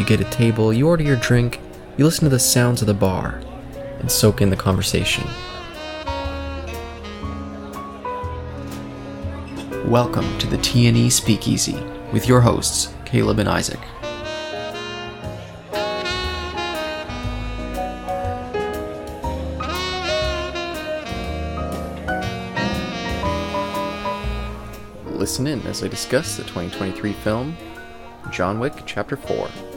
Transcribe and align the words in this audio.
You 0.00 0.06
get 0.06 0.18
a 0.18 0.30
table, 0.30 0.72
you 0.72 0.88
order 0.88 1.02
your 1.02 1.16
drink, 1.16 1.60
you 1.98 2.06
listen 2.06 2.24
to 2.24 2.30
the 2.30 2.38
sounds 2.38 2.80
of 2.80 2.86
the 2.86 2.94
bar, 2.94 3.42
and 3.98 4.10
soak 4.10 4.40
in 4.40 4.48
the 4.48 4.56
conversation. 4.56 5.24
Welcome 9.84 10.38
to 10.38 10.46
the 10.46 10.56
TNE 10.56 11.12
Speakeasy 11.12 11.78
with 12.14 12.26
your 12.26 12.40
hosts, 12.40 12.94
Caleb 13.04 13.40
and 13.40 13.48
Isaac. 13.50 13.78
Listen 25.04 25.46
in 25.46 25.60
as 25.66 25.84
I 25.84 25.88
discuss 25.88 26.38
the 26.38 26.44
2023 26.44 27.12
film 27.12 27.54
John 28.30 28.58
Wick 28.58 28.72
Chapter 28.86 29.18
4. 29.18 29.69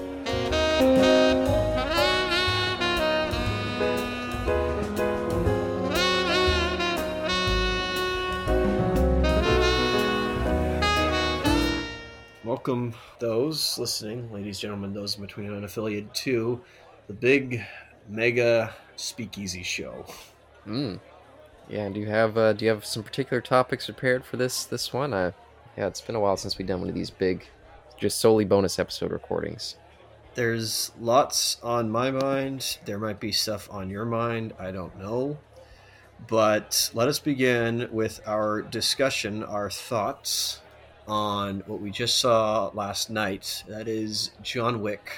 Those 13.53 13.77
listening, 13.77 14.31
ladies, 14.33 14.55
and 14.57 14.61
gentlemen, 14.61 14.93
those 14.95 15.15
in 15.15 15.21
between 15.21 15.47
unaffiliated, 15.47 16.11
to 16.11 16.59
the 17.05 17.13
big 17.13 17.63
mega 18.09 18.73
speakeasy 18.95 19.61
show. 19.61 20.07
Mm. 20.65 20.99
Yeah, 21.69 21.83
and 21.83 21.93
do 21.93 22.01
you 22.01 22.07
have 22.07 22.35
uh, 22.35 22.53
do 22.53 22.65
you 22.65 22.71
have 22.71 22.83
some 22.83 23.03
particular 23.03 23.41
topics 23.41 23.85
prepared 23.85 24.25
for 24.25 24.37
this 24.37 24.65
this 24.65 24.91
one? 24.91 25.13
Uh, 25.13 25.33
yeah, 25.77 25.85
it's 25.85 26.01
been 26.01 26.15
a 26.15 26.19
while 26.19 26.35
since 26.35 26.57
we've 26.57 26.67
done 26.67 26.79
one 26.79 26.89
of 26.89 26.95
these 26.95 27.11
big, 27.11 27.45
just 27.95 28.19
solely 28.19 28.43
bonus 28.43 28.79
episode 28.79 29.11
recordings. 29.11 29.75
There's 30.33 30.91
lots 30.99 31.57
on 31.61 31.91
my 31.91 32.09
mind. 32.09 32.79
There 32.85 32.97
might 32.97 33.19
be 33.19 33.31
stuff 33.31 33.69
on 33.71 33.91
your 33.91 34.05
mind. 34.05 34.53
I 34.57 34.71
don't 34.71 34.97
know. 34.97 35.37
But 36.25 36.89
let 36.95 37.07
us 37.07 37.19
begin 37.19 37.87
with 37.91 38.19
our 38.25 38.63
discussion, 38.63 39.43
our 39.43 39.69
thoughts 39.69 40.62
on 41.07 41.63
what 41.67 41.81
we 41.81 41.91
just 41.91 42.19
saw 42.19 42.71
last 42.73 43.09
night. 43.09 43.63
That 43.67 43.87
is 43.87 44.31
John 44.41 44.81
Wick, 44.81 45.11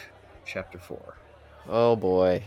Chapter 0.46 0.80
4. 0.80 1.16
Oh 1.68 1.96
boy, 1.96 2.44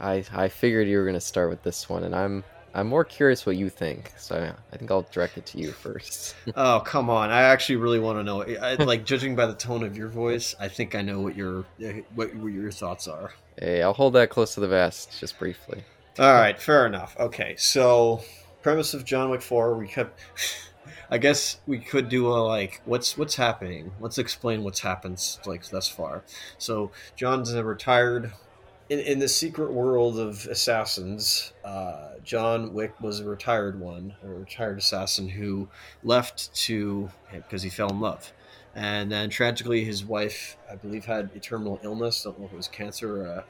I 0.00 0.24
I 0.32 0.48
figured 0.48 0.88
you 0.88 0.98
were 0.98 1.06
gonna 1.06 1.20
start 1.20 1.50
with 1.50 1.62
this 1.62 1.88
one, 1.88 2.04
and 2.04 2.14
I'm 2.14 2.44
I'm 2.74 2.86
more 2.88 3.04
curious 3.04 3.46
what 3.46 3.56
you 3.56 3.68
think. 3.68 4.12
So 4.16 4.52
I 4.72 4.76
think 4.76 4.90
I'll 4.90 5.06
direct 5.10 5.38
it 5.38 5.46
to 5.46 5.58
you 5.58 5.70
first. 5.72 6.34
oh 6.56 6.80
come 6.80 7.10
on! 7.10 7.30
I 7.30 7.42
actually 7.42 7.76
really 7.76 8.00
want 8.00 8.18
to 8.18 8.24
know. 8.24 8.42
I, 8.42 8.74
like 8.74 9.04
judging 9.04 9.36
by 9.36 9.46
the 9.46 9.54
tone 9.54 9.84
of 9.84 9.96
your 9.96 10.08
voice, 10.08 10.54
I 10.58 10.68
think 10.68 10.94
I 10.94 11.02
know 11.02 11.20
what 11.20 11.36
your 11.36 11.64
what, 12.14 12.34
what 12.34 12.52
your 12.52 12.70
thoughts 12.70 13.06
are. 13.08 13.32
Hey, 13.58 13.82
I'll 13.82 13.92
hold 13.94 14.14
that 14.14 14.30
close 14.30 14.54
to 14.54 14.60
the 14.60 14.68
vest, 14.68 15.18
just 15.18 15.38
briefly. 15.38 15.84
All 16.18 16.34
right, 16.34 16.60
fair 16.60 16.86
enough. 16.86 17.16
Okay, 17.18 17.54
so 17.56 18.22
premise 18.62 18.92
of 18.94 19.04
John 19.04 19.30
Wick 19.30 19.42
Four, 19.42 19.74
we 19.76 19.86
kept. 19.88 20.18
I 21.10 21.18
guess 21.18 21.60
we 21.66 21.78
could 21.78 22.08
do 22.08 22.28
a 22.28 22.36
like 22.38 22.82
what's 22.84 23.16
what's 23.16 23.36
happening. 23.36 23.92
Let's 24.00 24.18
explain 24.18 24.62
what's 24.62 24.80
happened 24.80 25.22
like 25.46 25.68
thus 25.70 25.88
far. 25.88 26.22
So 26.58 26.90
John's 27.16 27.52
a 27.54 27.64
retired 27.64 28.32
in, 28.88 29.00
in 29.00 29.18
the 29.18 29.28
secret 29.28 29.72
world 29.72 30.18
of 30.18 30.46
assassins, 30.46 31.52
uh, 31.64 32.12
John 32.24 32.72
Wick 32.72 33.00
was 33.00 33.20
a 33.20 33.24
retired 33.24 33.78
one, 33.80 34.14
a 34.22 34.28
retired 34.28 34.78
assassin 34.78 35.28
who 35.28 35.68
left 36.02 36.54
to 36.66 37.10
because 37.32 37.62
he 37.62 37.70
fell 37.70 37.90
in 37.90 38.00
love. 38.00 38.32
And 38.74 39.10
then 39.10 39.30
tragically, 39.30 39.84
his 39.84 40.04
wife, 40.04 40.56
I 40.70 40.76
believe, 40.76 41.04
had 41.04 41.30
a 41.34 41.40
terminal 41.40 41.80
illness. 41.82 42.22
Don't 42.22 42.38
know 42.38 42.46
if 42.46 42.52
it 42.52 42.56
was 42.56 42.68
cancer 42.68 43.22
or 43.22 43.44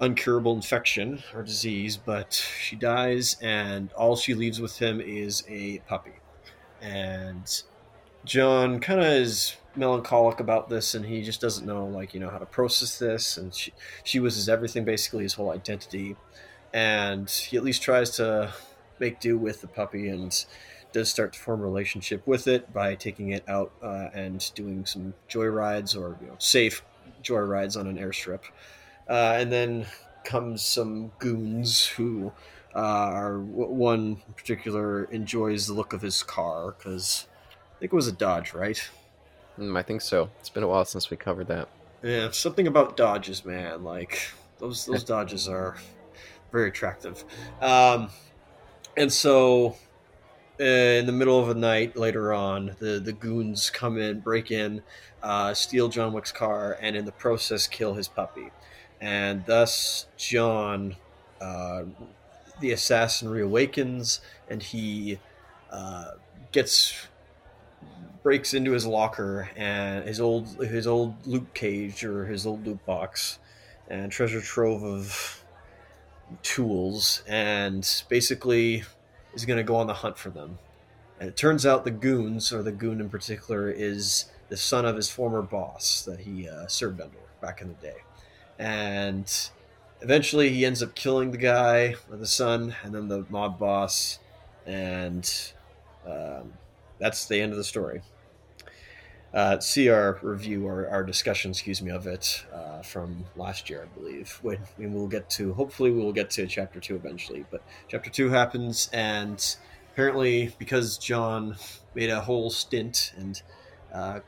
uncurable 0.00 0.54
infection 0.54 1.22
or 1.34 1.42
disease, 1.42 1.96
but 1.96 2.32
she 2.60 2.76
dies, 2.76 3.36
and 3.40 3.92
all 3.94 4.16
she 4.16 4.34
leaves 4.34 4.60
with 4.60 4.78
him 4.78 5.00
is 5.00 5.44
a 5.48 5.78
puppy 5.80 6.12
and 6.84 7.62
John 8.26 8.78
kind 8.78 9.00
of 9.00 9.06
is 9.06 9.56
melancholic 9.74 10.38
about 10.38 10.68
this, 10.68 10.94
and 10.94 11.04
he 11.04 11.22
just 11.22 11.40
doesn't 11.40 11.66
know, 11.66 11.86
like, 11.86 12.12
you 12.12 12.20
know, 12.20 12.28
how 12.28 12.38
to 12.38 12.46
process 12.46 12.98
this. 12.98 13.38
And 13.38 13.54
she, 13.54 13.72
she 14.04 14.20
was 14.20 14.36
his 14.36 14.48
everything, 14.48 14.84
basically 14.84 15.22
his 15.22 15.32
whole 15.32 15.50
identity. 15.50 16.16
And 16.74 17.28
he 17.30 17.56
at 17.56 17.64
least 17.64 17.82
tries 17.82 18.10
to 18.16 18.52
make 18.98 19.18
do 19.18 19.38
with 19.38 19.62
the 19.62 19.66
puppy 19.66 20.08
and 20.08 20.44
does 20.92 21.08
start 21.08 21.32
to 21.32 21.38
form 21.38 21.60
a 21.60 21.64
relationship 21.64 22.26
with 22.26 22.46
it 22.46 22.72
by 22.72 22.94
taking 22.94 23.30
it 23.30 23.48
out 23.48 23.72
uh, 23.82 24.10
and 24.12 24.50
doing 24.54 24.84
some 24.84 25.14
joy 25.26 25.46
rides 25.46 25.96
or 25.96 26.16
you 26.20 26.28
know, 26.28 26.36
safe 26.38 26.84
joy 27.22 27.40
rides 27.40 27.76
on 27.76 27.86
an 27.86 27.96
airstrip. 27.96 28.40
Uh, 29.08 29.36
and 29.38 29.50
then 29.50 29.86
comes 30.24 30.62
some 30.62 31.12
goons 31.18 31.86
who 31.86 32.32
uh, 32.74 33.30
one 33.30 34.16
particular 34.36 35.04
enjoys 35.04 35.66
the 35.66 35.74
look 35.74 35.92
of 35.92 36.02
his 36.02 36.22
car 36.22 36.74
because 36.76 37.26
I 37.76 37.80
think 37.80 37.92
it 37.92 37.96
was 37.96 38.08
a 38.08 38.12
Dodge, 38.12 38.52
right? 38.52 38.90
Mm, 39.58 39.78
I 39.78 39.82
think 39.82 40.00
so. 40.00 40.30
It's 40.40 40.48
been 40.48 40.64
a 40.64 40.68
while 40.68 40.84
since 40.84 41.10
we 41.10 41.16
covered 41.16 41.46
that. 41.48 41.68
Yeah, 42.02 42.30
something 42.32 42.66
about 42.66 42.96
Dodges, 42.96 43.44
man. 43.44 43.84
Like 43.84 44.20
those 44.58 44.86
those 44.86 45.04
Dodges 45.14 45.48
are 45.48 45.76
very 46.50 46.68
attractive. 46.68 47.24
Um, 47.60 48.10
and 48.96 49.12
so, 49.12 49.76
uh, 50.60 50.64
in 50.64 51.06
the 51.06 51.12
middle 51.12 51.38
of 51.38 51.48
the 51.48 51.54
night, 51.54 51.96
later 51.96 52.32
on, 52.32 52.74
the 52.80 52.98
the 52.98 53.12
goons 53.12 53.70
come 53.70 53.98
in, 53.98 54.20
break 54.20 54.50
in, 54.50 54.82
uh, 55.22 55.54
steal 55.54 55.88
John 55.88 56.12
Wick's 56.12 56.32
car, 56.32 56.76
and 56.80 56.96
in 56.96 57.04
the 57.04 57.12
process, 57.12 57.68
kill 57.68 57.94
his 57.94 58.08
puppy. 58.08 58.50
And 59.00 59.44
thus, 59.46 60.06
John 60.16 60.96
uh, 61.40 61.84
the 62.64 62.72
assassin 62.72 63.28
reawakens 63.28 64.20
and 64.48 64.62
he 64.62 65.18
uh, 65.70 66.12
gets 66.50 67.08
breaks 68.22 68.54
into 68.54 68.70
his 68.70 68.86
locker 68.86 69.50
and 69.54 70.08
his 70.08 70.18
old 70.18 70.48
his 70.64 70.86
old 70.86 71.14
loot 71.26 71.52
cage 71.52 72.02
or 72.06 72.24
his 72.24 72.46
old 72.46 72.66
loot 72.66 72.84
box 72.86 73.38
and 73.88 74.10
treasure 74.10 74.40
trove 74.40 74.82
of 74.82 75.44
tools 76.42 77.22
and 77.28 78.02
basically 78.08 78.82
is 79.34 79.44
going 79.44 79.58
to 79.58 79.62
go 79.62 79.76
on 79.76 79.86
the 79.86 79.92
hunt 79.92 80.16
for 80.16 80.30
them. 80.30 80.58
And 81.20 81.28
it 81.28 81.36
turns 81.36 81.66
out 81.66 81.84
the 81.84 81.90
goons 81.90 82.50
or 82.50 82.62
the 82.62 82.72
goon 82.72 82.98
in 82.98 83.10
particular 83.10 83.68
is 83.68 84.24
the 84.48 84.56
son 84.56 84.86
of 84.86 84.96
his 84.96 85.10
former 85.10 85.42
boss 85.42 86.02
that 86.06 86.20
he 86.20 86.48
uh, 86.48 86.66
served 86.66 87.02
under 87.02 87.18
back 87.42 87.60
in 87.60 87.68
the 87.68 87.74
day. 87.74 87.98
And 88.58 89.30
eventually 90.00 90.50
he 90.50 90.64
ends 90.64 90.82
up 90.82 90.94
killing 90.94 91.30
the 91.30 91.38
guy 91.38 91.94
the 92.10 92.26
son 92.26 92.74
and 92.82 92.94
then 92.94 93.08
the 93.08 93.24
mob 93.28 93.58
boss 93.58 94.18
and 94.66 95.52
um, 96.06 96.52
that's 96.98 97.26
the 97.26 97.40
end 97.40 97.52
of 97.52 97.58
the 97.58 97.64
story. 97.64 98.02
Uh, 99.34 99.58
see 99.58 99.88
our 99.88 100.18
review 100.22 100.64
or 100.64 100.88
our 100.88 101.02
discussion 101.02 101.50
excuse 101.50 101.82
me 101.82 101.90
of 101.90 102.06
it 102.06 102.44
uh, 102.52 102.80
from 102.82 103.24
last 103.34 103.68
year 103.68 103.82
i 103.82 103.98
believe 103.98 104.38
when, 104.42 104.58
when 104.76 104.94
we'll 104.94 105.08
get 105.08 105.28
to 105.28 105.52
hopefully 105.54 105.90
we 105.90 106.00
will 106.00 106.12
get 106.12 106.30
to 106.30 106.46
chapter 106.46 106.78
two 106.78 106.94
eventually 106.94 107.44
but 107.50 107.60
chapter 107.88 108.08
two 108.08 108.28
happens 108.28 108.88
and 108.92 109.56
apparently 109.92 110.54
because 110.60 110.96
john 110.98 111.56
made 111.96 112.10
a 112.10 112.20
whole 112.20 112.48
stint 112.48 113.12
and 113.16 113.42
uh, 113.92 114.20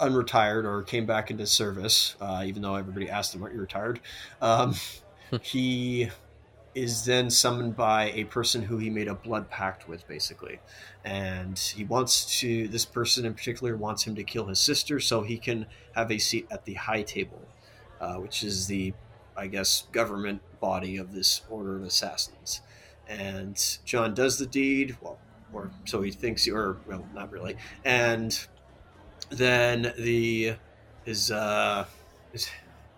unretired 0.00 0.64
or 0.64 0.82
came 0.82 1.06
back 1.06 1.30
into 1.30 1.46
service, 1.46 2.16
uh, 2.20 2.42
even 2.46 2.62
though 2.62 2.76
everybody 2.76 3.08
asked 3.08 3.34
him, 3.34 3.42
"Aren't 3.42 3.54
you 3.54 3.60
retired?" 3.60 4.00
Um, 4.40 4.74
he 5.42 6.10
is 6.74 7.04
then 7.04 7.28
summoned 7.30 7.76
by 7.76 8.10
a 8.12 8.24
person 8.24 8.62
who 8.62 8.78
he 8.78 8.88
made 8.90 9.08
a 9.08 9.14
blood 9.14 9.50
pact 9.50 9.88
with, 9.88 10.06
basically, 10.06 10.60
and 11.04 11.58
he 11.58 11.84
wants 11.84 12.40
to. 12.40 12.68
This 12.68 12.84
person 12.84 13.24
in 13.24 13.34
particular 13.34 13.76
wants 13.76 14.04
him 14.04 14.14
to 14.14 14.24
kill 14.24 14.46
his 14.46 14.60
sister 14.60 15.00
so 15.00 15.22
he 15.22 15.38
can 15.38 15.66
have 15.94 16.10
a 16.10 16.18
seat 16.18 16.46
at 16.50 16.64
the 16.64 16.74
High 16.74 17.02
Table, 17.02 17.40
uh, 18.00 18.14
which 18.16 18.44
is 18.44 18.66
the, 18.66 18.94
I 19.36 19.48
guess, 19.48 19.86
government 19.92 20.42
body 20.60 20.96
of 20.96 21.12
this 21.12 21.42
order 21.50 21.76
of 21.76 21.82
assassins. 21.82 22.60
And 23.08 23.78
John 23.84 24.14
does 24.14 24.38
the 24.38 24.46
deed, 24.46 24.96
well, 25.00 25.18
or 25.52 25.72
so 25.84 26.02
he 26.02 26.12
thinks, 26.12 26.46
or 26.46 26.76
well, 26.86 27.04
not 27.12 27.32
really, 27.32 27.56
and 27.84 28.38
then 29.30 29.92
the 29.98 30.54
is 31.06 31.30
uh 31.30 31.86
his 32.32 32.50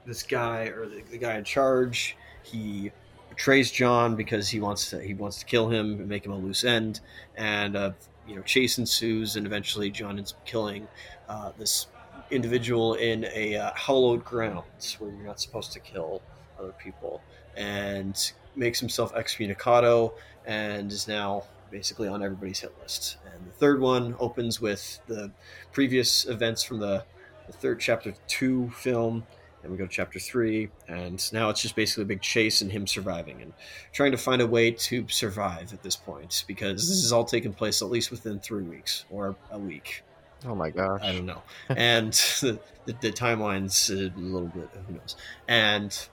this 0.06 0.22
guy 0.22 0.64
or 0.64 0.86
the, 0.86 1.02
the 1.10 1.18
guy 1.18 1.36
in 1.36 1.44
charge, 1.44 2.16
he 2.42 2.90
betrays 3.28 3.70
John 3.70 4.16
because 4.16 4.48
he 4.48 4.60
wants 4.60 4.90
to 4.90 5.00
he 5.00 5.14
wants 5.14 5.38
to 5.38 5.46
kill 5.46 5.68
him 5.68 6.00
and 6.00 6.08
make 6.08 6.26
him 6.26 6.32
a 6.32 6.36
loose 6.36 6.64
end, 6.64 7.00
and 7.36 7.76
uh, 7.76 7.92
you 8.26 8.36
know 8.36 8.42
chase 8.42 8.78
ensues, 8.78 9.36
and 9.36 9.46
eventually 9.46 9.90
John 9.90 10.18
ends 10.18 10.32
up 10.32 10.44
killing 10.44 10.88
uh, 11.28 11.52
this 11.58 11.86
individual 12.30 12.94
in 12.94 13.26
a 13.32 13.56
uh, 13.56 13.72
hallowed 13.74 14.24
grounds 14.24 14.96
where 14.98 15.10
you're 15.10 15.26
not 15.26 15.40
supposed 15.40 15.72
to 15.72 15.80
kill 15.80 16.22
other 16.58 16.72
people, 16.72 17.22
and 17.56 18.32
makes 18.54 18.78
himself 18.78 19.14
excommunicado 19.14 20.12
and 20.44 20.92
is 20.92 21.08
now 21.08 21.44
basically 21.70 22.08
on 22.08 22.22
everybody's 22.22 22.60
hit 22.60 22.74
list. 22.82 23.16
And 23.34 23.46
the 23.46 23.52
third 23.52 23.80
one 23.80 24.14
opens 24.18 24.60
with 24.60 25.00
the 25.06 25.30
previous 25.72 26.26
events 26.26 26.62
from 26.62 26.78
the, 26.78 27.04
the 27.46 27.52
third 27.52 27.80
chapter 27.80 28.14
two 28.26 28.70
film. 28.70 29.26
And 29.62 29.70
we 29.70 29.78
go 29.78 29.86
to 29.86 29.90
chapter 29.90 30.18
three, 30.18 30.70
and 30.88 31.32
now 31.32 31.48
it's 31.48 31.62
just 31.62 31.76
basically 31.76 32.02
a 32.02 32.06
big 32.06 32.20
chase 32.20 32.62
and 32.62 32.72
him 32.72 32.84
surviving 32.84 33.40
and 33.40 33.52
trying 33.92 34.10
to 34.10 34.18
find 34.18 34.42
a 34.42 34.46
way 34.46 34.72
to 34.72 35.06
survive 35.08 35.72
at 35.72 35.84
this 35.84 35.94
point 35.94 36.44
because 36.48 36.88
this 36.88 36.98
mm-hmm. 36.98 37.04
is 37.04 37.12
all 37.12 37.24
taking 37.24 37.52
place 37.52 37.80
at 37.80 37.88
least 37.88 38.10
within 38.10 38.40
three 38.40 38.64
weeks 38.64 39.04
or 39.08 39.36
a 39.52 39.58
week. 39.60 40.02
Oh 40.46 40.54
my 40.54 40.70
gosh. 40.70 41.00
I 41.02 41.12
don't 41.12 41.26
know. 41.26 41.42
and 41.68 42.12
the, 42.40 42.58
the, 42.86 42.96
the 43.00 43.12
timeline's 43.12 43.90
uh, 43.90 44.10
a 44.16 44.20
little 44.20 44.48
bit, 44.48 44.68
who 44.88 44.94
knows. 44.94 45.16
And 45.46 46.08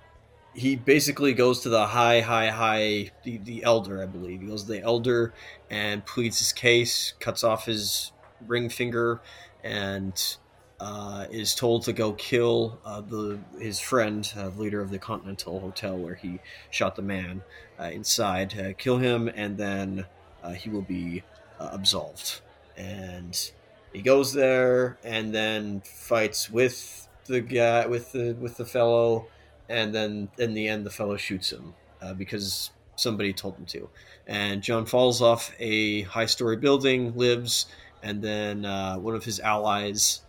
he 0.54 0.76
basically 0.76 1.34
goes 1.34 1.62
to 1.62 1.70
the 1.70 1.86
high, 1.88 2.22
high, 2.22 2.50
high, 2.50 3.12
the, 3.24 3.38
the 3.38 3.64
elder, 3.64 4.02
I 4.02 4.06
believe. 4.06 4.42
He 4.42 4.48
goes 4.48 4.64
to 4.64 4.72
the 4.72 4.82
elder 4.82 5.34
and 5.70 6.06
pleads 6.06 6.40
his 6.40 6.52
case, 6.52 7.14
cuts 7.20 7.44
off 7.44 7.66
his 7.66 8.12
ring 8.48 8.70
finger, 8.70 9.22
and 9.64 10.38
uh, 10.80 11.26
is 11.30 11.54
told 11.54 11.84
to 11.84 11.94
go 11.94 12.14
kill 12.14 12.80
uh, 12.86 13.02
the 13.02 13.38
his 13.60 13.80
friend, 13.80 14.32
uh, 14.38 14.48
leader 14.58 14.82
of 14.82 14.92
the 14.92 15.00
Continental 15.00 15.60
Hotel 15.60 15.98
where 15.98 16.16
he 16.16 16.40
shot 16.72 16.96
the 16.96 17.02
man 17.02 17.44
uh, 17.80 17.84
inside. 17.84 18.58
Uh, 18.58 18.74
kill 18.78 18.98
him, 18.98 19.30
and 19.36 19.58
then 19.58 20.06
uh, 20.44 20.52
he 20.52 20.70
will 20.70 20.82
be 20.82 21.24
absolved. 21.60 22.40
And 22.78 23.52
he 23.92 24.02
goes 24.02 24.34
there, 24.34 24.98
and 25.04 25.36
then 25.36 25.82
fights 25.82 26.50
with 26.50 27.08
the 27.26 27.42
guy, 27.42 27.86
with 27.86 28.14
the 28.14 28.34
with 28.40 28.58
the 28.58 28.66
fellow 28.66 29.28
and 29.70 29.94
then 29.94 30.30
in 30.38 30.54
the 30.54 30.68
end 30.68 30.86
the 30.86 30.90
fellow 30.90 31.16
shoots 31.16 31.52
him 31.52 31.74
uh, 32.02 32.14
because 32.14 32.72
somebody 32.96 33.32
told 33.32 33.56
him 33.56 33.66
to 33.66 33.90
and 34.28 34.62
john 34.62 34.86
falls 34.86 35.22
off 35.22 35.54
a 35.60 36.02
high 36.04 36.26
story 36.26 36.58
building 36.58 37.16
lives 37.16 37.68
and 38.04 38.22
then 38.22 38.66
uh, 38.66 38.96
one 38.96 39.16
of 39.16 39.24
his 39.24 39.40
allies 39.40 40.22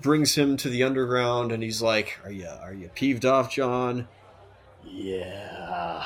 brings 0.00 0.34
him 0.34 0.56
to 0.56 0.68
the 0.68 0.82
underground 0.82 1.50
and 1.50 1.62
he's 1.62 1.82
like 1.82 2.18
are 2.24 2.30
you 2.30 2.48
are 2.62 2.72
you 2.72 2.88
peeved 2.94 3.24
off 3.24 3.52
john 3.52 4.06
yeah 4.84 6.04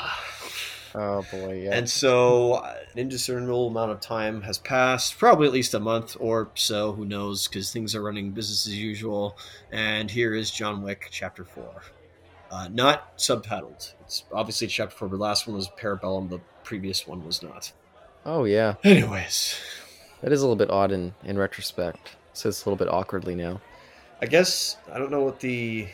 Oh 0.94 1.24
boy, 1.30 1.62
yeah. 1.64 1.74
and 1.74 1.88
so 1.88 2.54
uh, 2.54 2.74
an 2.92 2.98
indiscernible 2.98 3.68
amount 3.68 3.92
of 3.92 4.00
time 4.00 4.42
has 4.42 4.58
passed, 4.58 5.18
probably 5.18 5.46
at 5.46 5.52
least 5.52 5.74
a 5.74 5.80
month 5.80 6.16
or 6.18 6.50
so, 6.54 6.92
who 6.92 7.04
knows, 7.04 7.46
because 7.46 7.70
things 7.70 7.94
are 7.94 8.02
running 8.02 8.30
business 8.30 8.66
as 8.66 8.74
usual. 8.74 9.36
And 9.70 10.10
here 10.10 10.34
is 10.34 10.50
John 10.50 10.82
Wick, 10.82 11.08
Chapter 11.10 11.44
4 11.44 11.82
uh, 12.50 12.68
not 12.72 13.16
subtitled. 13.18 13.92
It's 14.02 14.24
obviously 14.32 14.66
chapter 14.66 14.96
four, 14.96 15.08
but 15.08 15.16
the 15.16 15.22
last 15.22 15.46
one 15.46 15.56
was 15.56 15.68
Parabellum. 15.68 16.30
The 16.30 16.40
previous 16.64 17.06
one 17.06 17.24
was 17.24 17.42
not. 17.42 17.72
Oh 18.24 18.44
yeah. 18.44 18.74
Anyways, 18.84 19.58
that 20.22 20.32
is 20.32 20.40
a 20.40 20.44
little 20.44 20.56
bit 20.56 20.70
odd 20.70 20.92
in 20.92 21.14
in 21.24 21.38
retrospect. 21.38 22.16
So 22.32 22.48
it's 22.48 22.64
a 22.64 22.68
little 22.68 22.76
bit 22.76 22.92
awkwardly 22.92 23.34
now. 23.34 23.60
I 24.20 24.26
guess 24.26 24.76
I 24.92 24.98
don't 24.98 25.10
know 25.10 25.22
what 25.22 25.40
the 25.40 25.88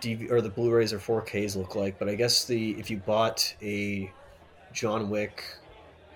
DV 0.00 0.30
or 0.30 0.40
the 0.40 0.48
Blu-rays 0.48 0.92
or 0.92 0.98
4Ks 0.98 1.56
look 1.56 1.74
like, 1.74 1.98
but 1.98 2.08
I 2.08 2.14
guess 2.14 2.44
the 2.44 2.72
if 2.72 2.90
you 2.90 2.98
bought 2.98 3.54
a 3.62 4.10
John 4.72 5.10
Wick, 5.10 5.42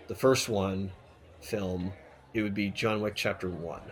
the 0.07 0.15
first 0.15 0.49
one 0.49 0.91
film, 1.41 1.93
it 2.33 2.43
would 2.43 2.55
be 2.55 2.71
John 2.71 3.01
Wick 3.01 3.15
Chapter 3.15 3.49
One, 3.49 3.83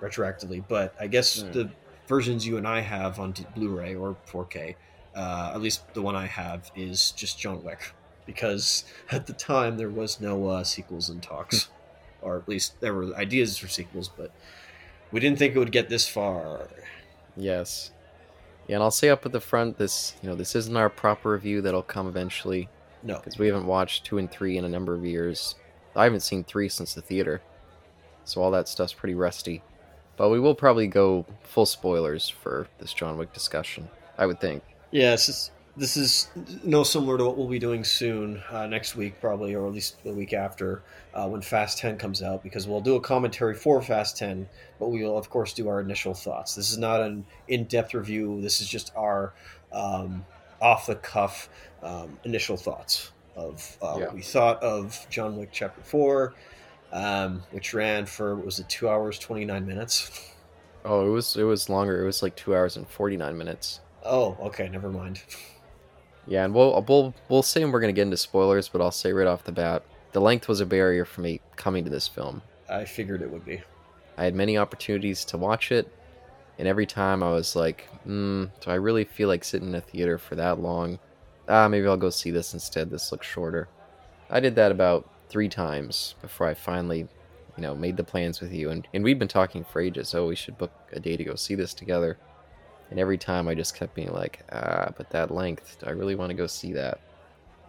retroactively. 0.00 0.64
But 0.66 0.94
I 1.00 1.06
guess 1.06 1.42
mm. 1.42 1.52
the 1.52 1.70
versions 2.06 2.46
you 2.46 2.56
and 2.56 2.66
I 2.66 2.80
have 2.80 3.18
on 3.18 3.34
Blu-ray 3.54 3.94
or 3.94 4.16
4K 4.30 4.74
uh, 5.14 5.52
at 5.54 5.60
least 5.60 5.92
the 5.94 6.02
one 6.02 6.16
I 6.16 6.26
have, 6.26 6.70
is 6.74 7.12
just 7.12 7.38
John 7.38 7.62
Wick. 7.62 7.92
Because 8.26 8.84
at 9.10 9.26
the 9.26 9.32
time 9.32 9.76
there 9.76 9.90
was 9.90 10.20
no 10.20 10.48
uh, 10.48 10.64
sequels 10.64 11.10
in 11.10 11.20
talks, 11.20 11.64
hmm. 11.64 12.26
or 12.26 12.36
at 12.38 12.48
least 12.48 12.80
there 12.80 12.94
were 12.94 13.14
ideas 13.16 13.58
for 13.58 13.68
sequels, 13.68 14.08
but 14.08 14.30
we 15.10 15.20
didn't 15.20 15.38
think 15.38 15.54
it 15.54 15.58
would 15.58 15.72
get 15.72 15.88
this 15.88 16.08
far. 16.08 16.68
Yes, 17.36 17.90
yeah, 18.66 18.76
and 18.76 18.82
I'll 18.82 18.90
say 18.90 19.08
up 19.08 19.26
at 19.26 19.32
the 19.32 19.40
front, 19.40 19.78
this 19.78 20.14
you 20.22 20.28
know 20.28 20.34
this 20.34 20.54
isn't 20.54 20.76
our 20.76 20.88
proper 20.88 21.32
review 21.32 21.60
that'll 21.62 21.82
come 21.82 22.06
eventually. 22.06 22.68
No, 23.02 23.16
because 23.16 23.38
we 23.38 23.46
haven't 23.48 23.66
watched 23.66 24.04
two 24.04 24.18
and 24.18 24.30
three 24.30 24.56
in 24.56 24.64
a 24.64 24.68
number 24.68 24.94
of 24.94 25.04
years. 25.04 25.56
I 25.96 26.04
haven't 26.04 26.20
seen 26.20 26.44
three 26.44 26.68
since 26.68 26.94
the 26.94 27.02
theater, 27.02 27.42
so 28.24 28.40
all 28.40 28.50
that 28.52 28.68
stuff's 28.68 28.92
pretty 28.92 29.14
rusty. 29.14 29.62
But 30.16 30.28
we 30.28 30.38
will 30.38 30.54
probably 30.54 30.86
go 30.86 31.26
full 31.42 31.66
spoilers 31.66 32.28
for 32.28 32.68
this 32.78 32.92
John 32.92 33.18
Wick 33.18 33.32
discussion. 33.32 33.88
I 34.16 34.26
would 34.26 34.40
think. 34.40 34.62
Yes, 34.92 35.50
this 35.76 35.96
is 35.96 36.28
no 36.62 36.82
similar 36.82 37.16
to 37.16 37.24
what 37.24 37.38
we'll 37.38 37.48
be 37.48 37.58
doing 37.58 37.82
soon, 37.82 38.42
uh, 38.50 38.66
next 38.66 38.94
week 38.94 39.18
probably, 39.20 39.54
or 39.54 39.66
at 39.66 39.72
least 39.72 40.02
the 40.04 40.12
week 40.12 40.34
after, 40.34 40.82
uh, 41.14 41.26
when 41.26 41.40
Fast 41.40 41.78
10 41.78 41.96
comes 41.96 42.22
out, 42.22 42.42
because 42.42 42.68
we'll 42.68 42.82
do 42.82 42.96
a 42.96 43.00
commentary 43.00 43.54
for 43.54 43.80
Fast 43.80 44.18
10, 44.18 44.46
but 44.78 44.88
we 44.88 45.02
will, 45.02 45.16
of 45.16 45.30
course, 45.30 45.54
do 45.54 45.68
our 45.68 45.80
initial 45.80 46.12
thoughts. 46.12 46.54
This 46.54 46.70
is 46.70 46.76
not 46.76 47.00
an 47.00 47.24
in 47.48 47.64
depth 47.64 47.94
review, 47.94 48.40
this 48.42 48.60
is 48.60 48.68
just 48.68 48.92
our 48.94 49.32
um, 49.72 50.26
off 50.60 50.86
the 50.86 50.96
cuff 50.96 51.48
um, 51.82 52.18
initial 52.24 52.58
thoughts 52.58 53.12
of 53.34 53.78
uh, 53.80 53.96
yeah. 53.98 54.04
what 54.04 54.14
we 54.14 54.20
thought 54.20 54.62
of 54.62 55.06
John 55.08 55.38
Wick 55.38 55.48
Chapter 55.52 55.80
4, 55.80 56.34
um, 56.92 57.42
which 57.50 57.72
ran 57.72 58.04
for, 58.04 58.36
was 58.36 58.60
it, 58.60 58.68
two 58.68 58.90
hours, 58.90 59.18
29 59.18 59.66
minutes? 59.66 60.32
Oh, 60.84 61.06
it 61.06 61.10
was 61.10 61.36
it 61.36 61.44
was 61.44 61.68
longer. 61.68 62.02
It 62.02 62.06
was 62.06 62.22
like 62.22 62.34
two 62.34 62.54
hours 62.54 62.76
and 62.76 62.88
forty 62.88 63.16
nine 63.16 63.38
minutes. 63.38 63.80
Oh, 64.04 64.36
okay, 64.40 64.68
never 64.68 64.90
mind. 64.90 65.22
Yeah, 66.26 66.44
and 66.44 66.54
we'll 66.54 66.84
we'll 66.88 67.14
we'll 67.28 67.42
say 67.42 67.64
we're 67.64 67.80
gonna 67.80 67.92
get 67.92 68.02
into 68.02 68.16
spoilers, 68.16 68.68
but 68.68 68.80
I'll 68.80 68.90
say 68.90 69.12
right 69.12 69.26
off 69.26 69.44
the 69.44 69.52
bat, 69.52 69.82
the 70.12 70.20
length 70.20 70.48
was 70.48 70.60
a 70.60 70.66
barrier 70.66 71.04
for 71.04 71.20
me 71.20 71.40
coming 71.56 71.84
to 71.84 71.90
this 71.90 72.08
film. 72.08 72.42
I 72.68 72.84
figured 72.84 73.22
it 73.22 73.30
would 73.30 73.44
be. 73.44 73.62
I 74.16 74.24
had 74.24 74.34
many 74.34 74.56
opportunities 74.58 75.24
to 75.26 75.38
watch 75.38 75.72
it, 75.72 75.92
and 76.58 76.68
every 76.68 76.86
time 76.86 77.22
I 77.22 77.30
was 77.32 77.56
like, 77.56 77.88
hmm, 78.04 78.44
do 78.60 78.70
I 78.70 78.74
really 78.74 79.04
feel 79.04 79.28
like 79.28 79.44
sitting 79.44 79.68
in 79.68 79.74
a 79.74 79.80
theater 79.80 80.18
for 80.18 80.36
that 80.36 80.60
long? 80.60 80.98
Ah, 81.48 81.66
maybe 81.68 81.86
I'll 81.86 81.96
go 81.96 82.10
see 82.10 82.30
this 82.30 82.54
instead. 82.54 82.90
This 82.90 83.10
looks 83.10 83.26
shorter. 83.26 83.68
I 84.30 84.40
did 84.40 84.54
that 84.56 84.70
about 84.70 85.08
three 85.28 85.48
times 85.48 86.14
before 86.22 86.46
I 86.46 86.54
finally, 86.54 87.00
you 87.56 87.62
know, 87.62 87.74
made 87.74 87.96
the 87.96 88.04
plans 88.04 88.40
with 88.40 88.52
you. 88.52 88.70
And, 88.70 88.86
and 88.94 89.02
we've 89.02 89.18
been 89.18 89.28
talking 89.28 89.64
for 89.64 89.80
ages. 89.80 90.14
Oh, 90.14 90.28
we 90.28 90.36
should 90.36 90.56
book 90.56 90.72
a 90.92 91.00
day 91.00 91.16
to 91.16 91.24
go 91.24 91.34
see 91.34 91.54
this 91.54 91.74
together. 91.74 92.16
And 92.92 93.00
every 93.00 93.16
time 93.16 93.48
I 93.48 93.54
just 93.54 93.74
kept 93.74 93.94
being 93.94 94.12
like, 94.12 94.40
ah, 94.52 94.90
but 94.94 95.08
that 95.10 95.30
length, 95.30 95.78
do 95.80 95.86
I 95.86 95.92
really 95.92 96.14
want 96.14 96.28
to 96.28 96.34
go 96.34 96.46
see 96.46 96.74
that? 96.74 97.00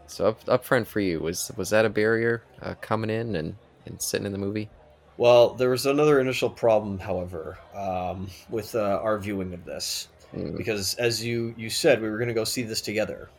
So 0.06 0.28
up, 0.28 0.42
up 0.50 0.66
front 0.66 0.86
for 0.86 1.00
you, 1.00 1.22
was 1.22 1.50
was 1.56 1.70
that 1.70 1.86
a 1.86 1.90
barrier 1.90 2.44
uh, 2.62 2.74
coming 2.82 3.10
in 3.10 3.38
and, 3.38 3.56
and 3.86 4.02
sitting 4.02 4.26
in 4.26 4.34
the 4.34 4.38
movie? 4.38 4.70
Well, 5.16 5.54
there 5.54 5.70
was 5.70 5.86
another 5.86 6.20
initial 6.20 6.50
problem, 6.50 7.00
however, 7.00 7.58
um, 7.74 8.30
with 8.50 8.76
uh, 8.76 9.00
our 9.02 9.18
viewing 9.18 9.54
of 9.54 9.64
this, 9.64 10.10
mm. 10.36 10.58
because 10.58 10.96
as 10.96 11.24
you 11.24 11.56
you 11.58 11.70
said, 11.70 12.02
we 12.02 12.10
were 12.10 12.18
going 12.18 12.28
to 12.28 12.34
go 12.34 12.44
see 12.44 12.64
this 12.64 12.82
together. 12.82 13.30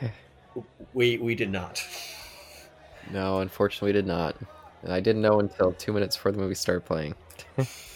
we 0.94 1.18
we 1.18 1.34
did 1.34 1.52
not. 1.52 1.86
No, 3.12 3.40
unfortunately, 3.40 3.88
we 3.88 3.92
did 3.92 4.06
not. 4.06 4.34
And 4.82 4.94
I 4.94 5.00
didn't 5.00 5.20
know 5.20 5.40
until 5.40 5.72
two 5.72 5.92
minutes 5.92 6.16
before 6.16 6.32
the 6.32 6.38
movie 6.38 6.54
started 6.54 6.86
playing. 6.86 7.14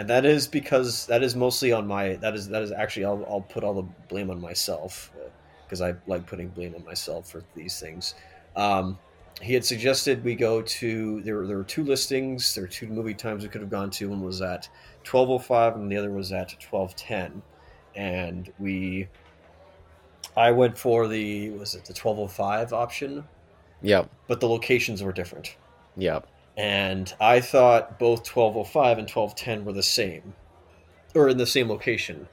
and 0.00 0.08
that 0.08 0.24
is 0.24 0.48
because 0.48 1.04
that 1.08 1.22
is 1.22 1.36
mostly 1.36 1.72
on 1.72 1.86
my 1.86 2.14
that 2.16 2.34
is 2.34 2.48
that 2.48 2.62
is 2.62 2.72
actually 2.72 3.04
I'll, 3.04 3.22
I'll 3.28 3.42
put 3.42 3.62
all 3.62 3.74
the 3.74 3.86
blame 4.08 4.30
on 4.30 4.40
myself 4.40 5.12
because 5.66 5.82
uh, 5.82 5.88
I 5.88 5.94
like 6.06 6.24
putting 6.24 6.48
blame 6.48 6.74
on 6.74 6.82
myself 6.86 7.30
for 7.30 7.44
these 7.54 7.78
things. 7.78 8.14
Um, 8.56 8.98
he 9.42 9.52
had 9.52 9.62
suggested 9.62 10.24
we 10.24 10.36
go 10.36 10.62
to 10.62 11.20
there. 11.20 11.46
There 11.46 11.58
were 11.58 11.64
two 11.64 11.84
listings. 11.84 12.54
There 12.54 12.64
were 12.64 12.68
two 12.68 12.86
movie 12.86 13.12
times 13.12 13.42
we 13.42 13.50
could 13.50 13.60
have 13.60 13.68
gone 13.68 13.90
to. 13.90 14.08
One 14.08 14.22
was 14.22 14.40
at 14.40 14.70
twelve 15.04 15.28
oh 15.28 15.38
five, 15.38 15.76
and 15.76 15.92
the 15.92 15.98
other 15.98 16.10
was 16.10 16.32
at 16.32 16.58
twelve 16.58 16.96
ten. 16.96 17.42
And 17.94 18.50
we, 18.58 19.06
I 20.34 20.50
went 20.50 20.78
for 20.78 21.08
the 21.08 21.50
was 21.50 21.74
it 21.74 21.84
the 21.84 21.92
twelve 21.92 22.18
oh 22.18 22.26
five 22.26 22.72
option? 22.72 23.22
Yeah. 23.82 24.06
But 24.28 24.40
the 24.40 24.48
locations 24.48 25.02
were 25.02 25.12
different. 25.12 25.56
Yeah 25.94 26.20
and 26.60 27.14
I 27.18 27.40
thought 27.40 27.98
both 27.98 28.28
1205 28.28 28.98
and 28.98 29.08
1210 29.08 29.64
were 29.64 29.72
the 29.72 29.82
same, 29.82 30.34
or 31.14 31.30
in 31.30 31.38
the 31.38 31.46
same 31.46 31.70
location, 31.70 32.28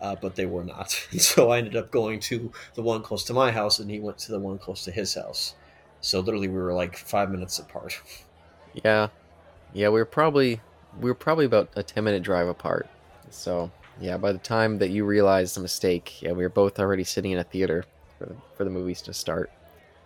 uh, 0.00 0.16
but 0.20 0.34
they 0.34 0.46
were 0.46 0.64
not. 0.64 1.06
And 1.12 1.22
so 1.22 1.52
I 1.52 1.58
ended 1.58 1.76
up 1.76 1.92
going 1.92 2.18
to 2.20 2.50
the 2.74 2.82
one 2.82 3.02
close 3.02 3.22
to 3.26 3.32
my 3.32 3.52
house, 3.52 3.78
and 3.78 3.88
he 3.88 4.00
went 4.00 4.18
to 4.18 4.32
the 4.32 4.40
one 4.40 4.58
close 4.58 4.82
to 4.84 4.90
his 4.90 5.14
house. 5.14 5.54
So 6.00 6.18
literally, 6.18 6.48
we 6.48 6.58
were 6.58 6.74
like 6.74 6.96
five 6.96 7.30
minutes 7.30 7.58
apart. 7.60 8.00
Yeah, 8.84 9.08
yeah, 9.72 9.88
we 9.88 9.98
were 9.98 10.04
probably 10.04 10.60
we 11.00 11.10
were 11.10 11.14
probably 11.14 11.46
about 11.46 11.70
a 11.74 11.82
ten 11.82 12.04
minute 12.04 12.22
drive 12.22 12.48
apart. 12.48 12.88
So 13.30 13.70
Yeah, 14.00 14.18
by 14.18 14.32
the 14.32 14.38
time 14.38 14.78
that 14.78 14.90
you 14.90 15.04
realized 15.04 15.56
the 15.56 15.60
mistake, 15.60 16.20
yeah, 16.22 16.32
we 16.32 16.42
were 16.42 16.48
both 16.50 16.78
already 16.78 17.04
sitting 17.04 17.32
in 17.32 17.38
a 17.38 17.44
theater 17.44 17.84
for 18.18 18.26
the, 18.26 18.36
for 18.56 18.64
the 18.64 18.70
movies 18.70 19.02
to 19.02 19.14
start. 19.14 19.50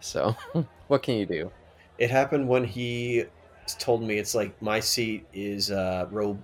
So, 0.01 0.37
what 0.89 1.03
can 1.03 1.17
you 1.17 1.27
do? 1.27 1.51
It 1.99 2.11
happened 2.11 2.49
when 2.49 2.65
he 2.65 3.27
told 3.67 4.03
me 4.03 4.19
it's 4.19 4.35
like 4.35 4.61
my 4.61 4.81
seat 4.81 5.27
is 5.33 5.71
uh, 5.71 6.07
row 6.11 6.39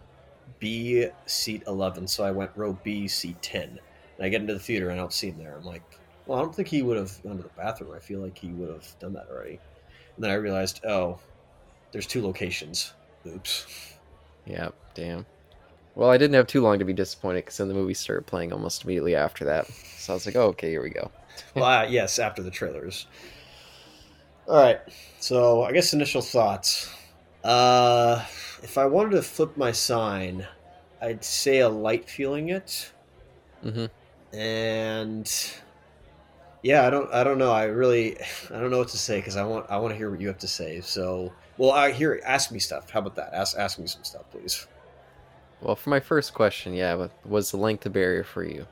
B, 0.58 1.06
seat 1.26 1.62
11. 1.66 2.06
So 2.08 2.24
I 2.24 2.30
went 2.30 2.50
row 2.56 2.78
B, 2.82 3.08
seat 3.08 3.40
10. 3.42 3.62
And 3.62 3.78
I 4.20 4.28
get 4.28 4.40
into 4.40 4.54
the 4.54 4.60
theater 4.60 4.90
and 4.90 4.98
I 4.98 5.02
don't 5.02 5.12
see 5.12 5.28
him 5.28 5.38
there. 5.38 5.56
I'm 5.56 5.64
like, 5.64 5.82
well, 6.26 6.38
I 6.38 6.42
don't 6.42 6.54
think 6.54 6.68
he 6.68 6.82
would 6.82 6.96
have 6.96 7.22
gone 7.22 7.36
to 7.36 7.42
the 7.42 7.48
bathroom. 7.50 7.92
I 7.94 7.98
feel 7.98 8.20
like 8.20 8.36
he 8.36 8.48
would 8.48 8.68
have 8.68 8.98
done 8.98 9.12
that 9.14 9.28
already. 9.30 9.58
And 10.16 10.24
then 10.24 10.30
I 10.30 10.34
realized, 10.34 10.84
oh, 10.84 11.18
there's 11.92 12.06
two 12.06 12.22
locations. 12.22 12.92
Oops. 13.26 13.94
Yeah, 14.46 14.68
damn. 14.94 15.26
Well, 15.94 16.10
I 16.10 16.16
didn't 16.16 16.34
have 16.34 16.46
too 16.46 16.60
long 16.60 16.78
to 16.78 16.84
be 16.84 16.92
disappointed 16.92 17.44
because 17.44 17.56
then 17.56 17.68
the 17.68 17.74
movie 17.74 17.94
started 17.94 18.26
playing 18.26 18.52
almost 18.52 18.84
immediately 18.84 19.16
after 19.16 19.44
that. 19.46 19.66
So 19.66 20.12
I 20.12 20.14
was 20.14 20.26
like, 20.26 20.36
oh, 20.36 20.48
okay, 20.48 20.70
here 20.70 20.82
we 20.82 20.90
go. 20.90 21.10
well, 21.54 21.64
uh, 21.64 21.86
yes, 21.88 22.18
after 22.18 22.42
the 22.42 22.50
trailers. 22.50 23.06
All 24.46 24.62
right. 24.62 24.80
So 25.20 25.64
I 25.64 25.72
guess 25.72 25.92
initial 25.92 26.22
thoughts. 26.22 26.88
Uh, 27.48 28.22
if 28.62 28.76
I 28.76 28.84
wanted 28.84 29.12
to 29.12 29.22
flip 29.22 29.56
my 29.56 29.72
sign, 29.72 30.46
I'd 31.00 31.24
say 31.24 31.60
a 31.60 31.68
light 31.68 32.06
feeling 32.06 32.50
it. 32.50 32.92
Mm-hmm. 33.64 34.36
And 34.36 35.52
yeah, 36.62 36.86
I 36.86 36.90
don't, 36.90 37.10
I 37.10 37.24
don't 37.24 37.38
know. 37.38 37.50
I 37.50 37.64
really, 37.64 38.20
I 38.50 38.60
don't 38.60 38.70
know 38.70 38.76
what 38.76 38.88
to 38.88 38.98
say 38.98 39.18
because 39.18 39.36
I 39.36 39.44
want, 39.44 39.64
I 39.70 39.78
want 39.78 39.94
to 39.94 39.96
hear 39.96 40.10
what 40.10 40.20
you 40.20 40.28
have 40.28 40.38
to 40.40 40.46
say. 40.46 40.82
So, 40.82 41.32
well, 41.56 41.70
I 41.70 41.90
hear. 41.90 42.20
Ask 42.26 42.52
me 42.52 42.58
stuff. 42.58 42.90
How 42.90 43.00
about 43.00 43.16
that? 43.16 43.32
Ask, 43.32 43.56
ask 43.56 43.78
me 43.78 43.86
some 43.86 44.04
stuff, 44.04 44.30
please. 44.30 44.66
Well, 45.62 45.74
for 45.74 45.88
my 45.88 46.00
first 46.00 46.34
question, 46.34 46.74
yeah, 46.74 47.08
was 47.24 47.50
the 47.50 47.56
length 47.56 47.86
a 47.86 47.90
barrier 47.90 48.24
for 48.24 48.44
you? 48.44 48.66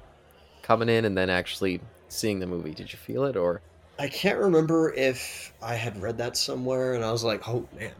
Coming 0.60 0.90
in 0.90 1.06
and 1.06 1.16
then 1.16 1.30
actually 1.30 1.80
seeing 2.08 2.40
the 2.40 2.46
movie, 2.46 2.74
did 2.74 2.92
you 2.92 2.98
feel 2.98 3.24
it 3.24 3.38
or? 3.38 3.62
I 3.98 4.08
can't 4.08 4.38
remember 4.38 4.92
if 4.92 5.54
I 5.62 5.76
had 5.76 6.02
read 6.02 6.18
that 6.18 6.36
somewhere 6.36 6.92
and 6.92 7.02
I 7.02 7.10
was 7.10 7.24
like, 7.24 7.48
oh 7.48 7.66
man. 7.74 7.94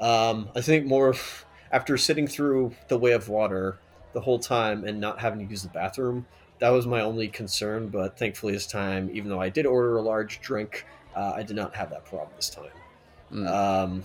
Um, 0.00 0.48
I 0.54 0.60
think 0.60 0.86
more 0.86 1.14
after 1.70 1.96
sitting 1.96 2.26
through 2.26 2.72
The 2.88 2.98
Way 2.98 3.12
of 3.12 3.28
Water 3.28 3.78
the 4.12 4.20
whole 4.20 4.38
time 4.38 4.84
and 4.84 5.00
not 5.00 5.20
having 5.20 5.38
to 5.40 5.50
use 5.50 5.62
the 5.62 5.68
bathroom, 5.68 6.26
that 6.58 6.70
was 6.70 6.86
my 6.86 7.00
only 7.00 7.28
concern. 7.28 7.88
But 7.88 8.18
thankfully, 8.18 8.52
this 8.52 8.66
time, 8.66 9.10
even 9.12 9.30
though 9.30 9.40
I 9.40 9.48
did 9.48 9.66
order 9.66 9.96
a 9.96 10.02
large 10.02 10.40
drink, 10.40 10.86
uh, 11.14 11.32
I 11.36 11.42
did 11.42 11.56
not 11.56 11.74
have 11.74 11.90
that 11.90 12.04
problem 12.04 12.30
this 12.36 12.50
time. 12.50 12.70
Mm. 13.32 13.48
Um, 13.48 14.02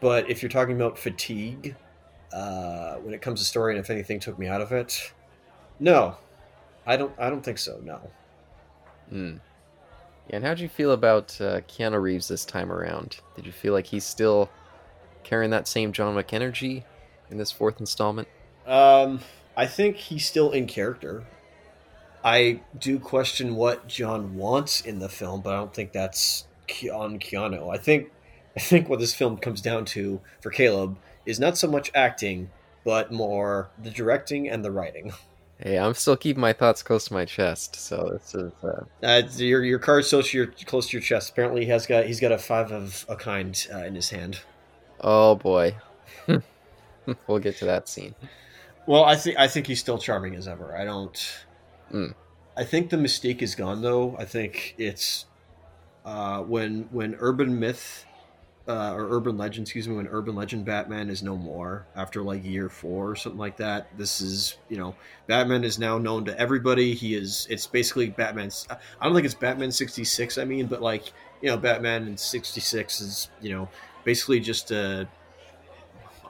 but 0.00 0.28
if 0.28 0.42
you're 0.42 0.50
talking 0.50 0.74
about 0.74 0.98
fatigue, 0.98 1.76
uh, 2.32 2.96
when 2.96 3.14
it 3.14 3.22
comes 3.22 3.40
to 3.40 3.46
story, 3.46 3.74
and 3.74 3.80
if 3.80 3.90
anything 3.90 4.18
took 4.18 4.38
me 4.38 4.48
out 4.48 4.60
of 4.60 4.72
it, 4.72 5.12
no, 5.78 6.16
I 6.86 6.96
don't. 6.96 7.12
I 7.18 7.30
don't 7.30 7.44
think 7.44 7.58
so. 7.58 7.80
No. 7.82 8.00
Hmm. 9.08 9.36
Yeah, 10.28 10.36
and 10.36 10.44
how'd 10.44 10.58
you 10.58 10.68
feel 10.68 10.92
about 10.92 11.38
uh, 11.40 11.60
Keanu 11.62 12.00
Reeves 12.00 12.28
this 12.28 12.44
time 12.44 12.72
around? 12.72 13.18
Did 13.36 13.46
you 13.46 13.52
feel 13.52 13.72
like 13.72 13.86
he's 13.86 14.04
still 14.04 14.50
carrying 15.24 15.50
that 15.50 15.66
same 15.66 15.92
John 15.92 16.14
Wick 16.14 16.32
energy 16.32 16.84
in 17.30 17.38
this 17.38 17.50
fourth 17.50 17.80
installment? 17.80 18.28
Um, 18.66 19.20
I 19.56 19.66
think 19.66 19.96
he's 19.96 20.26
still 20.26 20.50
in 20.52 20.66
character. 20.66 21.24
I 22.22 22.60
do 22.78 22.98
question 22.98 23.54
what 23.54 23.86
John 23.86 24.36
wants 24.36 24.80
in 24.80 24.98
the 24.98 25.08
film, 25.08 25.42
but 25.42 25.52
I 25.52 25.56
don't 25.56 25.74
think 25.74 25.92
that's 25.92 26.46
on 26.92 27.18
Keanu. 27.18 27.72
I 27.72 27.76
think 27.76 28.10
I 28.56 28.60
think 28.60 28.88
what 28.88 29.00
this 29.00 29.14
film 29.14 29.36
comes 29.36 29.60
down 29.60 29.84
to 29.86 30.20
for 30.40 30.50
Caleb 30.50 30.96
is 31.26 31.38
not 31.38 31.58
so 31.58 31.68
much 31.68 31.90
acting, 31.94 32.50
but 32.84 33.12
more 33.12 33.68
the 33.82 33.90
directing 33.90 34.48
and 34.48 34.64
the 34.64 34.70
writing. 34.70 35.12
Hey, 35.60 35.78
I'm 35.78 35.94
still 35.94 36.16
keeping 36.16 36.40
my 36.40 36.52
thoughts 36.52 36.82
close 36.82 37.04
to 37.06 37.14
my 37.14 37.24
chest, 37.24 37.76
so 37.76 38.10
this 38.12 38.34
is 38.34 38.52
uh... 38.64 38.84
Uh, 39.04 39.22
your 39.36 39.62
your 39.62 39.78
card's 39.78 40.08
still 40.08 40.20
to 40.20 40.36
your, 40.36 40.48
close 40.66 40.88
to 40.88 40.96
your 40.96 41.00
chest. 41.00 41.30
Apparently, 41.30 41.64
he 41.64 41.70
has 41.70 41.86
got 41.86 42.06
he's 42.06 42.18
got 42.18 42.32
a 42.32 42.38
five 42.38 42.72
of 42.72 43.06
a 43.08 43.14
kind 43.14 43.66
uh, 43.72 43.78
in 43.78 43.94
his 43.94 44.10
hand. 44.10 44.40
Oh 45.06 45.34
boy, 45.34 45.76
we'll 47.26 47.38
get 47.38 47.58
to 47.58 47.66
that 47.66 47.90
scene. 47.90 48.14
Well, 48.86 49.04
I 49.04 49.16
think 49.16 49.38
I 49.38 49.48
think 49.48 49.66
he's 49.66 49.78
still 49.78 49.98
charming 49.98 50.34
as 50.34 50.48
ever. 50.48 50.74
I 50.74 50.86
don't. 50.86 51.44
Mm. 51.92 52.14
I 52.56 52.64
think 52.64 52.88
the 52.88 52.96
mistake 52.96 53.42
is 53.42 53.54
gone 53.54 53.82
though. 53.82 54.16
I 54.18 54.24
think 54.24 54.74
it's 54.78 55.26
uh, 56.06 56.40
when 56.40 56.88
when 56.90 57.16
urban 57.18 57.60
myth 57.60 58.06
uh, 58.66 58.94
or 58.94 59.14
urban 59.14 59.36
legend, 59.36 59.66
excuse 59.66 59.86
me, 59.86 59.94
when 59.94 60.06
urban 60.06 60.34
legend 60.34 60.64
Batman 60.64 61.10
is 61.10 61.22
no 61.22 61.36
more 61.36 61.86
after 61.94 62.22
like 62.22 62.42
year 62.42 62.70
four 62.70 63.10
or 63.10 63.16
something 63.16 63.38
like 63.38 63.58
that. 63.58 63.88
This 63.98 64.22
is 64.22 64.56
you 64.70 64.78
know 64.78 64.94
Batman 65.26 65.64
is 65.64 65.78
now 65.78 65.98
known 65.98 66.24
to 66.24 66.38
everybody. 66.38 66.94
He 66.94 67.14
is 67.14 67.46
it's 67.50 67.66
basically 67.66 68.08
Batman's. 68.08 68.66
I 68.70 69.04
don't 69.04 69.14
think 69.14 69.26
it's 69.26 69.34
Batman 69.34 69.70
sixty 69.70 70.04
six. 70.04 70.38
I 70.38 70.46
mean, 70.46 70.66
but 70.66 70.80
like 70.80 71.12
you 71.42 71.50
know 71.50 71.58
Batman 71.58 72.06
in 72.06 72.16
sixty 72.16 72.62
six 72.62 73.02
is 73.02 73.28
you 73.42 73.52
know 73.52 73.68
basically 74.04 74.40
just 74.40 74.70
a, 74.70 75.08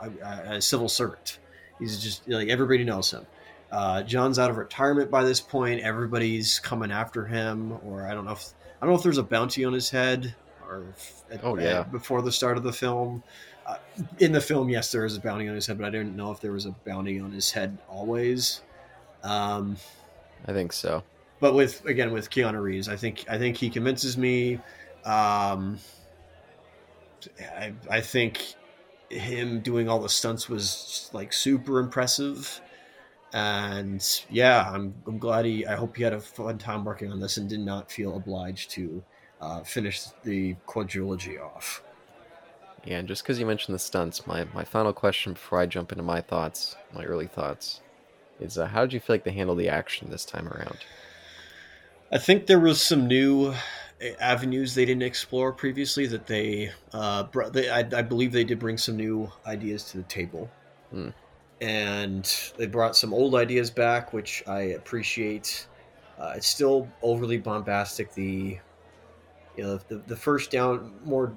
a, 0.01 0.55
a 0.55 0.63
civil 0.63 0.89
servant. 0.89 1.39
He's 1.79 2.01
just 2.01 2.29
like 2.29 2.49
everybody 2.49 2.85
knows 2.85 3.11
him. 3.11 3.27
Uh, 3.71 4.03
John's 4.03 4.39
out 4.39 4.51
of 4.51 4.57
retirement 4.57 5.11
by 5.11 5.25
this 5.25 5.41
point. 5.41 5.81
Everybody's 5.81 6.61
coming 6.61 6.93
after 6.93 7.27
him, 7.27 7.79
or 7.85 8.07
I 8.07 8.15
don't 8.15 8.25
know 8.25 8.33
if 8.33 8.53
I 8.81 8.87
don't 8.87 8.91
know 8.91 8.97
if 8.97 9.03
there's 9.03 9.19
a 9.19 9.23
bounty 9.25 9.65
on 9.65 9.73
his 9.73 9.91
head 9.91 10.35
or 10.69 10.85
at, 11.31 11.43
oh 11.43 11.59
yeah 11.59 11.83
before 11.83 12.23
the 12.23 12.33
start 12.33 12.57
of 12.57 12.63
the 12.63 12.73
film. 12.73 13.23
Uh, 13.67 13.77
in 14.19 14.31
the 14.33 14.41
film, 14.41 14.69
yes, 14.69 14.93
there 14.93 15.05
is 15.05 15.17
a 15.17 15.21
bounty 15.21 15.49
on 15.49 15.55
his 15.55 15.67
head, 15.67 15.79
but 15.79 15.87
I 15.87 15.91
didn't 15.91 16.15
know 16.15 16.31
if 16.31 16.41
there 16.41 16.53
was 16.53 16.67
a 16.67 16.71
bounty 16.71 17.19
on 17.19 17.33
his 17.33 17.51
head 17.51 17.79
always. 17.89 18.61
Um, 19.23 19.77
I 20.47 20.53
think 20.53 20.73
so. 20.73 21.03
But 21.41 21.55
with 21.55 21.85
again 21.87 22.13
with 22.13 22.31
Keanu 22.31 22.63
Reeves, 22.63 22.89
I 22.89 22.97
think 22.97 23.25
I 23.29 23.39
think 23.39 23.57
he 23.57 23.71
convinces 23.71 24.17
me. 24.17 24.61
Um, 25.05 25.79
I, 27.41 27.73
I 27.91 28.01
think 28.01 28.55
him 29.11 29.61
doing 29.61 29.89
all 29.89 30.01
the 30.01 30.09
stunts 30.09 30.49
was 30.49 31.11
like 31.13 31.33
super 31.33 31.79
impressive 31.79 32.61
and 33.33 34.25
yeah 34.31 34.71
I'm, 34.73 34.95
I'm 35.07 35.19
glad 35.19 35.45
he 35.45 35.67
i 35.67 35.77
hope 35.77 35.97
he 35.97 36.03
had 36.03 36.15
a 36.15 36.21
fun 36.21 36.57
time 36.59 36.85
working 36.85 37.13
on 37.13 37.21
this 37.21 37.37
and 37.37 37.49
did 37.49 37.61
not 37.61 37.93
feel 37.93 38.17
obliged 38.17 38.71
to 38.73 39.05
uh, 39.45 39.63
finish 39.63 40.05
the 40.23 40.55
quadrilogy 40.67 41.41
off. 41.41 41.83
Yeah, 42.85 42.99
and 42.99 43.09
just 43.09 43.23
because 43.23 43.39
you 43.39 43.47
mentioned 43.47 43.75
the 43.75 43.79
stunts, 43.79 44.27
my, 44.27 44.45
my 44.55 44.65
final 44.65 44.93
question 44.93 45.35
before 45.35 45.61
I 45.61 45.67
jump 45.67 45.93
into 45.93 46.03
my 46.03 46.21
thoughts, 46.21 46.77
my 46.93 47.05
early 47.05 47.27
thoughts, 47.27 47.81
is 48.41 48.59
uh, 48.59 48.67
how 48.67 48.83
did 48.83 48.93
you 48.93 49.01
feel 49.01 49.15
like 49.15 49.25
they 49.25 49.33
handled 49.33 49.59
the 49.59 49.69
action 49.69 50.11
this 50.11 50.25
time 50.25 50.49
around? 50.49 50.79
I 52.11 52.19
think 52.19 52.47
there 52.47 52.61
was 52.61 52.81
some 52.81 53.07
new 53.07 53.55
avenues 54.21 54.75
they 54.75 54.85
didn't 54.85 55.03
explore 55.03 55.53
previously 55.53 56.07
that 56.07 56.27
they, 56.27 56.71
uh, 56.93 57.25
brought, 57.25 57.53
they 57.53 57.71
I, 57.71 57.81
I, 57.81 58.03
believe 58.03 58.33
they 58.33 58.45
did 58.45 58.59
bring 58.59 58.77
some 58.77 58.97
new 58.97 59.31
ideas 59.47 59.85
to 59.91 59.99
the 59.99 60.03
table. 60.05 60.51
Hmm. 60.91 61.11
And 61.61 62.53
they 62.59 62.67
brought 62.67 62.97
some 62.97 63.15
old 63.15 63.35
ideas 63.35 63.71
back, 63.71 64.13
which 64.13 64.43
I 64.47 64.61
appreciate. 64.61 65.67
Uh, 66.19 66.35
it's 66.37 66.47
still 66.47 66.89
overly 67.03 67.39
bombastic. 67.39 68.13
The 68.13 68.59
you 69.57 69.63
know 69.63 69.79
the, 69.89 69.97
the 70.07 70.17
first 70.17 70.51
down 70.51 70.93
more 71.05 71.33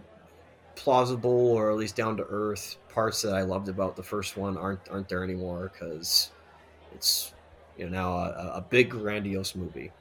plausible 0.76 1.52
or 1.52 1.72
at 1.72 1.78
least 1.78 1.96
down 1.96 2.18
to 2.18 2.26
earth 2.30 2.78
parts 2.90 3.22
that 3.22 3.34
I 3.34 3.42
loved 3.42 3.70
about 3.70 3.96
the 3.96 4.04
first 4.04 4.38
one 4.38 4.58
aren't 4.58 4.90
aren't 4.90 5.08
there 5.08 5.24
anymore 5.24 5.72
because 5.74 6.32
it's 6.94 7.34
you 7.78 7.90
know 7.90 7.92
now 7.92 8.14
a, 8.16 8.58
a 8.58 8.66
big 8.68 8.90
grandiose 8.90 9.56
movie. 9.56 9.92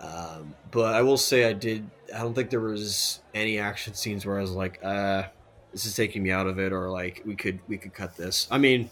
Um, 0.00 0.54
but 0.70 0.94
I 0.94 1.02
will 1.02 1.16
say 1.16 1.44
I 1.44 1.52
did. 1.52 1.88
I 2.14 2.18
don't 2.18 2.34
think 2.34 2.50
there 2.50 2.60
was 2.60 3.20
any 3.32 3.58
action 3.58 3.94
scenes 3.94 4.26
where 4.26 4.38
I 4.38 4.42
was 4.42 4.50
like, 4.50 4.80
uh, 4.82 5.24
"This 5.72 5.86
is 5.86 5.96
taking 5.96 6.22
me 6.22 6.30
out 6.30 6.46
of 6.46 6.58
it," 6.58 6.72
or 6.72 6.90
like, 6.90 7.22
"We 7.24 7.34
could 7.34 7.60
we 7.68 7.78
could 7.78 7.94
cut 7.94 8.16
this." 8.16 8.48
I 8.50 8.58
mean, 8.58 8.90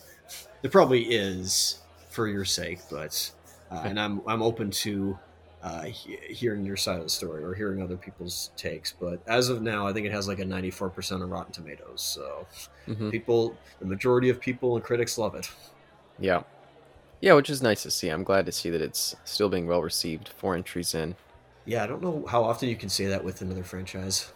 there 0.62 0.70
probably 0.70 1.02
is 1.02 1.80
for 2.08 2.28
your 2.28 2.44
sake, 2.44 2.80
but 2.90 3.30
uh, 3.70 3.82
and 3.84 4.00
I'm 4.00 4.22
I'm 4.26 4.42
open 4.42 4.70
to 4.70 5.18
uh, 5.62 5.82
he- 5.82 6.18
hearing 6.28 6.64
your 6.64 6.76
side 6.76 6.98
of 6.98 7.04
the 7.04 7.10
story 7.10 7.44
or 7.44 7.54
hearing 7.54 7.82
other 7.82 7.96
people's 7.96 8.50
takes. 8.56 8.92
But 8.92 9.20
as 9.26 9.48
of 9.48 9.62
now, 9.62 9.86
I 9.86 9.92
think 9.92 10.06
it 10.06 10.12
has 10.12 10.26
like 10.26 10.40
a 10.40 10.44
94% 10.44 11.22
of 11.22 11.30
Rotten 11.30 11.52
Tomatoes. 11.52 12.02
So 12.02 12.46
mm-hmm. 12.88 13.10
people, 13.10 13.56
the 13.78 13.86
majority 13.86 14.28
of 14.28 14.40
people 14.40 14.74
and 14.76 14.84
critics 14.84 15.18
love 15.18 15.34
it. 15.34 15.50
Yeah. 16.18 16.42
Yeah, 17.22 17.34
which 17.34 17.48
is 17.48 17.62
nice 17.62 17.84
to 17.84 17.90
see. 17.90 18.08
I'm 18.08 18.24
glad 18.24 18.46
to 18.46 18.52
see 18.52 18.68
that 18.70 18.82
it's 18.82 19.14
still 19.24 19.48
being 19.48 19.68
well 19.68 19.80
received. 19.80 20.28
Four 20.28 20.56
entries 20.56 20.92
in. 20.92 21.14
Yeah, 21.64 21.84
I 21.84 21.86
don't 21.86 22.02
know 22.02 22.26
how 22.28 22.42
often 22.42 22.68
you 22.68 22.74
can 22.74 22.88
say 22.88 23.06
that 23.06 23.22
with 23.22 23.40
another 23.40 23.62
franchise. 23.62 24.32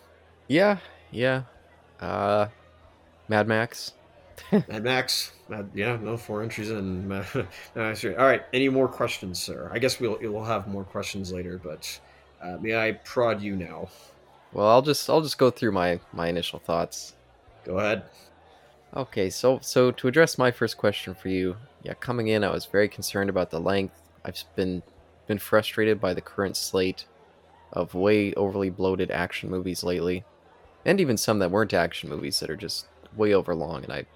Yeah, 0.47 0.79
yeah. 1.11 1.43
Uh, 2.01 2.47
Mad 3.29 3.49
Max. 3.49 3.93
Mad 4.53 4.85
Max. 4.85 5.33
Mad, 5.49 5.69
yeah, 5.75 5.99
no 6.01 6.17
four 6.17 6.45
entries 6.45 6.71
in. 6.71 7.09
Mad, 7.09 7.27
Max. 7.75 8.05
All 8.05 8.13
right. 8.13 8.45
Any 8.53 8.69
more 8.69 8.87
questions, 8.87 9.43
sir? 9.43 9.69
I 9.75 9.81
guess 9.81 9.99
we'll 9.99 10.17
we'll 10.21 10.45
have 10.45 10.69
more 10.69 10.85
questions 10.85 11.33
later, 11.33 11.59
but 11.63 12.01
uh, 12.41 12.57
may 12.61 12.77
I 12.77 12.93
prod 12.93 13.43
you 13.43 13.57
now? 13.57 13.89
Well, 14.53 14.69
I'll 14.69 14.83
just 14.83 15.11
I'll 15.11 15.23
just 15.23 15.39
go 15.39 15.51
through 15.51 15.73
my 15.73 15.99
my 16.13 16.29
initial 16.29 16.61
thoughts. 16.61 17.15
Go 17.65 17.81
ahead. 17.81 18.05
Okay, 18.97 19.29
so 19.29 19.59
so 19.61 19.91
to 19.91 20.09
address 20.09 20.39
my 20.39 20.51
first 20.51 20.79
question 20.79 21.15
for 21.15 21.29
you, 21.29 21.59
yeah, 21.83 21.93
coming 21.93 22.29
in, 22.29 22.43
I 22.43 22.51
was 22.51 22.65
very 22.65 22.89
concerned 22.89 23.29
about 23.29 23.51
the 23.51 23.61
length. 23.61 24.01
I've 24.25 24.43
been 24.57 24.83
been 25.27 25.39
frustrated 25.39 26.01
by 26.01 26.15
the 26.15 26.23
current 26.23 26.57
slate 26.57 27.05
of 27.75 27.95
way 27.95 28.33
overly 28.35 28.71
bloated 28.71 29.11
action 29.11 29.51
movies 29.51 29.85
lately, 29.85 30.25
and 30.87 30.99
even 30.99 31.19
some 31.19 31.41
that 31.41 31.51
weren't 31.51 31.75
action 31.75 32.09
movies 32.09 32.41
that 32.41 32.49
are 32.49 32.57
just 32.57 32.87
way 33.15 33.35
over 33.35 33.55
long. 33.55 33.85
And 33.85 33.93
I 33.93 34.07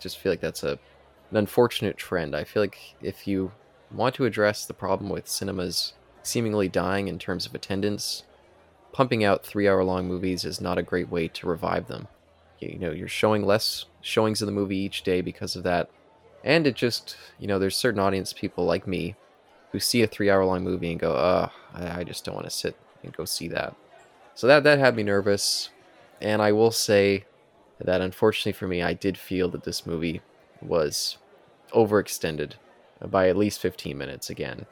just 0.00 0.16
feel 0.16 0.32
like 0.32 0.40
that's 0.40 0.62
a 0.62 0.78
an 1.30 1.36
unfortunate 1.36 1.98
trend. 1.98 2.34
I 2.34 2.44
feel 2.44 2.62
like 2.62 2.78
if 3.02 3.28
you 3.28 3.52
want 3.90 4.14
to 4.14 4.24
address 4.24 4.64
the 4.64 4.72
problem 4.72 5.10
with 5.10 5.28
cinemas 5.28 5.92
seemingly 6.22 6.70
dying 6.70 7.06
in 7.06 7.18
terms 7.18 7.44
of 7.44 7.54
attendance, 7.54 8.24
pumping 8.92 9.24
out 9.24 9.44
three 9.44 9.68
hour 9.68 9.84
long 9.84 10.08
movies 10.08 10.46
is 10.46 10.58
not 10.58 10.78
a 10.78 10.82
great 10.82 11.10
way 11.10 11.28
to 11.28 11.46
revive 11.46 11.88
them. 11.88 12.08
You 12.70 12.78
know, 12.78 12.90
you're 12.92 13.08
showing 13.08 13.44
less 13.44 13.86
showings 14.00 14.42
of 14.42 14.46
the 14.46 14.52
movie 14.52 14.76
each 14.76 15.02
day 15.02 15.20
because 15.20 15.56
of 15.56 15.62
that. 15.64 15.90
And 16.44 16.66
it 16.66 16.74
just, 16.74 17.16
you 17.38 17.46
know, 17.46 17.58
there's 17.58 17.76
certain 17.76 18.00
audience 18.00 18.32
people 18.32 18.64
like 18.64 18.86
me 18.86 19.16
who 19.70 19.80
see 19.80 20.02
a 20.02 20.06
three 20.06 20.30
hour 20.30 20.44
long 20.44 20.62
movie 20.64 20.90
and 20.90 21.00
go, 21.00 21.12
oh, 21.12 21.50
I, 21.74 22.00
I 22.00 22.04
just 22.04 22.24
don't 22.24 22.34
want 22.34 22.46
to 22.46 22.50
sit 22.50 22.76
and 23.02 23.16
go 23.16 23.24
see 23.24 23.48
that. 23.48 23.74
So 24.34 24.46
that, 24.46 24.64
that 24.64 24.78
had 24.78 24.96
me 24.96 25.02
nervous. 25.02 25.70
And 26.20 26.40
I 26.42 26.52
will 26.52 26.70
say 26.70 27.24
that 27.80 28.00
unfortunately 28.00 28.52
for 28.52 28.68
me, 28.68 28.82
I 28.82 28.92
did 28.92 29.18
feel 29.18 29.48
that 29.50 29.64
this 29.64 29.86
movie 29.86 30.20
was 30.60 31.18
overextended 31.72 32.52
by 33.04 33.28
at 33.28 33.36
least 33.36 33.60
15 33.60 33.96
minutes 33.96 34.30
again. 34.30 34.66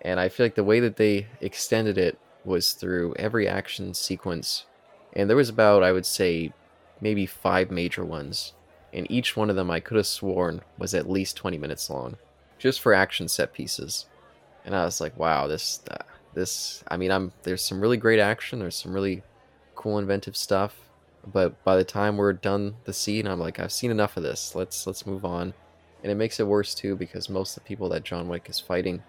And 0.00 0.20
I 0.20 0.28
feel 0.28 0.46
like 0.46 0.54
the 0.54 0.64
way 0.64 0.80
that 0.80 0.96
they 0.96 1.26
extended 1.40 1.96
it 1.96 2.18
was 2.44 2.72
through 2.72 3.14
every 3.18 3.48
action 3.48 3.94
sequence. 3.94 4.66
And 5.14 5.30
there 5.30 5.36
was 5.36 5.48
about, 5.48 5.82
I 5.82 5.92
would 5.92 6.06
say, 6.06 6.52
maybe 7.00 7.26
five 7.26 7.70
major 7.70 8.04
ones. 8.04 8.52
And 8.92 9.10
each 9.10 9.36
one 9.36 9.50
of 9.50 9.56
them 9.56 9.70
I 9.70 9.80
could 9.80 9.96
have 9.96 10.06
sworn 10.06 10.62
was 10.78 10.94
at 10.94 11.10
least 11.10 11.36
20 11.36 11.58
minutes 11.58 11.90
long, 11.90 12.16
just 12.58 12.80
for 12.80 12.94
action 12.94 13.28
set 13.28 13.52
pieces. 13.52 14.06
And 14.64 14.74
I 14.74 14.84
was 14.84 15.00
like, 15.00 15.16
wow, 15.18 15.46
this, 15.46 15.82
uh, 15.90 16.04
this, 16.32 16.84
I 16.88 16.96
mean, 16.96 17.10
I'm, 17.10 17.32
there's 17.42 17.64
some 17.64 17.80
really 17.80 17.96
great 17.96 18.20
action, 18.20 18.60
there's 18.60 18.76
some 18.76 18.92
really 18.92 19.22
cool, 19.74 19.98
inventive 19.98 20.36
stuff. 20.36 20.76
But 21.26 21.62
by 21.64 21.76
the 21.76 21.84
time 21.84 22.16
we're 22.16 22.32
done 22.32 22.76
the 22.84 22.92
scene, 22.92 23.26
I'm 23.26 23.40
like, 23.40 23.58
I've 23.58 23.72
seen 23.72 23.90
enough 23.90 24.16
of 24.16 24.22
this. 24.22 24.54
Let's 24.54 24.86
let's 24.86 25.06
move 25.06 25.24
on. 25.24 25.54
And 26.02 26.12
it 26.12 26.16
makes 26.16 26.38
it 26.38 26.46
worse 26.46 26.74
too 26.74 26.96
because 26.96 27.30
most 27.30 27.56
of 27.56 27.62
the 27.62 27.68
people 27.68 27.88
that 27.90 28.04
John 28.04 28.28
Wick 28.28 28.46
is 28.48 28.60
fighting 28.60 29.02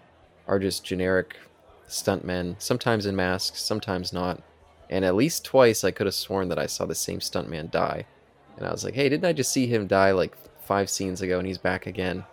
are 0.46 0.58
just 0.58 0.84
generic 0.84 1.36
stuntmen, 1.88 2.56
sometimes 2.58 3.06
in 3.06 3.14
masks, 3.14 3.62
sometimes 3.62 4.12
not. 4.12 4.42
And 4.88 5.04
at 5.04 5.16
least 5.16 5.44
twice 5.44 5.84
I 5.84 5.90
could 5.90 6.06
have 6.06 6.14
sworn 6.14 6.48
that 6.48 6.58
I 6.58 6.66
saw 6.66 6.86
the 6.86 6.94
same 6.94 7.20
stuntman 7.20 7.70
die. 7.70 8.06
And 8.56 8.66
I 8.66 8.70
was 8.70 8.84
like, 8.84 8.94
hey, 8.94 9.08
didn't 9.08 9.24
I 9.24 9.32
just 9.32 9.52
see 9.52 9.66
him 9.66 9.86
die 9.86 10.12
like 10.12 10.36
five 10.60 10.88
scenes 10.88 11.22
ago 11.22 11.38
and 11.38 11.46
he's 11.46 11.58
back 11.58 11.86
again? 11.86 12.24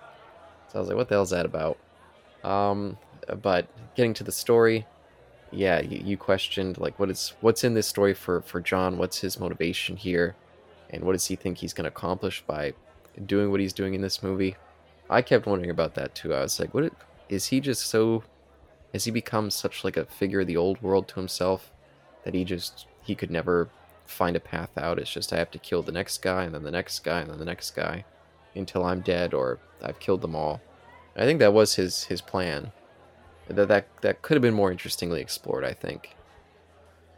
So 0.67 0.77
I 0.77 0.79
was 0.79 0.88
like, 0.88 0.98
what 0.98 1.10
the 1.10 1.15
hell's 1.15 1.31
that 1.31 1.45
about? 1.45 1.77
Um, 2.43 2.98
but 3.41 3.67
getting 3.95 4.13
to 4.15 4.24
the 4.24 4.31
story, 4.31 4.86
yeah, 5.51 5.81
you, 5.81 6.01
you 6.03 6.17
questioned 6.17 6.77
like 6.77 6.98
what 7.00 7.10
is 7.10 7.33
what's 7.41 7.63
in 7.63 7.74
this 7.74 7.88
story 7.88 8.13
for 8.13 8.41
for 8.41 8.60
John? 8.60 8.98
What's 8.98 9.19
his 9.19 9.39
motivation 9.39 9.95
here, 9.95 10.36
and 10.89 11.03
what 11.03 11.13
does 11.13 11.27
he 11.27 11.36
think 11.36 11.57
he's 11.57 11.74
going 11.74 11.83
to 11.83 11.89
accomplish 11.89 12.43
by 12.45 12.74
doing 13.25 13.51
what 13.51 13.60
he's 13.60 13.74
doing 13.74 13.93
in 13.93 14.01
this 14.01 14.24
movie? 14.24 14.55
I 15.10 15.22
kept 15.22 15.45
wondering 15.45 15.69
about 15.69 15.93
that 15.95 16.15
too. 16.15 16.33
I 16.33 16.41
was 16.41 16.60
like, 16.60 16.74
what 16.74 16.91
is 17.29 17.48
he 17.48 17.60
just 17.60 17.86
so 17.88 18.24
has 18.93 19.05
he 19.05 19.12
become 19.12 19.50
such 19.50 19.83
like 19.83 19.98
a 19.98 20.05
figure 20.05 20.41
of 20.41 20.48
the 20.48 20.57
old 20.57 20.81
world 20.81 21.07
to 21.10 21.15
himself 21.15 21.72
that 22.23 22.33
he 22.33 22.43
just 22.43 22.87
he 23.03 23.15
could 23.15 23.31
never 23.31 23.69
find 24.05 24.35
a 24.35 24.39
path 24.39 24.77
out. 24.77 24.99
It's 24.99 25.11
just 25.11 25.33
i 25.33 25.37
have 25.37 25.51
to 25.51 25.59
kill 25.59 25.81
the 25.81 25.91
next 25.91 26.21
guy 26.21 26.43
and 26.43 26.53
then 26.53 26.63
the 26.63 26.71
next 26.71 26.99
guy 26.99 27.21
and 27.21 27.29
then 27.29 27.39
the 27.39 27.45
next 27.45 27.71
guy 27.71 28.05
until 28.55 28.83
i'm 28.83 29.01
dead 29.01 29.33
or 29.33 29.59
i've 29.81 29.99
killed 29.99 30.21
them 30.21 30.35
all. 30.35 30.61
I 31.15 31.25
think 31.25 31.39
that 31.39 31.53
was 31.53 31.75
his 31.75 32.03
his 32.05 32.21
plan. 32.21 32.71
That 33.47 33.67
that, 33.67 33.87
that 34.01 34.21
could 34.21 34.35
have 34.35 34.41
been 34.41 34.53
more 34.53 34.71
interestingly 34.71 35.19
explored 35.21 35.65
i 35.65 35.73
think 35.73 36.15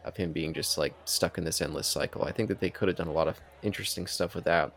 of 0.04 0.16
him 0.16 0.32
being 0.32 0.54
just 0.54 0.78
like 0.78 0.94
stuck 1.04 1.36
in 1.36 1.44
this 1.44 1.60
endless 1.60 1.88
cycle. 1.88 2.24
I 2.24 2.30
think 2.30 2.48
that 2.48 2.60
they 2.60 2.70
could 2.70 2.88
have 2.88 2.96
done 2.96 3.08
a 3.08 3.12
lot 3.12 3.26
of 3.26 3.40
interesting 3.62 4.06
stuff 4.06 4.34
with 4.34 4.44
that 4.44 4.72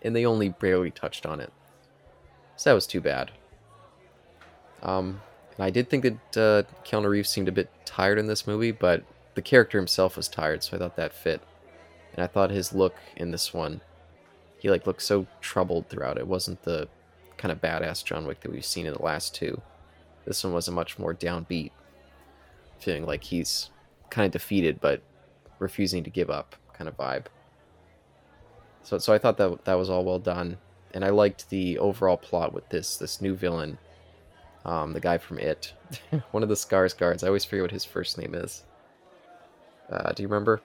and 0.00 0.16
they 0.16 0.24
only 0.24 0.48
barely 0.48 0.90
touched 0.90 1.26
on 1.26 1.38
it. 1.38 1.52
So 2.56 2.70
that 2.70 2.74
was 2.74 2.86
too 2.86 3.00
bad. 3.00 3.30
Um 4.82 5.20
and 5.56 5.64
I 5.64 5.70
did 5.70 5.90
think 5.90 6.02
that 6.04 6.36
uh, 6.36 6.82
Keanu 6.82 7.08
Reeves 7.08 7.28
seemed 7.28 7.48
a 7.48 7.52
bit 7.52 7.70
tired 7.84 8.18
in 8.18 8.26
this 8.26 8.46
movie, 8.46 8.72
but 8.72 9.04
the 9.34 9.42
character 9.42 9.78
himself 9.78 10.16
was 10.16 10.28
tired, 10.28 10.62
so 10.62 10.76
I 10.76 10.78
thought 10.78 10.96
that 10.96 11.12
fit. 11.12 11.42
And 12.14 12.22
I 12.22 12.26
thought 12.26 12.50
his 12.50 12.72
look 12.72 12.94
in 13.16 13.30
this 13.30 13.54
one, 13.54 13.80
he 14.58 14.70
like 14.70 14.86
looked 14.86 15.02
so 15.02 15.26
troubled 15.40 15.88
throughout. 15.88 16.18
It 16.18 16.26
wasn't 16.26 16.62
the 16.62 16.88
kind 17.36 17.50
of 17.50 17.60
badass 17.60 18.04
John 18.04 18.26
Wick 18.26 18.40
that 18.40 18.52
we've 18.52 18.64
seen 18.64 18.86
in 18.86 18.92
the 18.92 19.02
last 19.02 19.34
two. 19.34 19.60
This 20.24 20.44
one 20.44 20.52
was 20.52 20.68
a 20.68 20.72
much 20.72 20.98
more 20.98 21.14
downbeat, 21.14 21.72
feeling 22.78 23.06
like 23.06 23.24
he's 23.24 23.70
kind 24.10 24.26
of 24.26 24.32
defeated 24.32 24.80
but 24.80 25.02
refusing 25.58 26.04
to 26.04 26.10
give 26.10 26.30
up 26.30 26.54
kind 26.74 26.88
of 26.88 26.96
vibe. 26.96 27.26
So, 28.82 28.98
so 28.98 29.12
I 29.12 29.18
thought 29.18 29.38
that 29.38 29.64
that 29.64 29.74
was 29.74 29.88
all 29.88 30.04
well 30.04 30.18
done, 30.18 30.58
and 30.92 31.04
I 31.04 31.10
liked 31.10 31.48
the 31.48 31.78
overall 31.78 32.16
plot 32.16 32.52
with 32.52 32.68
this 32.68 32.96
this 32.96 33.20
new 33.20 33.34
villain 33.34 33.78
um, 34.64 34.92
the 34.92 35.00
guy 35.00 35.18
from 35.18 35.38
It, 35.38 35.72
one 36.30 36.42
of 36.42 36.48
the 36.48 36.54
Skarsgårds. 36.54 37.24
I 37.24 37.26
always 37.26 37.44
forget 37.44 37.62
what 37.62 37.70
his 37.70 37.84
first 37.84 38.18
name 38.18 38.34
is. 38.34 38.64
Uh, 39.92 40.12
do 40.12 40.22
you 40.22 40.28
remember? 40.28 40.60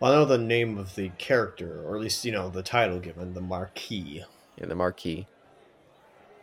Well, 0.00 0.12
I 0.12 0.14
know 0.16 0.24
the 0.24 0.38
name 0.38 0.76
of 0.76 0.94
the 0.94 1.10
character, 1.10 1.82
or 1.86 1.96
at 1.96 2.02
least 2.02 2.24
you 2.24 2.32
know 2.32 2.50
the 2.50 2.62
title 2.62 2.98
given, 2.98 3.34
the 3.34 3.40
Marquis. 3.40 4.24
Yeah, 4.58 4.66
the 4.66 4.74
Marquis. 4.74 5.26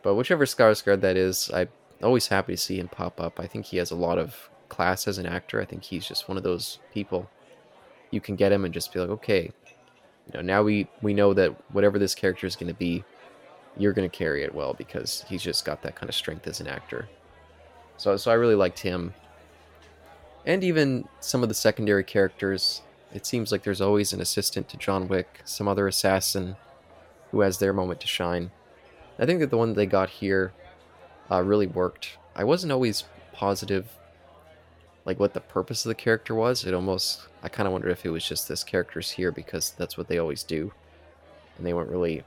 But 0.02 0.16
whichever 0.16 0.46
Skarsgård 0.46 1.02
that 1.02 1.18
is, 1.18 1.52
I'm 1.54 1.70
always 2.02 2.28
happy 2.28 2.54
to 2.54 2.58
see 2.58 2.80
him 2.80 2.88
pop 2.88 3.22
up. 3.22 3.40
I 3.40 3.48
think 3.48 3.66
he 3.66 3.78
has 3.78 3.92
a 3.92 3.96
lot 3.96 4.18
of 4.18 4.50
class 4.70 5.08
as 5.08 5.18
an 5.18 5.26
actor. 5.26 5.62
I 5.62 5.66
think 5.66 5.84
he's 5.84 6.08
just 6.08 6.28
one 6.28 6.38
of 6.38 6.44
those 6.44 6.80
people. 6.94 7.30
You 8.12 8.22
can 8.22 8.36
get 8.36 8.52
him 8.52 8.66
and 8.66 8.74
just 8.74 8.92
be 8.92 9.00
like, 9.00 9.10
okay, 9.10 9.52
you 10.28 10.34
know, 10.34 10.42
now 10.42 10.64
we 10.64 10.88
we 11.02 11.14
know 11.14 11.34
that 11.34 11.52
whatever 11.74 12.00
this 12.00 12.16
character 12.16 12.48
is 12.48 12.56
going 12.56 12.72
to 12.72 12.78
be, 12.78 13.04
you're 13.78 13.94
going 13.94 14.10
to 14.10 14.18
carry 14.18 14.44
it 14.44 14.54
well 14.54 14.74
because 14.74 15.26
he's 15.28 15.42
just 15.42 15.66
got 15.66 15.82
that 15.84 15.96
kind 15.96 16.10
of 16.10 16.16
strength 16.16 16.48
as 16.48 16.60
an 16.60 16.68
actor. 16.68 17.08
So, 17.98 18.18
so 18.18 18.32
I 18.32 18.36
really 18.36 18.56
liked 18.56 18.80
him. 18.80 19.14
And 20.46 20.64
even 20.64 21.08
some 21.20 21.44
of 21.44 21.50
the 21.50 21.56
secondary 21.56 22.04
characters. 22.04 22.82
It 23.14 23.26
seems 23.28 23.52
like 23.52 23.64
there's 23.64 23.82
always 23.82 24.12
an 24.12 24.22
assistant 24.22 24.68
to 24.70 24.78
John 24.78 25.08
Wick, 25.08 25.42
some 25.46 25.68
other 25.68 25.88
assassin 25.88 26.56
who 27.30 27.42
has 27.42 27.60
their 27.60 27.72
moment 27.72 28.02
to 28.02 28.08
shine. 28.08 28.52
I 29.20 29.26
think 29.26 29.40
that 29.40 29.52
the 29.52 29.58
one 29.58 29.74
they 29.74 29.86
got 29.86 30.10
here 30.10 30.52
uh, 31.30 31.44
really 31.44 31.68
worked. 31.68 32.18
I 32.36 32.44
wasn't 32.44 32.74
always 32.74 33.04
positive, 33.32 33.88
like 35.06 35.20
what 35.20 35.36
the 35.36 35.42
purpose 35.42 35.86
of 35.86 35.90
the 35.90 35.96
character 35.96 36.34
was. 36.34 36.66
It 36.66 36.74
almost, 36.74 37.28
I 37.44 37.50
kind 37.50 37.68
of 37.68 37.74
wondered 37.74 37.92
if 37.92 38.04
it 38.04 38.10
was 38.10 38.28
just 38.28 38.48
this 38.48 38.64
character's 38.64 39.12
here 39.12 39.32
because 39.32 39.72
that's 39.78 39.96
what 39.96 40.08
they 40.08 40.18
always 40.18 40.42
do, 40.42 40.74
and 41.58 41.68
they 41.68 41.74
weren't 41.74 41.92
really 41.92 42.24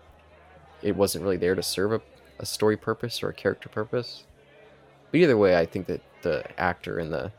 it 0.82 0.96
wasn't 0.96 1.24
really 1.24 1.36
there 1.36 1.54
to 1.54 1.62
serve 1.62 1.92
a, 1.92 2.00
a 2.38 2.46
story 2.46 2.76
purpose 2.76 3.22
or 3.22 3.28
a 3.28 3.34
character 3.34 3.68
purpose. 3.68 4.24
But 5.10 5.20
either 5.20 5.36
way, 5.36 5.56
I 5.56 5.66
think 5.66 5.86
that 5.86 6.02
the 6.22 6.44
actor 6.60 6.98
and 6.98 7.12
the 7.12 7.32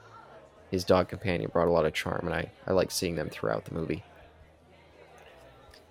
his 0.72 0.84
dog 0.84 1.08
companion 1.08 1.50
brought 1.52 1.68
a 1.68 1.72
lot 1.72 1.86
of 1.86 1.94
charm, 1.94 2.26
and 2.26 2.34
I, 2.34 2.52
I 2.66 2.74
like 2.74 2.92
seeing 2.92 3.16
them 3.16 3.30
throughout 3.30 3.66
the 3.66 3.74
movie. 3.74 4.04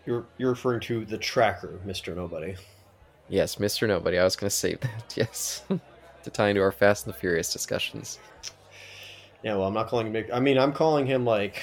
You're 0.04 0.26
you're 0.38 0.50
referring 0.50 0.80
to 0.80 1.04
the 1.04 1.18
tracker, 1.18 1.80
Mister 1.84 2.14
Nobody. 2.14 2.54
Yes, 3.28 3.58
Mister 3.58 3.86
Nobody. 3.86 4.18
I 4.18 4.24
was 4.24 4.36
going 4.36 4.48
to 4.48 4.56
say 4.56 4.74
that. 4.74 4.90
Yes, 5.16 5.64
to 6.22 6.30
tie 6.30 6.48
into 6.48 6.62
our 6.62 6.72
Fast 6.72 7.06
and 7.06 7.14
the 7.14 7.18
Furious 7.18 7.52
discussions. 7.52 8.18
Yeah, 9.42 9.56
well, 9.56 9.66
I'm 9.66 9.74
not 9.74 9.88
calling 9.88 10.14
him. 10.14 10.26
I 10.32 10.40
mean, 10.40 10.58
I'm 10.58 10.72
calling 10.72 11.06
him 11.06 11.24
like 11.24 11.60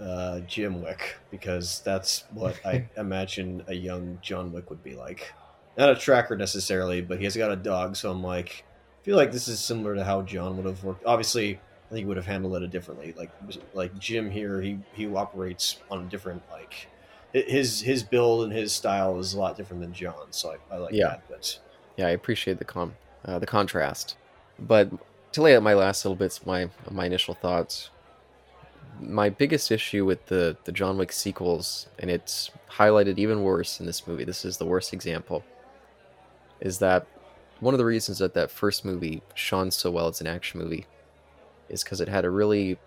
uh, 0.00 0.40
Jim 0.40 0.82
Wick 0.82 1.16
because 1.30 1.80
that's 1.84 2.24
what 2.32 2.58
I 2.64 2.88
imagine 2.96 3.62
a 3.68 3.74
young 3.74 4.18
John 4.22 4.52
Wick 4.52 4.70
would 4.70 4.82
be 4.82 4.94
like. 4.94 5.32
Not 5.78 5.90
a 5.90 5.94
tracker 5.94 6.36
necessarily, 6.36 7.00
but 7.00 7.18
he 7.18 7.24
has 7.24 7.36
got 7.36 7.50
a 7.52 7.56
dog, 7.56 7.96
so 7.96 8.10
I'm 8.10 8.22
like, 8.22 8.64
I 9.00 9.04
feel 9.04 9.16
like 9.16 9.32
this 9.32 9.48
is 9.48 9.60
similar 9.60 9.94
to 9.94 10.04
how 10.04 10.22
John 10.22 10.56
would 10.56 10.66
have 10.66 10.82
worked. 10.82 11.04
Obviously, 11.06 11.60
I 11.90 11.94
think 11.94 12.04
he 12.04 12.06
would 12.06 12.16
have 12.16 12.26
handled 12.26 12.62
it 12.62 12.70
differently. 12.70 13.14
Like 13.16 13.30
like 13.74 13.98
Jim 13.98 14.30
here, 14.30 14.60
he 14.60 14.78
he 14.94 15.12
operates 15.12 15.78
on 15.90 16.04
a 16.04 16.04
different 16.04 16.42
like 16.50 16.86
his 17.32 17.80
his 17.80 18.04
build 18.04 18.44
and 18.44 18.52
his 18.52 18.72
style 18.72 19.18
is 19.18 19.34
a 19.34 19.38
lot 19.38 19.56
different 19.56 19.82
than 19.82 19.92
John, 19.92 20.26
so 20.30 20.52
I, 20.52 20.74
I 20.74 20.78
like 20.78 20.94
yeah. 20.94 21.08
that. 21.08 21.28
But 21.28 21.58
yeah, 21.96 22.06
I 22.06 22.10
appreciate 22.10 22.58
the 22.58 22.64
com 22.64 22.94
uh, 23.24 23.40
the 23.40 23.46
contrast. 23.46 24.16
But 24.58 24.90
to 25.32 25.42
lay 25.42 25.56
out 25.56 25.62
my 25.64 25.74
last 25.74 26.04
little 26.04 26.16
bits, 26.16 26.46
my 26.46 26.70
my 26.90 27.06
initial 27.06 27.34
thoughts 27.34 27.90
my 29.00 29.30
biggest 29.30 29.70
issue 29.70 30.04
with 30.04 30.26
the 30.26 30.56
the 30.64 30.72
John 30.72 30.98
Wick 30.98 31.12
sequels, 31.12 31.88
and 31.98 32.10
it's 32.10 32.50
highlighted 32.70 33.18
even 33.18 33.42
worse 33.42 33.80
in 33.80 33.86
this 33.86 34.06
movie. 34.06 34.24
This 34.24 34.44
is 34.44 34.58
the 34.58 34.66
worst 34.66 34.92
example. 34.92 35.44
Is 36.60 36.78
that 36.78 37.06
one 37.60 37.74
of 37.74 37.78
the 37.78 37.84
reasons 37.84 38.18
that 38.18 38.34
that 38.34 38.50
first 38.50 38.84
movie 38.84 39.22
shone 39.34 39.70
so 39.70 39.90
well 39.90 40.08
as 40.08 40.20
an 40.20 40.26
action 40.26 40.60
movie 40.60 40.86
is 41.70 41.82
because 41.84 42.00
it 42.00 42.08
had 42.08 42.24
a 42.24 42.30
really 42.30 42.78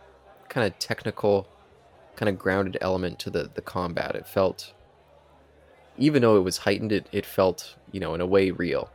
kind 0.49 0.65
of 0.67 0.77
technical, 0.79 1.47
kind 2.15 2.29
of 2.29 2.37
grounded 2.37 2.77
element 2.81 3.19
to 3.19 3.29
the 3.29 3.49
the 3.53 3.61
combat. 3.61 4.15
It 4.15 4.27
felt 4.27 4.73
even 5.97 6.21
though 6.23 6.37
it 6.37 6.41
was 6.43 6.57
heightened, 6.59 6.91
it, 6.91 7.07
it 7.11 7.25
felt 7.25 7.75
you 7.91 7.99
know 7.99 8.13
in 8.15 8.21
a 8.21 8.25
way 8.25 8.51
real. 8.51 8.89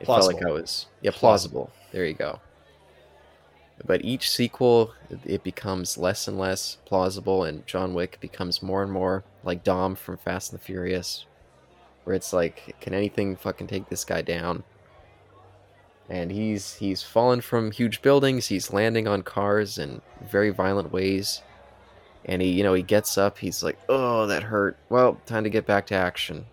It 0.00 0.06
felt 0.06 0.26
like 0.26 0.36
I 0.36 0.40
Plausible. 0.40 0.54
was 0.60 0.86
yeah 1.00 1.10
plausible. 1.12 1.70
There 1.92 2.06
you 2.06 2.14
go. 2.14 2.40
But 3.84 4.04
each 4.04 4.30
sequel, 4.30 4.94
it- 5.10 5.18
it 5.24 5.42
becomes 5.42 5.98
less 5.98 6.28
and 6.28 6.38
less 6.38 6.76
plausible, 6.84 7.42
and 7.44 7.66
John 7.66 7.94
Wick 7.94 8.18
becomes 8.20 8.62
more 8.62 8.82
and 8.82 8.92
more 8.92 9.24
like 9.42 9.64
Dom 9.64 9.96
from 9.96 10.18
Fast 10.18 10.52
and 10.52 10.60
the 10.60 10.64
Furious, 10.64 11.26
where 12.04 12.14
it's 12.14 12.32
like, 12.32 12.76
can 12.80 12.94
anything 12.94 13.34
fucking 13.34 13.66
take 13.66 13.88
this 13.88 14.04
guy 14.04 14.22
down? 14.22 14.62
And 16.12 16.30
he's 16.30 16.74
he's 16.74 17.02
fallen 17.02 17.40
from 17.40 17.70
huge 17.70 18.02
buildings. 18.02 18.46
He's 18.46 18.70
landing 18.70 19.08
on 19.08 19.22
cars 19.22 19.78
in 19.78 20.02
very 20.20 20.50
violent 20.50 20.92
ways, 20.92 21.40
and 22.26 22.42
he 22.42 22.50
you 22.50 22.62
know 22.62 22.74
he 22.74 22.82
gets 22.82 23.16
up. 23.16 23.38
He's 23.38 23.62
like, 23.62 23.78
oh 23.88 24.26
that 24.26 24.42
hurt. 24.42 24.76
Well, 24.90 25.18
time 25.24 25.44
to 25.44 25.50
get 25.50 25.64
back 25.64 25.86
to 25.86 25.94
action. 25.94 26.44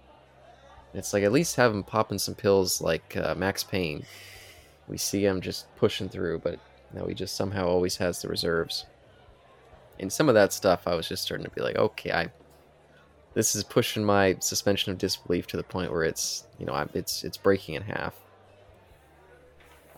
It's 0.94 1.12
like 1.12 1.24
at 1.24 1.34
least 1.34 1.58
have 1.58 1.74
him 1.74 1.84
popping 1.84 2.20
some 2.20 2.36
pills 2.36 2.82
like 2.82 3.18
uh, 3.18 3.36
Max 3.36 3.62
Payne. 3.64 4.06
We 4.88 4.98
see 4.98 5.26
him 5.26 5.42
just 5.42 5.68
pushing 5.76 6.08
through, 6.08 6.40
but 6.40 6.58
now 6.94 7.06
he 7.06 7.14
just 7.14 7.36
somehow 7.36 7.68
always 7.68 7.98
has 7.98 8.22
the 8.22 8.30
reserves. 8.30 8.86
And 10.00 10.12
some 10.12 10.30
of 10.30 10.36
that 10.36 10.54
stuff, 10.54 10.88
I 10.88 10.96
was 10.96 11.10
just 11.10 11.24
starting 11.24 11.44
to 11.44 11.52
be 11.52 11.62
like, 11.62 11.76
okay, 11.76 12.12
I, 12.12 12.32
this 13.34 13.56
is 13.56 13.64
pushing 13.66 14.06
my 14.06 14.38
suspension 14.40 14.94
of 14.94 14.98
disbelief 14.98 15.46
to 15.48 15.58
the 15.58 15.64
point 15.64 15.92
where 15.92 16.06
it's, 16.06 16.46
you 16.58 16.66
know, 16.66 16.74
I'm, 16.74 16.90
it's 16.94 17.26
it's 17.26 17.38
breaking 17.38 17.76
in 17.76 17.84
half. 17.84 18.16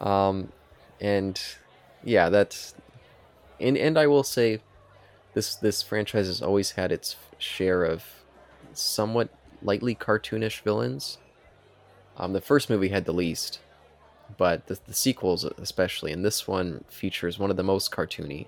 Um, 0.02 0.52
and 1.00 1.42
yeah, 2.04 2.30
that's, 2.30 2.76
and 3.60 3.78
and 3.78 3.98
I 3.98 4.08
will 4.08 4.24
say, 4.24 4.60
this 5.34 5.56
this 5.56 5.82
franchise 5.82 6.28
has 6.28 6.42
always 6.42 6.72
had 6.72 6.92
its 6.92 7.16
share 7.38 7.86
of 7.86 8.04
somewhat 8.74 9.30
lightly 9.62 9.96
cartoonish 9.96 10.62
villains. 10.62 11.20
Um, 12.18 12.34
the 12.34 12.42
first 12.42 12.70
movie 12.70 12.90
had 12.90 13.06
the 13.06 13.14
least, 13.14 13.60
but 14.38 14.68
the, 14.68 14.80
the 14.88 14.94
sequels 14.94 15.46
especially, 15.46 16.12
and 16.12 16.26
this 16.26 16.48
one 16.48 16.84
features 16.90 17.40
one 17.40 17.52
of 17.52 17.58
the 17.58 17.64
most 17.64 17.92
cartoony. 17.92 18.48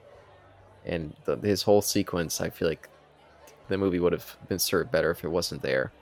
And 0.85 1.15
the, 1.23 1.37
his 1.37 1.61
whole 1.63 1.81
sequence, 1.81 2.41
I 2.41 2.49
feel 2.49 2.67
like 2.67 2.89
the 3.69 3.77
movie 3.77 3.99
would 3.99 4.11
have 4.11 4.35
been 4.49 4.59
served 4.59 4.91
better 4.91 5.11
if 5.11 5.23
it 5.23 5.29
wasn't 5.29 5.61
there, 5.61 5.93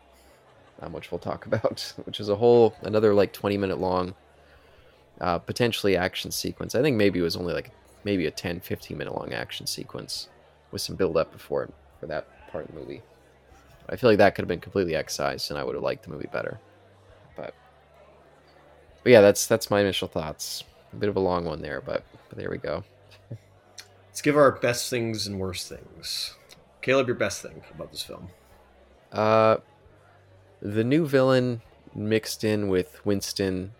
um, 0.82 0.94
which 0.94 1.12
we'll 1.12 1.20
talk 1.20 1.46
about. 1.52 1.94
Which 2.06 2.20
is 2.20 2.30
a 2.30 2.36
whole 2.38 2.76
another 2.82 3.14
like 3.14 3.34
twenty 3.34 3.58
minute 3.58 3.80
long, 3.80 4.16
uh, 5.22 5.38
potentially 5.38 5.96
action 5.96 6.32
sequence. 6.32 6.76
I 6.76 6.82
think 6.82 6.98
maybe 6.98 7.20
it 7.20 7.24
was 7.24 7.38
only 7.38 7.54
like 7.54 7.72
maybe 8.04 8.26
a 8.26 8.32
10, 8.32 8.60
15 8.60 8.98
minute 8.98 9.16
long 9.16 9.32
action 9.34 9.68
sequence 9.68 10.28
with 10.72 10.82
some 10.82 10.96
build 10.96 11.16
up 11.16 11.32
before 11.32 11.64
it 11.64 11.74
for 12.00 12.08
that 12.08 12.28
part 12.52 12.68
of 12.68 12.74
the 12.74 12.80
movie. 12.80 13.02
I 13.88 13.96
feel 13.96 14.10
like 14.10 14.18
that 14.18 14.36
could 14.36 14.44
have 14.44 14.48
been 14.48 14.60
completely 14.60 14.96
excised, 14.96 15.52
and 15.52 15.60
I 15.60 15.64
would 15.64 15.76
have 15.76 15.84
liked 15.84 16.04
the 16.04 16.10
movie 16.10 16.30
better. 16.32 16.60
But, 17.36 17.54
but 19.04 19.12
yeah, 19.12 19.22
that's 19.22 19.48
that's 19.48 19.70
my 19.70 19.80
initial 19.82 20.08
thoughts. 20.08 20.64
A 20.94 20.96
bit 20.96 21.10
of 21.10 21.16
a 21.16 21.20
long 21.20 21.46
one 21.46 21.62
there, 21.62 21.82
but, 21.82 22.04
but 22.30 22.38
there 22.38 22.50
we 22.50 22.58
go. 22.58 22.84
Let's 24.08 24.22
give 24.22 24.36
our 24.36 24.52
best 24.52 24.90
things 24.90 25.28
and 25.28 25.40
worst 25.40 25.70
things. 25.70 26.36
Caleb, 26.82 27.08
your 27.08 27.16
best 27.16 27.42
thing 27.42 27.64
about 27.74 27.92
this 27.92 28.02
film. 28.02 28.30
Uh, 29.12 29.58
the 30.62 30.84
new 30.84 31.06
villain 31.06 31.62
mixed 31.94 32.44
in 32.44 32.68
with 32.68 33.06
Winston, 33.06 33.74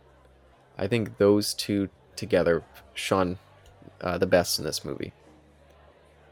I 0.78 0.88
think 0.88 1.18
those 1.18 1.54
two 1.54 1.90
together 2.16 2.64
shone 2.94 3.38
uh, 4.02 4.18
the 4.18 4.26
best 4.28 4.60
in 4.60 4.66
this 4.66 4.84
movie. 4.84 5.14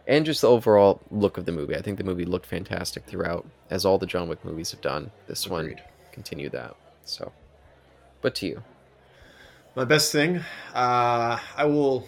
And 0.07 0.25
just 0.25 0.41
the 0.41 0.49
overall 0.49 1.01
look 1.11 1.37
of 1.37 1.45
the 1.45 1.51
movie. 1.51 1.75
I 1.75 1.81
think 1.81 1.97
the 1.99 2.03
movie 2.03 2.25
looked 2.25 2.47
fantastic 2.47 3.05
throughout, 3.05 3.45
as 3.69 3.85
all 3.85 3.99
the 3.99 4.07
John 4.07 4.27
Wick 4.27 4.43
movies 4.43 4.71
have 4.71 4.81
done. 4.81 5.11
This 5.27 5.47
one 5.47 5.65
Agreed. 5.65 5.83
continued 6.11 6.51
that. 6.53 6.75
So, 7.05 7.31
but 8.21 8.33
to 8.35 8.47
you, 8.47 8.63
My 9.75 9.85
best 9.85 10.11
thing, 10.11 10.37
uh, 10.73 11.37
I 11.55 11.65
will 11.65 12.07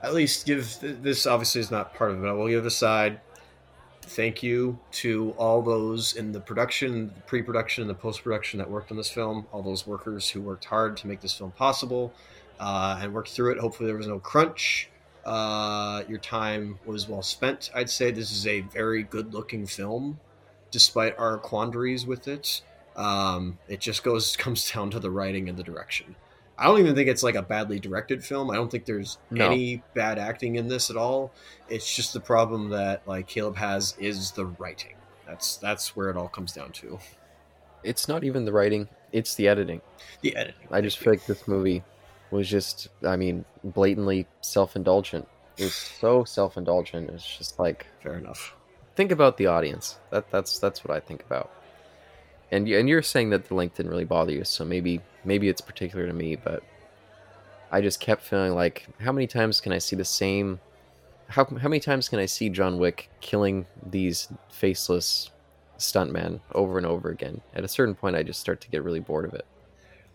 at 0.00 0.14
least 0.14 0.46
give 0.46 0.78
this. 0.80 1.26
Obviously, 1.26 1.60
is 1.60 1.70
not 1.72 1.92
part 1.94 2.12
of 2.12 2.18
it. 2.18 2.20
But 2.20 2.28
I 2.30 2.32
will 2.34 2.46
give 2.48 2.64
it 2.64 2.68
aside. 2.68 3.20
Thank 4.10 4.42
you 4.42 4.76
to 4.92 5.36
all 5.38 5.62
those 5.62 6.16
in 6.16 6.32
the 6.32 6.40
production, 6.40 7.12
the 7.14 7.20
pre-production, 7.28 7.82
and 7.82 7.90
the 7.90 7.94
post-production 7.94 8.58
that 8.58 8.68
worked 8.68 8.90
on 8.90 8.96
this 8.96 9.08
film. 9.08 9.46
All 9.52 9.62
those 9.62 9.86
workers 9.86 10.28
who 10.28 10.40
worked 10.40 10.64
hard 10.64 10.96
to 10.96 11.06
make 11.06 11.20
this 11.20 11.32
film 11.32 11.52
possible 11.52 12.12
uh, 12.58 12.98
and 13.00 13.14
worked 13.14 13.28
through 13.28 13.52
it. 13.52 13.58
Hopefully, 13.58 13.86
there 13.86 13.96
was 13.96 14.08
no 14.08 14.18
crunch. 14.18 14.88
Uh, 15.24 16.02
your 16.08 16.18
time 16.18 16.80
was 16.84 17.08
well 17.08 17.22
spent. 17.22 17.70
I'd 17.72 17.88
say 17.88 18.10
this 18.10 18.32
is 18.32 18.48
a 18.48 18.62
very 18.62 19.04
good-looking 19.04 19.66
film, 19.66 20.18
despite 20.72 21.16
our 21.16 21.38
quandaries 21.38 22.04
with 22.04 22.26
it. 22.26 22.62
Um, 22.96 23.60
it 23.68 23.78
just 23.78 24.02
goes 24.02 24.36
comes 24.44 24.68
down 24.72 24.90
to 24.90 24.98
the 24.98 25.12
writing 25.12 25.48
and 25.48 25.56
the 25.56 25.62
direction. 25.62 26.16
I 26.60 26.66
don't 26.66 26.78
even 26.78 26.94
think 26.94 27.08
it's 27.08 27.22
like 27.22 27.34
a 27.36 27.42
badly 27.42 27.80
directed 27.80 28.22
film. 28.22 28.50
I 28.50 28.54
don't 28.56 28.70
think 28.70 28.84
there's 28.84 29.18
No. 29.30 29.46
any 29.46 29.82
bad 29.94 30.18
acting 30.18 30.56
in 30.56 30.68
this 30.68 30.90
at 30.90 30.96
all. 30.96 31.32
It's 31.70 31.92
just 31.96 32.12
the 32.12 32.20
problem 32.20 32.68
that 32.70 33.02
like 33.08 33.26
Caleb 33.26 33.56
has 33.56 33.96
is 33.98 34.32
the 34.32 34.44
writing. 34.46 34.94
That's 35.26 35.56
that's 35.56 35.96
where 35.96 36.10
it 36.10 36.16
all 36.16 36.28
comes 36.28 36.52
down 36.52 36.72
to. 36.72 36.98
it's 37.82 38.06
not 38.08 38.24
even 38.24 38.44
the 38.44 38.52
writing; 38.52 38.88
it's 39.10 39.34
the 39.36 39.48
editing. 39.48 39.80
The 40.20 40.36
editing. 40.36 40.68
I 40.70 40.80
just 40.82 40.98
feel 40.98 41.14
like 41.14 41.24
this 41.26 41.48
movie 41.48 41.82
was 42.30 42.48
just, 42.48 42.88
I 43.04 43.16
mean, 43.16 43.44
blatantly 43.64 44.26
self-indulgent. 44.42 45.26
It's 45.56 45.74
so 45.74 46.24
self-indulgent. 46.24 47.10
It's 47.10 47.38
just 47.38 47.58
like 47.58 47.86
fair 48.02 48.14
enough. 48.18 48.54
think 48.96 49.10
about 49.12 49.36
the 49.38 49.46
audience. 49.46 49.98
That 50.10 50.30
that's 50.30 50.58
that's 50.58 50.84
what 50.84 50.94
I 50.94 51.00
think 51.00 51.22
about. 51.24 51.50
And 52.52 52.68
and 52.68 52.88
you're 52.88 53.02
saying 53.02 53.30
that 53.30 53.48
the 53.48 53.54
length 53.54 53.76
didn't 53.76 53.90
really 53.90 54.04
bother 54.04 54.32
you, 54.32 54.44
so 54.44 54.64
maybe 54.64 55.00
maybe 55.24 55.48
it's 55.48 55.60
particular 55.60 56.06
to 56.06 56.12
me, 56.12 56.36
but 56.36 56.62
I 57.70 57.80
just 57.80 58.00
kept 58.00 58.22
feeling 58.22 58.54
like 58.54 58.86
how 59.00 59.12
many 59.12 59.26
times 59.26 59.60
can 59.60 59.72
I 59.72 59.78
see 59.78 59.96
the 59.96 60.04
same 60.04 60.60
how 61.28 61.44
how 61.44 61.68
many 61.68 61.80
times 61.80 62.08
can 62.08 62.18
I 62.18 62.26
see 62.26 62.48
John 62.48 62.78
Wick 62.78 63.08
killing 63.20 63.66
these 63.88 64.28
faceless 64.50 65.30
stuntmen 65.78 66.40
over 66.52 66.76
and 66.76 66.86
over 66.86 67.08
again? 67.08 67.40
At 67.54 67.64
a 67.64 67.68
certain 67.68 67.94
point 67.94 68.16
I 68.16 68.22
just 68.22 68.40
start 68.40 68.60
to 68.62 68.68
get 68.68 68.82
really 68.82 69.00
bored 69.00 69.24
of 69.24 69.34
it. 69.34 69.46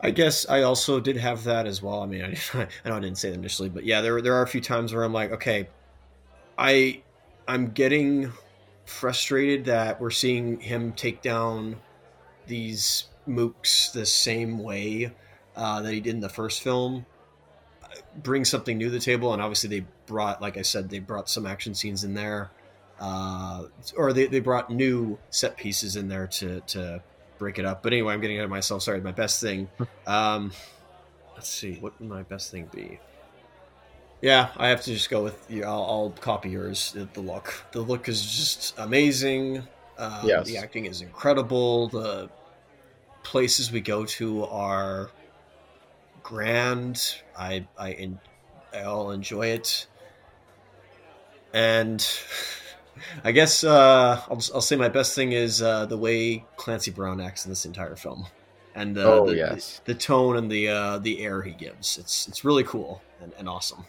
I 0.02 0.12
guess 0.12 0.48
I 0.50 0.64
also 0.64 1.00
did 1.00 1.16
have 1.16 1.46
that 1.46 1.66
as 1.66 1.82
well. 1.82 2.02
I 2.02 2.06
mean, 2.06 2.22
I, 2.54 2.68
I 2.84 2.90
know 2.90 2.98
I 2.98 3.00
didn't 3.00 3.18
say 3.18 3.30
that 3.30 3.36
initially, 3.36 3.70
but 3.70 3.86
yeah, 3.86 4.02
there 4.02 4.22
there 4.22 4.34
are 4.34 4.44
a 4.44 4.48
few 4.48 4.62
times 4.62 4.94
where 4.94 5.04
I'm 5.04 5.14
like, 5.14 5.32
okay, 5.32 5.70
I 6.58 7.02
I'm 7.48 7.72
getting 7.72 8.32
frustrated 8.84 9.66
that 9.66 10.00
we're 10.00 10.12
seeing 10.12 10.60
him 10.60 10.92
take 10.94 11.22
down 11.22 11.78
these 12.48 13.06
mooks 13.28 13.92
the 13.92 14.06
same 14.06 14.60
way 14.60 15.12
uh, 15.56 15.82
that 15.82 15.94
he 15.94 16.00
did 16.00 16.16
in 16.16 16.20
the 16.20 16.30
first 16.30 16.62
film. 16.62 17.06
Bring 18.24 18.46
something 18.46 18.78
new 18.78 18.86
to 18.86 18.92
the 18.92 19.00
table, 19.00 19.34
and 19.34 19.42
obviously 19.42 19.70
they 19.70 19.86
brought, 20.06 20.42
like 20.42 20.58
I 20.58 20.62
said, 20.62 20.90
they 20.90 21.00
brought 21.00 21.30
some 21.30 21.46
action 21.46 21.74
scenes 21.74 22.04
in 22.04 22.14
there, 22.14 22.52
uh, 23.00 23.66
or 23.96 24.14
they, 24.14 24.28
they 24.28 24.40
brought 24.40 24.70
new 24.70 25.18
set 25.30 25.58
pieces 25.58 25.96
in 25.96 26.08
there 26.08 26.28
to 26.28 26.62
to 26.62 27.02
break 27.38 27.60
it 27.60 27.66
up. 27.66 27.84
But 27.84 27.94
anyway, 27.94 28.14
I'm 28.14 28.22
getting 28.22 28.38
ahead 28.38 28.46
of 28.46 28.52
myself. 28.52 28.84
Sorry, 28.84 29.02
my 29.02 29.12
best 29.12 29.42
thing. 29.42 29.70
Um, 30.08 30.52
let's 31.34 31.50
see, 31.50 31.78
what 31.80 32.00
would 32.00 32.08
my 32.08 32.22
best 32.22 32.52
thing 32.52 32.70
be? 32.72 33.00
Yeah, 34.22 34.50
I 34.56 34.68
have 34.70 34.82
to 34.84 34.94
just 34.94 35.10
go 35.10 35.24
with 35.24 35.46
you. 35.50 35.64
I'll, 35.64 35.84
I'll 35.84 36.14
copy 36.22 36.50
yours. 36.50 36.96
The 37.14 37.22
look, 37.22 37.66
the 37.72 37.82
look 37.82 38.08
is 38.08 38.22
just 38.24 38.74
amazing. 38.78 39.64
Um, 39.98 40.28
Yes. 40.28 40.48
The 40.48 40.58
acting 40.58 40.86
is 40.86 41.02
incredible. 41.02 41.88
The 41.90 42.30
places 43.24 43.72
we 43.72 43.82
go 43.82 44.06
to 44.06 44.44
are 44.46 45.10
grand. 46.24 47.16
I 47.38 47.68
I 47.78 47.92
en- 47.94 48.20
I'll 48.74 49.12
enjoy 49.12 49.48
it. 49.48 49.88
And 51.54 52.06
I 53.24 53.32
guess 53.32 53.64
uh, 53.64 54.22
I'll 54.30 54.42
I'll 54.54 54.62
say 54.62 54.76
my 54.76 54.90
best 54.90 55.16
thing 55.16 55.32
is 55.32 55.62
uh, 55.62 55.86
the 55.86 55.98
way 55.98 56.46
Clancy 56.58 56.92
Brown 56.92 57.22
acts 57.22 57.46
in 57.46 57.52
this 57.52 57.66
entire 57.66 57.96
film, 57.96 58.26
and 58.74 58.98
uh, 58.98 59.02
Oh, 59.04 59.26
the, 59.28 59.36
yes. 59.36 59.82
the, 59.86 59.94
the 59.94 60.00
tone 60.00 60.38
and 60.38 60.52
the 60.52 60.68
uh, 60.70 60.98
the 61.00 61.22
air 61.24 61.42
he 61.42 61.52
gives. 61.52 61.98
It's 61.98 62.28
it's 62.28 62.44
really 62.44 62.64
cool 62.64 63.02
and, 63.22 63.32
and 63.38 63.48
awesome. 63.50 63.86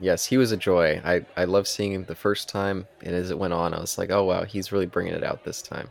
Yes, 0.00 0.26
he 0.26 0.36
was 0.36 0.52
a 0.52 0.56
joy. 0.56 1.00
I 1.04 1.24
I 1.36 1.44
love 1.44 1.66
seeing 1.66 1.92
him 1.92 2.04
the 2.04 2.14
first 2.14 2.48
time, 2.48 2.86
and 3.02 3.14
as 3.14 3.30
it 3.30 3.38
went 3.38 3.52
on, 3.52 3.74
I 3.74 3.80
was 3.80 3.98
like, 3.98 4.10
oh 4.10 4.24
wow, 4.24 4.44
he's 4.44 4.70
really 4.70 4.86
bringing 4.86 5.14
it 5.14 5.24
out 5.24 5.44
this 5.44 5.60
time. 5.60 5.90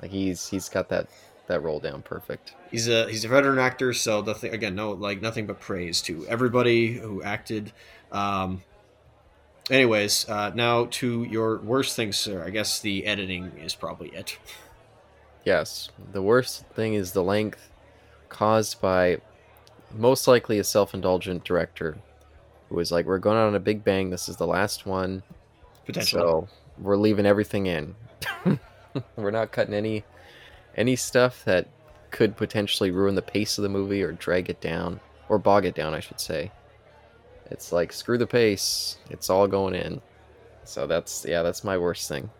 Like 0.00 0.10
he's 0.10 0.48
he's 0.48 0.68
got 0.68 0.88
that 0.88 1.08
that 1.46 1.62
roll 1.62 1.78
down 1.78 2.02
perfect. 2.02 2.54
He's 2.70 2.88
a 2.88 3.08
he's 3.08 3.24
a 3.24 3.28
veteran 3.28 3.58
actor, 3.58 3.92
so 3.92 4.22
the 4.22 4.34
thing 4.34 4.52
again, 4.52 4.74
no 4.74 4.92
like 4.92 5.22
nothing 5.22 5.46
but 5.46 5.60
praise 5.60 6.02
to 6.02 6.26
everybody 6.26 6.94
who 6.94 7.22
acted. 7.22 7.72
Um, 8.10 8.62
anyways, 9.70 10.28
uh, 10.28 10.50
now 10.54 10.86
to 10.90 11.22
your 11.22 11.58
worst 11.58 11.94
things, 11.94 12.16
sir. 12.16 12.44
I 12.44 12.50
guess 12.50 12.80
the 12.80 13.06
editing 13.06 13.52
is 13.62 13.74
probably 13.74 14.08
it. 14.08 14.38
Yes, 15.44 15.90
the 16.12 16.22
worst 16.22 16.66
thing 16.74 16.94
is 16.94 17.12
the 17.12 17.22
length 17.22 17.70
caused 18.28 18.80
by 18.80 19.20
most 19.92 20.26
likely 20.26 20.58
a 20.58 20.64
self-indulgent 20.64 21.44
director 21.44 21.98
who 22.72 22.78
was 22.78 22.90
like, 22.90 23.04
"We're 23.04 23.18
going 23.18 23.36
out 23.36 23.48
on 23.48 23.54
a 23.54 23.60
big 23.60 23.84
bang. 23.84 24.08
This 24.08 24.30
is 24.30 24.36
the 24.36 24.46
last 24.46 24.86
one, 24.86 25.22
Potentially. 25.84 26.22
so 26.22 26.48
we're 26.78 26.96
leaving 26.96 27.26
everything 27.26 27.66
in. 27.66 27.94
we're 29.16 29.30
not 29.30 29.52
cutting 29.52 29.74
any 29.74 30.04
any 30.74 30.96
stuff 30.96 31.44
that 31.44 31.68
could 32.10 32.34
potentially 32.36 32.90
ruin 32.90 33.14
the 33.14 33.22
pace 33.22 33.58
of 33.58 33.62
the 33.62 33.68
movie 33.68 34.02
or 34.02 34.12
drag 34.12 34.48
it 34.48 34.60
down 34.60 35.00
or 35.28 35.38
bog 35.38 35.66
it 35.66 35.74
down, 35.74 35.92
I 35.92 36.00
should 36.00 36.18
say. 36.18 36.50
It's 37.50 37.72
like 37.72 37.92
screw 37.92 38.16
the 38.16 38.26
pace. 38.26 38.96
It's 39.10 39.28
all 39.28 39.46
going 39.46 39.74
in. 39.74 40.00
So 40.64 40.86
that's 40.86 41.26
yeah, 41.28 41.42
that's 41.42 41.62
my 41.62 41.76
worst 41.76 42.08
thing. 42.08 42.30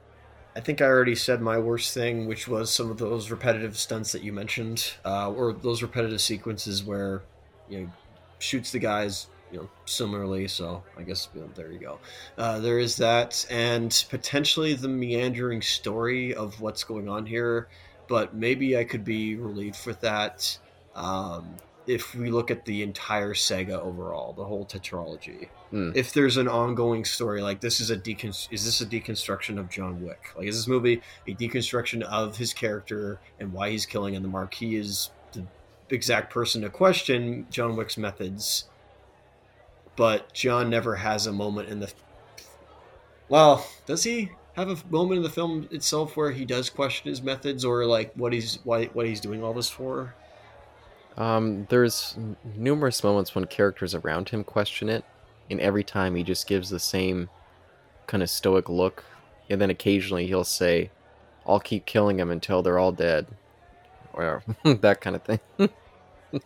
I 0.57 0.61
think 0.61 0.81
I 0.81 0.87
already 0.87 1.14
said 1.14 1.42
my 1.42 1.59
worst 1.59 1.92
thing, 1.92 2.27
which 2.27 2.49
was 2.49 2.73
some 2.73 2.90
of 2.90 2.97
those 2.97 3.31
repetitive 3.31 3.77
stunts 3.77 4.12
that 4.12 4.23
you 4.23 4.33
mentioned, 4.33 4.95
uh, 5.05 5.31
or 5.31 5.53
those 5.53 5.83
repetitive 5.83 6.23
sequences 6.23 6.83
where 6.83 7.23
you 7.68 7.81
know 7.81 7.92
shoots 8.38 8.73
the 8.73 8.79
guys 8.79 9.27
you 9.53 9.59
know 9.59 9.69
similarly. 9.85 10.49
So 10.49 10.83
I 10.99 11.03
guess 11.03 11.29
you 11.35 11.43
know, 11.43 11.51
there 11.55 11.71
you 11.71 11.79
go. 11.79 11.99
Uh, 12.38 12.59
there 12.59 12.79
is 12.79 12.97
that, 12.97 13.47
and 13.51 14.05
potentially 14.11 14.75
the 14.75 14.88
meandering 14.88 15.62
story 15.62 16.35
of 16.35 16.61
what's 16.61 16.85
going 16.85 17.09
on 17.09 17.27
here. 17.27 17.69
But 18.09 18.35
maybe 18.35 18.77
I 18.77 18.85
could 18.85 19.05
be 19.05 19.37
relieved 19.37 19.87
with 19.87 20.01
that. 20.01 20.59
Um, 20.95 21.57
if 21.87 22.15
we 22.15 22.31
look 22.31 22.51
at 22.51 22.65
the 22.65 22.83
entire 22.83 23.35
saga 23.35 23.81
overall, 23.81 24.33
the 24.35 24.45
whole 24.45 24.65
tetralogy, 24.65 25.49
Mm. 25.73 25.97
if 25.97 26.12
there's 26.12 26.37
an 26.37 26.47
ongoing 26.49 27.05
story, 27.05 27.41
like 27.41 27.61
this 27.61 27.81
is 27.81 27.91
a 27.91 27.97
decon, 27.97 28.29
is 28.53 28.65
this 28.65 28.81
a 28.83 28.87
deconstruction 28.87 29.59
of 29.59 29.71
John 29.71 30.05
Wick? 30.05 30.21
Like 30.37 30.47
is 30.47 30.57
this 30.57 30.69
movie 30.69 31.01
a 31.27 31.35
deconstruction 31.35 32.03
of 32.03 32.37
his 32.37 32.53
character 32.53 33.19
and 33.41 33.53
why 33.53 33.71
he's 33.71 33.87
killing? 33.87 34.15
And 34.15 34.23
the 34.25 34.29
Marquis 34.29 34.77
is 34.77 35.11
the 35.33 35.45
exact 35.88 36.33
person 36.33 36.61
to 36.62 36.69
question 36.69 37.47
John 37.51 37.75
Wick's 37.75 37.97
methods, 37.97 38.65
but 39.96 40.33
John 40.33 40.70
never 40.70 40.96
has 40.96 41.26
a 41.26 41.33
moment 41.33 41.68
in 41.68 41.81
the. 41.81 41.92
Well, 43.28 43.66
does 43.87 44.05
he 44.05 44.31
have 44.55 44.68
a 44.68 44.76
moment 44.90 45.18
in 45.18 45.22
the 45.22 45.31
film 45.31 45.68
itself 45.70 46.16
where 46.16 46.31
he 46.31 46.44
does 46.44 46.68
question 46.68 47.09
his 47.09 47.22
methods 47.22 47.64
or 47.64 47.87
like 47.87 48.12
what 48.14 48.33
he's 48.33 48.59
why 48.64 48.87
what 48.87 49.07
he's 49.07 49.20
doing 49.20 49.42
all 49.42 49.55
this 49.55 49.68
for? 49.68 50.14
Um, 51.16 51.66
there's 51.68 52.16
numerous 52.57 53.05
moments 53.05 53.35
when 53.35 53.46
characters 53.46 53.94
around 53.94 54.31
him 54.31 54.44
question 54.44 54.88
it, 54.88 55.05
and 55.50 55.61
every 55.61 55.85
time 55.85 56.14
he 56.14 56.22
just 56.22 56.46
gives 56.46 56.70
the 56.70 56.81
same 56.81 57.28
kind 58.07 58.22
of 58.22 58.31
stoic 58.31 58.68
look, 58.68 59.05
and 59.50 59.61
then 59.61 59.70
occasionally 59.70 60.26
he'll 60.26 60.44
say, 60.44 60.90
"I'll 61.46 61.61
keep 61.61 61.85
killing 61.85 62.16
them 62.16 62.31
until 62.31 62.62
they're 62.62 62.78
all 62.78 62.92
dead," 62.92 63.26
or 64.14 64.42
that 64.64 65.00
kind 65.00 65.16
of 65.16 65.22
thing. 65.22 65.40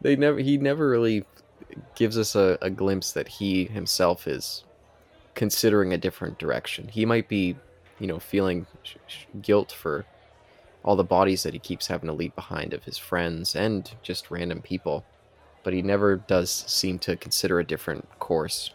they 0.00 0.14
never, 0.14 0.38
he 0.38 0.56
never 0.56 0.88
really 0.88 1.24
gives 1.94 2.18
us 2.18 2.34
a, 2.34 2.58
a 2.62 2.70
glimpse 2.70 3.12
that 3.12 3.28
he 3.28 3.64
himself 3.66 4.26
is 4.26 4.64
considering 5.34 5.92
a 5.92 5.98
different 5.98 6.38
direction. 6.38 6.88
He 6.88 7.04
might 7.06 7.28
be, 7.28 7.56
you 7.98 8.06
know, 8.06 8.18
feeling 8.18 8.66
sh- 8.82 8.96
sh- 9.06 9.24
guilt 9.42 9.72
for 9.72 10.04
all 10.84 10.96
the 10.96 11.04
bodies 11.04 11.42
that 11.42 11.52
he 11.52 11.58
keeps 11.58 11.86
having 11.86 12.08
to 12.08 12.12
leave 12.12 12.34
behind 12.34 12.72
of 12.72 12.84
his 12.84 12.98
friends 12.98 13.54
and 13.54 13.90
just 14.02 14.30
random 14.30 14.62
people. 14.62 15.04
But 15.62 15.74
he 15.74 15.82
never 15.82 16.16
does 16.16 16.50
seem 16.50 16.98
to 17.00 17.16
consider 17.16 17.60
a 17.60 17.64
different 17.64 18.08
course. 18.18 18.70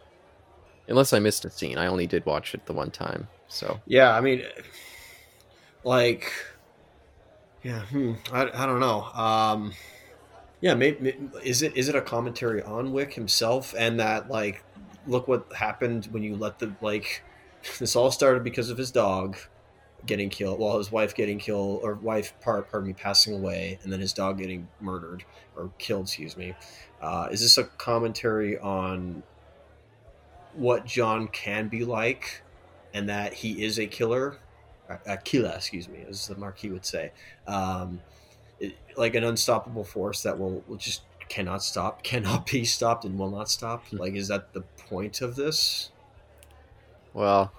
Unless 0.88 1.14
I 1.14 1.20
missed 1.20 1.46
a 1.46 1.50
scene. 1.50 1.80
I 1.80 1.88
only 1.88 2.06
did 2.06 2.26
watch 2.28 2.54
it 2.54 2.66
the 2.68 2.74
one 2.74 2.92
time. 2.92 3.28
So, 3.48 3.80
Yeah, 3.88 4.16
I 4.16 4.22
mean, 4.22 4.44
like, 5.84 6.32
yeah, 7.64 7.82
hmm, 7.82 8.14
I, 8.32 8.44
I 8.54 8.66
don't 8.68 8.80
know. 8.80 9.04
Um, 9.04 9.74
yeah, 10.66 10.74
maybe, 10.74 11.14
is 11.44 11.62
it 11.62 11.78
is 11.78 11.90
it 11.90 11.96
a 11.96 12.02
commentary 12.02 12.64
on 12.64 12.92
Wick 12.92 13.14
himself 13.14 13.76
and 13.78 14.00
that 14.00 14.32
like, 14.32 14.64
look 15.06 15.28
what 15.28 15.46
happened 15.54 16.08
when 16.10 16.24
you 16.24 16.36
let 16.36 16.58
the 16.58 16.74
like, 16.82 17.24
this 17.80 17.96
all 17.96 18.10
started 18.10 18.44
because 18.44 18.72
of 18.72 18.78
his 18.78 18.90
dog 18.90 19.38
getting 20.08 20.28
killed, 20.28 20.60
well, 20.60 20.80
his 20.80 20.92
wife 20.92 21.14
getting 21.14 21.38
killed 21.38 21.82
or 21.84 21.94
wife 21.94 22.34
part 22.42 22.72
pardon 22.72 22.88
me 22.88 22.94
passing 22.94 23.36
away, 23.36 23.78
and 23.84 23.94
then 23.94 24.00
his 24.00 24.12
dog 24.12 24.40
getting 24.40 24.68
murdered 24.82 25.24
or 25.56 25.72
killed, 25.78 26.06
excuse 26.06 26.36
me. 26.36 26.56
Uh, 27.00 27.28
is 27.32 27.42
this 27.42 27.60
a 27.60 27.64
commentary 27.64 28.58
on 28.58 29.22
what 30.54 30.84
John 30.86 31.28
can 31.28 31.68
be 31.68 31.86
like? 31.86 32.42
and 32.96 33.10
that 33.10 33.34
he 33.34 33.62
is 33.62 33.78
a 33.78 33.86
killer, 33.86 34.38
a 35.06 35.18
killer, 35.18 35.52
excuse 35.54 35.90
me, 35.90 36.06
as 36.08 36.28
the 36.28 36.36
Marquis 36.36 36.70
would 36.70 36.86
say, 36.86 37.12
um, 37.46 38.00
like 38.98 39.16
an 39.16 39.24
unstoppable 39.24 39.84
force 39.84 40.24
that 40.24 40.38
will, 40.40 40.64
will 40.68 40.78
just 40.78 41.04
cannot 41.30 41.64
stop, 41.64 42.04
cannot 42.04 42.46
be 42.48 42.66
stopped, 42.66 43.06
and 43.06 43.18
will 43.18 43.32
not 43.32 43.50
stop. 43.50 43.86
Like, 43.92 44.16
is 44.16 44.28
that 44.30 44.54
the 44.54 44.62
point 44.78 45.22
of 45.22 45.36
this? 45.36 45.92
well, 47.14 47.54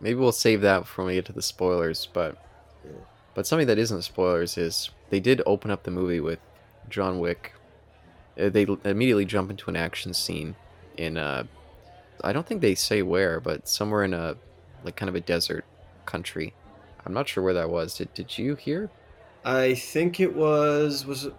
maybe 0.00 0.18
we'll 0.18 0.32
save 0.32 0.60
that 0.62 0.86
for 0.86 1.02
when 1.02 1.08
we 1.08 1.14
get 1.16 1.24
to 1.26 1.32
the 1.32 1.42
spoilers. 1.42 2.06
But, 2.12 2.36
Yeah. 2.84 3.06
but 3.34 3.46
something 3.46 3.66
that 3.68 3.78
isn't 3.78 4.02
spoilers 4.02 4.58
is 4.58 4.90
they 5.10 5.20
did 5.20 5.42
open 5.46 5.70
up 5.70 5.84
the 5.84 5.90
movie 5.90 6.20
with 6.20 6.40
John 6.88 7.18
Wick. 7.18 7.54
Uh, 8.40 8.48
They 8.50 8.66
immediately 8.84 9.24
jump 9.24 9.50
into 9.50 9.70
an 9.70 9.76
action 9.76 10.14
scene 10.14 10.56
in 10.96 11.16
uh, 11.16 11.44
I 12.24 12.32
don't 12.32 12.46
think 12.46 12.60
they 12.62 12.74
say 12.74 13.02
where, 13.02 13.40
but 13.40 13.68
somewhere 13.68 14.04
in 14.04 14.14
a 14.14 14.36
like 14.84 14.96
kind 14.96 15.08
of 15.08 15.14
a 15.14 15.20
desert 15.20 15.64
country. 16.06 16.54
I'm 17.06 17.12
not 17.14 17.28
sure 17.28 17.42
where 17.44 17.54
that 17.54 17.70
was. 17.70 17.96
Did 17.96 18.14
did 18.14 18.38
you 18.38 18.56
hear? 18.56 18.90
I 19.48 19.74
think 19.74 20.20
it 20.20 20.36
was 20.36 21.06
was 21.06 21.30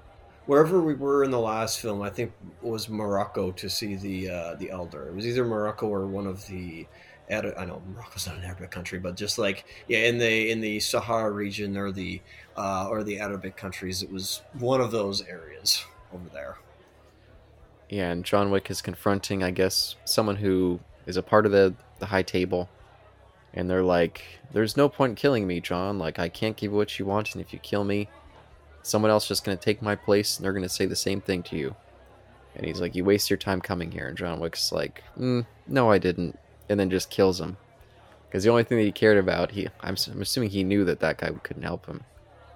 wherever 0.47 0.81
we 0.81 0.95
were 0.95 1.23
in 1.23 1.29
the 1.29 1.39
last 1.39 1.79
film. 1.79 2.01
I 2.01 2.09
think 2.09 2.31
was 2.63 2.89
Morocco 2.89 3.51
to 3.51 3.69
see 3.69 3.95
the 3.95 4.29
uh, 4.29 4.55
the 4.55 4.71
elder. 4.71 5.09
It 5.09 5.13
was 5.13 5.27
either 5.27 5.45
Morocco 5.45 5.87
or 5.87 6.07
one 6.07 6.25
of 6.25 6.45
the. 6.47 6.87
I 7.31 7.41
know 7.65 7.79
Morocco's 7.93 8.25
not 8.25 8.37
an 8.37 8.43
Arabic 8.43 8.71
country, 8.71 8.97
but 8.97 9.15
just 9.15 9.37
like 9.37 9.65
yeah, 9.87 9.99
in 9.99 10.17
the 10.17 10.49
in 10.49 10.59
the 10.59 10.79
Sahara 10.79 11.29
region 11.29 11.77
or 11.77 11.91
the 11.91 12.19
uh, 12.57 12.87
or 12.89 13.03
the 13.03 13.19
Arabic 13.19 13.55
countries, 13.55 14.01
it 14.01 14.11
was 14.11 14.41
one 14.57 14.81
of 14.81 14.89
those 14.89 15.21
areas 15.27 15.85
over 16.11 16.27
there. 16.33 16.57
Yeah, 17.87 18.09
and 18.09 18.25
John 18.25 18.49
Wick 18.49 18.71
is 18.71 18.81
confronting, 18.81 19.43
I 19.43 19.51
guess, 19.51 19.95
someone 20.05 20.37
who 20.37 20.79
is 21.05 21.15
a 21.15 21.21
part 21.21 21.45
of 21.45 21.51
the 21.51 21.75
the 21.99 22.07
high 22.07 22.23
table, 22.23 22.69
and 23.53 23.69
they're 23.69 23.83
like, 23.83 24.23
"There's 24.51 24.77
no 24.77 24.89
point 24.89 25.17
killing 25.17 25.47
me, 25.47 25.59
John. 25.59 25.99
Like, 25.99 26.19
I 26.19 26.29
can't 26.29 26.57
give 26.57 26.71
you 26.71 26.77
what 26.77 26.99
you 26.99 27.05
want, 27.05 27.33
and 27.33 27.41
if 27.41 27.53
you 27.53 27.59
kill 27.59 27.83
me, 27.83 28.09
someone 28.81 29.11
else 29.11 29.27
just 29.27 29.43
gonna 29.43 29.57
take 29.57 29.81
my 29.81 29.95
place, 29.95 30.37
and 30.37 30.45
they're 30.45 30.53
gonna 30.53 30.69
say 30.69 30.85
the 30.85 30.95
same 30.95 31.21
thing 31.21 31.43
to 31.43 31.57
you." 31.57 31.75
And 32.55 32.65
he's 32.65 32.81
like, 32.81 32.95
"You 32.95 33.05
waste 33.05 33.29
your 33.29 33.37
time 33.37 33.61
coming 33.61 33.91
here." 33.91 34.07
And 34.07 34.17
John 34.17 34.39
Wick's 34.39 34.71
like, 34.71 35.03
mm, 35.17 35.45
"No, 35.67 35.91
I 35.91 35.97
didn't," 35.97 36.37
and 36.67 36.79
then 36.79 36.89
just 36.89 37.09
kills 37.09 37.39
him. 37.39 37.57
Because 38.27 38.43
the 38.43 38.51
only 38.51 38.63
thing 38.63 38.77
that 38.77 38.83
he 38.83 38.91
cared 38.91 39.17
about, 39.17 39.51
he 39.51 39.67
I'm, 39.81 39.95
I'm 40.11 40.21
assuming 40.21 40.51
he 40.51 40.63
knew 40.63 40.85
that 40.85 40.99
that 40.99 41.17
guy 41.17 41.31
couldn't 41.43 41.63
help 41.63 41.87
him. 41.87 42.03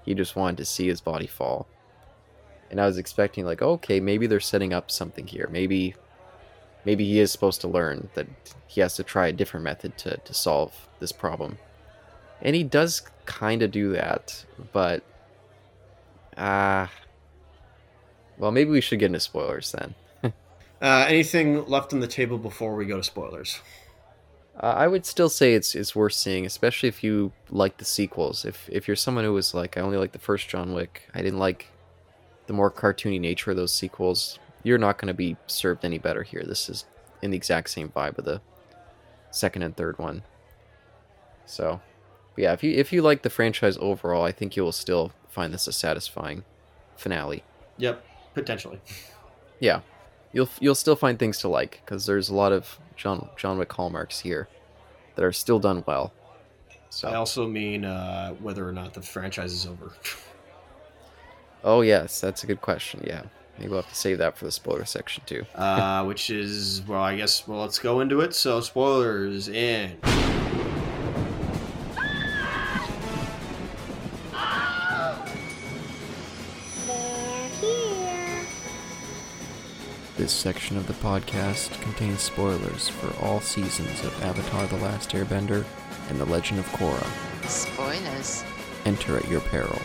He 0.06 0.14
just 0.14 0.36
wanted 0.36 0.58
to 0.58 0.66
see 0.66 0.88
his 0.88 1.02
body 1.02 1.28
fall. 1.28 1.68
And 2.70 2.80
I 2.80 2.86
was 2.86 2.98
expecting 2.98 3.46
like, 3.46 3.62
okay, 3.62 4.00
maybe 4.00 4.28
they're 4.28 4.40
setting 4.40 4.74
up 4.74 4.92
something 4.92 5.28
here. 5.28 5.48
Maybe 5.52 5.96
maybe 6.86 7.06
he 7.06 7.20
is 7.20 7.32
supposed 7.32 7.62
to 7.62 7.68
learn 7.68 8.10
that 8.14 8.28
he 8.68 8.82
has 8.82 8.96
to 8.96 9.04
try 9.04 9.28
a 9.28 9.34
different 9.34 9.64
method 9.64 9.98
to, 10.00 10.18
to 10.18 10.34
solve 10.34 10.88
this 11.00 11.12
problem. 11.12 11.58
And 12.42 12.56
he 12.56 12.64
does 12.64 13.04
kind 13.26 13.62
of 13.62 13.72
do 13.72 13.92
that, 13.94 14.46
but 14.72 15.04
ah 16.38 16.92
well, 18.38 18.52
maybe 18.52 18.72
we 18.72 18.82
should 18.82 19.00
get 19.00 19.08
into 19.08 19.20
spoilers 19.20 19.72
then. 19.72 19.96
Uh, 20.82 21.06
anything 21.08 21.66
left 21.68 21.94
on 21.94 22.02
the 22.02 22.08
table 22.08 22.38
before 22.38 22.76
we 22.76 22.86
go 22.86 22.98
to 22.98 23.04
spoilers? 23.04 23.62
Uh, 24.62 24.66
I 24.66 24.86
would 24.90 25.06
still 25.06 25.30
say 25.30 25.54
it's 25.54 25.76
it's 25.76 25.96
worth 25.96 26.12
seeing, 26.12 26.46
especially 26.46 26.90
if 26.90 27.06
you 27.06 27.32
like 27.50 27.78
the 27.78 27.86
sequels. 27.86 28.44
If 28.44 28.68
if 28.70 28.86
you're 28.86 28.98
someone 28.98 29.24
who 29.24 29.32
was 29.32 29.54
like, 29.54 29.78
I 29.78 29.80
only 29.80 29.96
like 29.96 30.12
the 30.12 30.20
first 30.20 30.50
John 30.50 30.74
Wick, 30.74 31.04
I 31.14 31.22
didn't 31.22 31.40
like 31.40 31.68
the 32.48 32.54
more 32.54 32.70
cartoony 32.70 33.18
nature 33.18 33.52
of 33.52 33.56
those 33.56 33.72
sequels. 33.72 34.40
You're 34.64 34.78
not 34.78 34.98
going 34.98 35.08
to 35.08 35.14
be 35.14 35.38
served 35.48 35.84
any 35.84 35.98
better 35.98 36.24
here. 36.24 36.44
This 36.44 36.70
is 36.70 36.86
in 37.22 37.32
the 37.32 37.38
exact 37.38 37.70
same 37.70 37.90
vibe 37.90 38.18
of 38.18 38.26
the 38.26 38.42
second 39.32 39.64
and 39.64 39.76
third 39.76 39.98
one. 40.00 40.24
So, 41.46 41.82
yeah, 42.38 42.54
if 42.54 42.64
you 42.64 42.72
if 42.72 42.94
you 42.94 43.02
like 43.02 43.22
the 43.22 43.30
franchise 43.30 43.78
overall, 43.80 44.24
I 44.24 44.32
think 44.32 44.56
you 44.56 44.64
will 44.64 44.72
still 44.72 45.12
find 45.28 45.54
this 45.54 45.68
a 45.68 45.74
satisfying 45.74 46.44
finale. 46.96 47.44
Yep, 47.78 48.06
potentially. 48.34 48.80
Yeah, 49.60 49.80
you'll 50.34 50.50
you'll 50.60 50.76
still 50.76 50.98
find 50.98 51.18
things 51.18 51.38
to 51.38 51.48
like 51.48 51.82
because 51.86 52.06
there's 52.06 52.28
a 52.28 52.36
lot 52.36 52.52
of 52.52 52.80
John 52.98 53.30
John 53.38 53.58
Wick 53.58 53.72
hallmarks 53.72 54.20
here 54.20 54.50
that 55.16 55.24
are 55.24 55.32
still 55.32 55.58
done 55.58 55.86
well. 55.88 56.12
So. 56.90 57.08
I 57.08 57.16
also 57.16 57.48
mean 57.48 57.86
uh, 57.86 58.32
whether 58.34 58.68
or 58.68 58.74
not 58.74 58.94
the 58.94 59.02
franchise 59.02 59.54
is 59.54 59.66
over. 59.66 59.94
Oh 61.64 61.80
yes, 61.80 62.20
that's 62.20 62.44
a 62.44 62.48
good 62.48 62.60
question. 62.60 63.04
Yeah, 63.08 63.24
maybe 63.58 63.70
we'll 63.70 63.82
have 63.82 63.90
to 63.90 63.96
save 63.96 64.18
that 64.20 64.38
for 64.38 64.46
the 64.46 64.52
spoiler 64.52 64.86
section 64.86 65.24
too. 65.26 65.46
uh, 65.56 66.04
which 66.08 66.30
is 66.30 66.82
well, 66.88 67.02
I 67.02 67.16
guess. 67.18 67.48
Well, 67.48 67.62
let's 67.62 67.80
go 67.80 68.00
into 68.00 68.22
it. 68.22 68.34
So, 68.36 68.62
spoilers 68.62 69.48
in. 69.48 69.98
This 80.16 80.32
section 80.32 80.78
of 80.78 80.86
the 80.88 80.94
podcast 80.94 81.80
contains 81.82 82.22
spoilers 82.22 82.88
for 82.88 83.14
all 83.26 83.40
seasons 83.42 84.04
of 84.04 84.24
Avatar: 84.24 84.68
The 84.68 84.78
Last 84.78 85.10
Airbender 85.12 85.66
and 86.10 86.20
The 86.20 86.26
Legend 86.26 86.60
of 86.60 86.66
Korra. 86.68 87.48
Spoilers. 87.50 88.44
Enter 88.86 89.18
at 89.18 89.28
your 89.28 89.42
peril. 89.42 89.80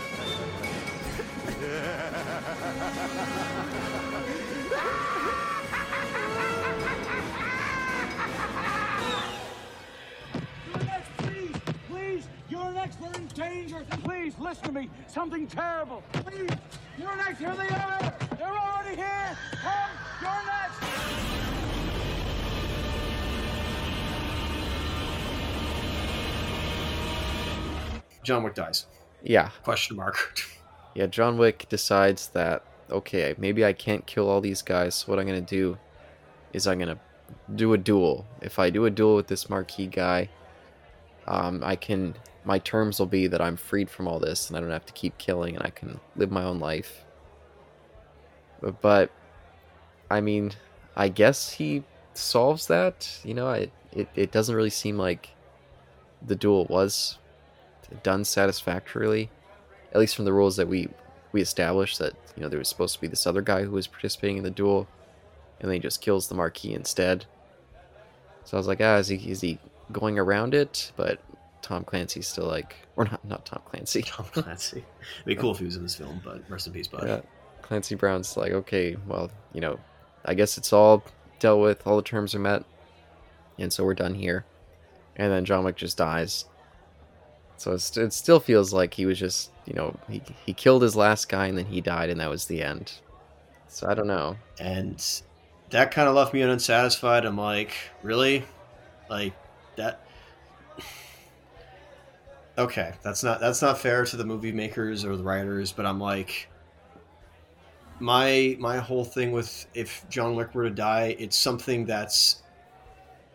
John 28.29 28.43
Wick 28.43 28.55
dies. 28.55 28.85
Yeah, 29.23 29.49
Question 29.65 29.97
mark. 29.97 30.39
yeah. 30.95 31.07
John 31.07 31.39
Wick 31.39 31.67
decides 31.71 32.29
that 32.29 32.63
okay, 32.91 33.35
maybe 33.39 33.65
I 33.65 33.73
can't 33.73 34.05
kill 34.07 34.29
all 34.29 34.43
these 34.43 34.61
guys. 34.61 34.95
So 34.97 35.07
what 35.07 35.19
I'm 35.19 35.27
gonna 35.27 35.41
do 35.41 35.79
is 36.53 36.67
I'm 36.67 36.79
gonna 36.79 37.01
do 37.55 37.73
a 37.73 37.79
duel. 37.79 38.27
If 38.43 38.59
I 38.59 38.69
do 38.69 38.85
a 38.85 38.91
duel 38.91 39.17
with 39.17 39.29
this 39.29 39.49
Marquis 39.49 39.87
guy, 39.87 40.29
um, 41.27 41.65
I 41.65 41.75
can. 41.75 42.17
My 42.45 42.59
terms 42.59 42.99
will 42.99 43.07
be 43.07 43.27
that 43.29 43.41
I'm 43.41 43.57
freed 43.57 43.89
from 43.89 44.07
all 44.07 44.19
this, 44.19 44.49
and 44.49 44.57
I 44.57 44.61
don't 44.61 44.71
have 44.71 44.87
to 44.87 44.93
keep 44.93 45.17
killing, 45.17 45.57
and 45.57 45.65
I 45.65 45.71
can 45.71 45.99
live 46.15 46.31
my 46.31 46.45
own 46.45 46.61
life. 46.61 47.05
But, 48.81 49.11
I 50.11 50.21
mean, 50.21 50.53
I 50.97 51.09
guess 51.09 51.53
he 51.53 51.85
solves 52.13 52.67
that. 52.67 53.21
You 53.25 53.35
know, 53.35 53.49
I, 53.49 53.71
it 53.93 54.09
it 54.15 54.33
doesn't 54.33 54.55
really 54.55 54.71
seem 54.71 54.99
like 54.99 55.31
the 56.27 56.37
duel 56.37 56.67
was 56.67 57.19
done 58.03 58.25
satisfactorily, 58.25 59.31
at 59.93 59.99
least 59.99 60.17
from 60.17 60.25
the 60.25 60.33
rules 60.33 60.57
that 60.57 60.69
we 60.69 60.89
we 61.33 61.41
established. 61.41 61.99
That 61.99 62.15
you 62.37 62.43
know 62.43 62.49
there 62.49 62.59
was 62.59 62.69
supposed 62.69 62.95
to 62.95 63.01
be 63.01 63.07
this 63.07 63.27
other 63.27 63.43
guy 63.43 63.65
who 63.65 63.71
was 63.71 63.87
participating 63.87 64.39
in 64.39 64.45
the 64.45 64.51
duel, 64.51 64.89
and 65.61 65.69
then 65.69 65.75
he 65.75 65.81
just 65.81 66.01
kills 66.01 66.29
the 66.29 66.35
Marquis 66.35 66.75
instead. 66.75 67.27
So 68.45 68.57
I 68.57 68.59
was 68.59 68.67
like, 68.67 68.81
ah, 68.81 68.97
is 68.97 69.09
he 69.09 69.17
is 69.31 69.41
he 69.41 69.59
going 69.93 70.19
around 70.19 70.55
it? 70.55 70.93
But 70.97 71.21
Tom 71.63 71.85
Clancy's 71.85 72.27
still 72.27 72.47
like, 72.47 72.77
or 72.97 73.05
not 73.05 73.25
not 73.25 73.47
Tom 73.47 73.61
Clancy. 73.65 74.03
Tom 74.03 74.27
Clancy. 74.33 74.79
It'd 74.79 75.27
be 75.27 75.35
cool 75.35 75.53
if 75.53 75.59
he 75.59 75.65
was 75.65 75.77
in 75.77 75.83
this 75.83 75.97
film, 75.97 76.21
but 76.25 76.43
rest 76.49 76.67
in 76.67 76.73
peace, 76.73 76.89
bud. 76.89 77.07
Yeah, 77.07 77.21
Clancy 77.63 77.95
Brown's 77.95 78.37
like, 78.37 78.53
okay, 78.53 78.97
well, 79.07 79.31
you 79.53 79.61
know, 79.61 79.79
I 80.25 80.35
guess 80.35 80.57
it's 80.59 80.73
all 80.73 81.05
dealt 81.39 81.61
with, 81.61 81.87
all 81.87 81.97
the 81.97 82.03
terms 82.03 82.35
are 82.35 82.39
met, 82.39 82.65
and 83.59 83.73
so 83.73 83.85
we're 83.85 83.95
done 83.95 84.15
here. 84.15 84.45
And 85.17 85.33
then 85.33 85.45
John 85.45 85.65
Wick 85.65 85.77
just 85.77 85.99
dies. 85.99 86.45
So 87.59 87.73
it 87.73 88.13
still 88.13 88.39
feels 88.39 88.73
like 88.73 88.95
he 88.95 89.05
was 89.05 89.19
just, 89.19 89.51
you 89.67 89.75
know, 89.75 89.99
he, 90.09 90.23
he 90.47 90.55
killed 90.55 90.81
his 90.81 90.95
last 90.95 91.29
guy 91.29 91.49
and 91.49 91.59
then 91.59 91.67
he 91.67 91.81
died 91.81 92.09
and 92.09 92.21
that 92.21 92.31
was 92.31 92.45
the 92.45 92.63
end. 92.63 92.93
So 93.67 93.89
I 93.89 93.95
don't 93.95 94.07
know. 94.07 94.37
And 94.61 95.05
that 95.71 95.91
kind 95.91 96.09
of 96.09 96.15
left 96.15 96.33
me 96.33 96.41
unsatisfied. 96.41 97.25
I'm 97.25 97.37
like, 97.37 97.73
really? 98.05 98.45
Like 99.11 99.35
that 99.75 100.07
Okay, 102.57 102.93
that's 103.03 103.25
not 103.25 103.41
that's 103.41 103.61
not 103.61 103.79
fair 103.79 104.05
to 104.05 104.17
the 104.17 104.25
movie 104.25 104.53
makers 104.53 105.05
or 105.05 105.17
the 105.17 105.25
writers, 105.25 105.73
but 105.73 105.85
I'm 105.85 106.01
like 106.01 106.49
my 107.99 108.57
my 108.61 108.79
whole 108.79 109.05
thing 109.05 109.33
with 109.33 109.67
if 109.75 110.09
John 110.09 110.37
Wick 110.37 110.55
were 110.55 110.65
to 110.65 110.71
die, 110.71 111.17
it's 111.19 111.37
something 111.37 111.87
that's 111.87 112.43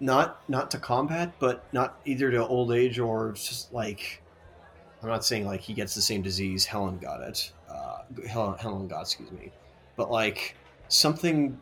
not 0.03 0.47
not 0.49 0.69
to 0.71 0.77
combat, 0.77 1.31
but 1.39 1.63
not 1.71 1.97
either 2.03 2.29
to 2.29 2.45
old 2.45 2.73
age 2.73 2.99
or 2.99 3.31
just 3.31 3.73
like 3.73 4.21
I'm 5.01 5.07
not 5.07 5.23
saying 5.23 5.45
like 5.45 5.61
he 5.61 5.73
gets 5.73 5.95
the 5.95 6.01
same 6.01 6.21
disease 6.21 6.65
Helen 6.65 6.97
got 6.97 7.21
it, 7.21 7.51
uh, 7.69 7.99
Helen, 8.27 8.57
Helen 8.57 8.87
got, 8.89 9.01
excuse 9.01 9.31
me, 9.31 9.51
but 9.95 10.11
like 10.11 10.57
something 10.89 11.57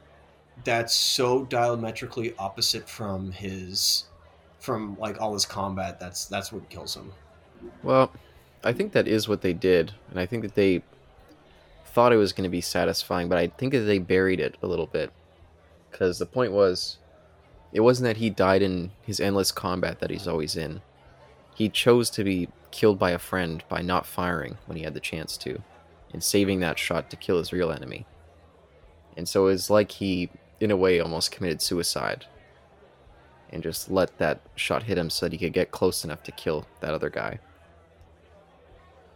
that's 0.63 0.93
so 0.93 1.45
diametrically 1.45 2.33
opposite 2.39 2.89
from 2.89 3.31
his 3.31 4.05
from 4.59 4.97
like 4.99 5.21
all 5.21 5.33
his 5.33 5.45
combat. 5.45 5.99
That's 5.99 6.25
that's 6.25 6.51
what 6.51 6.67
kills 6.69 6.95
him. 6.95 7.11
Well, 7.83 8.11
I 8.63 8.73
think 8.73 8.91
that 8.93 9.07
is 9.07 9.27
what 9.27 9.41
they 9.41 9.53
did, 9.53 9.93
and 10.09 10.19
I 10.19 10.25
think 10.25 10.41
that 10.41 10.55
they 10.55 10.81
thought 11.85 12.11
it 12.11 12.17
was 12.17 12.33
going 12.33 12.45
to 12.45 12.49
be 12.49 12.61
satisfying, 12.61 13.29
but 13.29 13.37
I 13.37 13.47
think 13.47 13.73
that 13.73 13.81
they 13.81 13.99
buried 13.99 14.39
it 14.39 14.55
a 14.63 14.67
little 14.67 14.87
bit. 14.87 15.11
Because 15.91 16.17
the 16.17 16.25
point 16.25 16.53
was, 16.53 16.97
it 17.73 17.81
wasn't 17.81 18.05
that 18.05 18.17
he 18.17 18.29
died 18.29 18.61
in 18.61 18.91
his 19.01 19.19
endless 19.19 19.51
combat 19.51 19.99
that 19.99 20.09
he's 20.09 20.27
always 20.27 20.55
in. 20.55 20.81
He 21.55 21.69
chose 21.69 22.09
to 22.11 22.23
be 22.23 22.49
killed 22.71 22.97
by 22.97 23.11
a 23.11 23.19
friend 23.19 23.63
by 23.69 23.81
not 23.81 24.05
firing 24.05 24.57
when 24.65 24.77
he 24.77 24.83
had 24.83 24.93
the 24.93 24.99
chance 24.99 25.37
to, 25.37 25.61
and 26.13 26.23
saving 26.23 26.59
that 26.59 26.79
shot 26.79 27.09
to 27.09 27.15
kill 27.15 27.37
his 27.37 27.53
real 27.53 27.71
enemy. 27.71 28.05
And 29.17 29.27
so 29.27 29.47
it 29.47 29.51
was 29.51 29.69
like 29.69 29.91
he, 29.91 30.29
in 30.59 30.71
a 30.71 30.77
way, 30.77 30.99
almost 30.99 31.31
committed 31.31 31.61
suicide. 31.61 32.25
And 33.49 33.61
just 33.61 33.91
let 33.91 34.17
that 34.17 34.41
shot 34.55 34.83
hit 34.83 34.97
him 34.97 35.09
so 35.09 35.25
that 35.25 35.33
he 35.33 35.37
could 35.37 35.53
get 35.53 35.71
close 35.71 36.05
enough 36.05 36.23
to 36.23 36.31
kill 36.31 36.65
that 36.79 36.93
other 36.93 37.09
guy 37.09 37.39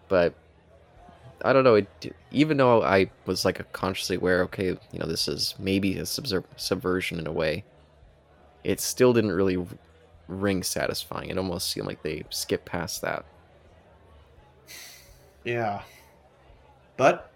but 0.07 0.33
I 1.43 1.53
don't 1.53 1.63
know. 1.63 1.75
It, 1.75 2.15
even 2.31 2.57
though 2.57 2.83
I 2.83 3.09
was 3.25 3.45
like 3.45 3.71
consciously 3.73 4.15
aware, 4.15 4.43
okay, 4.43 4.67
you 4.67 4.99
know, 4.99 5.05
this 5.05 5.27
is 5.27 5.55
maybe 5.59 5.97
a 5.97 6.03
subser- 6.03 6.43
subversion 6.55 7.19
in 7.19 7.27
a 7.27 7.31
way, 7.31 7.63
it 8.65 8.79
still 8.81 9.13
didn't 9.13 9.31
really 9.31 9.63
ring 10.27 10.63
satisfying. 10.63 11.29
It 11.29 11.37
almost 11.37 11.69
seemed 11.69 11.87
like 11.87 12.01
they 12.03 12.23
skipped 12.29 12.65
past 12.65 13.01
that. 13.03 13.25
Yeah, 15.43 15.83
but 16.97 17.31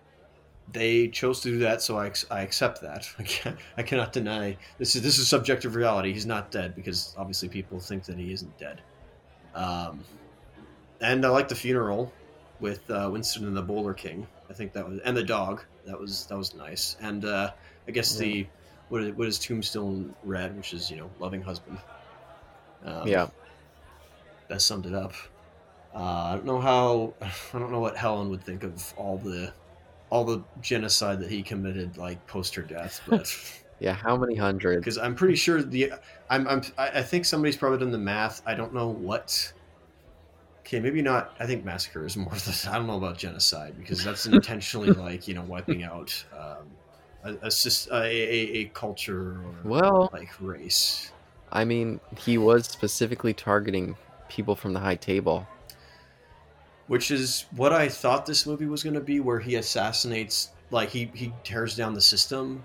they 0.72 1.08
chose 1.10 1.42
to 1.42 1.50
do 1.50 1.60
that, 1.60 1.82
so 1.82 2.00
I, 2.00 2.12
I 2.32 2.42
accept 2.42 2.82
that. 2.82 3.08
I, 3.20 3.24
can't, 3.24 3.58
I 3.78 3.84
cannot 3.84 4.14
deny 4.14 4.58
this 4.78 4.96
is 4.96 5.02
this 5.02 5.18
is 5.20 5.28
subjective 5.28 5.76
reality. 5.76 6.12
He's 6.14 6.26
not 6.26 6.52
dead 6.52 6.76
because 6.76 7.14
obviously 7.18 7.50
people 7.50 7.80
think 7.80 8.04
that 8.06 8.18
he 8.18 8.34
isn't 8.34 8.58
dead. 8.58 8.82
Um, 9.54 10.04
and 11.02 11.26
I 11.26 11.30
like 11.30 11.48
the 11.48 11.56
funeral 11.56 12.12
with 12.60 12.90
uh, 12.90 13.10
Winston 13.12 13.46
and 13.46 13.56
the 13.56 13.62
Bowery 13.62 13.96
King. 13.96 14.28
I 14.50 14.54
think 14.54 14.74
that 14.74 14.88
was 14.88 15.00
and 15.02 15.16
the 15.16 15.24
dog. 15.24 15.64
That 15.86 16.00
was 16.00 16.26
that 16.28 16.38
was 16.38 16.56
nice. 16.56 16.98
And 17.02 17.26
uh, 17.26 17.52
I 17.88 17.92
guess 17.92 18.16
Yeah. 18.16 18.26
the 18.26 18.48
what 18.90 19.04
is, 19.04 19.16
what 19.16 19.28
is 19.28 19.40
Tombstone 19.40 20.14
read, 20.24 20.56
which 20.58 20.74
is 20.74 20.92
you 20.92 20.98
know 20.98 21.10
loving 21.20 21.42
husband. 21.42 21.78
Um, 22.84 23.08
yeah, 23.08 23.28
that 24.48 24.62
summed 24.62 24.86
it 24.86 24.94
up. 24.94 25.14
Uh, 25.94 25.98
I 25.98 26.36
don't 26.36 26.46
know 26.46 26.60
how. 26.60 27.14
I 27.22 27.60
don't 27.60 27.72
know 27.72 27.80
what 27.80 27.96
Helen 27.96 28.30
would 28.30 28.44
think 28.44 28.64
of 28.64 28.94
all 28.98 29.18
the 29.18 29.54
all 30.10 30.26
the 30.26 30.44
genocide 30.62 31.20
that 31.20 31.30
he 31.30 31.42
committed, 31.42 31.98
like 31.98 32.26
post 32.28 32.56
her 32.56 32.62
death, 32.62 33.02
but. 33.08 33.34
yeah. 33.80 33.94
How 33.94 34.18
many 34.18 34.36
hundred? 34.36 34.80
because 34.80 34.98
I'm 34.98 35.16
pretty 35.16 35.36
sure 35.36 35.62
the 35.62 35.94
I'm, 36.30 36.48
I'm 36.48 36.62
I 36.78 36.90
I 36.90 37.04
think 37.04 37.26
somebody's 37.26 37.58
probably 37.58 37.80
done 37.80 37.92
the 37.92 37.98
math. 37.98 38.42
I 38.46 38.56
don't 38.56 38.74
know 38.74 38.90
what. 38.90 39.54
Okay, 40.62 40.80
maybe 40.80 41.02
not. 41.02 41.34
I 41.40 41.48
think 41.48 41.66
massacre 41.66 42.06
is 42.06 42.16
more. 42.18 42.34
The, 42.34 42.70
I 42.72 42.78
don't 42.78 42.88
know 42.88 42.98
about 42.98 43.18
genocide 43.18 43.76
because 43.78 44.04
that's 44.04 44.26
intentionally 44.26 44.92
like 44.92 45.28
you 45.28 45.34
know 45.34 45.44
wiping 45.44 45.84
out 45.84 46.24
um, 46.38 46.68
a, 47.24 47.32
a, 47.44 47.52
a, 47.92 48.58
a, 48.60 48.66
culture 48.66 49.42
or 49.42 49.56
Well, 49.64 50.10
like 50.14 50.32
race. 50.40 51.12
I 51.52 51.66
mean, 51.66 52.00
he 52.18 52.38
was 52.38 52.66
specifically 52.68 53.34
targeting 53.34 53.96
people 54.30 54.56
from 54.56 54.74
the 54.74 54.80
high 54.80 54.96
table. 54.96 55.48
Which 56.88 57.12
is 57.12 57.46
what 57.56 57.74
I 57.74 57.88
thought 57.90 58.26
this 58.26 58.46
movie 58.46 58.66
was 58.66 58.84
going 58.84 58.96
to 58.96 59.02
be, 59.02 59.20
where 59.20 59.40
he 59.40 59.56
assassinates, 59.56 60.50
like 60.72 60.90
he 60.90 61.12
he 61.14 61.32
tears 61.44 61.76
down 61.76 61.94
the 61.94 62.02
system, 62.02 62.64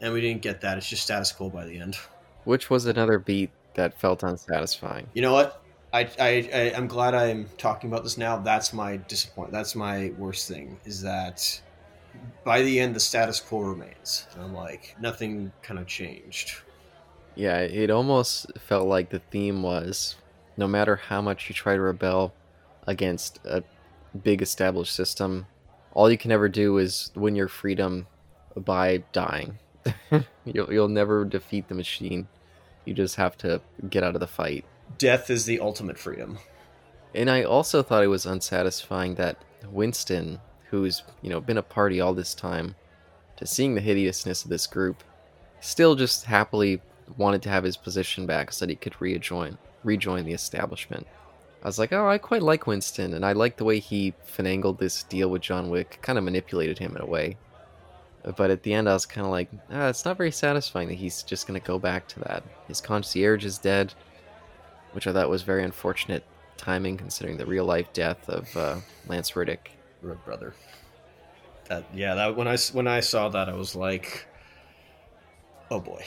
and 0.00 0.12
we 0.12 0.20
didn't 0.20 0.42
get 0.42 0.60
that. 0.62 0.78
It's 0.78 0.88
just 0.88 1.02
status 1.02 1.32
quo 1.32 1.50
by 1.50 1.64
the 1.66 1.78
end. 1.78 1.96
which 2.44 2.70
was 2.70 2.86
another 2.86 3.18
beat 3.18 3.50
that 3.74 3.98
felt 3.98 4.22
unsatisfying. 4.22 5.06
You 5.12 5.22
know 5.22 5.32
what? 5.32 5.62
I, 5.92 6.08
I, 6.18 6.50
I 6.54 6.72
I'm 6.74 6.86
glad 6.86 7.14
I'm 7.14 7.48
talking 7.58 7.90
about 7.90 8.02
this 8.02 8.16
now. 8.16 8.36
That's 8.38 8.72
my 8.72 8.96
disappointment. 9.08 9.52
That's 9.52 9.74
my 9.74 10.12
worst 10.18 10.48
thing 10.48 10.78
is 10.84 11.02
that 11.02 11.60
by 12.44 12.62
the 12.62 12.80
end 12.80 12.94
the 12.94 13.00
status 13.00 13.40
quo 13.40 13.60
remains. 13.60 14.26
And 14.34 14.42
I'm 14.42 14.54
like 14.54 14.96
nothing 15.00 15.52
kind 15.62 15.80
of 15.80 15.86
changed. 15.86 16.60
Yeah, 17.34 17.58
it 17.58 17.90
almost 17.90 18.46
felt 18.58 18.86
like 18.86 19.10
the 19.10 19.18
theme 19.18 19.62
was 19.62 20.16
no 20.56 20.66
matter 20.66 20.96
how 20.96 21.20
much 21.20 21.48
you 21.48 21.54
try 21.54 21.74
to 21.74 21.80
rebel 21.80 22.34
against 22.86 23.40
a 23.44 23.62
big 24.22 24.40
established 24.40 24.94
system, 24.94 25.46
all 25.92 26.10
you 26.10 26.18
can 26.18 26.32
ever 26.32 26.48
do 26.48 26.78
is 26.78 27.10
win 27.14 27.36
your 27.36 27.48
freedom 27.48 28.06
by 28.56 29.02
dying. 29.12 29.58
you'll, 30.44 30.72
you'll 30.72 30.88
never 30.88 31.24
defeat 31.24 31.68
the 31.68 31.74
machine. 31.74 32.26
You 32.84 32.94
just 32.94 33.16
have 33.16 33.36
to 33.38 33.60
get 33.88 34.02
out 34.02 34.14
of 34.14 34.20
the 34.20 34.26
fight. 34.26 34.64
Death 34.98 35.30
is 35.30 35.44
the 35.44 35.60
ultimate 35.60 35.98
freedom. 35.98 36.38
And 37.14 37.30
I 37.30 37.42
also 37.42 37.82
thought 37.82 38.04
it 38.04 38.08
was 38.08 38.26
unsatisfying 38.26 39.14
that 39.16 39.42
Winston, 39.68 40.40
who's, 40.70 41.02
you 41.22 41.30
know, 41.30 41.40
been 41.40 41.58
a 41.58 41.62
party 41.62 42.00
all 42.00 42.14
this 42.14 42.34
time, 42.34 42.74
to 43.36 43.46
seeing 43.46 43.74
the 43.74 43.80
hideousness 43.80 44.44
of 44.44 44.50
this 44.50 44.66
group, 44.66 45.02
still 45.60 45.94
just 45.94 46.24
happily 46.24 46.80
wanted 47.16 47.42
to 47.42 47.48
have 47.48 47.64
his 47.64 47.76
position 47.76 48.26
back 48.26 48.52
so 48.52 48.64
that 48.64 48.70
he 48.70 48.76
could 48.76 49.00
rejoin 49.00 49.58
rejoin 49.84 50.24
the 50.24 50.32
establishment. 50.32 51.06
I 51.62 51.66
was 51.66 51.78
like, 51.78 51.92
oh, 51.92 52.08
I 52.08 52.18
quite 52.18 52.42
like 52.42 52.66
Winston, 52.66 53.14
and 53.14 53.24
I 53.24 53.32
like 53.32 53.56
the 53.56 53.64
way 53.64 53.78
he 53.78 54.14
finagled 54.26 54.78
this 54.78 55.04
deal 55.04 55.30
with 55.30 55.42
John 55.42 55.70
Wick, 55.70 55.98
kind 56.02 56.18
of 56.18 56.24
manipulated 56.24 56.78
him 56.78 56.96
in 56.96 57.02
a 57.02 57.06
way. 57.06 57.36
But 58.36 58.50
at 58.50 58.64
the 58.64 58.74
end, 58.74 58.88
I 58.88 58.92
was 58.92 59.06
kind 59.06 59.24
of 59.24 59.30
like, 59.30 59.48
ah, 59.70 59.88
it's 59.88 60.04
not 60.04 60.16
very 60.16 60.32
satisfying 60.32 60.88
that 60.88 60.94
he's 60.94 61.22
just 61.22 61.46
going 61.46 61.58
to 61.60 61.66
go 61.66 61.78
back 61.78 62.08
to 62.08 62.20
that. 62.20 62.42
His 62.66 62.80
concierge 62.80 63.44
is 63.44 63.58
dead, 63.58 63.94
which 64.92 65.06
I 65.06 65.12
thought 65.12 65.30
was 65.30 65.42
very 65.42 65.62
unfortunate 65.62 66.24
timing 66.56 66.96
considering 66.96 67.36
the 67.36 67.46
real 67.46 67.64
life 67.64 67.92
death 67.92 68.28
of 68.28 68.56
uh, 68.56 68.76
Lance 69.06 69.36
Reddick. 69.36 69.75
Road 70.02 70.24
Brother. 70.24 70.54
That 71.68 71.84
yeah, 71.94 72.14
that 72.14 72.36
when 72.36 72.46
I 72.48 72.56
when 72.72 72.86
I 72.86 73.00
saw 73.00 73.28
that, 73.30 73.48
I 73.48 73.54
was 73.54 73.74
like, 73.74 74.26
oh 75.70 75.80
boy, 75.80 76.04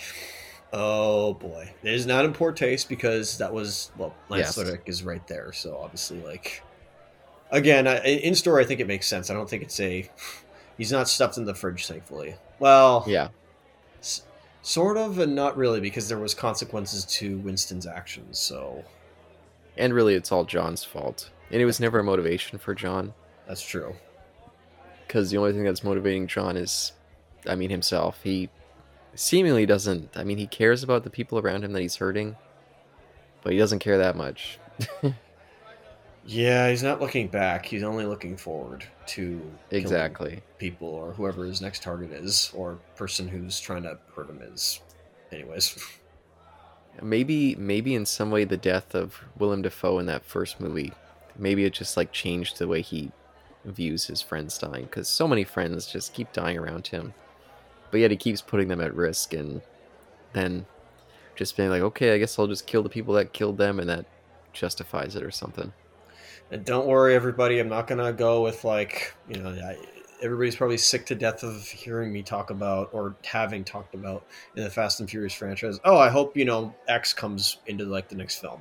oh 0.72 1.34
boy. 1.34 1.74
It 1.84 1.94
is 1.94 2.06
not 2.06 2.26
in 2.26 2.34
poor 2.34 2.52
taste 2.52 2.88
because 2.88 3.38
that 3.40 3.54
was 3.54 3.92
well, 3.98 4.16
Lance 4.30 4.58
Yes. 4.58 4.78
Is 4.86 5.04
right 5.04 5.26
there, 5.28 5.52
so 5.54 5.78
obviously 5.78 6.22
like. 6.22 6.64
Again, 7.52 7.88
I, 7.88 7.98
in 8.04 8.36
store, 8.36 8.60
I 8.60 8.64
think 8.64 8.80
it 8.80 8.86
makes 8.86 9.08
sense. 9.08 9.32
I 9.32 9.34
don't 9.34 9.50
think 9.50 9.64
it's 9.64 9.80
a. 9.80 10.08
He's 10.78 10.92
not 10.92 11.10
stuffed 11.10 11.38
in 11.38 11.46
the 11.46 11.56
fridge, 11.56 11.88
thankfully. 11.88 12.36
Well, 12.60 13.04
Yeah, 13.08 13.30
S- 14.00 14.22
sort 14.62 14.98
of, 14.98 15.18
and 15.18 15.34
not 15.36 15.58
really, 15.58 15.82
because 15.82 16.08
there 16.08 16.20
was 16.20 16.36
consequences 16.36 17.06
to 17.06 17.40
Winston's 17.40 17.88
actions. 17.88 18.38
So 18.38 18.86
and 19.78 19.94
really, 19.96 20.14
it's 20.14 20.32
all 20.32 20.46
John's 20.46 20.84
fault, 20.84 21.32
and 21.52 21.60
it 21.60 21.66
was 21.66 21.80
never 21.80 22.00
a 22.00 22.04
motivation 22.04 22.60
for 22.60 22.76
John 22.76 23.14
that's 23.50 23.62
true. 23.68 23.93
because 25.06 25.30
the 25.32 25.38
only 25.38 25.52
thing 25.52 25.66
that's 25.66 25.84
motivating 25.84 26.28
John 26.28 26.56
is, 26.56 26.93
I 27.47 27.56
mean, 27.56 27.70
himself. 27.70 28.22
He 28.24 28.50
seemingly 29.16 29.66
doesn't. 29.66 30.16
I 30.16 30.24
mean, 30.24 30.38
he 30.38 30.47
cares 30.47 30.84
about 30.84 31.04
the 31.04 31.10
people 31.10 31.38
around 31.39 31.66
him 31.66 31.74
that 31.74 31.82
he's 31.82 31.97
hurting, 31.97 32.38
but 33.43 33.52
he 33.52 33.60
doesn't 33.60 33.80
care 33.80 33.97
that 33.97 34.16
much. 34.16 34.58
Yeah, 36.26 36.70
he's 36.70 36.84
not 36.84 37.00
looking 37.02 37.28
back. 37.28 37.66
He's 37.66 37.82
only 37.82 38.06
looking 38.06 38.38
forward 38.38 38.84
to 39.08 39.41
Exactly. 39.72 40.43
people 40.60 40.88
or 40.89 41.12
whoever 41.14 41.43
his 41.45 41.60
next 41.60 41.82
target 41.82 42.12
is, 42.12 42.52
or 42.54 42.78
person 42.95 43.28
who's 43.28 43.60
trying 43.60 43.82
to 43.84 43.97
hurt 44.16 44.30
him 44.30 44.39
is. 44.43 44.80
Anyways, 45.32 45.82
Maybe, 47.02 47.56
maybe 47.56 47.95
in 47.95 48.06
some 48.06 48.30
way, 48.30 48.43
the 48.43 48.58
death 48.58 48.93
of 48.93 49.22
Willem 49.38 49.62
Dafoe 49.62 49.97
in 50.00 50.06
that 50.08 50.24
first 50.26 50.60
movie, 50.60 50.91
maybe 51.38 51.64
it 51.64 51.72
just 51.74 51.95
like 51.97 52.12
changed 52.12 52.60
the 52.60 52.68
way 52.68 52.82
he 52.82 53.12
views 53.66 54.05
his 54.05 54.22
friends 54.22 54.57
dying 54.57 54.86
because 54.86 55.07
so 55.07 55.28
many 55.28 55.43
friends 55.43 55.86
just 55.88 56.14
keep 56.14 56.32
dying 56.34 56.57
around 56.57 56.88
him, 56.88 57.14
but 57.91 57.99
yet 57.99 58.12
he 58.12 58.18
keeps 58.18 58.41
putting 58.41 58.68
them 58.68 58.82
at 58.82 58.95
risk 58.95 59.34
and 59.34 59.62
then 60.34 60.66
just 61.36 61.55
being 61.55 61.70
like, 61.70 61.82
okay, 61.82 62.14
I 62.14 62.18
guess 62.18 62.38
I'll 62.38 62.47
just 62.47 62.68
kill 62.68 62.84
the 62.84 62.89
people 62.89 63.14
that 63.16 63.34
killed 63.34 63.57
them, 63.57 63.80
and 63.80 63.89
that 63.89 64.05
justifies 64.53 65.16
it 65.16 65.24
or 65.24 65.32
something. 65.32 65.72
and 66.51 66.66
don't 66.66 66.88
worry, 66.88 67.16
everybody. 67.16 67.60
I'm 67.60 67.70
not 67.70 67.88
gonna 67.88 68.14
go 68.14 68.43
with 68.43 68.64
like 68.64 69.16
you 69.30 69.41
know. 69.41 69.49
I, 69.49 69.78
everybody's 70.22 70.55
probably 70.55 70.78
sick 70.78 71.05
to 71.05 71.16
death 71.16 71.43
of 71.43 71.66
hearing 71.66 72.12
me 72.12 72.22
talk 72.22 72.49
about 72.49 72.89
or 72.91 73.16
having 73.24 73.64
talked 73.64 73.95
about 73.95 74.26
in 74.55 74.64
the 74.64 74.70
Fast 74.70 74.99
and 74.99 75.10
Furious 75.10 75.34
franchise. 75.34 75.80
Oh, 75.86 75.97
I 75.97 76.10
hope 76.10 76.36
you 76.36 76.45
know 76.45 76.76
X 76.88 77.14
comes 77.14 77.60
into 77.68 77.86
like 77.86 78.10
the 78.10 78.16
next 78.16 78.39
film. 78.39 78.60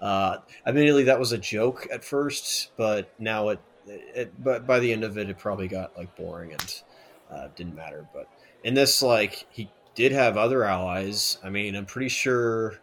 Uh, 0.00 0.38
admittedly, 0.66 1.04
that 1.04 1.18
was 1.18 1.32
a 1.32 1.38
joke 1.38 1.86
at 1.92 2.04
first, 2.04 2.72
but 2.76 3.10
now 3.18 3.50
it, 3.50 3.60
it 3.86 4.32
but 4.42 4.66
by 4.66 4.78
the 4.80 4.92
end 4.92 5.04
of 5.04 5.18
it, 5.18 5.28
it 5.30 5.38
probably 5.38 5.68
got 5.68 5.96
like 5.96 6.14
boring 6.16 6.52
and 6.52 6.82
uh, 7.30 7.48
didn't 7.56 7.74
matter. 7.74 8.06
But 8.12 8.28
in 8.64 8.74
this, 8.74 9.02
like 9.02 9.46
he 9.50 9.70
did 9.94 10.12
have 10.12 10.36
other 10.36 10.64
allies. 10.64 11.38
I 11.42 11.50
mean, 11.50 11.74
I'm 11.76 11.86
pretty 11.86 12.08
sure. 12.08 12.80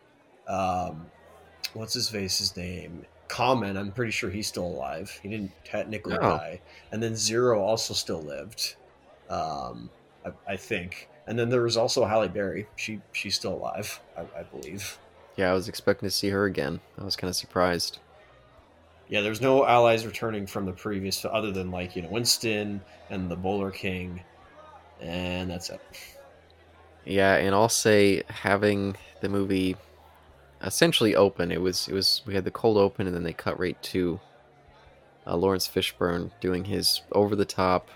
Um, 0.47 1.05
what's 1.73 1.93
his 1.93 2.09
face's 2.09 2.55
name? 2.57 3.05
Common. 3.29 3.77
I'm 3.77 3.91
pretty 3.91 4.11
sure 4.11 4.29
he's 4.29 4.47
still 4.47 4.65
alive. 4.67 5.17
He 5.23 5.29
didn't 5.29 5.51
technically 5.63 6.15
Oh. 6.17 6.19
die. 6.21 6.61
And 6.91 7.01
then 7.01 7.15
Zero 7.15 7.61
also 7.61 7.93
still 7.93 8.21
lived. 8.21 8.75
Um, 9.29 9.89
I, 10.25 10.31
I 10.53 10.57
think. 10.57 11.09
And 11.25 11.39
then 11.39 11.49
there 11.49 11.61
was 11.61 11.77
also 11.77 12.03
Halle 12.05 12.27
Berry. 12.27 12.67
She 12.75 12.99
she's 13.13 13.35
still 13.35 13.53
alive, 13.53 14.01
I, 14.17 14.21
I 14.39 14.43
believe. 14.43 14.99
Yeah, 15.37 15.49
I 15.49 15.53
was 15.53 15.67
expecting 15.69 16.05
to 16.07 16.11
see 16.13 16.29
her 16.29 16.45
again. 16.45 16.81
I 16.99 17.03
was 17.05 17.15
kind 17.15 17.29
of 17.29 17.35
surprised. 17.35 17.99
Yeah, 19.09 19.21
there's 19.21 19.41
no 19.41 19.65
allies 19.65 20.05
returning 20.05 20.47
from 20.47 20.65
the 20.65 20.71
previous, 20.71 21.23
other 21.25 21.51
than 21.51 21.71
like 21.71 21.95
you 21.95 22.01
know 22.01 22.09
Winston 22.09 22.81
and 23.09 23.29
the 23.29 23.35
Bowery 23.35 23.73
King, 23.73 24.21
and 25.01 25.49
that's 25.49 25.69
it. 25.69 25.81
Yeah, 27.05 27.35
and 27.35 27.53
I'll 27.53 27.69
say 27.69 28.23
having 28.29 28.95
the 29.21 29.29
movie 29.29 29.75
essentially 30.61 31.15
open, 31.15 31.51
it 31.51 31.61
was 31.61 31.87
it 31.87 31.93
was 31.93 32.21
we 32.25 32.33
had 32.33 32.45
the 32.45 32.51
cold 32.51 32.77
open 32.77 33.07
and 33.07 33.15
then 33.15 33.23
they 33.23 33.33
cut 33.33 33.59
right 33.59 33.81
to 33.83 34.19
uh, 35.27 35.35
Laurence 35.35 35.67
Fishburne 35.67 36.31
doing 36.39 36.65
his 36.65 37.01
over 37.11 37.35
the 37.35 37.45
top 37.45 37.89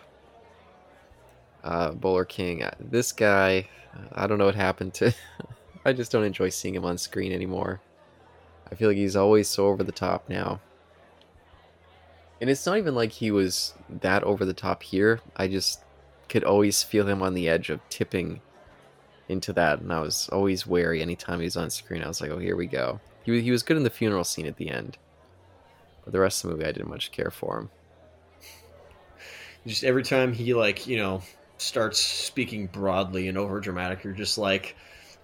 uh, 1.63 1.91
Bowery 1.91 2.25
King. 2.25 2.63
Uh, 2.63 2.71
This 2.79 3.11
guy, 3.11 3.67
I 4.11 4.27
don't 4.27 4.37
know 4.37 4.45
what 4.45 4.55
happened 4.55 4.93
to. 4.95 5.13
I 5.85 5.93
just 5.93 6.11
don't 6.11 6.23
enjoy 6.25 6.49
seeing 6.49 6.75
him 6.75 6.85
on 6.85 6.97
screen 6.97 7.31
anymore. 7.31 7.79
I 8.69 8.75
feel 8.75 8.89
like 8.89 8.97
he's 8.97 9.15
always 9.15 9.47
so 9.47 9.67
over 9.67 9.83
the 9.83 9.93
top 9.93 10.27
now. 10.27 10.59
And 12.39 12.49
it's 12.49 12.65
not 12.65 12.77
even 12.77 12.95
like 12.95 13.11
he 13.11 13.31
was 13.31 13.73
that 13.89 14.23
over 14.23 14.45
the 14.45 14.53
top 14.53 14.83
here. 14.83 15.21
I 15.35 15.47
just 15.47 15.81
could 16.29 16.43
always 16.43 16.83
feel 16.83 17.07
him 17.07 17.21
on 17.21 17.33
the 17.33 17.49
edge 17.49 17.69
of 17.69 17.79
tipping 17.89 18.41
into 19.27 19.53
that, 19.53 19.79
and 19.79 19.91
I 19.91 19.99
was 19.99 20.29
always 20.29 20.67
wary 20.67 21.01
anytime 21.01 21.39
he 21.39 21.45
was 21.45 21.57
on 21.57 21.69
screen. 21.69 22.03
I 22.03 22.07
was 22.07 22.21
like, 22.21 22.31
"Oh, 22.31 22.37
here 22.37 22.55
we 22.55 22.67
go." 22.67 22.99
He 23.23 23.41
he 23.41 23.51
was 23.51 23.63
good 23.63 23.77
in 23.77 23.83
the 23.83 23.89
funeral 23.89 24.23
scene 24.23 24.45
at 24.45 24.57
the 24.57 24.69
end, 24.69 24.97
but 26.03 26.13
the 26.13 26.19
rest 26.19 26.43
of 26.43 26.49
the 26.49 26.55
movie, 26.55 26.67
I 26.67 26.71
didn't 26.71 26.89
much 26.89 27.11
care 27.11 27.31
for 27.31 27.57
him. 27.57 27.69
Just 29.65 29.83
every 29.83 30.03
time 30.03 30.31
he 30.31 30.53
like 30.53 30.87
you 30.87 30.97
know 30.97 31.21
starts 31.57 31.99
speaking 31.99 32.67
broadly 32.67 33.27
and 33.27 33.37
over 33.37 33.59
dramatic, 33.59 34.03
you're 34.03 34.13
just 34.13 34.37
like 34.37 34.75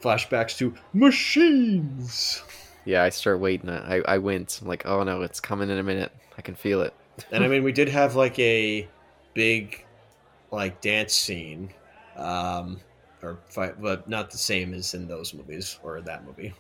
flashbacks 0.02 0.58
to 0.58 0.74
machines. 0.94 2.42
Yeah, 2.86 3.04
I 3.04 3.10
start 3.10 3.40
waiting. 3.40 3.70
I 3.70 4.02
I 4.06 4.18
went. 4.18 4.60
I'm 4.62 4.68
like, 4.68 4.86
"Oh 4.86 5.04
no, 5.04 5.22
it's 5.22 5.40
coming 5.40 5.70
in 5.70 5.78
a 5.78 5.84
minute. 5.84 6.12
I 6.38 6.42
can 6.42 6.56
feel 6.56 6.82
it." 6.82 6.94
And 7.32 7.44
I 7.44 7.48
mean, 7.48 7.64
we 7.64 7.72
did 7.72 7.90
have 7.90 8.16
like 8.16 8.38
a 8.40 8.88
big 9.34 9.86
like 10.52 10.82
dance 10.82 11.14
scene, 11.14 11.70
um, 12.16 12.80
or 13.22 13.40
fight, 13.50 13.82
but 13.82 14.08
not 14.08 14.32
the 14.32 14.38
same 14.38 14.74
as 14.74 14.94
in 14.94 15.08
those 15.08 15.34
movies 15.34 15.80
or 15.84 16.02
that 16.02 16.26
movie. 16.26 16.54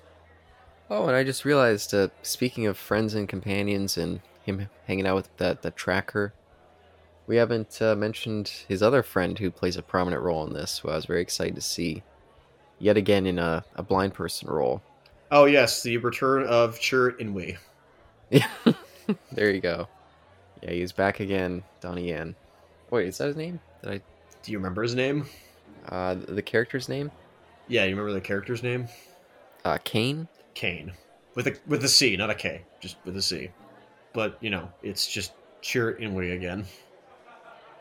Oh, 0.90 1.08
and 1.08 1.16
I 1.16 1.24
just 1.24 1.46
realized. 1.46 1.94
Uh, 1.94 2.10
speaking 2.22 2.68
of 2.68 2.78
friends 2.78 3.14
and 3.14 3.28
companions, 3.28 3.98
and 3.98 4.22
him 4.44 4.70
hanging 4.88 5.08
out 5.08 5.16
with 5.16 5.38
that 5.38 5.62
that 5.62 5.76
tracker, 5.76 6.34
we 7.28 7.38
haven't 7.38 7.82
uh, 7.82 7.96
mentioned 7.96 8.52
his 8.68 8.84
other 8.84 9.04
friend 9.04 9.40
who 9.40 9.50
plays 9.52 9.78
a 9.78 9.82
prominent 9.82 10.22
role 10.22 10.46
in 10.46 10.54
this. 10.54 10.80
Who 10.80 10.90
I 10.90 10.96
was 10.96 11.06
very 11.06 11.22
excited 11.22 11.56
to 11.56 11.62
see, 11.62 12.04
yet 12.80 12.98
again 12.98 13.26
in 13.26 13.40
a, 13.40 13.64
a 13.76 13.84
blind 13.84 14.14
person 14.14 14.50
role. 14.50 14.82
Oh 15.32 15.46
yes, 15.46 15.82
the 15.82 15.98
return 15.98 16.46
of 16.46 16.78
Chirrut 16.80 17.20
Îmwe. 17.20 17.58
Yeah, 18.30 18.48
there 19.32 19.52
you 19.52 19.62
go. 19.62 19.88
Yeah, 20.64 20.72
he's 20.72 20.94
back 20.94 21.20
again, 21.20 21.62
Donnie 21.82 22.08
Yen. 22.08 22.36
Wait, 22.90 23.08
is 23.08 23.18
that 23.18 23.28
his 23.28 23.36
name? 23.36 23.60
Did 23.82 23.92
I? 23.92 24.02
Do 24.44 24.52
you 24.52 24.58
remember 24.58 24.82
his 24.82 24.96
name? 24.96 25.26
Uh, 25.90 26.16
the 26.16 26.42
character's 26.42 26.88
name? 26.88 27.12
Yeah, 27.68 27.84
you 27.84 27.90
remember 27.90 28.14
the 28.14 28.22
character's 28.22 28.64
name? 28.64 28.88
Uh, 29.66 29.78
Caine. 29.84 30.28
Caine, 30.54 30.94
with 31.36 31.48
a 31.48 31.58
with 31.68 31.84
a 31.84 31.90
C, 31.90 32.16
not 32.16 32.30
a 32.30 32.36
K, 32.36 32.64
just 32.80 32.96
with 33.04 33.18
a 33.18 33.22
C. 33.22 33.50
But 34.14 34.38
you 34.40 34.52
know, 34.52 34.72
it's 34.82 35.06
just 35.12 35.34
Chirrut 35.62 36.00
Îmwe 36.00 36.34
again. 36.34 36.66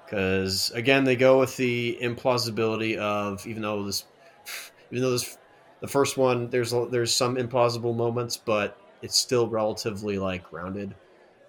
Because 0.05 0.73
again, 0.73 1.05
they 1.05 1.15
go 1.15 1.39
with 1.39 1.57
the 1.57 1.97
implausibility 2.03 2.97
of 2.97 3.47
even 3.47 3.63
though 3.63 3.85
this, 3.85 4.07
even 4.91 5.05
though 5.05 5.13
this, 5.13 5.39
the 5.81 5.89
first 5.89 6.17
one 6.17 6.51
there's 6.51 6.75
there's 6.91 7.15
some 7.15 7.37
implausible 7.37 7.95
moments, 7.95 8.37
but 8.37 8.77
it's 9.03 9.17
still 9.17 9.47
relatively 9.47 10.19
like 10.19 10.43
grounded 10.51 10.97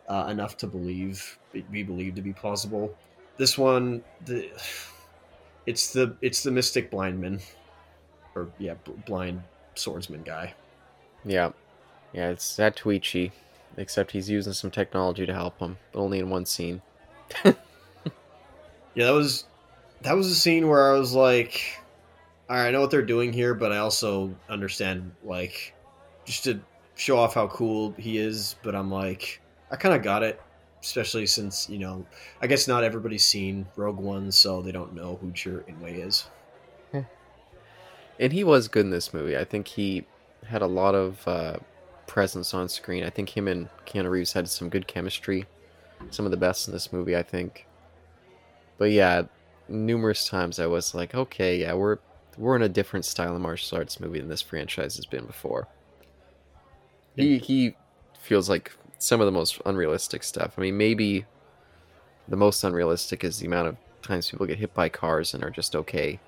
uh, 0.07 0.27
enough 0.29 0.57
to 0.57 0.67
believe 0.67 1.37
be 1.71 1.83
believed 1.83 2.15
to 2.15 2.21
be 2.21 2.33
plausible. 2.33 2.95
This 3.37 3.57
one, 3.57 4.03
the 4.25 4.49
it's 5.65 5.93
the 5.93 6.15
it's 6.21 6.43
the 6.43 6.51
mystic 6.51 6.91
blindman, 6.91 7.41
or 8.35 8.49
yeah, 8.59 8.75
blind 9.05 9.43
swordsman 9.75 10.23
guy. 10.23 10.53
Yeah, 11.25 11.51
yeah, 12.11 12.29
it's 12.29 12.55
that 12.57 12.75
Zatoichi, 12.75 13.31
except 13.77 14.11
he's 14.11 14.29
using 14.29 14.53
some 14.53 14.71
technology 14.71 15.25
to 15.25 15.33
help 15.33 15.59
him, 15.59 15.77
but 15.91 15.99
only 15.99 16.19
in 16.19 16.29
one 16.29 16.45
scene. 16.45 16.81
Yeah, 18.95 19.05
that 19.05 19.13
was 19.13 19.45
that 20.01 20.13
was 20.13 20.27
a 20.27 20.35
scene 20.35 20.67
where 20.67 20.93
I 20.93 20.97
was 20.97 21.13
like, 21.13 21.61
all 22.49 22.57
right, 22.57 22.67
I 22.67 22.71
know 22.71 22.81
what 22.81 22.91
they're 22.91 23.01
doing 23.01 23.33
here, 23.33 23.53
but 23.53 23.71
I 23.71 23.77
also 23.77 24.35
understand 24.49 25.11
like 25.23 25.73
just 26.25 26.43
to 26.43 26.59
show 26.95 27.17
off 27.17 27.33
how 27.33 27.47
cool 27.47 27.93
he 27.97 28.17
is. 28.17 28.55
But 28.61 28.75
I'm 28.75 28.91
like, 28.91 29.41
I 29.73 29.75
kind 29.75 29.95
of 29.95 30.03
got 30.03 30.21
it, 30.21 30.39
especially 30.81 31.25
since 31.25 31.67
you 31.67 31.79
know, 31.79 32.05
I 32.41 32.47
guess 32.47 32.67
not 32.67 32.83
everybody's 32.83 33.25
seen 33.25 33.65
Rogue 33.75 33.99
One, 33.99 34.31
so 34.31 34.61
they 34.61 34.71
don't 34.71 34.93
know 34.93 35.17
who 35.19 35.31
Chirrut 35.31 35.65
Îmwe 35.67 36.07
is. 36.07 36.27
And 38.19 38.31
he 38.31 38.43
was 38.43 38.67
good 38.67 38.85
in 38.85 38.91
this 38.91 39.13
movie. 39.13 39.35
I 39.35 39.43
think 39.43 39.67
he 39.67 40.05
had 40.45 40.61
a 40.61 40.67
lot 40.67 40.93
of 40.93 41.27
uh, 41.27 41.57
presence 42.05 42.53
on 42.53 42.69
screen. 42.69 43.03
I 43.03 43.09
think 43.09 43.35
him 43.35 43.47
and 43.47 43.69
Keanu 43.87 44.11
Reeves 44.11 44.33
had 44.33 44.47
some 44.47 44.69
good 44.69 44.87
chemistry, 44.87 45.45
some 46.11 46.25
of 46.25 46.31
the 46.31 46.37
best 46.37 46.67
in 46.67 46.73
this 46.73 46.93
movie. 46.93 47.17
I 47.17 47.23
think. 47.23 47.65
But 48.77 48.91
yeah, 48.91 49.23
numerous 49.67 50.27
times 50.27 50.59
I 50.59 50.67
was 50.67 50.93
like, 50.93 51.15
okay, 51.15 51.59
yeah, 51.59 51.73
we're 51.73 51.97
we're 52.37 52.55
in 52.55 52.61
a 52.61 52.69
different 52.69 53.05
style 53.05 53.35
of 53.35 53.41
martial 53.41 53.79
arts 53.79 53.99
movie 53.99 54.19
than 54.19 54.29
this 54.29 54.41
franchise 54.41 54.95
has 54.97 55.07
been 55.07 55.25
before. 55.25 55.67
He 57.15 57.39
he 57.39 57.75
feels 58.19 58.47
like 58.47 58.71
some 58.97 59.19
of 59.21 59.25
the 59.25 59.31
most 59.31 59.61
unrealistic 59.65 60.23
stuff. 60.23 60.53
I 60.57 60.61
mean, 60.61 60.77
maybe 60.77 61.25
the 62.27 62.37
most 62.37 62.63
unrealistic 62.63 63.23
is 63.23 63.39
the 63.39 63.47
amount 63.47 63.67
of 63.69 63.77
times 64.01 64.29
people 64.29 64.45
get 64.45 64.59
hit 64.59 64.73
by 64.73 64.89
cars 64.89 65.33
and 65.33 65.43
are 65.43 65.49
just 65.49 65.75
okay. 65.75 66.19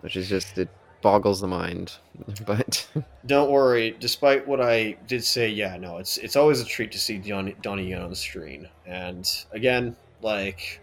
Which 0.00 0.16
is 0.16 0.28
just 0.28 0.58
it 0.58 0.68
boggles 1.04 1.40
the 1.40 1.46
mind. 1.46 1.92
But 2.46 2.88
Don't 3.26 3.50
worry. 3.50 3.96
Despite 4.00 4.46
what 4.46 4.60
I 4.60 4.96
did 5.06 5.22
say, 5.24 5.48
yeah, 5.48 5.76
no, 5.76 5.98
it's 5.98 6.16
it's 6.18 6.36
always 6.36 6.60
a 6.60 6.64
treat 6.64 6.90
to 6.92 6.98
see 6.98 7.18
Donnie, 7.18 7.56
Donnie 7.62 7.90
Yen 7.90 8.02
on 8.02 8.10
the 8.10 8.16
screen. 8.16 8.68
And 8.86 9.28
again, 9.52 9.96
like 10.22 10.80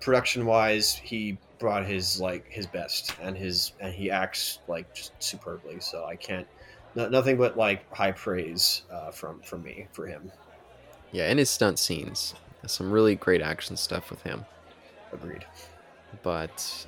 production 0.00 0.44
wise, 0.44 0.94
he 0.94 1.38
brought 1.58 1.86
his 1.86 2.20
like 2.20 2.46
his 2.50 2.66
best, 2.66 3.14
and 3.22 3.36
his 3.36 3.72
and 3.80 3.94
he 3.94 4.10
acts 4.10 4.58
like 4.68 4.92
just 4.94 5.12
superbly. 5.18 5.80
So 5.80 6.04
I 6.04 6.16
can't, 6.16 6.46
no, 6.94 7.08
nothing 7.08 7.36
but 7.36 7.56
like 7.56 7.92
high 7.94 8.12
praise 8.12 8.82
uh, 8.90 9.10
from 9.10 9.40
from 9.40 9.62
me 9.62 9.86
for 9.92 10.06
him. 10.06 10.30
yeah, 11.12 11.24
and 11.24 11.38
his 11.38 11.50
stunt 11.50 11.78
scenes. 11.78 12.34
Some 12.66 12.92
really 12.92 13.16
great 13.16 13.42
action 13.42 13.76
stuff 13.76 14.08
with 14.08 14.22
him. 14.22 14.44
Agreed. 15.12 15.44
But 16.22 16.86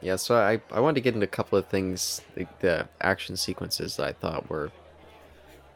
yeah, 0.00 0.16
so 0.16 0.34
I, 0.34 0.60
I 0.72 0.80
wanted 0.80 0.96
to 0.96 1.00
get 1.00 1.14
into 1.14 1.24
a 1.24 1.28
couple 1.28 1.56
of 1.56 1.66
things, 1.68 2.20
the, 2.34 2.46
the 2.58 2.88
action 3.00 3.36
sequences 3.36 3.96
that 3.96 4.06
I 4.06 4.12
thought 4.12 4.50
were 4.50 4.72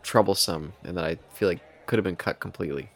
troublesome 0.03 0.72
and 0.83 0.97
that 0.97 1.05
I 1.05 1.16
feel 1.35 1.49
like 1.49 1.61
could 1.87 1.99
have 1.99 2.05
been 2.05 2.16
cut 2.16 2.41
completely. 2.41 2.91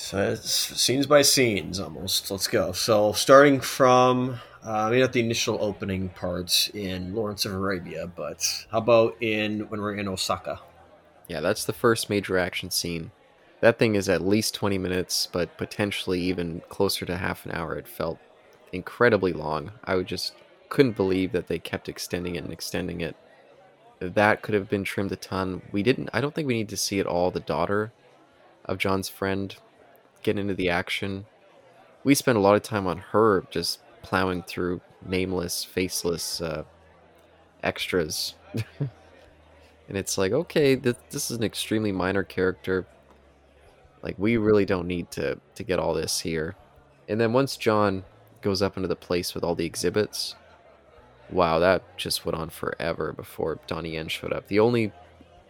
So 0.00 0.32
it's 0.32 0.80
scenes 0.80 1.06
by 1.06 1.22
scenes 1.22 1.78
almost. 1.78 2.30
Let's 2.30 2.48
go. 2.48 2.72
So 2.72 3.12
starting 3.12 3.60
from 3.60 4.40
uh, 4.64 4.88
maybe 4.88 5.02
not 5.02 5.12
the 5.12 5.20
initial 5.20 5.58
opening 5.60 6.08
parts 6.08 6.68
in 6.74 7.14
Lawrence 7.14 7.44
of 7.44 7.52
Arabia, 7.52 8.10
but 8.16 8.66
how 8.72 8.78
about 8.78 9.16
in 9.22 9.60
when 9.68 9.80
we're 9.80 9.94
in 9.94 10.08
Osaka? 10.08 10.58
Yeah, 11.28 11.40
that's 11.40 11.64
the 11.64 11.74
first 11.74 12.10
major 12.10 12.38
action 12.38 12.70
scene. 12.70 13.12
That 13.60 13.78
thing 13.78 13.94
is 13.94 14.08
at 14.08 14.26
least 14.26 14.54
20 14.54 14.78
minutes, 14.78 15.28
but 15.30 15.56
potentially 15.58 16.20
even 16.22 16.62
closer 16.70 17.04
to 17.04 17.18
half 17.18 17.44
an 17.44 17.52
hour. 17.52 17.76
It 17.76 17.86
felt 17.86 18.18
incredibly 18.72 19.34
long. 19.34 19.70
I 19.84 19.96
would 19.96 20.06
just 20.06 20.32
couldn't 20.70 20.96
believe 20.96 21.30
that 21.32 21.46
they 21.46 21.58
kept 21.58 21.88
extending 21.88 22.36
it 22.36 22.44
and 22.44 22.52
extending 22.52 23.00
it. 23.02 23.16
That 24.00 24.40
could 24.40 24.54
have 24.54 24.70
been 24.70 24.82
trimmed 24.82 25.12
a 25.12 25.16
ton. 25.16 25.62
We 25.70 25.82
didn't 25.82 26.08
I 26.12 26.20
don't 26.20 26.34
think 26.34 26.48
we 26.48 26.54
need 26.54 26.70
to 26.70 26.76
see 26.76 26.98
it 26.98 27.06
all 27.06 27.30
the 27.30 27.38
daughter 27.38 27.92
of 28.64 28.78
John's 28.78 29.08
friend 29.10 29.54
get 30.22 30.38
into 30.38 30.54
the 30.54 30.70
action. 30.70 31.26
We 32.04 32.14
spent 32.14 32.38
a 32.38 32.40
lot 32.40 32.56
of 32.56 32.62
time 32.62 32.86
on 32.86 32.98
her 32.98 33.44
just 33.50 33.80
plowing 34.02 34.42
through 34.42 34.80
nameless, 35.06 35.64
faceless 35.64 36.40
uh, 36.40 36.64
extras. 37.62 38.34
and 38.78 38.88
it's 39.88 40.18
like, 40.18 40.32
okay, 40.32 40.76
th- 40.76 40.96
this 41.10 41.30
is 41.30 41.36
an 41.36 41.44
extremely 41.44 41.92
minor 41.92 42.22
character. 42.22 42.86
Like 44.02 44.18
we 44.18 44.36
really 44.36 44.64
don't 44.64 44.86
need 44.86 45.10
to 45.12 45.38
to 45.54 45.62
get 45.62 45.78
all 45.78 45.92
this 45.94 46.20
here. 46.20 46.56
And 47.08 47.20
then 47.20 47.32
once 47.32 47.56
John 47.56 48.04
goes 48.40 48.62
up 48.62 48.76
into 48.76 48.88
the 48.88 48.96
place 48.96 49.34
with 49.34 49.44
all 49.44 49.54
the 49.54 49.66
exhibits, 49.66 50.36
wow, 51.30 51.58
that 51.58 51.98
just 51.98 52.24
went 52.24 52.38
on 52.38 52.48
forever 52.48 53.12
before 53.12 53.58
Donnie 53.66 53.94
Yen 53.94 54.08
showed 54.08 54.32
up. 54.32 54.46
The 54.46 54.60
only 54.60 54.92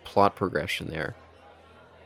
plot 0.04 0.34
progression 0.34 0.88
there, 0.88 1.14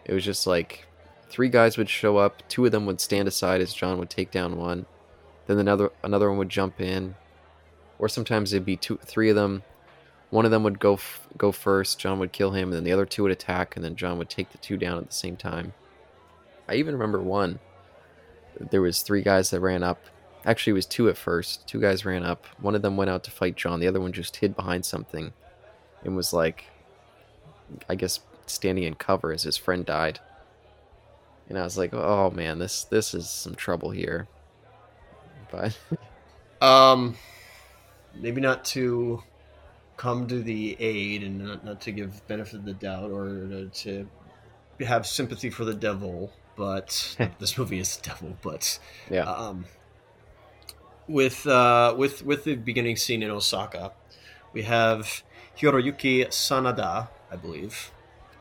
it 0.04 0.12
was 0.12 0.24
just 0.24 0.46
like 0.46 0.86
three 1.28 1.48
guys 1.48 1.76
would 1.76 1.88
show 1.88 2.16
up, 2.16 2.42
two 2.48 2.64
of 2.66 2.72
them 2.72 2.86
would 2.86 3.00
stand 3.00 3.28
aside 3.28 3.60
as 3.60 3.74
John 3.74 3.98
would 3.98 4.10
take 4.10 4.30
down 4.30 4.56
one, 4.56 4.86
then 5.46 5.58
another 5.58 5.90
another 6.02 6.28
one 6.28 6.38
would 6.38 6.48
jump 6.48 6.80
in, 6.80 7.14
or 7.98 8.08
sometimes 8.08 8.52
it'd 8.52 8.64
be 8.64 8.76
two, 8.76 8.98
three 9.04 9.30
of 9.30 9.36
them. 9.36 9.62
One 10.30 10.44
of 10.44 10.50
them 10.50 10.62
would 10.64 10.80
go 10.80 10.94
f- 10.94 11.28
go 11.36 11.52
first, 11.52 11.98
John 11.98 12.18
would 12.18 12.32
kill 12.32 12.50
him, 12.52 12.68
and 12.68 12.74
then 12.74 12.84
the 12.84 12.92
other 12.92 13.06
two 13.06 13.22
would 13.22 13.32
attack, 13.32 13.76
and 13.76 13.84
then 13.84 13.96
John 13.96 14.18
would 14.18 14.28
take 14.28 14.50
the 14.50 14.58
two 14.58 14.76
down 14.76 14.98
at 14.98 15.06
the 15.06 15.14
same 15.14 15.36
time. 15.36 15.74
I 16.68 16.74
even 16.74 16.94
remember 16.94 17.20
one. 17.20 17.60
There 18.58 18.82
was 18.82 19.02
three 19.02 19.22
guys 19.22 19.50
that 19.50 19.60
ran 19.60 19.82
up. 19.82 20.00
Actually, 20.44 20.72
it 20.72 20.74
was 20.74 20.86
two 20.86 21.08
at 21.08 21.16
first. 21.16 21.66
Two 21.66 21.80
guys 21.80 22.04
ran 22.04 22.24
up. 22.24 22.46
One 22.60 22.74
of 22.74 22.82
them 22.82 22.96
went 22.96 23.10
out 23.10 23.24
to 23.24 23.30
fight 23.30 23.56
John. 23.56 23.80
The 23.80 23.88
other 23.88 24.00
one 24.00 24.12
just 24.12 24.36
hid 24.36 24.56
behind 24.56 24.84
something, 24.84 25.32
and 26.02 26.16
was 26.16 26.32
like, 26.32 26.64
I 27.88 27.94
guess, 27.94 28.20
standing 28.46 28.84
in 28.84 28.94
cover 28.94 29.32
as 29.32 29.42
his 29.42 29.56
friend 29.56 29.84
died. 29.86 30.20
And 31.48 31.58
I 31.58 31.62
was 31.62 31.76
like, 31.76 31.92
oh 31.92 32.30
man, 32.30 32.58
this 32.58 32.84
this 32.84 33.14
is 33.14 33.28
some 33.28 33.54
trouble 33.54 33.90
here. 33.90 34.28
But 35.50 35.76
Um, 36.60 37.16
maybe 38.14 38.40
not 38.40 38.64
to 38.66 39.22
come 39.96 40.26
to 40.26 40.42
the 40.42 40.76
aid 40.80 41.22
and 41.22 41.38
not, 41.38 41.64
not 41.64 41.80
to 41.82 41.92
give 41.92 42.26
benefit 42.26 42.56
of 42.56 42.64
the 42.64 42.72
doubt 42.72 43.10
or 43.10 43.68
to, 43.72 44.08
to 44.78 44.84
have 44.84 45.06
sympathy 45.06 45.50
for 45.50 45.64
the 45.64 45.74
devil, 45.74 46.32
but 46.56 47.16
this 47.38 47.58
movie 47.58 47.78
is 47.78 47.96
the 47.96 48.08
devil. 48.08 48.36
But 48.42 48.78
yeah, 49.10 49.30
um, 49.30 49.66
with 51.06 51.46
uh, 51.46 51.94
with 51.96 52.24
with 52.24 52.44
the 52.44 52.54
beginning 52.56 52.96
scene 52.96 53.22
in 53.22 53.30
Osaka, 53.30 53.92
we 54.52 54.62
have 54.62 55.22
Hiroyuki 55.58 56.26
Sanada, 56.28 57.08
I 57.30 57.36
believe, 57.36 57.90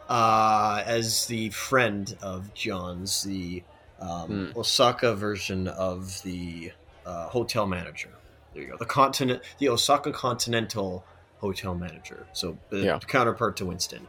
uh, 0.09 0.83
as 0.85 1.25
the 1.27 1.49
friend 1.49 2.17
of 2.21 2.53
John's, 2.53 3.23
the 3.23 3.63
um, 3.99 4.51
Osaka 4.55 5.15
version 5.15 5.67
of 5.67 6.21
the 6.23 6.71
uh, 7.05 7.27
hotel 7.27 7.65
manager. 7.65 8.09
There 8.53 8.63
you 8.63 8.69
go. 8.69 8.77
The 8.77 8.85
continent, 8.85 9.43
the 9.59 9.69
Osaka 9.69 10.11
Continental 10.11 11.05
hotel 11.39 11.75
manager. 11.75 12.25
So 12.33 12.57
the 12.69 12.77
Yeah. 12.85 12.99
counterpart 12.99 13.57
to 13.57 13.65
Winston. 13.65 14.07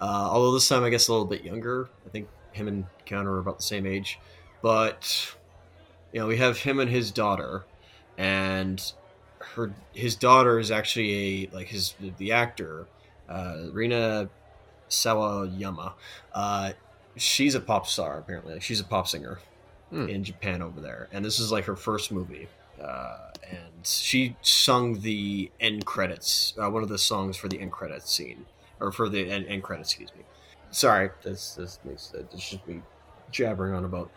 Uh, 0.00 0.28
although 0.30 0.52
this 0.52 0.68
time 0.68 0.84
I 0.84 0.90
guess 0.90 1.08
a 1.08 1.12
little 1.12 1.26
bit 1.26 1.42
younger. 1.42 1.88
I 2.06 2.10
think 2.10 2.28
him 2.52 2.68
and 2.68 2.86
Keanu 3.06 3.26
are 3.26 3.38
about 3.38 3.58
the 3.58 3.64
same 3.64 3.86
age. 3.86 4.18
But 4.62 5.34
you 6.12 6.20
know, 6.20 6.26
we 6.26 6.36
have 6.38 6.58
him 6.58 6.80
and 6.80 6.90
his 6.90 7.10
daughter, 7.10 7.64
and 8.16 8.80
her 9.40 9.72
his 9.92 10.14
daughter 10.16 10.58
is 10.58 10.70
actually 10.70 11.44
a 11.44 11.50
like 11.54 11.68
his 11.68 11.94
the 12.18 12.32
actor, 12.32 12.86
uh, 13.28 13.66
Rina 13.72 14.28
Sawayama. 14.90 15.92
Uh, 16.32 16.72
she's 17.16 17.54
a 17.54 17.60
pop 17.60 17.86
star 17.86 18.18
apparently. 18.18 18.54
Like, 18.54 18.62
she's 18.62 18.80
a 18.80 18.84
pop 18.84 19.08
singer 19.08 19.38
Hmm. 19.90 20.08
in 20.08 20.24
Japan 20.24 20.62
over 20.62 20.80
there, 20.80 21.08
and 21.12 21.22
this 21.24 21.38
is 21.38 21.52
like 21.52 21.64
her 21.66 21.76
first 21.76 22.10
movie. 22.10 22.48
Uh, 22.82 23.28
and 23.48 23.86
she 23.86 24.34
sung 24.42 25.00
the 25.00 25.50
end 25.60 25.84
credits, 25.86 26.54
uh, 26.60 26.68
one 26.70 26.82
of 26.82 26.88
the 26.88 26.98
songs 26.98 27.36
for 27.36 27.48
the 27.48 27.60
end 27.60 27.70
credits 27.70 28.10
scene, 28.10 28.46
or 28.80 28.90
for 28.90 29.08
the 29.08 29.30
end, 29.30 29.46
end 29.46 29.62
credits, 29.62 29.90
excuse 29.92 30.10
me. 30.16 30.24
Sorry, 30.70 31.10
this 31.22 31.54
this 31.54 31.78
makes 31.84 32.08
this 32.08 32.40
should 32.40 32.64
be 32.66 32.82
jabbering 33.30 33.74
on 33.74 33.84
about 33.84 34.10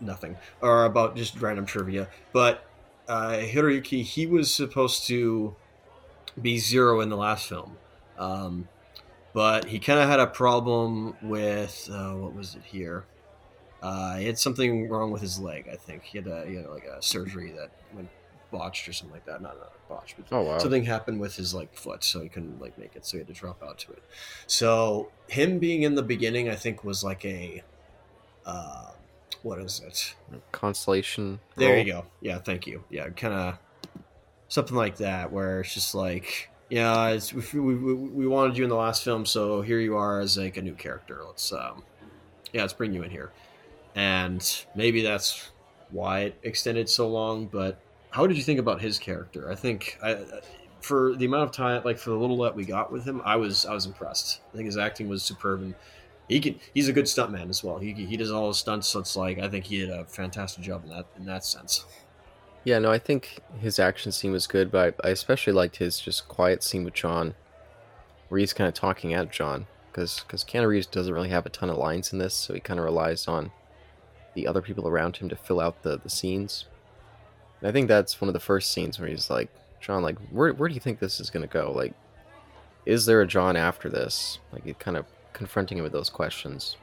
nothing 0.00 0.36
or 0.62 0.84
about 0.84 1.16
just 1.16 1.38
random 1.40 1.66
trivia. 1.66 2.08
But 2.32 2.64
uh, 3.08 3.32
Hiroyuki, 3.40 4.02
he 4.04 4.26
was 4.26 4.54
supposed 4.54 5.06
to 5.08 5.54
be 6.40 6.58
zero 6.58 7.00
in 7.00 7.08
the 7.10 7.16
last 7.16 7.48
film, 7.48 7.76
um, 8.18 8.68
but 9.38 9.66
he 9.66 9.78
kind 9.78 10.00
of 10.00 10.08
had 10.08 10.18
a 10.18 10.26
problem 10.26 11.14
with 11.22 11.88
uh, 11.92 12.10
what 12.10 12.34
was 12.34 12.56
it 12.56 12.62
here? 12.64 13.04
Uh, 13.80 14.16
he 14.16 14.26
had 14.26 14.36
something 14.36 14.88
wrong 14.88 15.12
with 15.12 15.22
his 15.22 15.38
leg. 15.38 15.68
I 15.72 15.76
think 15.76 16.02
he 16.02 16.18
had 16.18 16.26
a 16.26 16.44
he 16.44 16.56
had 16.56 16.66
like 16.66 16.82
a 16.86 17.00
surgery 17.00 17.52
that 17.52 17.70
went 17.94 18.08
botched 18.50 18.88
or 18.88 18.92
something 18.92 19.14
like 19.14 19.26
that. 19.26 19.40
Not 19.40 19.56
not 19.60 19.72
botched, 19.88 20.16
but 20.16 20.26
Oh, 20.36 20.42
wow. 20.42 20.58
something 20.58 20.82
happened 20.82 21.20
with 21.20 21.36
his 21.36 21.54
like 21.54 21.72
foot, 21.72 22.02
so 22.02 22.20
he 22.20 22.28
couldn't 22.28 22.60
like 22.60 22.76
make 22.76 22.96
it. 22.96 23.06
So 23.06 23.12
he 23.12 23.18
had 23.18 23.28
to 23.28 23.32
drop 23.32 23.62
out 23.62 23.78
to 23.78 23.92
it. 23.92 24.02
So 24.48 25.12
him 25.28 25.60
being 25.60 25.82
in 25.84 25.94
the 25.94 26.02
beginning, 26.02 26.48
I 26.50 26.56
think, 26.56 26.82
was 26.82 27.04
like 27.04 27.24
a 27.24 27.62
uh, 28.44 28.90
what 29.44 29.60
is 29.60 29.80
it? 29.86 30.16
constellation. 30.50 31.38
There 31.54 31.68
role. 31.76 31.78
you 31.78 31.92
go. 31.92 32.06
Yeah, 32.20 32.38
thank 32.38 32.66
you. 32.66 32.82
Yeah, 32.90 33.08
kind 33.10 33.34
of 33.34 33.58
something 34.48 34.76
like 34.76 34.96
that, 34.96 35.30
where 35.30 35.60
it's 35.60 35.74
just 35.74 35.94
like, 35.94 36.50
yeah, 36.68 37.08
it's, 37.08 37.32
we, 37.32 37.60
we, 37.60 37.94
we 37.94 38.26
wanted 38.26 38.56
you 38.56 38.64
in 38.64 38.70
the 38.70 38.76
last 38.76 39.04
film, 39.04 39.24
so 39.26 39.62
here 39.62 39.80
you 39.80 39.96
are 39.96 40.20
as 40.20 40.36
like 40.36 40.56
a 40.56 40.62
new 40.62 40.74
character. 40.74 41.22
Let's, 41.26 41.52
um, 41.52 41.82
yeah, 42.52 42.62
let's 42.62 42.72
bring 42.72 42.92
you 42.92 43.02
in 43.02 43.10
here, 43.10 43.32
and 43.94 44.64
maybe 44.74 45.02
that's 45.02 45.50
why 45.90 46.20
it 46.20 46.38
extended 46.42 46.88
so 46.88 47.08
long. 47.08 47.46
But 47.46 47.80
how 48.10 48.26
did 48.26 48.36
you 48.36 48.42
think 48.42 48.60
about 48.60 48.80
his 48.80 48.98
character? 48.98 49.50
I 49.50 49.54
think 49.54 49.98
I, 50.02 50.18
for 50.80 51.14
the 51.16 51.24
amount 51.24 51.44
of 51.44 51.52
time, 51.52 51.82
like 51.84 51.98
for 51.98 52.10
the 52.10 52.16
little 52.16 52.38
that 52.38 52.54
we 52.54 52.64
got 52.64 52.92
with 52.92 53.04
him, 53.04 53.22
I 53.24 53.36
was 53.36 53.66
I 53.66 53.72
was 53.72 53.86
impressed. 53.86 54.40
I 54.52 54.56
think 54.56 54.66
his 54.66 54.76
acting 54.78 55.08
was 55.08 55.22
superb 55.22 55.62
and. 55.62 55.74
He 56.28 56.40
can. 56.40 56.60
He's 56.74 56.90
a 56.90 56.92
good 56.92 57.06
stuntman 57.06 57.48
as 57.48 57.64
well. 57.64 57.78
He, 57.78 57.94
he 57.94 58.18
does 58.18 58.30
all 58.30 58.48
his 58.48 58.58
stunts, 58.58 58.86
so 58.86 58.98
it's 58.98 59.16
like 59.16 59.38
I 59.38 59.48
think 59.48 59.64
he 59.64 59.78
did 59.78 59.88
a 59.88 60.04
fantastic 60.04 60.62
job 60.62 60.84
in 60.84 60.90
that 60.90 61.06
in 61.16 61.24
that 61.24 61.42
sense. 61.42 61.86
Yeah, 62.64 62.78
no, 62.78 62.90
I 62.90 62.98
think 62.98 63.40
his 63.60 63.78
action 63.78 64.12
scene 64.12 64.32
was 64.32 64.46
good, 64.46 64.70
but 64.70 64.94
I, 65.02 65.10
especially 65.10 65.52
liked 65.52 65.76
his 65.76 65.98
just 65.98 66.28
quiet 66.28 66.62
scene 66.62 66.84
with 66.84 66.94
John, 66.94 67.34
where 68.28 68.38
he's 68.38 68.52
kind 68.52 68.68
of 68.68 68.74
talking 68.74 69.14
at 69.14 69.32
John, 69.32 69.66
because 69.90 70.20
because 70.20 70.44
Keanu 70.44 70.68
Reeves 70.68 70.86
doesn't 70.86 71.12
really 71.14 71.30
have 71.30 71.46
a 71.46 71.50
ton 71.50 71.70
of 71.70 71.78
lines 71.78 72.12
in 72.12 72.18
this, 72.18 72.34
so 72.34 72.54
he 72.54 72.60
kind 72.60 72.78
of 72.78 72.84
relies 72.84 73.26
on 73.26 73.52
the 74.34 74.46
other 74.46 74.60
people 74.60 74.86
around 74.86 75.16
him 75.16 75.28
to 75.28 75.36
fill 75.36 75.60
out 75.60 75.82
the 75.82 75.98
the 75.98 76.10
scenes. 76.10 76.66
And 77.60 77.68
I 77.68 77.72
think 77.72 77.88
that's 77.88 78.20
one 78.20 78.28
of 78.28 78.34
the 78.34 78.40
first 78.40 78.70
scenes 78.70 78.98
where 78.98 79.08
he's 79.08 79.30
like, 79.30 79.48
John, 79.80 80.02
like, 80.02 80.18
where 80.30 80.52
where 80.52 80.68
do 80.68 80.74
you 80.74 80.80
think 80.80 80.98
this 80.98 81.20
is 81.20 81.30
gonna 81.30 81.46
go? 81.46 81.72
Like, 81.72 81.94
is 82.84 83.06
there 83.06 83.22
a 83.22 83.26
John 83.26 83.56
after 83.56 83.88
this? 83.88 84.38
Like, 84.52 84.78
kind 84.78 84.96
of 84.96 85.06
confronting 85.32 85.78
him 85.78 85.84
with 85.84 85.92
those 85.92 86.10
questions. 86.10 86.76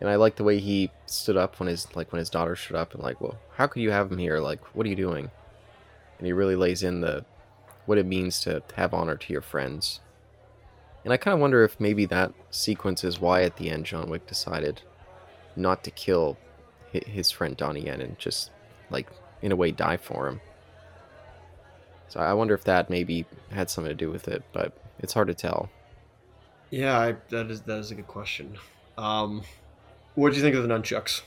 And 0.00 0.08
I 0.08 0.16
like 0.16 0.36
the 0.36 0.44
way 0.44 0.58
he 0.58 0.90
stood 1.06 1.36
up 1.36 1.60
when 1.60 1.68
his 1.68 1.94
like 1.94 2.10
when 2.12 2.18
his 2.18 2.30
daughter 2.30 2.56
stood 2.56 2.76
up 2.76 2.94
and 2.94 3.02
like, 3.02 3.20
well, 3.20 3.38
how 3.56 3.66
could 3.66 3.82
you 3.82 3.90
have 3.90 4.10
him 4.10 4.18
here? 4.18 4.38
Like, 4.38 4.62
what 4.74 4.86
are 4.86 4.88
you 4.88 4.96
doing? 4.96 5.30
And 6.18 6.26
he 6.26 6.32
really 6.32 6.56
lays 6.56 6.82
in 6.82 7.00
the 7.00 7.24
what 7.86 7.98
it 7.98 8.06
means 8.06 8.40
to 8.40 8.62
have 8.76 8.94
honor 8.94 9.16
to 9.16 9.32
your 9.32 9.42
friends. 9.42 10.00
And 11.04 11.12
I 11.12 11.16
kind 11.16 11.34
of 11.34 11.40
wonder 11.40 11.64
if 11.64 11.80
maybe 11.80 12.04
that 12.06 12.32
sequence 12.50 13.04
is 13.04 13.20
why 13.20 13.42
at 13.42 13.56
the 13.56 13.70
end 13.70 13.86
John 13.86 14.10
Wick 14.10 14.26
decided 14.26 14.82
not 15.56 15.82
to 15.84 15.90
kill 15.90 16.38
his 16.92 17.30
friend 17.30 17.56
Donnie 17.56 17.86
Yen 17.86 18.00
and 18.00 18.18
just 18.18 18.50
like 18.90 19.08
in 19.42 19.52
a 19.52 19.56
way 19.56 19.70
die 19.70 19.96
for 19.96 20.28
him. 20.28 20.40
So 22.08 22.20
I 22.20 22.32
wonder 22.34 22.54
if 22.54 22.64
that 22.64 22.90
maybe 22.90 23.24
had 23.50 23.70
something 23.70 23.90
to 23.90 23.94
do 23.94 24.10
with 24.10 24.28
it, 24.28 24.42
but 24.52 24.72
it's 24.98 25.12
hard 25.12 25.28
to 25.28 25.34
tell. 25.34 25.70
Yeah, 26.70 26.98
I, 26.98 27.16
that 27.30 27.50
is 27.50 27.62
that 27.62 27.78
is 27.78 27.90
a 27.90 27.94
good 27.94 28.08
question. 28.08 28.58
Um, 28.98 29.42
what 30.20 30.32
do 30.32 30.36
you 30.36 30.42
think 30.42 30.54
of 30.54 30.62
the 30.62 30.68
nunchucks? 30.68 31.22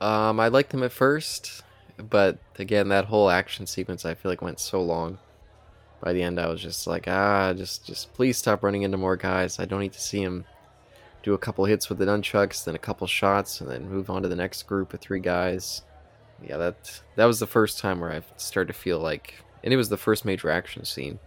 Um, 0.00 0.38
I 0.38 0.48
liked 0.48 0.70
them 0.70 0.82
at 0.82 0.92
first, 0.92 1.62
but 1.96 2.38
again, 2.58 2.88
that 2.88 3.06
whole 3.06 3.30
action 3.30 3.66
sequence 3.66 4.04
I 4.04 4.14
feel 4.14 4.30
like 4.30 4.42
went 4.42 4.60
so 4.60 4.82
long. 4.82 5.18
By 6.02 6.12
the 6.12 6.22
end, 6.22 6.38
I 6.38 6.46
was 6.48 6.60
just 6.60 6.86
like, 6.86 7.08
ah, 7.08 7.54
just, 7.54 7.86
just 7.86 8.12
please 8.12 8.36
stop 8.36 8.62
running 8.62 8.82
into 8.82 8.98
more 8.98 9.16
guys. 9.16 9.58
I 9.58 9.64
don't 9.64 9.80
need 9.80 9.94
to 9.94 10.00
see 10.00 10.20
him 10.20 10.44
do 11.22 11.32
a 11.32 11.38
couple 11.38 11.64
hits 11.64 11.88
with 11.88 11.96
the 11.96 12.04
nunchucks, 12.04 12.64
then 12.64 12.74
a 12.74 12.78
couple 12.78 13.06
shots, 13.06 13.62
and 13.62 13.70
then 13.70 13.88
move 13.88 14.10
on 14.10 14.22
to 14.22 14.28
the 14.28 14.36
next 14.36 14.64
group 14.64 14.92
of 14.92 15.00
three 15.00 15.20
guys. 15.20 15.80
Yeah, 16.46 16.58
that 16.58 17.00
that 17.14 17.24
was 17.24 17.40
the 17.40 17.46
first 17.46 17.78
time 17.78 18.00
where 18.00 18.12
I 18.12 18.20
started 18.36 18.74
to 18.74 18.78
feel 18.78 18.98
like, 18.98 19.42
and 19.64 19.72
it 19.72 19.78
was 19.78 19.88
the 19.88 19.96
first 19.96 20.26
major 20.26 20.50
action 20.50 20.84
scene. 20.84 21.18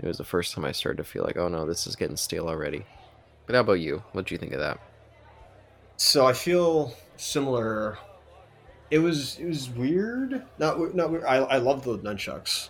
It 0.00 0.06
was 0.06 0.18
the 0.18 0.24
first 0.24 0.52
time 0.52 0.64
I 0.64 0.72
started 0.72 0.98
to 0.98 1.08
feel 1.08 1.22
like, 1.22 1.36
oh 1.36 1.46
no, 1.46 1.64
this 1.64 1.86
is 1.86 1.94
getting 1.94 2.16
stale 2.16 2.48
already. 2.48 2.84
But 3.46 3.54
how 3.54 3.60
about 3.60 3.74
you? 3.74 4.02
What 4.10 4.26
do 4.26 4.34
you 4.34 4.38
think 4.38 4.52
of 4.52 4.58
that? 4.58 4.80
So 5.96 6.26
I 6.26 6.32
feel 6.32 6.94
similar. 7.16 7.98
It 8.90 8.98
was 8.98 9.38
it 9.38 9.46
was 9.46 9.70
weird. 9.70 10.42
Not 10.58 10.94
not 10.94 11.10
weird. 11.10 11.24
I 11.24 11.36
I 11.36 11.56
love 11.58 11.84
the 11.84 11.98
nunchucks, 11.98 12.68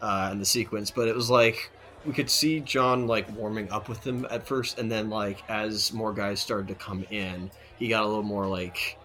uh, 0.00 0.28
and 0.30 0.40
the 0.40 0.46
sequence, 0.46 0.90
but 0.90 1.08
it 1.08 1.14
was 1.14 1.30
like 1.30 1.70
we 2.04 2.12
could 2.12 2.30
see 2.30 2.60
John 2.60 3.06
like 3.06 3.30
warming 3.36 3.70
up 3.70 3.88
with 3.88 4.02
them 4.02 4.26
at 4.30 4.46
first, 4.46 4.78
and 4.78 4.90
then 4.90 5.10
like 5.10 5.42
as 5.48 5.92
more 5.92 6.12
guys 6.12 6.40
started 6.40 6.68
to 6.68 6.74
come 6.74 7.04
in, 7.10 7.50
he 7.78 7.88
got 7.88 8.02
a 8.02 8.06
little 8.06 8.22
more 8.22 8.46
like 8.46 8.98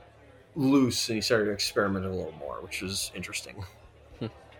loose, 0.55 1.09
and 1.09 1.15
he 1.15 1.21
started 1.21 1.45
to 1.45 1.51
experiment 1.51 2.05
a 2.05 2.09
little 2.09 2.33
more, 2.39 2.61
which 2.61 2.81
was 2.81 3.11
interesting. 3.15 3.63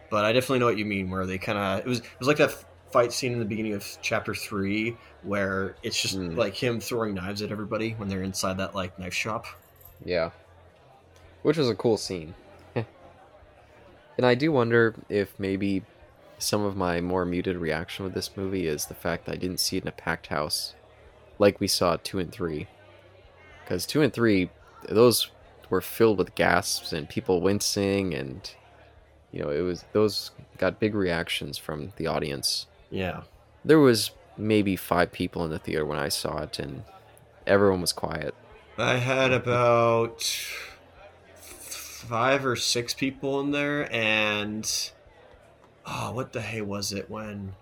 but 0.10 0.26
I 0.26 0.34
definitely 0.34 0.60
know 0.60 0.66
what 0.68 0.78
you 0.78 0.86
mean, 0.86 1.10
where 1.10 1.26
they 1.26 1.38
kind 1.38 1.58
of 1.58 1.80
it 1.80 1.88
was 1.88 2.00
it 2.00 2.20
was 2.20 2.28
like 2.28 2.38
that 2.38 2.64
fight 2.92 3.12
scene 3.12 3.34
in 3.34 3.40
the 3.40 3.46
beginning 3.46 3.74
of 3.74 3.86
chapter 4.02 4.34
three 4.34 4.98
where 5.24 5.76
it's 5.84 6.02
just 6.02 6.16
Hmm. 6.16 6.36
like 6.36 6.56
him 6.56 6.80
throwing 6.80 7.14
knives 7.14 7.42
at 7.42 7.52
everybody 7.52 7.92
when 7.92 8.08
they're 8.08 8.24
inside 8.24 8.58
that 8.58 8.76
like 8.76 8.98
knife 8.98 9.14
shop. 9.14 9.46
Yeah. 10.04 10.32
Which 11.42 11.58
was 11.58 11.70
a 11.70 11.76
cool 11.76 11.98
scene. 11.98 12.34
and 12.76 12.86
I 14.26 14.36
do 14.36 14.52
wonder 14.52 14.96
if 15.10 15.38
maybe 15.40 15.84
some 16.40 16.64
of 16.64 16.76
my 16.76 17.02
more 17.02 17.26
muted 17.26 17.58
reaction 17.58 18.06
with 18.06 18.14
this 18.14 18.36
movie 18.38 18.68
is 18.68 18.86
the 18.86 18.94
fact 18.94 19.26
that 19.26 19.34
I 19.34 19.38
didn't 19.38 19.60
see 19.60 19.78
it 19.78 19.84
in 19.84 19.88
a 19.90 19.92
packed 19.92 20.28
house 20.28 20.74
like 21.40 21.60
we 21.60 21.68
saw 21.68 21.98
2 21.98 22.20
and 22.20 22.32
3. 22.32 22.68
Because 23.64 23.86
2 23.86 24.02
and 24.02 24.14
3, 24.14 24.50
those 24.90 25.30
were 25.70 25.82
filled 25.82 26.18
with 26.18 26.36
gasps 26.36 26.94
and 26.94 27.10
people 27.10 27.42
wincing 27.42 28.14
and 28.14 28.52
you 29.32 29.42
know 29.42 29.50
it 29.50 29.60
was 29.62 29.84
those 29.92 30.32
got 30.58 30.80
big 30.80 30.96
reactions 30.96 31.58
from 31.58 31.92
the 31.98 32.08
audience 32.08 32.66
Yeah. 32.90 33.22
there 33.66 33.80
was 33.80 34.12
maybe 34.38 34.76
five 34.76 35.12
people 35.12 35.44
in 35.44 35.50
the 35.52 35.60
theater 35.60 35.86
when 35.86 35.98
i 35.98 36.10
saw 36.10 36.44
it 36.44 36.60
and 36.60 36.84
everyone 37.46 37.82
was 37.82 37.92
quiet 37.94 38.34
I 38.80 38.98
had 38.98 39.34
about 39.34 40.22
five 41.42 42.46
or 42.46 42.56
six 42.56 42.94
people 42.94 43.40
in 43.40 43.50
there, 43.50 43.92
and 43.92 44.92
oh, 45.86 46.12
what 46.12 46.32
the 46.32 46.42
hey 46.42 46.62
was 46.62 46.94
it 46.94 47.10
when? 47.10 47.56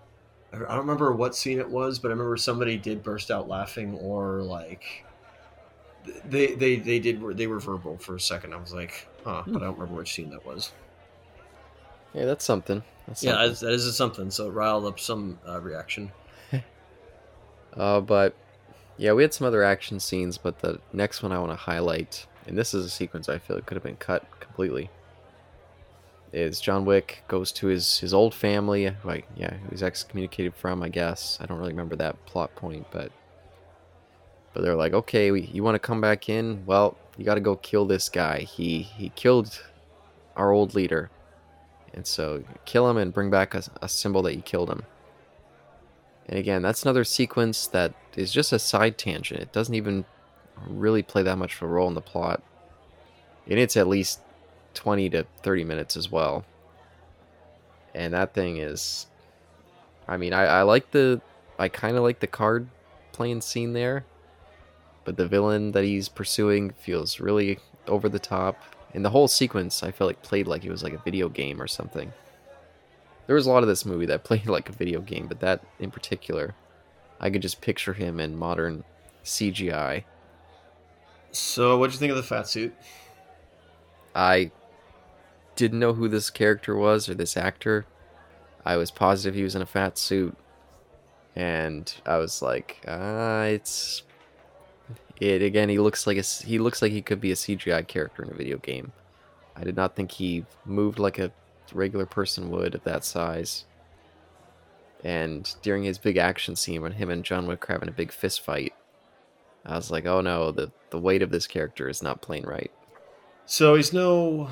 I 0.52 0.58
don't 0.58 0.68
remember 0.76 1.12
what 1.12 1.34
scene 1.34 1.58
it 1.58 1.70
was, 1.70 1.98
but 1.98 2.08
I 2.08 2.10
remember 2.12 2.36
somebody 2.36 2.76
did 2.76 3.02
burst 3.02 3.30
out 3.30 3.48
laughing, 3.48 3.94
or 3.94 4.42
like 4.42 5.06
they 6.26 6.54
they 6.54 6.76
they 6.76 6.98
did 6.98 7.22
they 7.36 7.46
were 7.46 7.60
verbal 7.60 7.96
for 7.96 8.16
a 8.16 8.20
second. 8.20 8.52
I 8.52 8.58
was 8.58 8.74
like, 8.74 9.08
huh, 9.24 9.42
but 9.46 9.62
I 9.62 9.64
don't 9.64 9.78
remember 9.78 10.00
which 10.00 10.12
scene 10.12 10.28
that 10.30 10.44
was. 10.44 10.72
yeah 12.12 12.26
that's 12.26 12.44
something 12.44 12.82
that's 13.06 13.22
Yeah, 13.22 13.32
something. 13.46 13.68
that 13.68 13.74
is, 13.74 13.96
something. 13.96 14.30
So 14.30 14.48
it 14.48 14.52
riled 14.52 14.84
up 14.86 14.98
some 15.00 15.38
uh, 15.48 15.60
reaction. 15.60 16.12
Uh, 17.76 18.00
but 18.00 18.34
yeah, 18.96 19.12
we 19.12 19.22
had 19.22 19.34
some 19.34 19.46
other 19.46 19.62
action 19.62 20.00
scenes, 20.00 20.38
but 20.38 20.60
the 20.60 20.80
next 20.92 21.22
one 21.22 21.32
I 21.32 21.38
want 21.38 21.52
to 21.52 21.56
highlight, 21.56 22.26
and 22.46 22.56
this 22.56 22.72
is 22.74 22.86
a 22.86 22.90
sequence 22.90 23.28
I 23.28 23.38
feel 23.38 23.56
it 23.56 23.66
could 23.66 23.76
have 23.76 23.82
been 23.84 23.96
cut 23.96 24.24
completely, 24.40 24.90
is 26.32 26.60
John 26.60 26.84
Wick 26.84 27.22
goes 27.28 27.52
to 27.52 27.66
his 27.68 27.98
his 27.98 28.12
old 28.14 28.34
family, 28.34 28.86
who 28.86 29.10
I, 29.10 29.24
yeah, 29.36 29.54
who 29.54 29.68
he's 29.70 29.82
excommunicated 29.82 30.54
from, 30.54 30.82
I 30.82 30.88
guess. 30.88 31.38
I 31.40 31.46
don't 31.46 31.58
really 31.58 31.72
remember 31.72 31.96
that 31.96 32.24
plot 32.26 32.54
point, 32.56 32.86
but 32.90 33.12
but 34.54 34.62
they're 34.62 34.74
like, 34.76 34.94
okay, 34.94 35.30
we, 35.30 35.42
you 35.42 35.62
want 35.62 35.74
to 35.74 35.78
come 35.78 36.00
back 36.00 36.28
in? 36.28 36.64
Well, 36.66 36.96
you 37.18 37.24
got 37.24 37.34
to 37.34 37.40
go 37.40 37.56
kill 37.56 37.84
this 37.84 38.08
guy. 38.08 38.40
He 38.40 38.82
he 38.82 39.10
killed 39.10 39.62
our 40.36 40.50
old 40.52 40.74
leader, 40.74 41.10
and 41.96 42.06
so 42.06 42.44
kill 42.66 42.88
him 42.88 42.98
and 42.98 43.12
bring 43.12 43.30
back 43.30 43.54
a, 43.54 43.64
a 43.82 43.88
symbol 43.88 44.22
that 44.22 44.36
you 44.36 44.42
killed 44.42 44.70
him. 44.70 44.84
And 46.26 46.38
again, 46.38 46.62
that's 46.62 46.82
another 46.82 47.04
sequence 47.04 47.66
that 47.68 47.94
is 48.14 48.32
just 48.32 48.52
a 48.52 48.58
side 48.58 48.98
tangent. 48.98 49.40
It 49.40 49.52
doesn't 49.52 49.74
even 49.74 50.04
really 50.68 51.02
play 51.02 51.22
that 51.22 51.38
much 51.38 51.54
of 51.56 51.62
a 51.62 51.66
role 51.66 51.88
in 51.88 51.94
the 51.94 52.00
plot. 52.00 52.42
And 53.48 53.58
it's 53.58 53.76
at 53.76 53.88
least 53.88 54.20
20 54.74 55.10
to 55.10 55.26
30 55.42 55.64
minutes 55.64 55.96
as 55.96 56.10
well. 56.10 56.44
And 57.94 58.12
that 58.12 58.34
thing 58.34 58.58
is. 58.58 59.06
I 60.06 60.16
mean, 60.16 60.32
I, 60.32 60.44
I 60.44 60.62
like 60.62 60.90
the. 60.90 61.20
I 61.58 61.68
kind 61.68 61.96
of 61.96 62.02
like 62.02 62.20
the 62.20 62.26
card 62.26 62.68
playing 63.12 63.40
scene 63.40 63.72
there. 63.72 64.04
But 65.04 65.16
the 65.16 65.26
villain 65.26 65.72
that 65.72 65.84
he's 65.84 66.08
pursuing 66.08 66.70
feels 66.70 67.20
really 67.20 67.58
over 67.86 68.08
the 68.08 68.18
top. 68.18 68.56
And 68.94 69.04
the 69.04 69.10
whole 69.10 69.28
sequence, 69.28 69.82
I 69.82 69.90
felt 69.90 70.08
like 70.08 70.22
played 70.22 70.46
like 70.46 70.64
it 70.64 70.70
was 70.70 70.82
like 70.82 70.94
a 70.94 71.02
video 71.04 71.28
game 71.28 71.60
or 71.60 71.66
something. 71.66 72.12
There 73.26 73.36
was 73.36 73.46
a 73.46 73.50
lot 73.50 73.62
of 73.62 73.68
this 73.68 73.84
movie 73.84 74.06
that 74.06 74.24
played 74.24 74.46
like 74.46 74.68
a 74.68 74.72
video 74.72 75.00
game, 75.00 75.26
but 75.26 75.40
that 75.40 75.62
in 75.78 75.90
particular, 75.90 76.54
I 77.20 77.30
could 77.30 77.42
just 77.42 77.60
picture 77.60 77.92
him 77.92 78.20
in 78.20 78.36
modern 78.36 78.84
CGI. 79.24 80.04
So 81.32 81.76
what'd 81.78 81.92
you 81.92 81.98
think 81.98 82.10
of 82.10 82.16
the 82.16 82.22
fat 82.22 82.48
suit? 82.48 82.74
I 84.14 84.50
didn't 85.56 85.78
know 85.78 85.92
who 85.92 86.08
this 86.08 86.30
character 86.30 86.74
was 86.74 87.08
or 87.08 87.14
this 87.14 87.36
actor. 87.36 87.86
I 88.64 88.76
was 88.76 88.90
positive 88.90 89.34
he 89.34 89.42
was 89.42 89.54
in 89.54 89.62
a 89.62 89.66
fat 89.66 89.98
suit, 89.98 90.36
and 91.34 91.92
I 92.06 92.18
was 92.18 92.42
like, 92.42 92.82
ah, 92.88 93.42
it's 93.42 94.02
it 95.20 95.42
again. 95.42 95.68
He 95.68 95.78
looks 95.78 96.06
like 96.06 96.16
a 96.18 96.22
he 96.22 96.58
looks 96.58 96.82
like 96.82 96.92
he 96.92 97.02
could 97.02 97.20
be 97.20 97.32
a 97.32 97.36
CGI 97.36 97.86
character 97.86 98.22
in 98.22 98.30
a 98.30 98.34
video 98.34 98.58
game. 98.58 98.92
I 99.56 99.64
did 99.64 99.76
not 99.76 99.96
think 99.96 100.12
he 100.12 100.44
moved 100.64 100.98
like 100.98 101.18
a 101.18 101.32
regular 101.72 102.06
person 102.06 102.50
would 102.50 102.74
of 102.74 102.84
that 102.84 103.04
size. 103.04 103.64
And 105.04 105.54
during 105.62 105.84
his 105.84 105.98
big 105.98 106.16
action 106.16 106.56
scene 106.56 106.82
when 106.82 106.92
him 106.92 107.10
and 107.10 107.24
John 107.24 107.46
Wick 107.46 107.68
are 107.68 107.74
having 107.74 107.88
a 107.88 107.92
big 107.92 108.12
fist 108.12 108.40
fight, 108.40 108.74
I 109.64 109.76
was 109.76 109.90
like, 109.90 110.06
oh 110.06 110.20
no, 110.20 110.50
the 110.52 110.70
the 110.90 110.98
weight 110.98 111.22
of 111.22 111.30
this 111.30 111.46
character 111.46 111.88
is 111.88 112.02
not 112.02 112.22
playing 112.22 112.44
right. 112.44 112.70
So 113.46 113.74
he's 113.74 113.92
no 113.92 114.50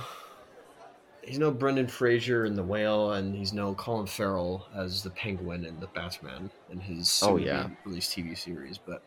he's 1.23 1.39
no 1.39 1.51
Brendan 1.51 1.89
Fraser 1.89 2.45
in 2.45 2.55
The 2.55 2.63
Whale, 2.63 3.13
and 3.13 3.35
he's 3.35 3.53
no 3.53 3.75
Colin 3.75 4.07
Farrell 4.07 4.67
as 4.75 5.03
the 5.03 5.11
Penguin 5.11 5.65
in 5.65 5.81
the 5.81 5.87
Batman 5.89 6.51
in 6.71 6.79
his 6.81 7.21
Oh, 7.23 7.37
yeah. 7.37 7.69
released 7.85 8.17
TV 8.17 8.37
series. 8.37 8.79
But 8.79 9.03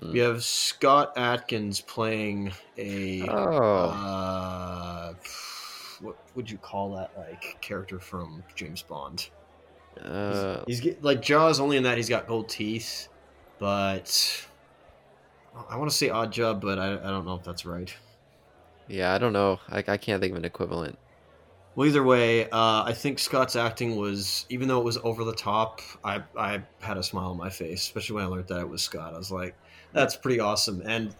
Mm. 0.00 0.12
we 0.12 0.18
have 0.20 0.42
Scott 0.42 1.12
Adkins 1.16 1.80
playing 1.80 2.52
a 2.78 3.22
Oh. 3.28 3.90
uh, 3.90 5.14
what 6.00 6.16
would 6.34 6.50
you 6.50 6.56
call 6.58 6.94
that 6.96 7.10
like 7.18 7.58
character 7.60 7.98
from 8.00 8.42
James 8.54 8.82
Bond? 8.82 9.28
Uh, 10.02 10.62
He's 10.66 10.80
get, 10.80 11.02
like 11.02 11.20
Jaws 11.20 11.60
only 11.60 11.76
in 11.76 11.82
that 11.82 11.96
he's 11.98 12.08
got 12.08 12.26
gold 12.26 12.48
teeth, 12.48 13.08
but 13.58 14.46
I 15.68 15.76
want 15.76 15.90
to 15.90 15.96
say 15.96 16.08
Odd 16.08 16.32
Job, 16.32 16.60
but 16.62 16.78
I, 16.78 16.92
I 16.94 17.10
don't 17.10 17.26
know 17.26 17.34
if 17.34 17.44
that's 17.44 17.66
right. 17.66 17.94
yeah, 18.88 19.12
I 19.12 19.18
don't 19.18 19.32
know. 19.34 19.60
I, 19.68 19.78
I 19.86 19.96
can't 19.98 20.22
think 20.22 20.30
of 20.32 20.38
an 20.38 20.44
equivalent. 20.44 20.96
Well, 21.74 21.86
either 21.86 22.02
way, 22.02 22.48
uh, 22.50 22.82
I 22.84 22.92
think 22.94 23.18
Scott's 23.18 23.54
acting 23.56 23.96
was, 23.96 24.46
even 24.48 24.66
though 24.68 24.78
it 24.80 24.84
was 24.84 24.98
over 25.04 25.22
the 25.24 25.34
top, 25.34 25.80
I, 26.02 26.22
I 26.36 26.62
had 26.80 26.96
a 26.96 27.02
smile 27.02 27.30
on 27.30 27.36
my 27.36 27.50
face, 27.50 27.82
especially 27.82 28.16
when 28.16 28.24
I 28.24 28.28
learned 28.28 28.48
that 28.48 28.60
it 28.60 28.68
was 28.68 28.82
Scott. 28.82 29.14
I 29.14 29.18
was 29.18 29.30
like, 29.30 29.54
that's 29.92 30.16
pretty 30.16 30.40
awesome. 30.40 30.82
And 30.84 31.14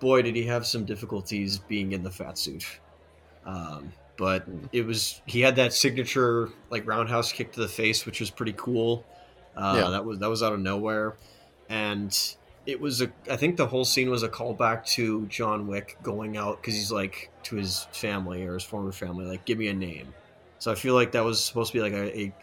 boy, 0.00 0.22
did 0.22 0.36
he 0.36 0.44
have 0.44 0.66
some 0.66 0.84
difficulties 0.84 1.58
being 1.58 1.92
in 1.92 2.02
the 2.02 2.10
fat 2.10 2.38
suit. 2.38 2.64
Um, 3.46 3.92
but 4.16 4.46
it 4.72 4.86
was, 4.86 5.20
he 5.26 5.40
had 5.40 5.56
that 5.56 5.72
signature, 5.72 6.50
like, 6.70 6.86
roundhouse 6.86 7.32
kick 7.32 7.52
to 7.52 7.60
the 7.60 7.68
face, 7.68 8.06
which 8.06 8.20
was 8.20 8.30
pretty 8.30 8.54
cool. 8.56 9.04
Uh, 9.56 9.80
Yeah. 9.82 9.90
That 9.90 10.04
was 10.04 10.18
that 10.18 10.28
was 10.28 10.42
out 10.42 10.52
of 10.52 10.60
nowhere. 10.60 11.16
And 11.68 12.16
it 12.66 12.80
was 12.80 13.02
a. 13.02 13.10
I 13.30 13.36
think 13.36 13.56
the 13.56 13.66
whole 13.66 13.84
scene 13.84 14.10
was 14.10 14.22
a 14.22 14.28
callback 14.28 14.86
to 14.94 15.26
John 15.26 15.66
Wick 15.66 15.96
going 16.02 16.36
out 16.36 16.60
because 16.60 16.74
he's 16.74 16.92
like 16.92 17.30
to 17.44 17.56
his 17.56 17.86
family 17.92 18.44
or 18.44 18.54
his 18.54 18.64
former 18.64 18.92
family, 18.92 19.26
like, 19.26 19.44
give 19.44 19.58
me 19.58 19.68
a 19.68 19.74
name. 19.74 20.14
So 20.58 20.72
I 20.72 20.74
feel 20.74 20.94
like 20.94 21.12
that 21.12 21.24
was 21.24 21.42
supposed 21.42 21.72
to 21.72 21.78
be 21.78 21.82
like 21.82 21.92
a. 21.92 22.18
a 22.18 22.34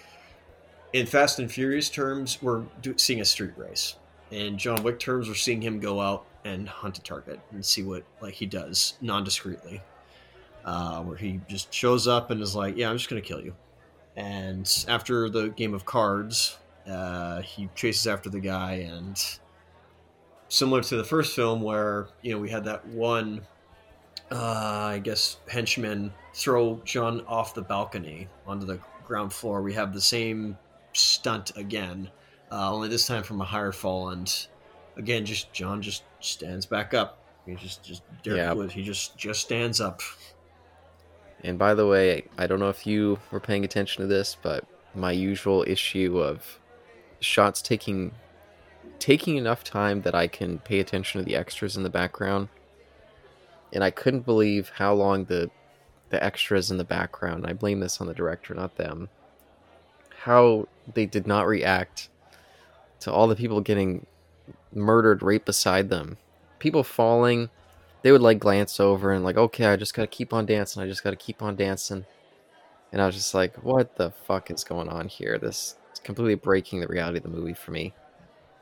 in 0.93 1.05
Fast 1.05 1.39
and 1.39 1.49
Furious 1.49 1.89
terms, 1.89 2.41
we're 2.41 2.63
do, 2.81 2.93
seeing 2.97 3.21
a 3.21 3.25
street 3.25 3.53
race. 3.55 3.95
In 4.31 4.57
John 4.57 4.81
Wick 4.83 4.97
terms, 4.97 5.27
we're 5.27 5.35
seeing 5.35 5.61
him 5.61 5.79
go 5.79 5.99
out 5.99 6.25
and 6.45 6.67
hunt 6.67 6.97
a 6.97 7.01
target 7.01 7.39
and 7.51 7.63
see 7.63 7.83
what 7.83 8.03
like 8.21 8.33
he 8.33 8.45
does 8.45 8.97
non 9.01 9.23
discreetly. 9.23 9.81
Uh, 10.63 11.01
where 11.01 11.17
he 11.17 11.41
just 11.47 11.73
shows 11.73 12.07
up 12.07 12.31
and 12.31 12.41
is 12.41 12.55
like, 12.55 12.77
"Yeah, 12.77 12.89
I'm 12.89 12.97
just 12.97 13.09
gonna 13.09 13.21
kill 13.21 13.41
you." 13.41 13.55
And 14.15 14.85
after 14.87 15.29
the 15.29 15.49
game 15.49 15.73
of 15.73 15.85
cards, 15.85 16.57
uh, 16.87 17.41
he 17.41 17.69
chases 17.75 18.07
after 18.07 18.29
the 18.29 18.39
guy, 18.39 18.73
and 18.73 19.17
similar 20.49 20.81
to 20.81 20.97
the 20.97 21.03
first 21.03 21.35
film, 21.35 21.61
where 21.61 22.07
you 22.21 22.33
know 22.33 22.39
we 22.39 22.49
had 22.49 22.63
that 22.65 22.85
one, 22.87 23.41
uh, 24.31 24.35
I 24.93 24.99
guess 24.99 25.37
henchman 25.47 26.13
throw 26.33 26.81
John 26.85 27.21
off 27.27 27.53
the 27.53 27.61
balcony 27.61 28.27
onto 28.45 28.65
the 28.65 28.79
ground 29.05 29.33
floor. 29.33 29.61
We 29.61 29.73
have 29.73 29.93
the 29.93 30.01
same 30.01 30.57
stunt 30.93 31.57
again, 31.57 32.09
uh, 32.51 32.73
only 32.73 32.89
this 32.89 33.07
time 33.07 33.23
from 33.23 33.41
a 33.41 33.45
higher 33.45 33.71
fall, 33.71 34.09
and 34.09 34.47
again, 34.97 35.25
just 35.25 35.53
John 35.53 35.81
just 35.81 36.03
stands 36.19 36.65
back 36.65 36.93
up. 36.93 37.19
He 37.45 37.55
just 37.55 37.83
just 37.83 38.03
Derek 38.23 38.37
Yeah. 38.37 38.53
Wood, 38.53 38.71
he 38.71 38.83
just 38.83 39.17
just 39.17 39.41
stands 39.41 39.79
up. 39.81 40.01
And 41.43 41.57
by 41.57 41.73
the 41.73 41.87
way, 41.87 42.25
I 42.37 42.45
don't 42.45 42.59
know 42.59 42.69
if 42.69 42.85
you 42.85 43.19
were 43.31 43.39
paying 43.39 43.65
attention 43.65 44.01
to 44.01 44.07
this, 44.07 44.37
but 44.41 44.65
my 44.93 45.11
usual 45.11 45.63
issue 45.67 46.19
of 46.19 46.59
shots 47.19 47.61
taking 47.61 48.11
taking 48.99 49.37
enough 49.37 49.63
time 49.63 50.01
that 50.01 50.13
I 50.13 50.27
can 50.27 50.59
pay 50.59 50.79
attention 50.79 51.19
to 51.19 51.25
the 51.25 51.35
extras 51.35 51.75
in 51.75 51.83
the 51.83 51.89
background. 51.89 52.49
And 53.73 53.83
I 53.83 53.89
couldn't 53.89 54.25
believe 54.25 54.71
how 54.75 54.93
long 54.93 55.25
the 55.25 55.49
the 56.09 56.23
extras 56.23 56.69
in 56.69 56.77
the 56.77 56.83
background, 56.83 57.47
I 57.47 57.53
blame 57.53 57.79
this 57.79 58.01
on 58.01 58.07
the 58.07 58.13
director, 58.13 58.53
not 58.53 58.75
them. 58.75 59.09
How 60.23 60.67
they 60.93 61.05
did 61.05 61.25
not 61.25 61.47
react 61.47 62.09
to 63.01 63.11
all 63.11 63.27
the 63.27 63.35
people 63.35 63.61
getting 63.61 64.05
murdered 64.73 65.21
right 65.21 65.43
beside 65.43 65.89
them. 65.89 66.17
People 66.59 66.83
falling, 66.83 67.49
they 68.01 68.11
would 68.11 68.21
like 68.21 68.39
glance 68.39 68.79
over 68.79 69.11
and 69.11 69.23
like, 69.23 69.37
okay, 69.37 69.65
I 69.65 69.75
just 69.75 69.93
gotta 69.93 70.07
keep 70.07 70.33
on 70.33 70.45
dancing. 70.45 70.81
I 70.81 70.87
just 70.87 71.03
gotta 71.03 71.15
keep 71.15 71.41
on 71.41 71.55
dancing. 71.55 72.05
And 72.91 73.01
I 73.01 73.05
was 73.05 73.15
just 73.15 73.33
like, 73.33 73.63
what 73.63 73.95
the 73.95 74.11
fuck 74.11 74.51
is 74.51 74.63
going 74.63 74.89
on 74.89 75.07
here? 75.07 75.37
This 75.37 75.75
is 75.93 75.99
completely 75.99 76.35
breaking 76.35 76.81
the 76.81 76.87
reality 76.87 77.17
of 77.17 77.23
the 77.23 77.29
movie 77.29 77.53
for 77.53 77.71
me. 77.71 77.93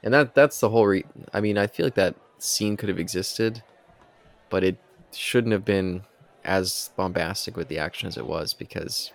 And 0.03 0.13
that 0.13 0.33
that's 0.33 0.59
the 0.59 0.69
whole 0.69 0.87
re 0.87 1.05
I 1.33 1.41
mean, 1.41 1.57
I 1.57 1.67
feel 1.67 1.85
like 1.85 1.95
that 1.95 2.15
scene 2.37 2.77
could 2.77 2.89
have 2.89 2.99
existed, 2.99 3.63
but 4.49 4.63
it 4.63 4.77
shouldn't 5.11 5.53
have 5.53 5.65
been 5.65 6.03
as 6.45 6.91
bombastic 6.95 7.57
with 7.57 7.67
the 7.67 7.79
action 7.79 8.07
as 8.07 8.17
it 8.17 8.25
was 8.25 8.53
because 8.53 9.11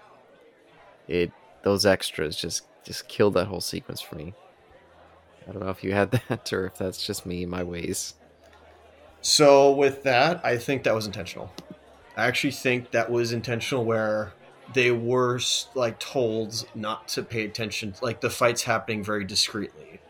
it 1.09 1.33
those 1.63 1.87
extras 1.87 2.37
just 2.37 2.67
just 2.85 3.09
killed 3.09 3.35
that 3.35 3.47
whole 3.47 3.63
sequence 3.63 4.01
for 4.01 4.17
me. 4.17 4.35
I 5.47 5.53
don't 5.53 5.63
know 5.63 5.71
if 5.71 5.85
you 5.85 5.93
had 5.93 6.11
that 6.29 6.53
or 6.53 6.67
if 6.67 6.77
that's 6.77 7.05
just 7.05 7.27
me, 7.27 7.47
my 7.47 7.63
ways. 7.63 8.15
So 9.21 9.73
with 9.73 10.03
that, 10.03 10.45
I 10.45 10.59
think 10.59 10.83
that 10.85 10.95
was 10.95 11.07
intentional. 11.07 11.53
I 12.17 12.27
actually 12.27 12.53
think 12.53 12.91
that 12.93 13.11
was 13.11 13.33
intentional 13.33 13.85
where 13.85 14.33
they 14.73 14.91
were 14.91 15.41
like 15.75 15.99
told 15.99 16.67
not 16.75 17.09
to 17.09 17.23
pay 17.23 17.45
attention 17.45 17.95
like 18.01 18.21
the 18.21 18.31
fights 18.31 18.63
happening 18.63 19.03
very 19.03 19.25
discreetly. 19.25 20.01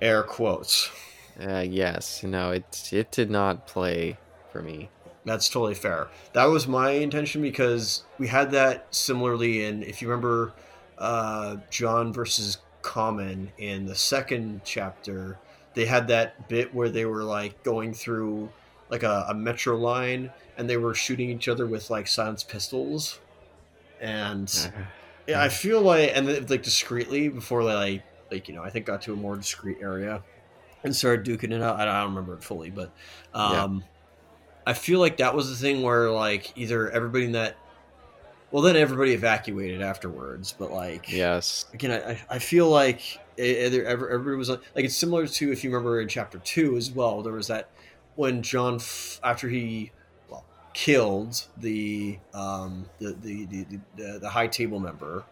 Air 0.00 0.22
quotes. 0.22 0.90
Uh, 1.40 1.64
yes, 1.66 2.22
no, 2.22 2.50
it 2.52 2.90
it 2.92 3.10
did 3.10 3.30
not 3.30 3.66
play 3.66 4.18
for 4.52 4.62
me. 4.62 4.90
That's 5.24 5.48
totally 5.48 5.74
fair. 5.74 6.08
That 6.34 6.44
was 6.44 6.68
my 6.68 6.90
intention 6.90 7.42
because 7.42 8.04
we 8.18 8.28
had 8.28 8.50
that 8.52 8.86
similarly 8.94 9.64
in 9.64 9.82
if 9.82 10.02
you 10.02 10.08
remember 10.08 10.52
uh, 10.98 11.56
John 11.70 12.12
versus 12.12 12.58
Common 12.84 13.50
in 13.56 13.86
the 13.86 13.94
second 13.94 14.60
chapter, 14.62 15.38
they 15.72 15.86
had 15.86 16.06
that 16.08 16.48
bit 16.48 16.72
where 16.74 16.90
they 16.90 17.06
were 17.06 17.24
like 17.24 17.62
going 17.64 17.94
through 17.94 18.50
like 18.90 19.02
a, 19.02 19.26
a 19.30 19.34
metro 19.34 19.74
line 19.74 20.30
and 20.58 20.68
they 20.68 20.76
were 20.76 20.94
shooting 20.94 21.30
each 21.30 21.48
other 21.48 21.66
with 21.66 21.88
like 21.88 22.06
silenced 22.06 22.48
pistols. 22.48 23.18
And 24.02 24.52
yeah, 25.26 25.40
I 25.40 25.48
feel 25.48 25.80
like 25.80 26.12
and 26.14 26.28
then, 26.28 26.46
like 26.46 26.62
discreetly 26.62 27.28
before 27.28 27.64
they 27.64 27.74
like 27.74 28.02
like 28.30 28.48
you 28.48 28.54
know 28.54 28.62
I 28.62 28.68
think 28.68 28.84
got 28.84 29.00
to 29.02 29.14
a 29.14 29.16
more 29.16 29.36
discreet 29.36 29.78
area 29.80 30.22
and 30.84 30.94
started 30.94 31.24
duking 31.24 31.52
it 31.52 31.62
out. 31.62 31.80
I 31.80 31.86
don't, 31.86 31.94
I 31.94 32.00
don't 32.02 32.10
remember 32.10 32.34
it 32.34 32.44
fully, 32.44 32.68
but 32.68 32.92
um, 33.32 33.82
I 34.66 34.74
feel 34.74 35.00
like 35.00 35.16
that 35.16 35.34
was 35.34 35.48
the 35.48 35.56
thing 35.56 35.82
where 35.82 36.10
like 36.10 36.52
either 36.54 36.90
everybody 36.90 37.24
in 37.24 37.32
that 37.32 37.56
well 38.54 38.62
then 38.62 38.76
everybody 38.76 39.12
evacuated 39.14 39.82
afterwards, 39.82 40.54
but 40.56 40.70
like 40.70 41.10
Yes. 41.10 41.66
again 41.74 41.90
I, 41.90 42.36
I- 42.36 42.38
feel 42.38 42.68
like 42.70 43.18
either 43.36 43.84
ever 43.84 44.08
everybody 44.08 44.36
was 44.36 44.48
like 44.48 44.60
like 44.76 44.84
it's 44.84 44.94
similar 44.96 45.26
to 45.26 45.50
if 45.50 45.64
you 45.64 45.70
remember 45.70 46.00
in 46.00 46.06
chapter 46.06 46.38
two 46.38 46.76
as 46.76 46.92
well 46.92 47.20
there 47.20 47.32
was 47.32 47.48
that 47.48 47.68
when 48.14 48.42
John 48.42 48.78
after 49.24 49.48
he 49.48 49.90
well 50.28 50.44
killed 50.72 51.44
the 51.56 52.20
um 52.32 52.86
the 53.00 53.12
the 53.20 53.44
the, 53.46 53.66
the, 53.96 54.18
the, 54.20 54.28
high 54.30 54.46
table 54.46 54.78
member 54.78 55.24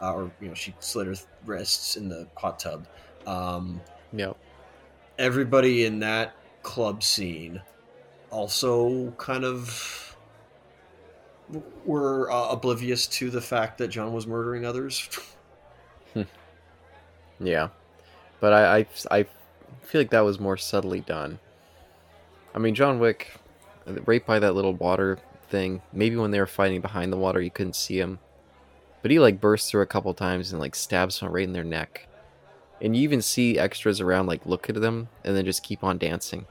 uh, 0.00 0.14
or 0.14 0.30
you 0.40 0.48
know 0.48 0.54
she 0.54 0.74
slit 0.80 1.06
her 1.06 1.14
wrists 1.44 1.96
in 1.96 2.08
the 2.08 2.26
hot 2.34 2.58
tub 2.58 2.86
um 3.26 3.78
Yep. 4.14 4.38
everybody 5.18 5.84
in 5.84 5.98
that 6.00 6.32
club 6.62 7.02
scene 7.02 7.60
also 8.30 9.10
kind 9.18 9.44
of 9.44 10.09
were 11.84 12.30
uh, 12.30 12.48
oblivious 12.48 13.06
to 13.06 13.30
the 13.30 13.40
fact 13.40 13.78
that 13.78 13.88
John 13.88 14.12
was 14.12 14.26
murdering 14.26 14.64
others. 14.64 15.08
Yeah. 17.40 17.68
But 18.38 18.52
I, 18.52 18.78
I 18.78 18.86
I 19.10 19.26
feel 19.82 20.00
like 20.00 20.10
that 20.10 20.20
was 20.20 20.38
more 20.38 20.56
subtly 20.56 21.00
done. 21.00 21.38
I 22.54 22.58
mean, 22.58 22.74
John 22.74 22.98
Wick, 22.98 23.32
right 24.04 24.24
by 24.24 24.38
that 24.38 24.54
little 24.54 24.74
water 24.74 25.18
thing. 25.48 25.82
Maybe 25.92 26.16
when 26.16 26.30
they 26.30 26.40
were 26.40 26.46
fighting 26.46 26.80
behind 26.80 27.12
the 27.12 27.16
water, 27.16 27.40
you 27.40 27.50
couldn't 27.50 27.76
see 27.76 27.98
him, 27.98 28.18
but 29.02 29.10
he 29.10 29.18
like 29.18 29.40
bursts 29.40 29.70
through 29.70 29.82
a 29.82 29.86
couple 29.86 30.12
times 30.14 30.52
and 30.52 30.60
like 30.60 30.74
stabs 30.74 31.16
someone 31.16 31.34
right 31.34 31.44
in 31.44 31.52
their 31.52 31.64
neck. 31.64 32.06
And 32.82 32.96
you 32.96 33.02
even 33.02 33.20
see 33.20 33.58
extras 33.58 34.00
around 34.00 34.26
like 34.26 34.46
look 34.46 34.70
at 34.70 34.80
them 34.80 35.08
and 35.24 35.36
then 35.36 35.44
just 35.44 35.62
keep 35.62 35.84
on 35.84 35.98
dancing. 35.98 36.46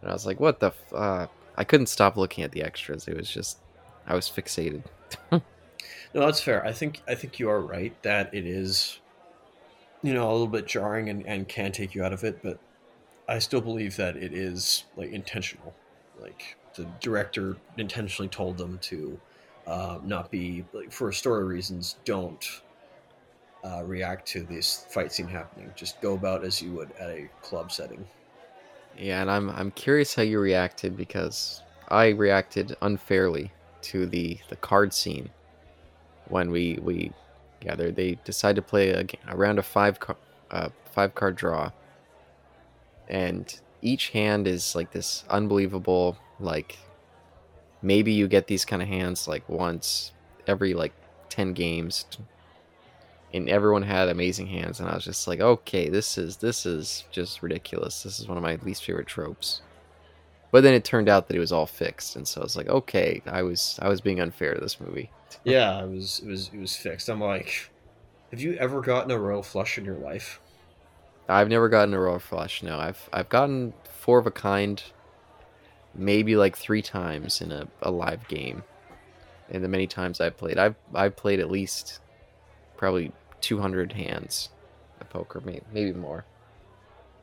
And 0.00 0.10
I 0.10 0.12
was 0.12 0.26
like, 0.26 0.40
what 0.40 0.60
the? 0.60 0.68
F-? 0.68 0.92
Uh, 0.92 1.26
I 1.56 1.64
couldn't 1.64 1.86
stop 1.86 2.16
looking 2.16 2.44
at 2.44 2.52
the 2.52 2.62
extras. 2.62 3.06
It 3.06 3.16
was 3.16 3.28
just, 3.28 3.58
I 4.06 4.14
was 4.14 4.28
fixated. 4.28 4.82
No, 6.14 6.26
that's 6.26 6.40
fair. 6.40 6.64
I 6.64 6.72
think 6.72 7.02
I 7.08 7.14
think 7.14 7.38
you 7.38 7.48
are 7.48 7.60
right 7.60 8.00
that 8.02 8.34
it 8.34 8.46
is, 8.46 9.00
you 10.02 10.12
know, 10.12 10.30
a 10.30 10.32
little 10.32 10.46
bit 10.46 10.66
jarring 10.66 11.08
and, 11.08 11.26
and 11.26 11.48
can 11.48 11.72
take 11.72 11.94
you 11.94 12.04
out 12.04 12.12
of 12.12 12.22
it, 12.22 12.42
but 12.42 12.58
I 13.28 13.38
still 13.38 13.62
believe 13.62 13.96
that 13.96 14.16
it 14.16 14.34
is 14.34 14.84
like 14.96 15.10
intentional. 15.10 15.74
Like 16.20 16.56
the 16.74 16.86
director 17.00 17.56
intentionally 17.78 18.28
told 18.28 18.58
them 18.58 18.78
to 18.82 19.18
uh, 19.66 19.98
not 20.04 20.30
be 20.30 20.64
like 20.72 20.92
for 20.92 21.10
story 21.12 21.44
reasons. 21.44 21.96
Don't 22.04 22.60
uh, 23.64 23.82
react 23.84 24.26
to 24.28 24.42
this 24.42 24.84
fight 24.90 25.12
scene 25.12 25.28
happening. 25.28 25.72
Just 25.76 26.00
go 26.02 26.12
about 26.12 26.44
as 26.44 26.60
you 26.60 26.72
would 26.72 26.92
at 27.00 27.08
a 27.08 27.28
club 27.40 27.72
setting. 27.72 28.04
Yeah, 28.98 29.22
and 29.22 29.30
I'm 29.30 29.48
I'm 29.48 29.70
curious 29.70 30.14
how 30.14 30.22
you 30.22 30.38
reacted 30.40 30.94
because 30.94 31.62
I 31.88 32.08
reacted 32.08 32.76
unfairly 32.82 33.50
to 33.82 34.06
the 34.06 34.38
the 34.48 34.56
card 34.56 34.92
scene 34.92 35.30
when 36.28 36.50
we 36.50 36.78
we 36.82 37.12
they 37.60 37.90
they 37.90 38.18
decide 38.24 38.56
to 38.56 38.62
play 38.62 38.90
a, 38.90 39.04
a 39.28 39.36
round 39.36 39.58
of 39.58 39.66
five 39.66 40.00
car, 40.00 40.16
uh, 40.50 40.68
five 40.90 41.14
card 41.14 41.36
draw, 41.36 41.70
and 43.08 43.60
each 43.80 44.10
hand 44.10 44.46
is 44.46 44.74
like 44.74 44.92
this 44.92 45.24
unbelievable 45.28 46.16
like 46.38 46.78
maybe 47.82 48.12
you 48.12 48.28
get 48.28 48.46
these 48.46 48.64
kind 48.64 48.80
of 48.80 48.88
hands 48.88 49.26
like 49.26 49.48
once 49.48 50.12
every 50.46 50.74
like 50.74 50.92
10 51.28 51.52
games. 51.52 52.06
And 53.34 53.48
everyone 53.48 53.82
had 53.82 54.08
amazing 54.10 54.48
hands 54.48 54.78
and 54.78 54.90
i 54.90 54.94
was 54.94 55.04
just 55.04 55.26
like 55.26 55.40
okay 55.40 55.88
this 55.88 56.18
is 56.18 56.36
this 56.36 56.66
is 56.66 57.04
just 57.10 57.42
ridiculous. 57.42 58.02
This 58.02 58.20
is 58.20 58.28
one 58.28 58.36
of 58.36 58.42
my 58.42 58.58
least 58.62 58.84
favorite 58.84 59.06
tropes 59.06 59.62
but 60.52 60.62
then 60.62 60.74
it 60.74 60.84
turned 60.84 61.08
out 61.08 61.26
that 61.26 61.36
it 61.36 61.40
was 61.40 61.50
all 61.50 61.66
fixed 61.66 62.14
and 62.14 62.28
so 62.28 62.40
i 62.40 62.44
was 62.44 62.56
like 62.56 62.68
okay 62.68 63.20
i 63.26 63.42
was 63.42 63.78
i 63.82 63.88
was 63.88 64.00
being 64.00 64.20
unfair 64.20 64.54
to 64.54 64.60
this 64.60 64.80
movie 64.80 65.10
Yeah, 65.44 65.82
it 65.82 65.90
was 65.90 66.20
it 66.20 66.28
was 66.28 66.50
it 66.52 66.60
was 66.60 66.76
fixed. 66.76 67.08
I'm 67.08 67.20
like, 67.20 67.70
have 68.30 68.40
you 68.40 68.54
ever 68.54 68.80
gotten 68.80 69.10
a 69.10 69.18
royal 69.18 69.42
flush 69.42 69.76
in 69.78 69.84
your 69.84 69.96
life? 69.96 70.38
i've 71.28 71.48
never 71.48 71.68
gotten 71.68 71.94
a 71.94 71.98
royal 71.98 72.18
flush 72.18 72.62
no 72.62 72.78
i've 72.78 73.08
i've 73.12 73.28
gotten 73.28 73.72
four 73.84 74.18
of 74.18 74.26
a 74.26 74.30
kind 74.30 74.82
maybe 75.94 76.36
like 76.36 76.56
three 76.56 76.82
times 76.82 77.40
in 77.40 77.52
a, 77.52 77.66
a 77.80 77.90
live 77.90 78.26
game 78.28 78.62
and 79.48 79.62
the 79.62 79.68
many 79.68 79.86
times 79.86 80.20
i've 80.20 80.36
played 80.36 80.58
i've 80.58 80.74
i've 80.94 81.14
played 81.16 81.38
at 81.38 81.50
least 81.50 82.00
probably 82.76 83.12
200 83.40 83.92
hands 83.92 84.50
of 85.00 85.08
poker 85.10 85.40
maybe, 85.44 85.62
maybe 85.72 85.92
more 85.92 86.24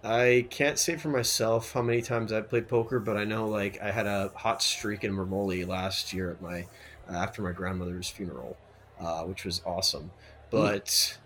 I 0.04 0.48
can't 0.50 0.80
say 0.80 0.96
for 0.96 1.10
myself 1.10 1.74
how 1.74 1.82
many 1.82 2.02
times 2.02 2.32
I've 2.32 2.50
played 2.50 2.70
poker, 2.70 3.00
but 3.00 3.18
I 3.18 3.26
know 3.26 3.48
like 3.48 3.82
I 3.82 3.92
had 3.92 4.08
a 4.08 4.32
hot 4.34 4.62
streak 4.62 5.04
in 5.04 5.12
Mermoli 5.12 5.68
last 5.68 6.14
year 6.14 6.32
at 6.32 6.42
my 6.42 6.68
uh, 7.10 7.18
after 7.18 7.42
my 7.42 7.52
grandmother's 7.52 8.10
funeral, 8.10 8.58
uh, 9.00 9.24
which 9.24 9.44
was 9.44 9.62
awesome. 9.66 10.12
But 10.52 11.18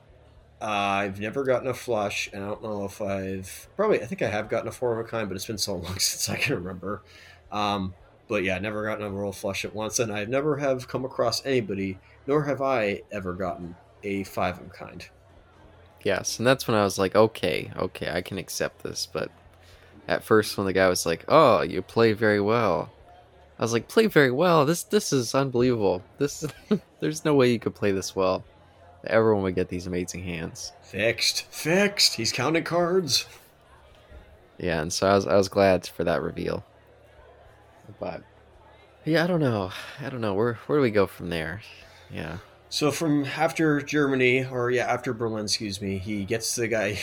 uh, 0.60 0.66
I've 0.66 1.20
never 1.20 1.44
gotten 1.44 1.68
a 1.68 1.74
flush, 1.74 2.30
and 2.34 2.44
I 2.44 2.48
don't 2.48 2.64
know 2.64 2.86
if 2.86 3.00
I've 3.00 3.68
probably 3.76 4.02
I 4.02 4.06
think 4.06 4.24
I 4.24 4.30
have 4.30 4.50
gotten 4.50 4.68
a 4.68 4.72
four 4.72 5.00
of 5.00 5.06
a 5.06 5.08
kind, 5.08 5.30
but 5.30 5.36
it's 5.36 5.46
been 5.46 5.60
so 5.60 5.76
long 5.76 6.00
since 6.00 6.28
I 6.30 6.38
can 6.38 6.56
remember. 6.56 7.04
Um, 7.52 7.94
but 8.28 8.44
yeah, 8.44 8.58
never 8.58 8.84
gotten 8.86 9.06
a 9.06 9.10
royal 9.10 9.34
flush 9.34 9.66
at 9.66 9.76
once, 9.76 10.00
and 10.00 10.12
I 10.12 10.26
never 10.26 10.58
have 10.58 10.88
come 10.88 11.06
across 11.06 11.46
anybody, 11.46 12.00
nor 12.26 12.46
have 12.46 12.62
I 12.62 13.04
ever 13.12 13.34
gotten 13.34 13.76
a 14.04 14.24
five 14.24 14.60
of 14.60 14.68
a 14.68 14.70
kind. 14.72 15.08
Yes, 16.04 16.38
and 16.38 16.46
that's 16.46 16.68
when 16.68 16.76
I 16.76 16.84
was 16.84 17.00
like, 17.00 17.16
okay, 17.16 17.72
okay, 17.78 18.12
I 18.12 18.22
can 18.22 18.38
accept 18.38 18.84
this. 18.84 19.08
But 19.12 19.32
at 20.08 20.24
first, 20.24 20.58
when 20.58 20.68
the 20.68 20.74
guy 20.74 20.90
was 20.90 21.06
like, 21.06 21.24
"Oh, 21.28 21.62
you 21.62 21.82
play 21.82 22.14
very 22.14 22.42
well," 22.42 22.92
I 23.58 23.62
was 23.62 23.72
like, 23.74 23.88
"Play 23.88 24.08
very 24.08 24.32
well? 24.32 24.66
This 24.66 24.84
this 24.84 25.14
is 25.14 25.34
unbelievable. 25.34 26.04
This 26.18 26.46
there's 27.00 27.26
no 27.26 27.36
way 27.36 27.52
you 27.52 27.60
could 27.60 27.76
play 27.76 27.92
this 27.92 28.16
well. 28.16 28.44
Everyone 29.06 29.44
would 29.44 29.56
get 29.56 29.70
these 29.70 29.88
amazing 29.88 30.24
hands." 30.24 30.74
Fixed, 30.82 31.44
fixed. 31.50 32.16
He's 32.16 32.34
counting 32.34 32.64
cards. 32.64 33.26
Yeah, 34.58 34.82
and 34.82 34.92
so 34.92 35.08
I 35.08 35.16
was 35.16 35.26
I 35.26 35.36
was 35.36 35.48
glad 35.48 35.88
for 35.88 36.04
that 36.04 36.22
reveal. 36.22 36.66
But 38.00 38.24
yeah, 39.06 39.24
I 39.24 39.28
don't 39.28 39.40
know. 39.40 39.72
I 40.02 40.10
don't 40.10 40.22
know. 40.22 40.34
Where 40.34 40.56
where 40.68 40.80
do 40.80 40.84
we 40.84 40.92
go 40.92 41.08
from 41.08 41.30
there? 41.30 41.62
Yeah. 42.12 42.38
So 42.74 42.90
from 42.90 43.26
after 43.26 43.82
Germany, 43.82 44.48
or 44.48 44.72
yeah, 44.72 44.92
after 44.92 45.14
Berlin, 45.14 45.44
excuse 45.44 45.80
me, 45.80 46.00
he 46.00 46.26
gets 46.26 46.56
the 46.56 46.68
guy. 46.68 46.98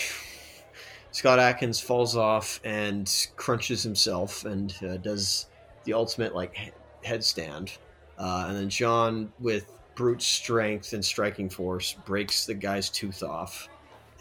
Scott 1.12 1.38
Adkins 1.38 1.80
falls 1.80 2.16
off 2.16 2.60
and 2.64 3.28
crunches 3.36 3.84
himself 3.84 4.44
and 4.44 4.74
uh, 4.82 4.96
does 4.96 5.46
the 5.84 5.92
ultimate 5.92 6.34
like 6.34 6.56
he- 6.56 6.72
headstand, 7.06 7.78
uh, 8.18 8.46
and 8.48 8.56
then 8.56 8.68
John, 8.68 9.32
with 9.38 9.70
brute 9.94 10.22
strength 10.22 10.92
and 10.92 11.04
striking 11.04 11.48
force, 11.48 11.92
breaks 12.04 12.46
the 12.46 12.54
guy's 12.54 12.88
tooth 12.88 13.22
off, 13.22 13.68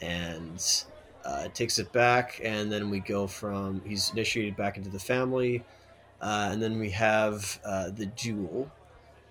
and 0.03 0.63
uh, 1.25 1.47
takes 1.55 1.79
it 1.79 1.91
back. 1.91 2.39
And 2.43 2.71
then 2.71 2.91
we 2.91 2.99
go 2.99 3.25
from 3.25 3.81
he's 3.87 4.11
initiated 4.11 4.55
back 4.55 4.77
into 4.77 4.91
the 4.91 4.99
family, 4.99 5.63
uh, 6.21 6.49
and 6.51 6.61
then 6.61 6.77
we 6.77 6.91
have 6.91 7.59
uh, 7.65 7.89
the 7.89 8.05
duel. 8.05 8.71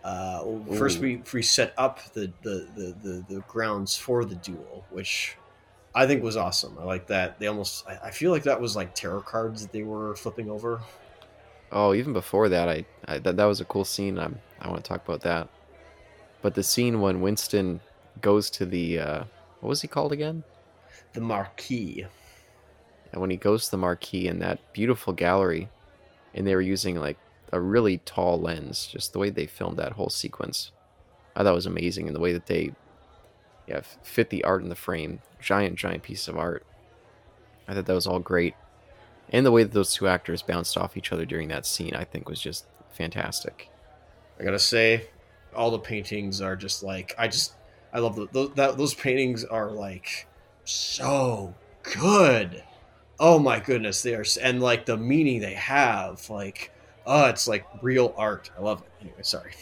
Uh, 0.05 0.45
first, 0.77 1.01
we, 1.01 1.23
we 1.35 1.43
set 1.43 1.75
up 1.77 2.01
the, 2.13 2.33
the, 2.43 2.69
the, 2.77 2.95
the, 3.03 3.25
the 3.29 3.41
grounds 3.49 3.97
for 3.97 4.25
the 4.25 4.37
duel, 4.37 4.85
which 4.91 5.37
I 5.95 6.07
think 6.07 6.23
was 6.23 6.37
awesome. 6.37 6.77
I 6.81 6.85
like 6.85 7.07
that. 7.09 7.39
They 7.39 7.47
almost, 7.47 7.87
I, 7.87 7.99
I 8.05 8.11
feel 8.11 8.31
like 8.31 8.45
that 8.45 8.61
was 8.61 8.77
like 8.77 8.95
tarot 8.95 9.23
cards 9.23 9.63
that 9.63 9.73
they 9.73 9.83
were 9.83 10.15
flipping 10.17 10.49
over. 10.49 10.81
Oh, 11.71 11.93
even 11.93 12.13
before 12.13 12.49
that, 12.49 12.69
I, 12.69 12.87
I 13.07 13.19
that, 13.19 13.37
that 13.37 13.45
was 13.45 13.61
a 13.61 13.65
cool 13.65 13.85
scene. 13.85 14.19
I'm, 14.19 14.39
I 14.61 14.69
want 14.69 14.83
to 14.83 14.89
talk 14.89 15.07
about 15.07 15.21
that. 15.23 15.49
But 16.41 16.55
the 16.55 16.63
scene 16.63 17.01
when 17.01 17.21
Winston 17.21 17.81
goes 18.23 18.49
to 18.51 18.65
the 18.65 19.01
uh, 19.01 19.25
what 19.61 19.69
was 19.69 19.83
he 19.83 19.89
called 19.89 20.13
again? 20.13 20.45
The 21.13 21.21
Marquis. 21.21 22.07
And 23.13 23.21
when 23.21 23.31
he 23.31 23.37
goes 23.37 23.67
to 23.67 23.71
the 23.73 23.77
Marquis 23.77 24.29
in 24.29 24.39
that 24.39 24.73
beautiful 24.73 25.13
gallery, 25.13 25.69
and 26.35 26.47
they 26.47 26.55
were 26.55 26.61
using 26.61 26.97
like 26.97 27.19
a 27.53 27.61
really 27.61 27.99
tall 27.99 28.41
lens, 28.41 28.87
just 28.87 29.13
the 29.13 29.19
way 29.19 29.31
they 29.31 29.47
filmed 29.47 29.79
that 29.79 29.93
whole 29.93 30.11
sequence, 30.11 30.73
I 31.35 31.43
thought 31.43 31.53
it 31.53 31.55
was 31.55 31.67
amazing. 31.67 32.07
And 32.07 32.17
the 32.17 32.21
way 32.21 32.33
that 32.33 32.47
they, 32.47 32.73
yeah, 33.67 33.81
fit 34.03 34.31
the 34.31 34.45
art 34.45 34.63
in 34.63 34.69
the 34.69 34.75
frame, 34.75 35.21
giant, 35.41 35.77
giant 35.77 36.03
piece 36.03 36.29
of 36.29 36.37
art. 36.37 36.65
I 37.67 37.75
thought 37.75 37.87
that 37.87 37.95
was 37.95 38.07
all 38.07 38.19
great, 38.19 38.55
and 39.31 39.45
the 39.45 39.53
way 39.53 39.63
that 39.63 39.73
those 39.73 39.93
two 39.93 40.09
actors 40.09 40.41
bounced 40.41 40.77
off 40.79 40.97
each 40.97 41.13
other 41.13 41.27
during 41.27 41.49
that 41.49 41.67
scene, 41.67 41.95
I 41.95 42.05
think, 42.05 42.29
was 42.29 42.41
just 42.41 42.67
fantastic. 42.91 43.69
I 44.41 44.45
gotta 44.45 44.59
say, 44.59 45.09
all 45.55 45.71
the 45.71 45.79
paintings 45.79 46.41
are 46.41 46.57
just 46.57 46.83
like 46.83 47.15
I 47.19 47.29
just 47.29 47.55
I 47.93 47.99
love 47.99 48.17
the, 48.17 48.29
those 48.33 48.55
that 48.55 48.79
those 48.79 48.95
paintings 48.95 49.45
are 49.45 49.71
like 49.71 50.27
so 50.65 51.55
good. 51.83 52.63
Oh 53.21 53.39
my 53.39 53.61
goodness, 53.61 54.03
they 54.03 54.15
are, 54.15 54.25
and 54.41 54.63
like 54.63 54.87
the 54.87 54.97
meaning 54.97 55.41
they 55.41 55.55
have, 55.55 56.31
like 56.31 56.73
oh, 57.09 57.27
it's 57.27 57.49
like 57.49 57.67
real 57.83 58.15
art. 58.17 58.51
I 58.57 58.61
love 58.61 58.83
it. 58.83 58.89
Anyway, 59.01 59.23
sorry. 59.23 59.53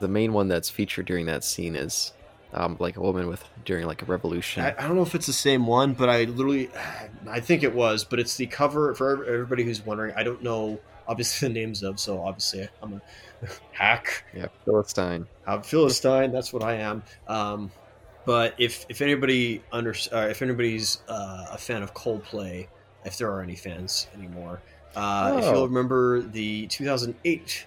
The 0.00 0.08
main 0.08 0.34
one 0.34 0.48
that's 0.48 0.68
featured 0.68 1.06
during 1.06 1.26
that 1.26 1.42
scene 1.42 1.74
is 1.74 2.12
um, 2.52 2.76
like 2.78 2.96
a 2.96 3.00
woman 3.00 3.28
with 3.28 3.44
during 3.64 3.86
like 3.86 4.02
a 4.02 4.04
revolution. 4.04 4.62
I, 4.62 4.74
I 4.76 4.86
don't 4.86 4.96
know 4.96 5.02
if 5.02 5.14
it's 5.14 5.26
the 5.26 5.32
same 5.32 5.66
one, 5.66 5.94
but 5.94 6.10
I 6.10 6.24
literally, 6.24 6.68
I 7.28 7.40
think 7.40 7.62
it 7.62 7.74
was. 7.74 8.04
But 8.04 8.18
it's 8.18 8.36
the 8.36 8.46
cover 8.46 8.94
for 8.94 9.24
everybody 9.24 9.64
who's 9.64 9.84
wondering. 9.84 10.12
I 10.16 10.22
don't 10.22 10.42
know 10.42 10.80
obviously 11.08 11.48
the 11.52 11.54
names 11.54 11.82
of, 11.82 11.98
so 12.00 12.20
obviously 12.20 12.68
I'm 12.82 12.94
a 12.94 13.48
hack. 13.72 14.24
yeah, 14.34 14.46
Philistine. 14.64 15.26
I'm 15.46 15.62
Philistine. 15.62 16.32
That's 16.32 16.52
what 16.52 16.62
I 16.62 16.74
am. 16.74 17.02
Um, 17.28 17.70
but 18.24 18.54
if 18.58 18.86
if 18.88 19.00
anybody 19.00 19.62
under 19.70 19.94
uh, 20.12 20.26
if 20.28 20.42
anybody's 20.42 20.98
uh, 21.08 21.46
a 21.52 21.58
fan 21.58 21.82
of 21.82 21.94
Coldplay, 21.94 22.66
if 23.04 23.18
there 23.18 23.30
are 23.30 23.40
any 23.40 23.54
fans 23.54 24.08
anymore, 24.14 24.60
uh, 24.96 25.36
if 25.38 25.44
Oh. 25.44 25.52
you'll 25.52 25.68
remember 25.68 26.22
the 26.22 26.66
2008 26.68 27.66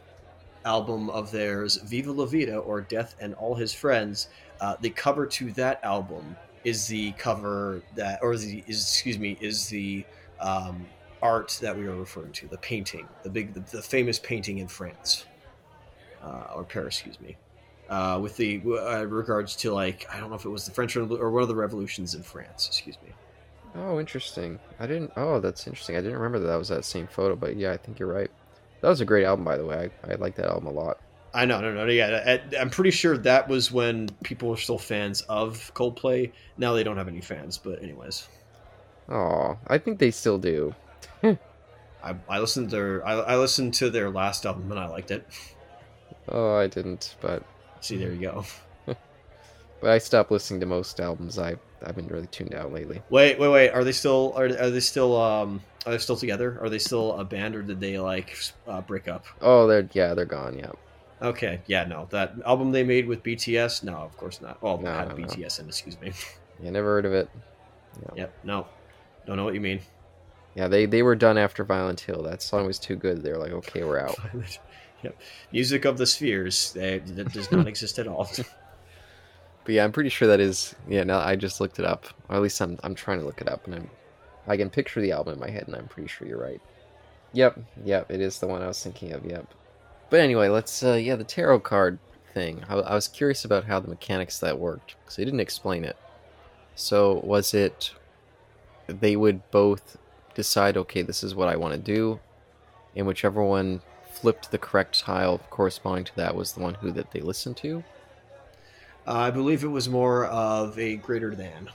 album 0.66 1.10
of 1.12 1.32
theirs, 1.32 1.78
"Viva 1.78 2.12
La 2.12 2.26
Vida" 2.26 2.58
or 2.58 2.82
"Death 2.82 3.16
and 3.22 3.34
All 3.36 3.56
His 3.56 3.74
Friends," 3.74 4.28
uh, 4.60 4.76
the 4.82 4.90
cover 4.90 5.26
to 5.26 5.52
that 5.54 5.80
album 5.84 6.36
is 6.66 6.88
the 6.88 7.14
cover 7.14 7.82
that, 7.96 8.20
or 8.22 8.36
the 8.36 8.64
is 8.68 8.82
excuse 8.82 9.18
me, 9.18 9.38
is 9.40 9.70
the 9.70 10.04
um, 10.42 10.86
art 11.22 11.58
that 11.62 11.78
we 11.78 11.86
are 11.88 11.96
referring 11.96 12.32
to, 12.34 12.48
the 12.48 12.58
painting, 12.58 13.08
the 13.24 13.30
big, 13.30 13.54
the, 13.54 13.60
the 13.78 13.82
famous 13.82 14.20
painting 14.20 14.58
in 14.60 14.68
France 14.68 15.26
uh, 16.24 16.48
or 16.56 16.64
Paris, 16.64 16.96
excuse 16.96 17.20
me, 17.22 17.38
uh, 17.90 18.20
with 18.22 18.36
the 18.38 18.62
uh, 18.66 19.06
regards 19.06 19.56
to 19.58 19.72
like 19.74 20.06
I 20.14 20.20
don't 20.20 20.30
know 20.30 20.36
if 20.36 20.46
it 20.46 20.50
was 20.50 20.66
the 20.66 20.72
French 20.72 20.96
or 20.98 21.06
one 21.06 21.42
of 21.42 21.48
the 21.48 21.56
revolutions 21.56 22.16
in 22.16 22.24
France. 22.24 22.68
Excuse 22.68 22.98
me. 23.06 23.14
Oh, 23.76 24.00
interesting. 24.00 24.60
I 24.80 24.88
didn't. 24.88 25.12
Oh, 25.16 25.40
that's 25.40 25.68
interesting. 25.68 25.96
I 25.96 26.02
didn't 26.02 26.18
remember 26.18 26.40
that, 26.40 26.48
that 26.48 26.58
was 26.58 26.70
that 26.70 26.86
same 26.86 27.08
photo, 27.08 27.36
but 27.36 27.56
yeah, 27.56 27.72
I 27.72 27.78
think 27.78 28.00
you're 28.00 28.12
right. 28.12 28.32
That 28.82 28.90
was 28.90 29.02
a 29.02 29.06
great 29.06 29.26
album, 29.26 29.46
by 29.46 29.58
the 29.58 29.66
way. 29.66 29.90
I, 30.04 30.12
I 30.12 30.16
like 30.16 30.36
that 30.36 30.48
album 30.48 30.68
a 30.68 30.72
lot. 30.72 31.00
I 31.34 31.46
know, 31.46 31.62
no, 31.62 31.74
no, 31.74 31.86
yeah. 31.86 32.40
I, 32.52 32.58
I'm 32.58 32.72
pretty 32.72 32.92
sure 32.92 33.18
that 33.20 33.48
was 33.48 33.72
when 33.72 34.10
people 34.24 34.50
were 34.50 34.58
still 34.58 34.80
fans 34.80 35.22
of 35.22 35.72
Coldplay. 35.76 36.32
Now 36.58 36.74
they 36.74 36.84
don't 36.84 36.98
have 36.98 37.08
any 37.08 37.22
fans, 37.22 37.58
but 37.58 37.84
anyways, 37.84 38.28
Oh, 39.10 39.58
I 39.68 39.78
think 39.80 39.98
they 40.00 40.12
still 40.12 40.38
do. 40.38 40.76
I, 41.24 42.16
I 42.30 42.40
listened 42.40 42.70
to 42.70 42.76
their 42.76 43.06
I, 43.06 43.14
I 43.14 43.38
listened 43.38 43.74
to 43.76 43.90
their 43.90 44.10
last 44.10 44.46
album 44.46 44.72
and 44.72 44.80
I 44.80 44.88
liked 44.88 45.12
it. 45.12 45.26
Oh, 46.28 46.56
I 46.56 46.68
didn't, 46.68 47.16
but 47.22 47.44
See, 47.82 47.98
there 47.98 48.12
you 48.12 48.22
go. 48.22 48.46
but 48.86 49.90
I 49.90 49.98
stopped 49.98 50.32
listening 50.32 50.60
to 50.60 50.66
most 50.66 51.00
albums. 51.00 51.40
I 51.40 51.56
I've 51.86 51.96
been 51.96 52.08
really 52.08 52.28
tuned 52.28 52.54
out 52.54 52.74
lately. 52.74 53.02
Wait, 53.10 53.40
wait, 53.40 53.48
wait. 53.50 53.70
Are 53.70 53.84
they 53.84 53.92
still 53.92 54.34
are, 54.36 54.46
are 54.46 54.70
they 54.70 54.80
still 54.80 55.20
um 55.20 55.62
are 55.86 55.94
they 55.94 55.98
still 55.98 56.18
together? 56.18 56.58
Are 56.62 56.70
they 56.70 56.80
still 56.80 57.18
a 57.20 57.24
band 57.24 57.56
or 57.56 57.62
did 57.62 57.80
they 57.80 57.98
like 58.00 58.38
uh, 58.68 58.82
break 58.82 59.08
up? 59.08 59.26
Oh, 59.42 59.66
they're 59.68 59.88
yeah, 59.94 60.14
they're 60.14 60.26
gone. 60.26 60.58
Yeah. 60.58 60.72
Okay, 61.22 61.60
yeah, 61.68 61.84
no, 61.84 62.08
that 62.12 62.34
album 62.46 62.72
they 62.72 62.84
made 62.84 63.06
with 63.06 63.24
BTS, 63.24 63.84
no, 63.84 63.96
of 63.98 64.16
course 64.16 64.40
not. 64.40 64.62
Well, 64.64 64.78
No, 64.78 64.90
had 64.94 65.10
no, 65.10 65.16
no. 65.16 65.26
BTS 65.26 65.60
in, 65.60 65.68
excuse 65.68 66.00
me. 66.00 66.14
Yeah, 66.62 66.72
never 66.72 66.88
heard 66.88 67.06
of 67.06 67.14
it. 67.14 67.30
Yep, 68.16 68.34
no, 68.44 68.68
don't 69.26 69.38
know 69.38 69.46
what 69.46 69.54
you 69.54 69.62
mean. 69.62 69.80
Yeah, 70.56 70.68
they 70.68 70.86
they 70.86 71.04
were 71.04 71.16
done 71.16 71.38
after 71.38 71.64
Violet 71.64 72.02
Hill. 72.02 72.24
That 72.24 72.42
song 72.42 72.66
was 72.66 72.80
too 72.80 72.96
good. 72.98 73.24
They 73.24 73.32
were 73.32 73.38
like, 73.38 73.52
okay, 73.52 73.84
we're 73.86 74.00
out. 74.00 74.18
yep, 75.04 75.18
music 75.54 75.86
of 75.86 75.98
the 75.98 76.06
spheres 76.06 76.74
they, 76.74 77.00
that 77.00 77.32
does 77.32 77.50
not 77.52 77.66
exist 77.74 77.98
at 78.00 78.08
all. 78.08 78.30
But 79.70 79.76
yeah, 79.76 79.84
I'm 79.84 79.92
pretty 79.92 80.10
sure 80.10 80.28
that 80.30 80.40
is. 80.40 80.74
Yeah, 80.88 81.04
now 81.04 81.20
I 81.20 81.36
just 81.36 81.62
looked 81.62 81.78
it 81.78 81.86
up. 81.86 82.08
Or 82.28 82.38
at 82.38 82.42
least 82.42 82.60
I'm 82.60 82.80
I'm 82.82 82.96
trying 82.96 83.20
to 83.20 83.26
look 83.28 83.40
it 83.40 83.48
up, 83.48 83.68
and 83.68 83.76
I'm 83.76 83.90
I 84.48 84.58
can 84.58 84.72
picture 84.72 85.00
the 85.00 85.12
album 85.12 85.36
in 85.36 85.40
my 85.40 85.52
head, 85.52 85.66
and 85.68 85.76
I'm 85.76 85.88
pretty 85.88 86.08
sure 86.08 86.28
you're 86.28 86.42
right. 86.42 86.60
Yep, 87.34 87.60
yep, 87.86 88.10
it 88.10 88.20
is 88.20 88.40
the 88.40 88.48
one 88.48 88.64
I 88.64 88.68
was 88.68 88.82
thinking 88.82 89.14
of. 89.14 89.24
Yep. 89.24 89.54
But 90.10 90.22
anyway, 90.22 90.48
let's. 90.48 90.82
Uh, 90.82 90.94
yeah, 90.94 91.16
the 91.16 91.24
tarot 91.24 91.60
card 91.60 92.00
thing. 92.34 92.64
I, 92.68 92.78
I 92.78 92.96
was 92.96 93.08
curious 93.08 93.46
about 93.46 93.66
how 93.66 93.80
the 93.80 93.90
mechanics 93.90 94.40
that 94.40 94.58
worked 94.58 94.96
because 95.02 95.18
they 95.18 95.24
didn't 95.24 95.40
explain 95.40 95.86
it. 95.86 95.98
So 96.74 97.22
was 97.24 97.54
it 97.54 97.94
they 98.88 99.16
would 99.16 99.52
both 99.52 100.00
decide, 100.34 100.78
okay, 100.78 101.04
this 101.04 101.24
is 101.24 101.36
what 101.36 101.48
I 101.48 101.58
want 101.58 101.76
to 101.76 101.80
do, 101.80 102.20
and 102.96 103.06
whichever 103.06 103.44
one 103.44 103.84
flipped 104.12 104.50
the 104.50 104.58
correct 104.58 105.00
tile 105.02 105.38
corresponding 105.52 106.06
to 106.06 106.16
that 106.16 106.36
was 106.36 106.54
the 106.54 106.62
one 106.62 106.74
who 106.74 106.90
that 106.94 107.12
they 107.12 107.22
listened 107.22 107.58
to. 107.58 107.84
Uh, 109.10 109.14
I 109.14 109.32
believe 109.32 109.64
it 109.64 109.68
was 109.70 109.90
more 109.90 110.26
of 110.28 110.78
a 110.78 110.98
greater 110.98 111.34
than, 111.34 111.68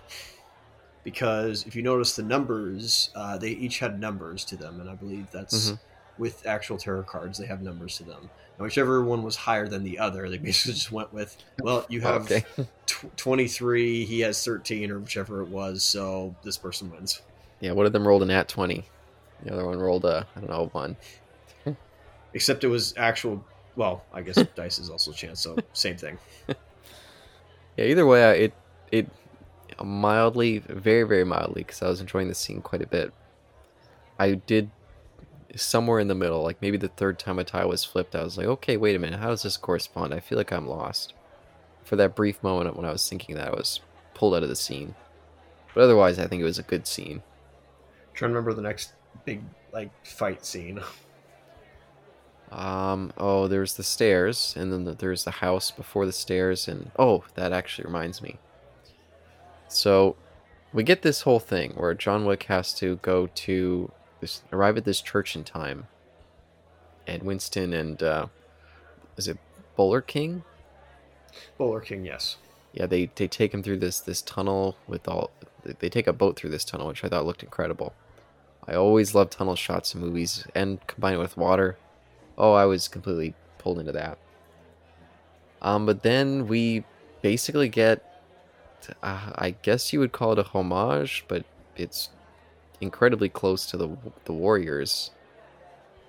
because 1.02 1.66
if 1.66 1.74
you 1.74 1.82
notice 1.82 2.14
the 2.14 2.22
numbers, 2.22 3.10
uh, 3.16 3.36
they 3.36 3.50
each 3.50 3.80
had 3.80 3.98
numbers 3.98 4.44
to 4.46 4.56
them, 4.56 4.80
and 4.80 4.88
I 4.88 4.94
believe 4.94 5.26
that's 5.32 5.70
Mhm. 5.72 5.78
with 6.16 6.46
actual 6.46 6.78
tarot 6.78 7.02
cards 7.02 7.36
they 7.38 7.46
have 7.46 7.60
numbers 7.60 7.96
to 7.96 8.04
them. 8.04 8.30
And 8.56 8.64
whichever 8.64 9.02
one 9.02 9.24
was 9.24 9.34
higher 9.34 9.66
than 9.66 9.82
the 9.82 9.98
other, 9.98 10.30
they 10.30 10.38
basically 10.38 10.74
just 10.78 10.92
went 10.92 11.12
with, 11.12 11.36
well, 11.60 11.84
you 11.88 12.02
have 12.02 12.22
Okay. 12.30 12.44
tw- 12.86 13.16
23, 13.16 14.04
he 14.04 14.20
has 14.20 14.42
13, 14.44 14.92
or 14.92 15.00
whichever 15.00 15.42
it 15.42 15.48
was, 15.48 15.82
so 15.82 16.36
this 16.44 16.56
person 16.56 16.88
wins. 16.92 17.20
Yeah, 17.58 17.72
one 17.72 17.84
of 17.84 17.92
them 17.92 18.06
rolled 18.06 18.22
an 18.22 18.30
at 18.30 18.46
twenty. 18.48 18.84
The 19.42 19.52
other 19.52 19.66
one 19.66 19.78
rolled 19.80 20.04
a 20.04 20.26
I 20.36 20.40
don't 20.40 20.50
know 20.50 20.66
one. 20.66 20.96
Except 22.32 22.62
it 22.64 22.68
was 22.68 22.94
actual. 22.96 23.44
Well, 23.76 24.04
I 24.12 24.22
guess 24.22 24.36
dice 24.54 24.78
is 24.78 24.88
also 24.90 25.10
chance, 25.12 25.40
so 25.40 25.56
same 25.72 25.96
thing. 25.96 26.16
Yeah, 27.76 27.86
either 27.86 28.06
way, 28.06 28.24
I, 28.24 28.32
it 28.32 28.54
it 28.92 29.08
mildly, 29.82 30.58
very 30.58 31.04
very 31.04 31.24
mildly, 31.24 31.62
because 31.62 31.82
I 31.82 31.88
was 31.88 32.00
enjoying 32.00 32.28
the 32.28 32.34
scene 32.34 32.62
quite 32.62 32.82
a 32.82 32.86
bit. 32.86 33.12
I 34.18 34.34
did 34.34 34.70
somewhere 35.56 36.00
in 36.00 36.08
the 36.08 36.14
middle, 36.14 36.42
like 36.42 36.60
maybe 36.60 36.76
the 36.76 36.88
third 36.88 37.18
time 37.18 37.38
a 37.38 37.44
tie 37.44 37.64
was 37.64 37.84
flipped, 37.84 38.14
I 38.14 38.22
was 38.24 38.36
like, 38.38 38.46
okay, 38.46 38.76
wait 38.76 38.96
a 38.96 38.98
minute, 38.98 39.20
how 39.20 39.28
does 39.28 39.42
this 39.42 39.56
correspond? 39.56 40.12
I 40.14 40.20
feel 40.20 40.38
like 40.38 40.52
I'm 40.52 40.68
lost. 40.68 41.14
For 41.84 41.96
that 41.96 42.16
brief 42.16 42.42
moment 42.42 42.76
when 42.76 42.86
I 42.86 42.92
was 42.92 43.08
thinking 43.08 43.34
that, 43.36 43.48
I 43.48 43.56
was 43.56 43.80
pulled 44.14 44.34
out 44.34 44.42
of 44.42 44.48
the 44.48 44.56
scene. 44.56 44.94
But 45.74 45.82
otherwise, 45.84 46.18
I 46.18 46.26
think 46.26 46.40
it 46.40 46.46
was 46.46 46.58
a 46.58 46.62
good 46.62 46.86
scene. 46.86 47.22
trying 48.14 48.30
to 48.30 48.34
remember 48.34 48.54
the 48.54 48.62
next 48.62 48.92
big 49.24 49.42
like 49.72 49.90
fight 50.06 50.44
scene. 50.44 50.80
Um, 52.54 53.12
oh, 53.18 53.48
there's 53.48 53.74
the 53.74 53.82
stairs, 53.82 54.54
and 54.56 54.72
then 54.72 54.84
the, 54.84 54.92
there's 54.92 55.24
the 55.24 55.32
house 55.32 55.72
before 55.72 56.06
the 56.06 56.12
stairs, 56.12 56.68
and 56.68 56.92
oh, 56.96 57.24
that 57.34 57.52
actually 57.52 57.84
reminds 57.86 58.22
me. 58.22 58.38
So, 59.66 60.14
we 60.72 60.84
get 60.84 61.02
this 61.02 61.22
whole 61.22 61.40
thing 61.40 61.72
where 61.72 61.94
John 61.94 62.24
Wick 62.24 62.44
has 62.44 62.72
to 62.74 62.96
go 62.96 63.28
to 63.34 63.90
this, 64.20 64.42
arrive 64.52 64.76
at 64.76 64.84
this 64.84 65.00
church 65.00 65.34
in 65.34 65.42
time, 65.42 65.88
and 67.08 67.24
Winston 67.24 67.72
and 67.72 68.00
uh, 68.00 68.26
is 69.16 69.26
it 69.26 69.38
Bowery 69.76 70.02
King? 70.06 70.44
Bowery 71.58 71.84
King, 71.84 72.04
yes. 72.04 72.36
Yeah, 72.72 72.86
they 72.86 73.10
they 73.14 73.26
take 73.26 73.52
him 73.52 73.62
through 73.62 73.78
this 73.78 73.98
this 74.00 74.22
tunnel 74.22 74.76
with 74.86 75.08
all. 75.08 75.30
They 75.64 75.88
take 75.88 76.06
a 76.06 76.12
boat 76.12 76.36
through 76.36 76.50
this 76.50 76.64
tunnel, 76.64 76.88
which 76.88 77.02
I 77.02 77.08
thought 77.08 77.26
looked 77.26 77.42
incredible. 77.42 77.94
I 78.66 78.74
always 78.74 79.14
love 79.14 79.30
tunnel 79.30 79.56
shots 79.56 79.94
in 79.94 80.00
movies, 80.00 80.46
and 80.54 80.84
combine 80.86 81.14
it 81.14 81.18
with 81.18 81.36
water. 81.36 81.78
Oh, 82.36 82.52
I 82.52 82.64
was 82.64 82.88
completely 82.88 83.34
pulled 83.58 83.78
into 83.78 83.92
that. 83.92 84.18
Um, 85.62 85.86
but 85.86 86.02
then 86.02 86.46
we 86.46 86.84
basically 87.22 87.68
get, 87.68 88.04
uh, 89.02 89.32
I 89.34 89.54
guess 89.62 89.92
you 89.92 90.00
would 90.00 90.12
call 90.12 90.32
it 90.32 90.38
a 90.38 90.42
homage, 90.42 91.24
but 91.26 91.44
it's 91.76 92.10
incredibly 92.80 93.28
close 93.28 93.66
to 93.66 93.76
the 93.76 93.96
the 94.24 94.32
Warriors. 94.32 95.10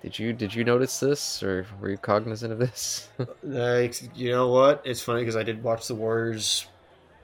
Did 0.02 0.18
you 0.18 0.32
did 0.32 0.54
you 0.54 0.62
notice 0.62 1.00
this, 1.00 1.42
or 1.42 1.66
were 1.80 1.90
you 1.90 1.96
cognizant 1.96 2.52
of 2.52 2.58
this? 2.58 3.08
Like, 3.42 4.00
you 4.16 4.30
know 4.30 4.48
what? 4.48 4.82
It's 4.84 5.00
funny 5.02 5.22
because 5.22 5.36
I 5.36 5.42
did 5.42 5.62
watch 5.62 5.88
the 5.88 5.94
Warriors 5.94 6.66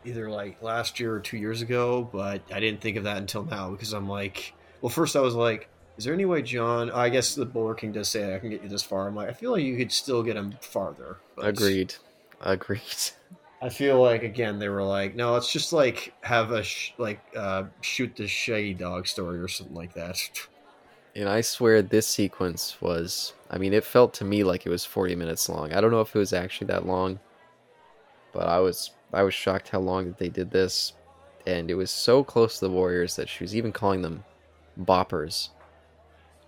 either 0.05 0.30
like 0.30 0.62
last 0.62 0.98
year 0.98 1.14
or 1.14 1.20
two 1.20 1.36
years 1.36 1.62
ago, 1.62 2.09
but 2.11 2.42
I 2.53 2.61
didn't 2.61 2.80
think 2.80 2.96
of 2.96 3.05
that 3.05 3.18
until 3.18 3.44
now 3.44 3.70
because 3.70 3.92
I'm 3.92 4.09
like, 4.09 4.55
well, 4.80 4.90
first 4.90 5.16
I 5.16 5.20
was 5.20 5.34
like, 5.34 5.68
is 5.97 6.05
there 6.05 6.14
any 6.14 6.24
way 6.24 6.43
John? 6.43 6.90
I 6.90 7.09
guess 7.09 7.34
the 7.34 7.45
Bowery 7.45 7.76
King 7.76 7.93
does 7.93 8.09
say 8.09 8.34
I 8.34 8.38
can 8.38 8.51
get 8.51 8.62
you 8.62 8.68
this 8.68 8.82
far. 8.82 9.07
I'm 9.07 9.14
like, 9.14 9.28
I 9.28 9.32
feel 9.32 9.53
like 9.53 9.62
you 9.62 9.76
could 9.76 9.93
still 9.93 10.22
get 10.22 10.36
him 10.36 10.55
farther. 10.61 11.18
Agreed. 11.38 11.95
Agreed. 12.40 13.11
I 13.61 13.68
feel 13.68 14.03
like 14.03 14.24
again 14.24 14.59
they 14.59 14.68
were 14.68 14.82
like, 14.82 15.14
no, 15.14 15.32
let's 15.32 15.53
just 15.53 15.72
like 15.72 16.14
have 16.22 16.51
a 16.51 16.62
sh- 16.62 16.95
like 16.99 17.20
uh, 17.36 17.64
shoot 17.80 18.16
the 18.16 18.26
shaggy 18.26 18.74
dog 18.74 19.07
story 19.07 19.38
or 19.38 19.49
something 19.49 19.76
like 19.76 19.95
that. 19.95 20.18
And 21.14 21.28
I 21.28 21.43
swear 21.43 21.82
this 21.82 22.07
sequence 22.07 22.80
was 22.80 23.34
I 23.51 23.59
mean 23.59 23.74
it 23.74 23.84
felt 23.84 24.14
to 24.14 24.24
me 24.24 24.45
like 24.45 24.64
it 24.64 24.70
was 24.70 24.86
40 24.86 25.14
minutes 25.14 25.47
long. 25.47 25.70
I 25.74 25.82
don't 25.82 25.90
know 25.90 26.01
if 26.01 26.16
it 26.16 26.18
was 26.18 26.32
actually 26.32 26.68
that 26.68 26.86
long, 26.86 27.20
but 28.32 28.49
I 28.49 28.61
was 28.61 28.93
I 29.12 29.22
was 29.22 29.34
shocked 29.34 29.68
how 29.68 29.80
long 29.80 30.07
that 30.07 30.16
they 30.16 30.30
did 30.30 30.51
this 30.51 30.95
and 31.47 31.70
it 31.70 31.74
was 31.74 31.90
so 31.90 32.24
close 32.24 32.59
to 32.59 32.64
the 32.64 32.70
Warriors 32.70 33.16
that 33.16 33.28
she 33.28 33.45
was 33.45 33.55
even 33.55 33.72
calling 33.72 34.01
them 34.01 34.24
boppers. 34.80 35.51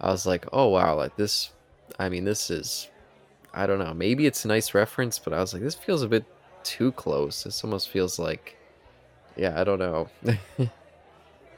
I 0.04 0.10
was 0.10 0.26
like, 0.26 0.46
"Oh 0.52 0.68
wow, 0.68 0.96
like 0.96 1.16
this 1.16 1.50
I 1.98 2.08
mean 2.08 2.24
this 2.24 2.50
is 2.50 2.88
I 3.52 3.66
don't 3.66 3.78
know, 3.78 3.94
maybe 3.94 4.26
it's 4.26 4.44
a 4.44 4.48
nice 4.48 4.74
reference, 4.74 5.18
but 5.18 5.32
I 5.32 5.40
was 5.40 5.52
like 5.54 5.62
this 5.62 5.74
feels 5.74 6.02
a 6.02 6.08
bit 6.08 6.24
too 6.62 6.92
close. 6.92 7.44
This 7.44 7.64
almost 7.64 7.88
feels 7.88 8.18
like 8.18 8.56
yeah, 9.36 9.60
I 9.60 9.64
don't 9.64 9.80
know. 9.80 10.08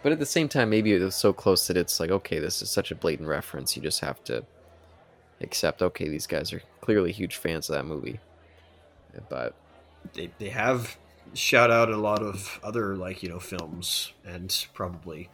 But 0.06 0.12
at 0.12 0.20
the 0.20 0.26
same 0.26 0.48
time, 0.48 0.70
maybe 0.70 0.94
it 0.94 1.00
was 1.00 1.16
so 1.16 1.32
close 1.32 1.66
that 1.66 1.76
it's 1.76 1.98
like, 1.98 2.10
okay, 2.10 2.38
this 2.38 2.62
is 2.62 2.70
such 2.70 2.92
a 2.92 2.94
blatant 2.94 3.28
reference. 3.28 3.74
You 3.74 3.82
just 3.82 3.98
have 4.02 4.22
to 4.24 4.44
accept, 5.40 5.82
okay, 5.82 6.08
these 6.08 6.28
guys 6.28 6.52
are 6.52 6.62
clearly 6.80 7.10
huge 7.10 7.34
fans 7.34 7.68
of 7.68 7.74
that 7.74 7.86
movie. 7.86 8.20
But 9.28 9.56
they 10.12 10.30
they 10.38 10.50
have 10.50 10.96
shout 11.34 11.72
out 11.72 11.90
a 11.90 11.96
lot 11.96 12.22
of 12.22 12.60
other 12.62 12.94
like 12.94 13.24
you 13.24 13.28
know 13.28 13.40
films 13.40 14.12
and 14.24 14.68
probably 14.74 15.28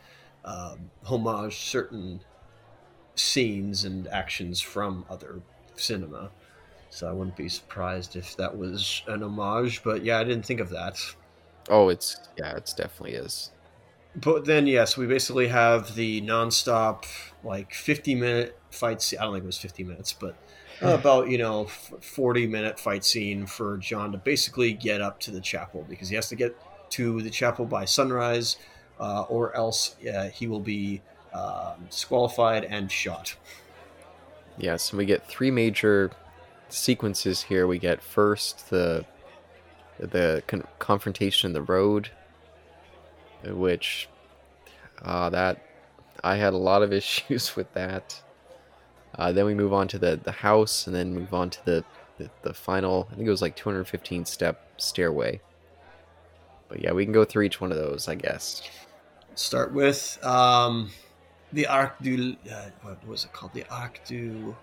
um, 0.46 0.90
homage 1.04 1.58
certain 1.58 2.20
scenes 3.14 3.84
and 3.84 4.08
actions 4.08 4.60
from 4.60 5.04
other 5.10 5.40
cinema. 5.76 6.30
So 6.90 7.08
I 7.08 7.12
wouldn't 7.12 7.36
be 7.36 7.48
surprised 7.48 8.16
if 8.16 8.36
that 8.36 8.56
was 8.56 9.02
an 9.06 9.22
homage. 9.22 9.82
But 9.82 10.04
yeah, 10.04 10.18
I 10.18 10.24
didn't 10.24 10.44
think 10.44 10.60
of 10.60 10.70
that. 10.70 10.98
oh, 11.70 11.88
it's 11.88 12.16
yeah, 12.36 12.54
it's 12.56 12.74
definitely 12.74 13.16
is. 13.16 13.50
But 14.14 14.44
then 14.44 14.66
yes, 14.66 14.96
we 14.96 15.06
basically 15.06 15.48
have 15.48 15.94
the 15.94 16.20
nonstop 16.20 17.04
like 17.42 17.72
fifty 17.72 18.14
minute 18.14 18.58
fight 18.70 19.00
scene. 19.00 19.18
I 19.18 19.24
don't 19.24 19.32
think 19.32 19.44
it 19.44 19.46
was 19.46 19.58
fifty 19.58 19.84
minutes, 19.84 20.12
but 20.12 20.36
about 20.82 21.30
you 21.30 21.38
know 21.38 21.64
forty 21.64 22.46
minute 22.46 22.78
fight 22.78 23.04
scene 23.04 23.46
for 23.46 23.78
John 23.78 24.12
to 24.12 24.18
basically 24.18 24.74
get 24.74 25.00
up 25.00 25.18
to 25.20 25.30
the 25.30 25.40
chapel 25.40 25.86
because 25.88 26.10
he 26.10 26.14
has 26.16 26.28
to 26.28 26.36
get 26.36 26.54
to 26.90 27.22
the 27.22 27.30
chapel 27.30 27.64
by 27.64 27.86
sunrise, 27.86 28.58
uh, 29.00 29.22
or 29.22 29.56
else 29.56 29.96
uh, 30.04 30.28
he 30.28 30.46
will 30.46 30.60
be 30.60 31.00
um, 31.34 31.86
disqualified 31.90 32.64
and 32.64 32.90
shot. 32.90 33.36
Yes, 34.58 34.92
we 34.92 35.04
get 35.04 35.26
three 35.26 35.50
major 35.50 36.10
sequences 36.68 37.42
here. 37.42 37.66
We 37.66 37.78
get 37.78 38.02
first 38.02 38.70
the 38.70 39.04
the 39.98 40.42
con- 40.46 40.66
confrontation 40.78 41.48
in 41.48 41.52
the 41.52 41.62
road, 41.62 42.10
which 43.44 44.08
uh, 45.02 45.30
that 45.30 45.64
I 46.22 46.36
had 46.36 46.52
a 46.52 46.58
lot 46.58 46.82
of 46.82 46.92
issues 46.92 47.56
with 47.56 47.72
that. 47.74 48.20
Uh, 49.14 49.30
then 49.30 49.44
we 49.44 49.54
move 49.54 49.72
on 49.72 49.88
to 49.88 49.98
the 49.98 50.20
the 50.22 50.32
house, 50.32 50.86
and 50.86 50.94
then 50.94 51.14
move 51.14 51.32
on 51.34 51.50
to 51.50 51.64
the 51.64 51.84
the, 52.18 52.30
the 52.42 52.54
final. 52.54 53.08
I 53.10 53.14
think 53.14 53.26
it 53.26 53.30
was 53.30 53.42
like 53.42 53.56
215 53.56 54.24
step 54.24 54.72
stairway. 54.76 55.40
But 56.68 56.82
yeah, 56.82 56.92
we 56.92 57.04
can 57.04 57.12
go 57.12 57.24
through 57.24 57.44
each 57.44 57.60
one 57.60 57.70
of 57.70 57.76
those, 57.76 58.08
I 58.08 58.14
guess. 58.14 58.62
Start 59.34 59.72
with 59.74 60.18
um, 60.24 60.90
the 61.52 61.66
Arc 61.66 62.00
du. 62.00 62.36
Uh, 62.50 62.70
what 62.82 63.06
was 63.06 63.24
it 63.24 63.32
called? 63.32 63.52
The 63.54 63.64
Arc 63.70 64.00
du. 64.06 64.54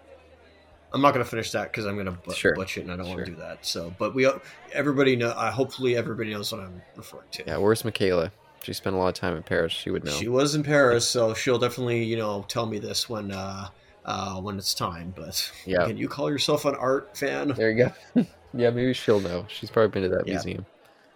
I'm 0.92 1.02
not 1.02 1.14
going 1.14 1.24
to 1.24 1.30
finish 1.30 1.52
that 1.52 1.72
because 1.72 1.86
I'm 1.86 1.94
going 1.94 2.08
to 2.08 2.18
but- 2.26 2.36
Sure. 2.36 2.56
butch 2.56 2.78
it, 2.78 2.82
and 2.82 2.92
I 2.92 2.98
don't 2.98 3.08
want 3.10 3.20
to 3.26 3.32
do 3.32 3.36
that. 3.38 3.64
So, 3.66 3.94
but 4.00 4.16
we 4.16 4.28
everybody 4.74 5.16
know. 5.16 5.30
Uh, 5.30 5.52
hopefully, 5.52 5.96
everybody 5.96 6.32
knows 6.32 6.52
what 6.52 6.62
I'm 6.62 6.82
referring 6.96 7.28
to. 7.32 7.44
Yeah, 7.46 7.58
where's 7.58 7.86
Michaela? 7.86 8.32
She 8.64 8.74
spent 8.74 8.96
a 8.96 9.00
lot 9.00 9.08
of 9.10 9.14
time 9.14 9.38
in 9.38 9.44
Paris. 9.44 9.72
She 9.72 9.90
would 9.92 10.04
know. 10.04 10.12
She 10.12 10.28
was 10.28 10.56
in 10.56 10.64
Paris, 10.64 11.08
so 11.08 11.34
she'll 11.34 11.60
definitely 11.60 12.04
you 12.04 12.18
know 12.18 12.44
tell 12.48 12.66
me 12.66 12.80
this 12.80 13.08
when 13.08 13.32
uh, 13.32 13.70
uh, 14.06 14.42
when 14.42 14.58
it's 14.58 14.74
time. 14.74 15.14
But 15.16 15.52
Yeah. 15.66 15.86
can 15.86 15.96
you 15.98 16.08
call 16.10 16.30
yourself 16.32 16.66
an 16.66 16.76
art 16.76 17.16
fan? 17.16 17.50
There 17.50 17.70
you 17.72 17.86
go. 18.16 18.26
yeah, 18.54 18.70
maybe 18.72 18.94
she'll 18.94 19.20
know. 19.22 19.46
She's 19.48 19.70
probably 19.70 19.90
been 19.92 20.10
to 20.10 20.18
that 20.18 20.28
Yeah. 20.28 20.34
museum. 20.34 20.66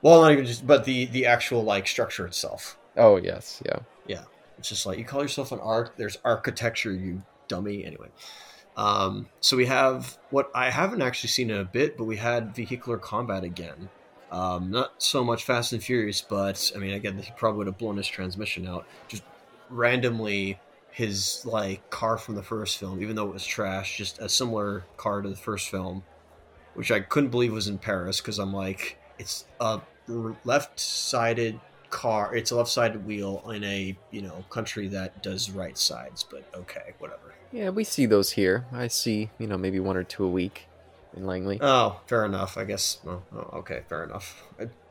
Well, 0.03 0.21
not 0.21 0.31
even 0.33 0.45
just, 0.45 0.67
but 0.67 0.85
the 0.85 1.05
the 1.05 1.25
actual 1.25 1.63
like 1.63 1.87
structure 1.87 2.25
itself. 2.27 2.77
Oh 2.95 3.17
yes, 3.17 3.61
yeah, 3.65 3.79
yeah. 4.05 4.21
It's 4.57 4.69
just 4.69 4.85
like 4.85 4.97
you 4.97 5.05
call 5.05 5.21
yourself 5.21 5.51
an 5.51 5.59
art. 5.59 5.93
There's 5.97 6.17
architecture, 6.23 6.93
you 6.93 7.23
dummy. 7.47 7.85
Anyway, 7.85 8.09
um, 8.77 9.27
so 9.39 9.57
we 9.57 9.65
have 9.65 10.17
what 10.29 10.51
I 10.55 10.69
haven't 10.69 11.01
actually 11.01 11.29
seen 11.29 11.49
in 11.49 11.57
a 11.57 11.65
bit, 11.65 11.97
but 11.97 12.05
we 12.05 12.17
had 12.17 12.55
vehicular 12.55 12.97
combat 12.97 13.43
again. 13.43 13.89
Um, 14.31 14.71
not 14.71 14.93
so 14.97 15.23
much 15.23 15.43
Fast 15.43 15.73
and 15.73 15.83
Furious, 15.83 16.21
but 16.21 16.71
I 16.75 16.79
mean, 16.79 16.93
again, 16.93 17.17
he 17.19 17.31
probably 17.37 17.59
would 17.59 17.67
have 17.67 17.77
blown 17.77 17.97
his 17.97 18.07
transmission 18.07 18.67
out. 18.67 18.87
Just 19.07 19.23
randomly, 19.69 20.59
his 20.93 21.45
like 21.45 21.87
car 21.89 22.17
from 22.17 22.35
the 22.35 22.43
first 22.43 22.77
film, 22.77 23.01
even 23.01 23.15
though 23.15 23.27
it 23.27 23.33
was 23.33 23.45
trash, 23.45 23.97
just 23.97 24.19
a 24.19 24.29
similar 24.29 24.85
car 24.97 25.21
to 25.21 25.29
the 25.29 25.35
first 25.35 25.69
film, 25.69 26.03
which 26.73 26.91
I 26.91 26.99
couldn't 26.99 27.29
believe 27.29 27.53
was 27.53 27.67
in 27.67 27.77
Paris 27.77 28.21
because 28.21 28.39
I'm 28.39 28.53
like, 28.53 28.97
it's 29.19 29.45
a 29.59 29.81
left-sided 30.43 31.59
car. 31.93 32.35
It's 32.35 32.49
a 32.51 32.55
left-sided 32.55 33.05
wheel 33.05 33.49
in 33.53 33.63
a 33.63 33.95
you 34.11 34.21
know 34.23 34.43
country 34.49 34.87
that 34.89 35.21
does 35.23 35.51
right 35.51 35.77
sides. 35.77 36.23
But 36.23 36.43
okay, 36.55 36.93
whatever. 36.99 37.33
Yeah, 37.51 37.69
we 37.69 37.83
see 37.83 38.07
those 38.07 38.31
here. 38.31 38.65
I 38.73 38.87
see, 38.87 39.29
you 39.37 39.45
know, 39.45 39.57
maybe 39.59 39.79
one 39.79 39.95
or 39.95 40.03
two 40.03 40.25
a 40.25 40.29
week 40.29 40.65
in 41.15 41.27
Langley. 41.27 41.59
Oh, 41.61 41.99
fair 42.07 42.25
enough. 42.25 42.57
I 42.57 42.65
guess. 42.65 42.97
Oh, 43.07 43.21
oh, 43.35 43.59
okay, 43.59 43.83
fair 43.87 44.03
enough. 44.03 44.43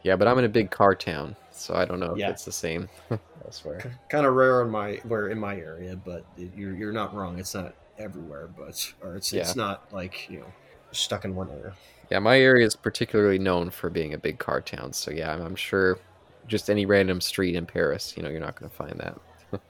yeah, 0.02 0.14
but 0.16 0.28
I'm 0.28 0.38
in 0.38 0.44
a 0.44 0.48
big 0.48 0.70
car 0.70 0.94
town, 0.94 1.34
so 1.50 1.74
I 1.74 1.84
don't 1.84 1.98
know 1.98 2.14
Yeah. 2.16 2.28
if 2.28 2.34
it's 2.34 2.44
the 2.44 2.52
same 2.52 2.88
elsewhere. 3.44 3.98
Kind 4.08 4.24
of 4.26 4.34
rare 4.34 4.62
in 4.62 4.70
my 4.70 5.00
where 5.02 5.28
in 5.28 5.38
my 5.38 5.56
area, 5.56 5.96
but 5.96 6.24
you're 6.36 6.74
you're 6.74 6.92
not 6.92 7.12
wrong. 7.14 7.38
It's 7.40 7.54
not 7.54 7.74
everywhere, 7.98 8.48
but 8.56 8.92
or 9.02 9.16
it's 9.16 9.32
it's 9.32 9.56
not 9.56 9.92
like 9.92 10.30
you 10.30 10.38
know 10.38 10.52
stuck 10.92 11.24
in 11.24 11.34
one 11.34 11.50
area. 11.50 11.74
Yeah, 12.10 12.18
my 12.20 12.38
area 12.38 12.66
is 12.66 12.76
particularly 12.76 13.38
known 13.38 13.70
for 13.70 13.88
being 13.90 14.12
a 14.14 14.18
big 14.18 14.38
car 14.38 14.60
town, 14.60 14.92
so 14.92 15.10
yeah, 15.10 15.32
I'm, 15.32 15.40
I'm 15.40 15.56
sure 15.56 15.98
just 16.46 16.68
any 16.70 16.86
random 16.86 17.20
street 17.20 17.54
in 17.54 17.66
Paris, 17.66 18.14
you 18.16 18.22
know, 18.22 18.28
you're 18.28 18.40
not 18.40 18.58
going 18.58 18.70
to 18.70 18.76
find 18.76 18.98
that. 19.00 19.18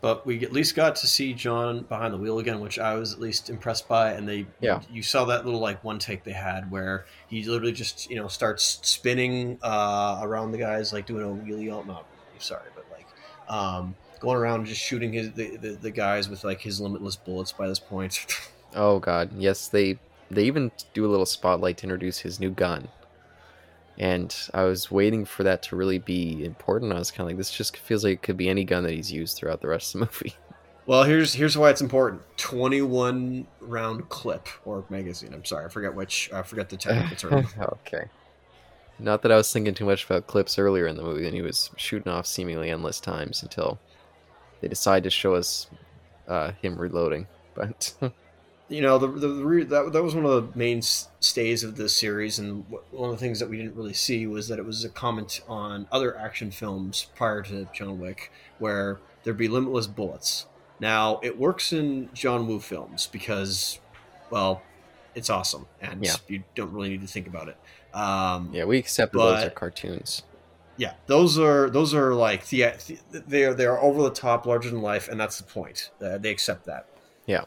but 0.00 0.26
we 0.26 0.44
at 0.44 0.52
least 0.52 0.74
got 0.74 0.96
to 0.96 1.06
see 1.06 1.32
John 1.34 1.82
behind 1.84 2.12
the 2.12 2.18
wheel 2.18 2.38
again, 2.38 2.60
which 2.60 2.78
I 2.78 2.94
was 2.94 3.12
at 3.12 3.20
least 3.20 3.48
impressed 3.50 3.88
by. 3.88 4.12
And 4.12 4.28
they, 4.28 4.46
Yeah. 4.60 4.80
you 4.90 5.02
saw 5.02 5.24
that 5.26 5.44
little 5.44 5.60
like 5.60 5.82
one 5.84 5.98
take 5.98 6.24
they 6.24 6.32
had 6.32 6.70
where 6.70 7.06
he 7.28 7.44
literally 7.44 7.72
just 7.72 8.10
you 8.10 8.16
know 8.16 8.28
starts 8.28 8.78
spinning 8.82 9.58
uh, 9.62 10.20
around 10.22 10.52
the 10.52 10.58
guys, 10.58 10.92
like 10.92 11.06
doing 11.06 11.22
a 11.24 11.26
wheelie. 11.44 11.72
Oh, 11.72 11.82
not 11.82 12.06
really, 12.10 12.40
sorry, 12.40 12.68
but 12.74 12.84
like 12.92 13.06
um, 13.48 13.94
going 14.20 14.36
around 14.36 14.66
just 14.66 14.80
shooting 14.80 15.12
his 15.12 15.32
the, 15.32 15.56
the, 15.56 15.68
the 15.72 15.90
guys 15.90 16.28
with 16.28 16.44
like 16.44 16.60
his 16.60 16.80
limitless 16.80 17.16
bullets. 17.16 17.52
By 17.52 17.68
this 17.68 17.78
point, 17.78 18.26
Oh 18.74 18.98
god, 18.98 19.30
yes, 19.36 19.68
they 19.68 19.98
they 20.30 20.44
even 20.44 20.72
do 20.92 21.06
a 21.06 21.08
little 21.08 21.26
spotlight 21.26 21.78
to 21.78 21.84
introduce 21.84 22.18
his 22.18 22.38
new 22.40 22.50
gun. 22.50 22.88
And 23.98 24.34
I 24.52 24.64
was 24.64 24.90
waiting 24.90 25.24
for 25.24 25.42
that 25.44 25.62
to 25.64 25.76
really 25.76 25.98
be 25.98 26.44
important. 26.44 26.92
I 26.92 26.98
was 26.98 27.10
kind 27.10 27.20
of 27.20 27.26
like, 27.28 27.38
this 27.38 27.50
just 27.50 27.76
feels 27.76 28.04
like 28.04 28.12
it 28.14 28.22
could 28.22 28.36
be 28.36 28.48
any 28.48 28.64
gun 28.64 28.82
that 28.84 28.92
he's 28.92 29.10
used 29.10 29.36
throughout 29.36 29.62
the 29.62 29.68
rest 29.68 29.94
of 29.94 30.00
the 30.00 30.06
movie. 30.12 30.34
well, 30.86 31.04
here's 31.04 31.32
here's 31.34 31.56
why 31.56 31.70
it's 31.70 31.80
important: 31.80 32.22
twenty 32.36 32.82
one 32.82 33.46
round 33.60 34.08
clip 34.08 34.48
or 34.64 34.84
magazine. 34.90 35.32
I'm 35.32 35.44
sorry, 35.44 35.64
I 35.64 35.68
forget 35.68 35.94
which. 35.94 36.30
I 36.32 36.42
forget 36.42 36.68
the 36.68 36.76
technical 36.76 37.16
term. 37.30 37.46
okay. 37.86 38.04
Not 38.98 39.22
that 39.22 39.32
I 39.32 39.36
was 39.36 39.52
thinking 39.52 39.74
too 39.74 39.84
much 39.84 40.04
about 40.06 40.26
clips 40.26 40.58
earlier 40.58 40.86
in 40.86 40.96
the 40.96 41.02
movie, 41.02 41.26
and 41.26 41.34
he 41.34 41.42
was 41.42 41.70
shooting 41.76 42.10
off 42.10 42.26
seemingly 42.26 42.70
endless 42.70 42.98
times 43.00 43.42
until 43.42 43.78
they 44.60 44.68
decide 44.68 45.02
to 45.04 45.10
show 45.10 45.34
us 45.34 45.68
uh, 46.28 46.52
him 46.62 46.78
reloading. 46.78 47.26
But 47.54 47.94
you 48.68 48.80
know 48.80 48.98
the, 48.98 49.06
the, 49.06 49.28
the 49.28 49.64
that, 49.68 49.92
that 49.92 50.02
was 50.02 50.14
one 50.14 50.24
of 50.26 50.52
the 50.52 50.58
main 50.58 50.82
stays 50.82 51.62
of 51.62 51.76
this 51.76 51.96
series 51.96 52.38
and 52.38 52.64
one 52.90 53.10
of 53.10 53.16
the 53.16 53.20
things 53.20 53.38
that 53.38 53.48
we 53.48 53.56
didn't 53.56 53.76
really 53.76 53.92
see 53.92 54.26
was 54.26 54.48
that 54.48 54.58
it 54.58 54.64
was 54.64 54.84
a 54.84 54.88
comment 54.88 55.40
on 55.48 55.86
other 55.92 56.16
action 56.18 56.50
films 56.50 57.06
prior 57.14 57.42
to 57.42 57.68
john 57.72 57.98
wick 58.00 58.32
where 58.58 58.98
there'd 59.22 59.36
be 59.36 59.48
limitless 59.48 59.86
bullets 59.86 60.46
now 60.80 61.20
it 61.22 61.38
works 61.38 61.72
in 61.72 62.08
john 62.12 62.46
woo 62.48 62.58
films 62.58 63.06
because 63.12 63.78
well 64.30 64.62
it's 65.14 65.30
awesome 65.30 65.66
and 65.80 66.04
Yeah. 66.04 66.14
you 66.28 66.42
don't 66.54 66.72
really 66.72 66.88
need 66.90 67.02
to 67.02 67.06
think 67.06 67.26
about 67.28 67.48
it 67.48 67.56
um, 67.94 68.50
yeah, 68.52 68.64
we 68.64 68.76
accept 68.78 69.14
those 69.14 69.44
are 69.44 69.48
cartoons. 69.50 70.22
yeah 70.76 70.94
those 71.06 71.38
are 71.38 71.70
those 71.70 71.94
are 71.94 72.14
like 72.14 72.46
the, 72.48 72.74
they 73.10 73.44
are 73.44 73.54
they 73.54 73.64
are 73.64 73.80
over 73.80 74.02
the 74.02 74.10
top 74.10 74.44
larger 74.44 74.68
than 74.68 74.82
life 74.82 75.08
and 75.08 75.18
that's 75.18 75.38
the 75.38 75.44
point 75.44 75.90
uh, 76.02 76.18
they 76.18 76.30
accept 76.30 76.66
that 76.66 76.86
Yeah. 77.26 77.44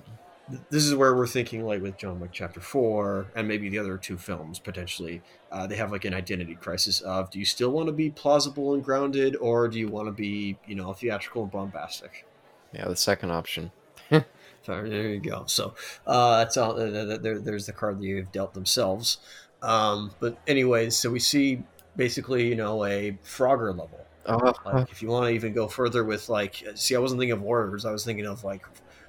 Th- 0.50 0.62
this 0.70 0.84
is 0.84 0.96
where 0.96 1.16
we're 1.16 1.28
thinking 1.28 1.64
like 1.66 1.82
with 1.82 1.98
john 1.98 2.20
wick 2.20 2.32
chapter 2.34 2.60
4 2.60 3.28
and 3.36 3.48
maybe 3.48 3.70
the 3.70 3.80
other 3.80 3.98
two 3.98 4.18
films 4.18 4.60
potentially 4.60 5.22
uh, 5.52 5.68
they 5.68 5.76
have 5.76 5.92
like 5.92 6.06
an 6.06 6.14
identity 6.14 6.56
crisis 6.56 7.02
of 7.02 7.30
do 7.30 7.40
you 7.40 7.46
still 7.46 7.72
want 7.72 7.88
to 7.88 7.94
be 7.94 8.10
plausible 8.10 8.74
and 8.74 8.84
grounded 8.84 9.36
or 9.38 9.68
do 9.68 9.80
you 9.80 9.88
want 9.88 10.08
to 10.08 10.12
be 10.12 10.58
you 10.68 10.76
know 10.76 10.94
theatrical 10.94 11.44
and 11.44 11.52
bombastic 11.52 12.26
Yeah, 12.74 12.88
the 12.88 12.96
second 12.96 13.32
option. 13.32 13.72
so 14.12 14.24
there 14.68 15.10
you 15.10 15.20
go. 15.20 15.44
So 15.48 15.74
uh, 16.06 16.38
that's 16.40 16.58
all. 16.58 16.80
Uh, 16.80 17.18
there, 17.18 17.40
there's 17.40 17.66
the 17.66 17.74
card 17.74 18.00
that 18.00 18.06
you've 18.06 18.32
dealt 18.32 18.54
themselves. 18.54 19.18
Um, 19.62 20.12
but 20.20 20.38
anyways, 20.48 20.98
so 20.98 21.10
we 21.10 21.20
see 21.20 21.64
basically, 21.96 22.48
you 22.48 22.56
know, 22.56 22.86
a 22.86 23.18
Frogger 23.24 23.70
level. 23.70 24.06
Oh, 24.26 24.54
Like 24.66 24.92
if 24.92 25.02
you 25.02 25.10
want 25.10 25.26
to 25.26 25.32
even 25.32 25.54
go 25.54 25.68
further 25.68 26.04
with 26.04 26.30
like, 26.30 26.64
see, 26.76 26.96
I 26.96 27.00
wasn't 27.00 27.20
thinking 27.20 27.34
of 27.34 27.42
Warriors. 27.42 27.86
I 27.86 27.92
was 27.92 28.06
thinking 28.06 28.28
of 28.28 28.44
like, 28.44 28.64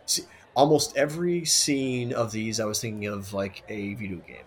see, 0.07 0.23
almost 0.61 0.95
every 0.97 1.45
scene 1.47 2.13
of 2.13 2.33
these. 2.33 2.61
I 2.61 2.67
was 2.67 2.81
thinking 2.81 3.07
of 3.07 3.33
like 3.33 3.63
a 3.69 3.95
video 3.95 4.19
game. 4.19 4.45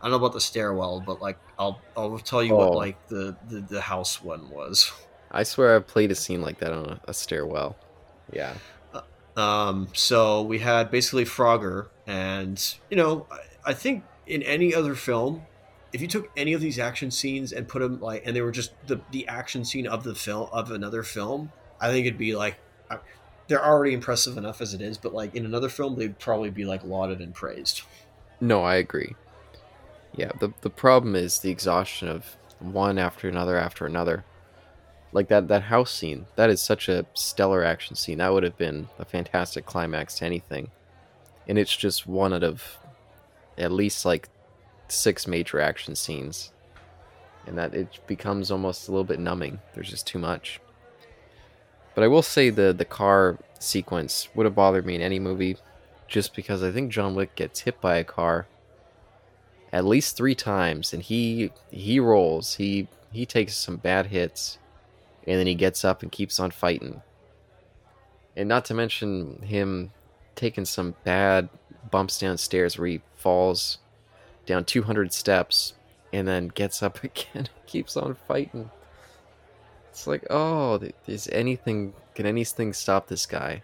I 0.00 0.02
don't 0.08 0.12
know 0.12 0.16
about 0.18 0.32
the 0.32 0.40
stairwell, 0.40 1.00
but 1.00 1.20
like 1.20 1.38
I'll 1.58 1.80
I'll 1.96 2.18
tell 2.18 2.42
you 2.42 2.54
what 2.54 2.68
Oh. 2.68 2.72
like 2.72 3.08
the, 3.08 3.34
the 3.48 3.60
the 3.60 3.80
house 3.80 4.22
one 4.22 4.48
was. 4.50 4.92
I 5.30 5.42
swear 5.42 5.74
I've 5.74 5.88
played 5.88 6.12
a 6.12 6.14
scene 6.14 6.40
like 6.42 6.58
that 6.60 6.72
on 6.72 6.84
a, 6.84 7.00
a 7.08 7.14
stairwell. 7.14 7.76
Yeah. 8.32 8.54
Um, 9.36 9.88
so 9.92 10.42
we 10.42 10.60
had 10.60 10.92
basically 10.92 11.24
Frogger, 11.24 11.88
and 12.06 12.56
you 12.88 12.96
know, 12.96 13.26
I, 13.32 13.70
I 13.70 13.74
think 13.74 14.04
in 14.28 14.42
any 14.44 14.72
other 14.72 14.94
film, 14.94 15.42
if 15.92 16.00
you 16.00 16.06
took 16.06 16.30
any 16.36 16.52
of 16.52 16.60
these 16.60 16.78
action 16.78 17.10
scenes 17.10 17.52
and 17.52 17.66
put 17.66 17.80
them 17.80 18.00
like, 18.00 18.22
and 18.24 18.36
they 18.36 18.42
were 18.42 18.52
just 18.52 18.70
the 18.86 19.00
the 19.10 19.26
action 19.26 19.64
scene 19.64 19.88
of 19.88 20.04
the 20.04 20.14
film 20.14 20.48
of 20.52 20.70
another 20.70 21.02
film, 21.02 21.50
I 21.80 21.90
think 21.90 22.06
it'd 22.06 22.18
be 22.18 22.36
like, 22.36 22.58
uh, 22.90 22.98
they're 23.46 23.64
already 23.64 23.92
impressive 23.92 24.36
enough 24.36 24.60
as 24.60 24.74
it 24.74 24.80
is, 24.80 24.96
but 24.98 25.14
like 25.14 25.34
in 25.34 25.44
another 25.44 25.68
film, 25.68 25.96
they'd 25.96 26.18
probably 26.18 26.50
be 26.50 26.64
like 26.64 26.84
lauded 26.84 27.20
and 27.20 27.34
praised. 27.34 27.82
No, 28.40 28.62
I 28.62 28.76
agree. 28.76 29.14
Yeah, 30.14 30.32
the 30.38 30.52
the 30.60 30.70
problem 30.70 31.16
is 31.16 31.40
the 31.40 31.50
exhaustion 31.50 32.08
of 32.08 32.36
one 32.58 32.98
after 32.98 33.28
another 33.28 33.56
after 33.56 33.86
another. 33.86 34.24
Like 35.12 35.28
that 35.28 35.48
that 35.48 35.64
house 35.64 35.92
scene, 35.92 36.26
that 36.36 36.50
is 36.50 36.60
such 36.62 36.88
a 36.88 37.06
stellar 37.14 37.64
action 37.64 37.96
scene. 37.96 38.18
That 38.18 38.32
would 38.32 38.42
have 38.42 38.56
been 38.56 38.88
a 38.98 39.04
fantastic 39.04 39.66
climax 39.66 40.16
to 40.16 40.24
anything. 40.24 40.70
And 41.46 41.58
it's 41.58 41.76
just 41.76 42.06
one 42.06 42.32
out 42.32 42.42
of 42.42 42.78
at 43.58 43.70
least 43.70 44.04
like 44.04 44.28
six 44.88 45.26
major 45.26 45.60
action 45.60 45.94
scenes. 45.94 46.52
And 47.46 47.58
that 47.58 47.74
it 47.74 48.00
becomes 48.06 48.50
almost 48.50 48.88
a 48.88 48.90
little 48.90 49.04
bit 49.04 49.20
numbing. 49.20 49.60
There's 49.74 49.90
just 49.90 50.06
too 50.06 50.18
much. 50.18 50.60
But 51.94 52.04
I 52.04 52.08
will 52.08 52.22
say 52.22 52.50
the 52.50 52.72
the 52.72 52.84
car 52.84 53.38
sequence 53.58 54.28
would 54.34 54.46
have 54.46 54.54
bothered 54.54 54.86
me 54.86 54.94
in 54.94 55.00
any 55.00 55.18
movie 55.18 55.56
just 56.08 56.34
because 56.34 56.62
I 56.62 56.70
think 56.70 56.92
John 56.92 57.14
Wick 57.14 57.34
gets 57.34 57.60
hit 57.60 57.80
by 57.80 57.96
a 57.96 58.04
car 58.04 58.46
at 59.74 59.84
least 59.84 60.16
three 60.16 60.36
times, 60.36 60.92
and 60.92 61.02
he 61.02 61.50
he 61.72 61.98
rolls. 61.98 62.54
He 62.54 62.86
he 63.10 63.26
takes 63.26 63.56
some 63.56 63.76
bad 63.76 64.06
hits, 64.06 64.58
and 65.26 65.38
then 65.38 65.48
he 65.48 65.56
gets 65.56 65.84
up 65.84 66.00
and 66.00 66.12
keeps 66.12 66.38
on 66.38 66.52
fighting. 66.52 67.02
And 68.36 68.48
not 68.48 68.64
to 68.66 68.74
mention 68.74 69.42
him 69.42 69.90
taking 70.36 70.64
some 70.64 70.94
bad 71.02 71.48
bumps 71.90 72.18
downstairs 72.20 72.78
where 72.78 72.86
he 72.86 73.02
falls 73.16 73.78
down 74.46 74.64
200 74.64 75.12
steps 75.12 75.74
and 76.12 76.26
then 76.26 76.48
gets 76.48 76.82
up 76.82 77.02
again 77.04 77.26
and 77.34 77.66
keeps 77.66 77.96
on 77.96 78.16
fighting. 78.28 78.70
It's 79.94 80.08
like, 80.08 80.26
oh, 80.28 80.80
is 81.06 81.28
anything 81.30 81.94
can 82.16 82.26
anything 82.26 82.72
stop 82.72 83.06
this 83.06 83.26
guy? 83.26 83.62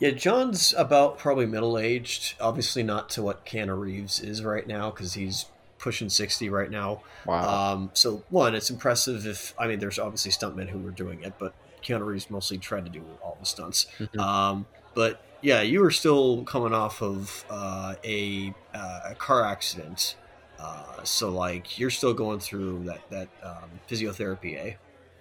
Yeah, 0.00 0.10
John's 0.10 0.74
about 0.76 1.16
probably 1.16 1.46
middle 1.46 1.78
aged. 1.78 2.34
Obviously, 2.38 2.82
not 2.82 3.08
to 3.10 3.22
what 3.22 3.46
Keanu 3.46 3.80
Reeves 3.80 4.20
is 4.20 4.44
right 4.44 4.66
now 4.66 4.90
because 4.90 5.14
he's 5.14 5.46
pushing 5.78 6.10
sixty 6.10 6.50
right 6.50 6.70
now. 6.70 7.00
Wow. 7.24 7.72
Um, 7.72 7.90
so 7.94 8.22
one, 8.28 8.54
it's 8.54 8.68
impressive 8.68 9.26
if 9.26 9.54
I 9.58 9.66
mean, 9.66 9.78
there's 9.78 9.98
obviously 9.98 10.30
stuntmen 10.30 10.68
who 10.68 10.78
were 10.78 10.90
doing 10.90 11.22
it, 11.22 11.32
but 11.38 11.54
Keanu 11.82 12.04
Reeves 12.04 12.28
mostly 12.28 12.58
tried 12.58 12.84
to 12.84 12.90
do 12.90 13.02
all 13.22 13.38
the 13.40 13.46
stunts. 13.46 13.86
Mhm. 13.98 14.18
Um, 14.20 14.66
but 14.94 15.22
yeah, 15.40 15.62
you 15.62 15.80
were 15.80 15.90
still 15.90 16.44
coming 16.44 16.74
off 16.74 17.00
of 17.00 17.46
uh, 17.48 17.94
a, 18.04 18.52
uh, 18.74 19.00
a 19.06 19.14
car 19.14 19.42
accident, 19.42 20.16
uh, 20.58 21.02
so 21.04 21.30
like 21.30 21.78
you're 21.78 21.90
still 21.90 22.14
going 22.14 22.40
through 22.40 22.84
that 22.84 23.08
that 23.10 23.28
um, 23.42 23.70
physiotherapy, 23.88 24.58
eh? 24.58 24.74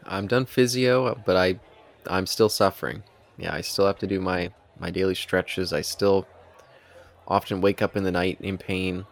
I'm 0.06 0.28
done 0.28 0.46
physio, 0.46 1.22
but 1.26 1.36
I 1.36 1.60
I'm 2.08 2.26
still 2.26 2.50
suffering. 2.50 3.04
Yeah, 3.38 3.54
I 3.54 3.62
still 3.62 3.86
have 3.86 4.00
to 4.00 4.08
do 4.08 4.20
my 4.20 4.52
my 4.80 4.90
daily 4.90 5.16
stretches. 5.16 5.74
I 5.74 5.82
still 5.82 6.28
often 7.28 7.62
wake 7.62 7.82
up 7.82 7.96
in 7.96 8.04
the 8.04 8.12
night 8.12 8.38
in 8.42 8.58
pain 8.58 9.06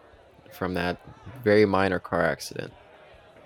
from 0.52 0.74
that 0.74 0.98
very 1.44 1.66
minor 1.66 1.98
car 1.98 2.22
accident. 2.22 2.72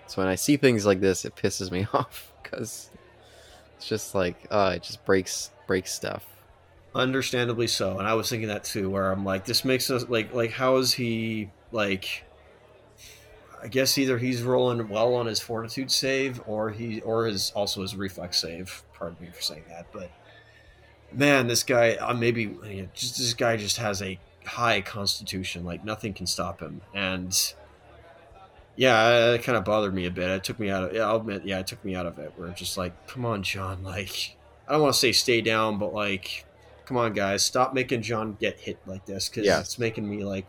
So 0.07 0.23
when 0.23 0.29
I 0.29 0.37
see 0.37 0.57
things 0.57 0.87
like 0.87 1.01
this, 1.01 1.25
it 1.25 1.37
pisses 1.37 1.71
me 1.71 1.87
off 1.95 2.33
because 2.43 2.91
it's 3.77 3.87
just 3.87 4.15
like 4.15 4.47
uh, 4.51 4.73
it 4.77 4.83
just 4.83 5.05
breaks 5.05 5.51
breaks 5.67 5.93
stuff. 5.93 6.27
Understandably 6.95 7.69
so, 7.69 7.99
and 7.99 8.09
I 8.09 8.15
was 8.15 8.29
thinking 8.29 8.49
that 8.49 8.65
too. 8.65 8.91
Where 8.91 9.13
I'm 9.13 9.25
like, 9.25 9.45
this 9.45 9.65
makes 9.65 9.91
us 9.91 10.09
like 10.09 10.33
like 10.33 10.51
how 10.53 10.77
is 10.77 10.95
he 10.95 11.51
like? 11.73 12.25
I 13.63 13.69
guess 13.69 13.99
either 13.99 14.19
he's 14.19 14.43
rolling 14.43 14.89
well 14.89 15.15
on 15.15 15.27
his 15.27 15.41
fortitude 15.41 15.91
save, 15.91 16.41
or 16.47 16.71
he 16.71 17.01
or 17.03 17.27
his 17.27 17.53
also 17.55 17.83
his 17.83 17.95
reflex 17.97 18.41
save. 18.41 18.83
Pardon 18.95 19.17
me 19.21 19.29
for 19.33 19.41
saying 19.43 19.65
that, 19.69 19.87
but 19.93 20.11
man, 21.13 21.47
this 21.47 21.63
guy 21.63 21.95
uh, 21.95 22.15
maybe 22.15 22.43
you 22.43 22.83
know, 22.83 22.89
just 22.95 23.19
this 23.19 23.35
guy 23.35 23.57
just 23.57 23.77
has 23.79 24.01
a 24.03 24.19
high 24.47 24.81
constitution. 24.81 25.65
Like 25.65 25.85
nothing 25.85 26.15
can 26.15 26.27
stop 26.27 26.61
him, 26.61 26.81
and 26.95 27.37
yeah, 28.77 29.33
it 29.33 29.43
kind 29.43 29.59
of 29.59 29.65
bothered 29.65 29.93
me 29.95 30.07
a 30.07 30.11
bit. 30.11 30.29
It 30.31 30.45
took 30.45 30.59
me 30.59 30.71
out 30.71 30.85
of. 30.85 30.95
Yeah, 30.95 31.03
I'll 31.09 31.17
admit, 31.17 31.45
yeah, 31.45 31.59
it 31.59 31.67
took 31.67 31.85
me 31.85 31.95
out 31.95 32.07
of 32.07 32.19
it. 32.19 32.33
Where 32.37 32.49
it's 32.49 32.59
just 32.61 32.77
like, 32.79 33.07
come 33.07 33.25
on, 33.25 33.43
John, 33.43 33.83
like. 33.83 34.37
I 34.69 34.75
don't 34.75 34.83
want 34.83 34.95
to 34.95 35.01
say 35.01 35.11
stay 35.11 35.41
down, 35.41 35.79
but 35.79 35.93
like, 35.93 36.45
come 36.85 36.97
on, 36.97 37.13
guys, 37.13 37.43
stop 37.45 37.75
making 37.75 38.03
John 38.03 38.37
get 38.41 38.61
hit 38.61 38.79
like 38.87 39.05
this 39.05 39.29
because 39.29 39.45
Yeah. 39.45 39.59
it's 39.59 39.81
making 39.81 40.09
me 40.09 40.23
like, 40.23 40.47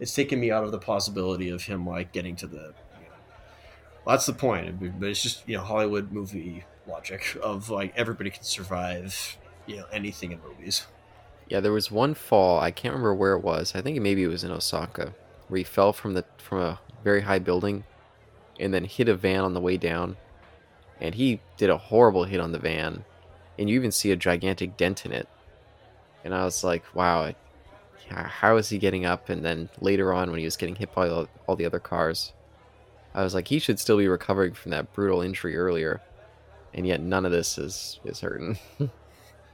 it's 0.00 0.14
taken 0.14 0.40
me 0.40 0.50
out 0.50 0.64
of 0.64 0.72
the 0.72 0.78
possibility 0.78 1.50
of 1.50 1.64
him 1.64 1.86
like 1.86 2.12
getting 2.12 2.36
to 2.36 2.46
the. 2.46 2.56
You 2.56 3.04
know, 3.04 3.16
well, 4.04 4.16
that's 4.16 4.26
the 4.26 4.32
point, 4.32 4.80
but 4.98 5.08
it's 5.08 5.22
just 5.22 5.48
you 5.48 5.56
know 5.56 5.62
Hollywood 5.62 6.12
movie 6.12 6.64
logic 6.86 7.36
of 7.42 7.70
like 7.70 7.92
everybody 7.96 8.30
can 8.30 8.42
survive, 8.42 9.36
you 9.66 9.76
know, 9.76 9.84
anything 9.92 10.32
in 10.32 10.40
movies. 10.42 10.86
Yeah, 11.48 11.60
there 11.60 11.72
was 11.72 11.90
one 11.90 12.14
fall. 12.14 12.60
I 12.60 12.70
can't 12.70 12.92
remember 12.92 13.14
where 13.14 13.34
it 13.34 13.42
was. 13.42 13.74
I 13.74 13.80
think 13.80 14.00
maybe 14.00 14.22
it 14.22 14.28
was 14.28 14.44
in 14.44 14.50
Osaka, 14.50 15.14
where 15.48 15.58
he 15.58 15.64
fell 15.64 15.92
from 15.92 16.14
the 16.14 16.24
from 16.38 16.60
a 16.60 16.80
very 17.04 17.22
high 17.22 17.38
building, 17.38 17.84
and 18.58 18.72
then 18.72 18.84
hit 18.84 19.08
a 19.08 19.14
van 19.14 19.44
on 19.44 19.54
the 19.54 19.60
way 19.60 19.76
down, 19.76 20.16
and 21.00 21.14
he 21.14 21.40
did 21.56 21.70
a 21.70 21.78
horrible 21.78 22.24
hit 22.24 22.40
on 22.40 22.52
the 22.52 22.58
van, 22.58 23.04
and 23.58 23.68
you 23.68 23.76
even 23.76 23.92
see 23.92 24.10
a 24.10 24.16
gigantic 24.16 24.76
dent 24.76 25.06
in 25.06 25.12
it. 25.12 25.28
And 26.24 26.34
I 26.34 26.44
was 26.44 26.64
like, 26.64 26.82
wow, 26.94 27.32
how 28.08 28.56
is 28.56 28.68
he 28.68 28.78
getting 28.78 29.04
up? 29.04 29.28
And 29.28 29.44
then 29.44 29.68
later 29.80 30.12
on, 30.12 30.30
when 30.30 30.38
he 30.38 30.44
was 30.44 30.56
getting 30.56 30.76
hit 30.76 30.94
by 30.94 31.08
all, 31.08 31.28
all 31.46 31.56
the 31.56 31.66
other 31.66 31.80
cars, 31.80 32.32
I 33.14 33.22
was 33.22 33.34
like, 33.34 33.48
he 33.48 33.58
should 33.58 33.78
still 33.78 33.98
be 33.98 34.08
recovering 34.08 34.54
from 34.54 34.70
that 34.70 34.92
brutal 34.92 35.22
injury 35.22 35.56
earlier, 35.56 36.00
and 36.72 36.86
yet 36.86 37.00
none 37.00 37.24
of 37.24 37.32
this 37.32 37.58
is 37.58 38.00
is 38.04 38.20
hurting. 38.20 38.58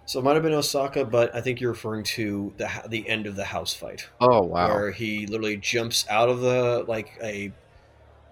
So 0.06 0.18
it 0.18 0.22
might 0.22 0.35
have 0.35 0.43
been 0.43 0.52
Osaka, 0.52 1.06
but 1.06 1.35
I 1.35 1.40
think 1.40 1.60
you're 1.60 1.72
referring 1.72 2.05
to 2.05 2.52
the 2.59 2.68
the 2.89 3.09
end 3.09 3.26
of 3.26 3.36
the 3.36 3.44
house 3.44 3.72
fight. 3.72 4.06
oh 4.20 4.43
wow, 4.43 4.68
where 4.68 4.90
he 4.90 5.26
literally 5.26 5.56
jumps 5.56 6.06
out 6.10 6.28
of 6.28 6.40
the 6.40 6.85
like 6.86 7.18
a 7.22 7.52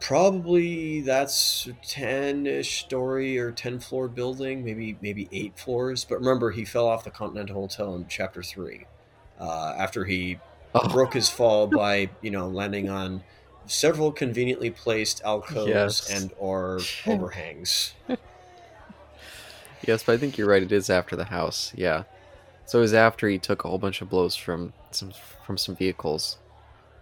probably 0.01 1.01
that's 1.01 1.69
a 1.69 1.73
10-ish 1.87 2.81
story 2.81 3.39
or 3.39 3.53
10 3.53 3.79
floor 3.79 4.09
building 4.09 4.65
maybe 4.65 4.99
maybe 5.01 5.29
eight 5.31 5.57
floors 5.57 6.05
but 6.05 6.17
remember 6.17 6.51
he 6.51 6.65
fell 6.65 6.89
off 6.89 7.05
the 7.05 7.11
continental 7.11 7.55
hotel 7.55 7.95
in 7.95 8.05
chapter 8.09 8.43
3 8.43 8.85
uh, 9.43 9.75
after 9.77 10.05
he 10.07 10.39
Oh, 10.75 10.89
broke 10.89 11.13
his 11.13 11.29
fall 11.29 11.67
by 11.67 12.09
you 12.23 12.31
know 12.31 12.49
landing 12.49 12.89
on 12.89 13.23
several 13.67 14.11
conveniently 14.11 14.71
placed 14.71 15.21
alcoves 15.23 15.69
Yes. 15.69 16.09
and 16.11 16.33
or 16.39 16.81
overhangs 17.07 17.93
yes, 19.87 20.03
but 20.05 20.13
I 20.13 20.17
think 20.17 20.39
you're 20.39 20.49
right. 20.49 20.63
It 20.63 20.73
is 20.73 20.89
after 20.89 21.17
the 21.17 21.25
house. 21.27 21.73
Yeah, 21.75 22.05
so 22.67 22.79
it 22.79 22.83
was 22.83 22.95
after 22.95 23.29
he 23.29 23.39
took 23.39 23.65
a 23.65 23.69
whole 23.69 23.79
bunch 23.79 24.01
of 24.01 24.09
blows 24.09 24.35
from 24.37 24.73
some 24.93 25.13
from 25.45 25.59
some 25.59 25.77
vehicles, 25.77 26.39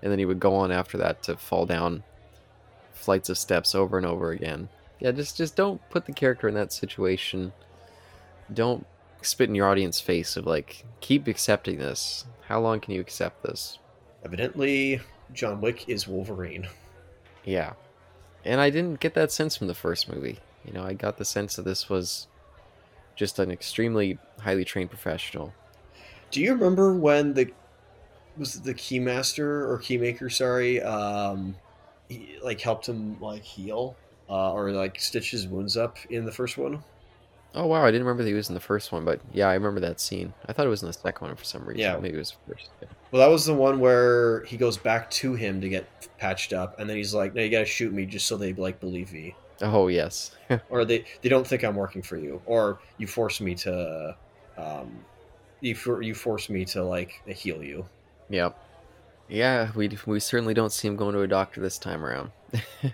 and 0.03 0.11
then 0.11 0.19
he 0.19 0.25
would 0.25 0.41
go 0.41 0.55
on 0.57 0.73
after 0.73 0.99
that 0.99 1.23
to 1.25 1.37
fall 1.37 1.67
down 1.67 2.03
flights 2.93 3.29
of 3.29 3.39
steps 3.39 3.75
over 3.75 3.97
and 3.97 4.07
over 4.07 4.31
again. 4.33 4.69
Yeah, 4.99 5.13
just 5.13 5.37
just 5.37 5.57
don't 5.57 5.81
put 5.91 6.07
the 6.07 6.13
character 6.13 6.49
in 6.49 6.55
that 6.55 6.73
situation. 6.73 7.53
Don't 8.53 8.87
spit 9.23 9.49
in 9.49 9.55
your 9.55 9.69
audience 9.69 10.01
face 10.01 10.37
of 10.37 10.47
like 10.47 10.85
keep 11.01 11.27
accepting 11.29 11.79
this. 11.79 12.25
How 12.49 12.61
long 12.61 12.81
can 12.81 12.95
you 12.95 13.01
accept 13.01 13.43
this? 13.43 13.79
evidently 14.23 15.01
john 15.33 15.63
wick 15.63 15.89
is 15.89 16.07
wolverine 16.07 16.69
Yeah. 17.45 17.73
And 18.45 18.61
I 18.61 18.71
didn't 18.71 19.01
get 19.01 19.15
that 19.15 19.33
sense 19.33 19.57
from 19.57 19.67
the 19.67 19.75
first 19.75 20.09
movie. 20.13 20.39
You 20.65 20.73
know, 20.73 20.85
I 20.85 20.95
got 20.95 21.19
the 21.19 21.25
sense 21.25 21.57
that 21.57 21.65
this 21.65 21.89
was 21.89 22.27
just 23.17 23.39
an 23.39 23.51
extremely 23.51 24.19
highly 24.41 24.65
trained 24.65 24.91
professional. 24.91 25.53
Do 26.31 26.41
you 26.41 26.53
remember 26.55 26.95
when 26.95 27.35
the 27.35 27.51
was 28.37 28.57
it 28.57 28.65
the 28.65 28.75
keymaster 28.75 29.41
or 29.41 29.79
keymaker? 29.79 30.33
Sorry, 30.33 30.81
um, 30.81 31.57
he, 32.09 32.37
like 32.43 32.61
helped 32.61 32.89
him 32.89 33.21
like 33.21 33.43
heal 33.43 33.97
uh, 34.29 34.53
or 34.53 34.71
like 34.71 34.99
stitch 35.01 35.31
his 35.31 35.47
wounds 35.47 35.77
up 35.77 35.99
in 36.09 36.25
the 36.25 36.33
first 36.33 36.57
one. 36.57 36.83
Oh 37.55 37.67
wow, 37.67 37.85
I 37.85 37.91
didn't 37.91 38.07
remember 38.07 38.23
that 38.23 38.29
he 38.29 38.35
was 38.35 38.49
in 38.49 38.55
the 38.55 38.61
first 38.61 38.93
one, 38.93 39.05
but 39.05 39.21
yeah, 39.33 39.49
I 39.49 39.55
remember 39.55 39.81
that 39.81 39.99
scene. 39.99 40.33
I 40.47 40.53
thought 40.53 40.67
it 40.67 40.71
was 40.71 40.83
in 40.83 40.87
the 40.87 40.93
second 40.93 41.27
one 41.27 41.37
for 41.37 41.45
some 41.45 41.65
reason. 41.65 41.81
Yeah. 41.81 41.97
Maybe 41.99 42.15
it 42.15 42.19
was 42.19 42.37
first. 42.49 42.71
Yeah. 42.81 42.89
Well, 43.11 43.21
that 43.21 43.33
was 43.33 43.45
the 43.45 43.55
one 43.55 43.81
where 43.81 44.45
he 44.45 44.57
goes 44.57 44.77
back 44.77 45.11
to 45.13 45.35
him 45.35 45.61
to 45.61 45.69
get 45.69 46.09
patched 46.19 46.53
up, 46.53 46.79
and 46.79 46.89
then 46.89 46.97
he's 46.97 47.13
like, 47.13 47.35
"No, 47.35 47.43
you 47.43 47.51
gotta 47.51 47.65
shoot 47.65 47.93
me 47.93 48.07
just 48.07 48.27
so 48.27 48.37
they 48.37 48.53
like 48.53 48.79
believe 48.79 49.13
me, 49.13 49.35
Oh 49.63 49.89
yes. 49.89 50.37
or 50.71 50.85
they 50.85 51.05
they 51.23 51.29
don't 51.29 51.47
think 51.47 51.65
I'm 51.65 51.75
working 51.75 52.03
for 52.03 52.17
you, 52.17 52.41
or 52.47 52.79
you 52.99 53.09
force 53.09 53.41
me 53.41 53.57
to, 53.57 54.17
um, 54.57 55.05
you 55.61 55.75
for, 55.75 56.03
you 56.03 56.15
force 56.15 56.49
me 56.49 56.65
to 56.67 56.85
like 56.85 57.21
heal 57.27 57.63
you." 57.63 57.85
yep. 58.29 58.57
Yeah, 59.29 59.71
we 59.75 59.91
we 60.07 60.21
certainly 60.21 60.55
don't 60.55 60.73
see 60.73 60.89
him 60.89 60.97
going 60.97 61.15
to 61.15 61.21
a 61.21 61.29
doctor 61.29 61.61
this 61.61 61.79
time 61.79 62.05
around. 62.05 62.31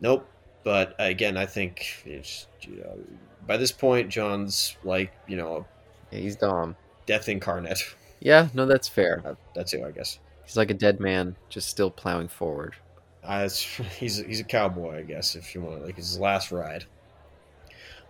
Nope. 0.00 0.28
But 0.64 0.94
again, 0.98 1.36
I 1.36 1.46
think 1.46 2.02
it's 2.06 2.48
you 2.62 2.76
know 2.78 2.98
by 3.46 3.56
this 3.58 3.72
point, 3.72 4.10
John's 4.10 4.76
like 4.84 5.12
you 5.28 5.36
know 5.36 5.66
Yeah, 6.10 6.18
he's 6.20 6.36
Dom. 6.36 6.76
death 7.06 7.28
incarnate. 7.28 7.80
Yeah, 8.20 8.48
no, 8.54 8.66
that's 8.66 8.88
fair. 8.88 9.24
Uh, 9.24 9.34
That's 9.54 9.72
it, 9.74 9.82
I 9.84 9.90
guess. 9.90 10.18
He's 10.44 10.56
like 10.56 10.70
a 10.70 10.74
dead 10.74 11.00
man, 11.00 11.36
just 11.50 11.68
still 11.68 11.90
plowing 11.90 12.28
forward. 12.28 12.76
Uh, 13.24 13.48
he's 13.98 14.18
he's 14.18 14.40
a 14.40 14.44
cowboy, 14.44 14.98
I 14.98 15.02
guess, 15.02 15.34
if 15.34 15.54
you 15.54 15.62
want. 15.62 15.84
Like 15.84 15.96
his 15.96 16.18
last 16.18 16.52
ride. 16.52 16.84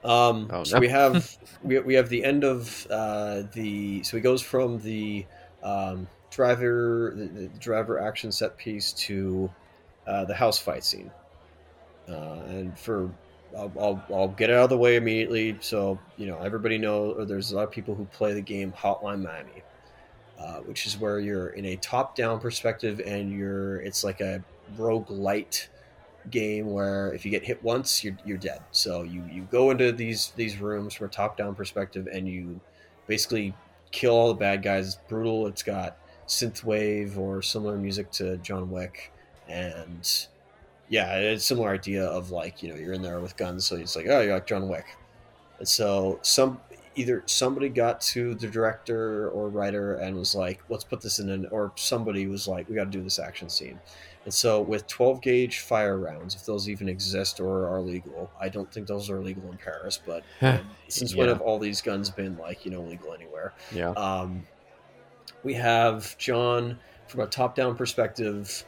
Um, 0.04 0.50
Oh, 0.50 0.64
so 0.64 0.78
we 0.78 0.88
have 0.88 1.36
we, 1.62 1.78
we 1.80 1.94
have 1.94 2.08
the 2.08 2.24
end 2.24 2.44
of 2.44 2.86
uh, 2.90 3.42
the 3.52 4.02
so 4.02 4.16
he 4.16 4.20
goes 4.22 4.42
from 4.42 4.78
the 4.80 5.26
um, 5.62 6.08
driver 6.30 7.14
the, 7.16 7.26
the 7.26 7.48
driver 7.58 7.98
action 7.98 8.30
set 8.30 8.56
piece 8.56 8.92
to 8.92 9.50
uh, 10.06 10.24
the 10.26 10.34
house 10.34 10.58
fight 10.58 10.84
scene, 10.84 11.10
uh, 12.08 12.40
and 12.48 12.78
for 12.78 13.10
I'll, 13.56 13.72
I'll, 13.78 14.04
I'll 14.12 14.28
get 14.28 14.50
out 14.50 14.64
of 14.64 14.70
the 14.70 14.78
way 14.78 14.96
immediately. 14.96 15.56
So 15.60 15.98
you 16.16 16.26
know 16.26 16.38
everybody 16.38 16.78
knows 16.78 17.28
there's 17.28 17.52
a 17.52 17.56
lot 17.56 17.64
of 17.64 17.70
people 17.70 17.94
who 17.94 18.04
play 18.06 18.32
the 18.34 18.42
game 18.42 18.72
Hotline 18.72 19.22
Miami, 19.22 19.62
uh, 20.38 20.58
which 20.60 20.86
is 20.86 20.98
where 20.98 21.20
you're 21.20 21.48
in 21.48 21.64
a 21.66 21.76
top 21.76 22.16
down 22.16 22.40
perspective 22.40 23.00
and 23.04 23.32
you're 23.32 23.76
it's 23.80 24.04
like 24.04 24.20
a 24.20 24.42
rogue 24.76 25.10
light 25.10 25.68
game 26.30 26.70
where 26.72 27.12
if 27.12 27.24
you 27.24 27.30
get 27.30 27.44
hit 27.44 27.62
once 27.62 28.02
you're, 28.02 28.16
you're 28.24 28.38
dead. 28.38 28.60
So 28.70 29.02
you, 29.02 29.22
you 29.30 29.42
go 29.50 29.70
into 29.70 29.92
these 29.92 30.32
these 30.36 30.58
rooms 30.58 30.94
from 30.94 31.06
a 31.06 31.10
top 31.10 31.36
down 31.36 31.54
perspective 31.54 32.08
and 32.10 32.28
you 32.28 32.60
basically 33.06 33.54
kill 33.90 34.14
all 34.14 34.28
the 34.28 34.34
bad 34.34 34.62
guys. 34.62 34.86
It's 34.86 34.98
brutal. 35.08 35.46
It's 35.46 35.62
got 35.62 35.98
synthwave 36.26 37.18
or 37.18 37.42
similar 37.42 37.76
music 37.76 38.10
to 38.12 38.38
john 38.38 38.70
wick. 38.70 39.12
And 39.48 40.26
yeah 40.88 41.16
it's 41.16 41.42
a 41.42 41.46
similar 41.46 41.70
idea 41.70 42.04
of 42.04 42.30
like 42.30 42.62
you 42.62 42.68
know 42.68 42.76
you're 42.76 42.92
in 42.92 43.02
there 43.02 43.20
with 43.20 43.36
guns 43.36 43.64
so 43.64 43.76
it's 43.76 43.96
like 43.96 44.06
oh 44.08 44.20
you're 44.20 44.34
like 44.34 44.46
john 44.46 44.68
wick 44.68 44.86
and 45.58 45.68
so 45.68 46.18
some 46.22 46.60
either 46.96 47.22
somebody 47.26 47.68
got 47.68 48.00
to 48.00 48.34
the 48.36 48.46
director 48.46 49.28
or 49.30 49.48
writer 49.48 49.96
and 49.96 50.16
was 50.16 50.34
like 50.34 50.60
let's 50.68 50.84
put 50.84 51.00
this 51.00 51.18
in 51.18 51.30
an 51.30 51.46
or 51.50 51.72
somebody 51.76 52.26
was 52.26 52.46
like 52.46 52.68
we 52.68 52.74
got 52.74 52.84
to 52.84 52.90
do 52.90 53.02
this 53.02 53.18
action 53.18 53.48
scene 53.48 53.78
and 54.24 54.32
so, 54.32 54.62
with 54.62 54.86
12 54.86 55.20
gauge 55.20 55.58
fire 55.58 55.98
rounds, 55.98 56.34
if 56.34 56.46
those 56.46 56.68
even 56.68 56.88
exist 56.88 57.40
or 57.40 57.68
are 57.68 57.80
legal, 57.80 58.30
I 58.40 58.48
don't 58.48 58.72
think 58.72 58.86
those 58.86 59.10
are 59.10 59.20
legal 59.20 59.50
in 59.50 59.58
Paris, 59.58 60.00
but 60.04 60.24
um, 60.40 60.60
since 60.88 61.14
when 61.14 61.28
have 61.28 61.42
all 61.42 61.58
these 61.58 61.82
guns 61.82 62.10
been 62.10 62.36
like, 62.38 62.64
you 62.64 62.70
know, 62.70 62.80
legal 62.80 63.12
anywhere? 63.12 63.52
Yeah. 63.70 63.90
Um, 63.90 64.46
we 65.42 65.52
have 65.54 66.16
John 66.16 66.78
from 67.06 67.20
a 67.20 67.26
top 67.26 67.54
down 67.54 67.76
perspective 67.76 68.64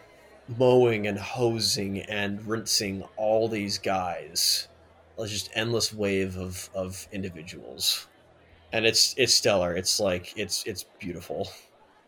mowing 0.48 1.06
and 1.06 1.18
hosing 1.18 2.00
and 2.00 2.46
rinsing 2.46 3.04
all 3.16 3.48
these 3.48 3.78
guys. 3.78 4.68
It's 5.18 5.32
just 5.32 5.50
endless 5.54 5.92
wave 5.92 6.36
of, 6.36 6.68
of 6.74 7.08
individuals. 7.12 8.06
And 8.72 8.84
it's 8.84 9.14
it's 9.16 9.32
stellar. 9.32 9.74
It's 9.74 9.98
like 10.00 10.34
it's 10.36 10.64
it's 10.64 10.84
beautiful. 10.98 11.48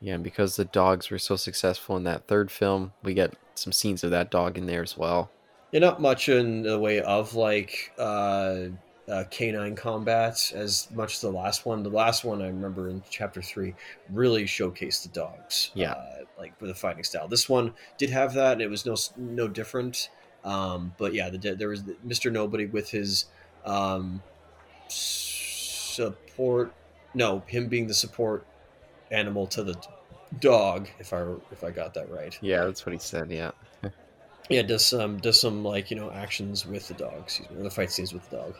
Yeah, 0.01 0.15
and 0.15 0.25
because 0.25 0.57
the 0.57 0.65
dogs 0.65 1.11
were 1.11 1.19
so 1.19 1.37
successful 1.37 1.97
in 1.97 2.05
that 2.05 2.27
third 2.27 2.51
film, 2.51 2.93
we 3.03 3.15
get 3.15 3.35
some 3.55 3.73
scenes 3.73 4.05
of 4.05 4.11
that 4.11 4.31
dog 4.31 4.59
in 4.59 4.67
there 4.67 4.83
as 4.83 4.97
well. 4.97 5.31
Yeah, 5.73 5.81
not 5.81 6.01
much 6.01 6.29
in 6.29 6.63
the 6.63 6.79
way 6.79 7.01
of 7.01 7.35
like 7.35 7.93
uh, 7.99 8.67
uh, 9.11 9.25
canine 9.31 9.75
combat 9.75 10.53
as 10.55 10.89
much 10.93 11.15
as 11.15 11.21
the 11.21 11.31
last 11.31 11.65
one. 11.67 11.83
The 11.83 11.91
last 11.91 12.25
one 12.25 12.43
I 12.43 12.47
remember 12.47 12.89
in 12.89 13.03
chapter 13.11 13.41
three 13.43 13.75
really 14.11 14.45
showcased 14.45 15.03
the 15.03 15.09
dogs. 15.09 15.71
Yeah. 15.75 15.93
uh, 15.93 16.25
like 16.39 16.53
with 16.61 16.71
a 16.71 16.75
fighting 16.75 17.05
style. 17.05 17.29
This 17.29 17.49
one 17.49 17.75
did 17.97 18.11
have 18.11 18.35
that, 18.35 18.53
and 18.53 18.63
it 18.63 18.71
was 18.71 18.87
no 18.87 18.95
no 19.17 19.49
different. 19.49 20.11
Um, 20.45 20.95
but 20.99 21.15
yeah, 21.15 21.31
the, 21.31 21.55
there 21.55 21.69
was 21.69 21.83
Mister 22.05 22.31
Nobody 22.31 22.67
with 22.67 22.91
his 22.91 23.27
um, 23.65 24.23
support. 24.89 26.73
No, 27.15 27.43
him 27.47 27.69
being 27.69 27.87
the 27.87 27.95
support 27.95 28.47
animal 29.11 29.47
to 29.49 29.65
the 29.65 29.75
dog. 30.41 30.89
If 30.99 31.13
I 31.13 31.25
if 31.51 31.65
I 31.65 31.71
got 31.71 31.95
that 31.95 32.11
right. 32.11 32.39
Yeah, 32.41 32.65
that's 32.65 32.87
what 32.87 32.93
he 32.93 32.99
said. 32.99 33.31
Yeah. 33.31 33.51
Yeah, 34.51 34.63
does 34.63 34.87
some 34.87 35.19
does 35.19 35.39
some 35.39 35.63
like 35.63 35.91
you 35.91 35.97
know 35.99 36.11
actions 36.11 36.65
with 36.65 36.89
the 36.89 36.95
dog, 36.95 37.19
excuse 37.19 37.51
me, 37.51 37.61
or 37.61 37.65
the 37.65 37.71
fight 37.71 37.93
scenes 37.93 38.15
with 38.15 38.31
the 38.31 38.37
dog. 38.39 38.55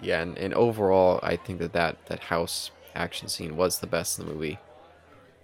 Yeah, 0.00 0.20
and, 0.20 0.36
and 0.38 0.52
overall, 0.54 1.20
I 1.22 1.36
think 1.36 1.58
that, 1.60 1.72
that 1.72 2.04
that 2.06 2.20
house 2.20 2.70
action 2.94 3.28
scene 3.28 3.56
was 3.56 3.78
the 3.78 3.86
best 3.86 4.18
in 4.18 4.26
the 4.26 4.32
movie. 4.32 4.58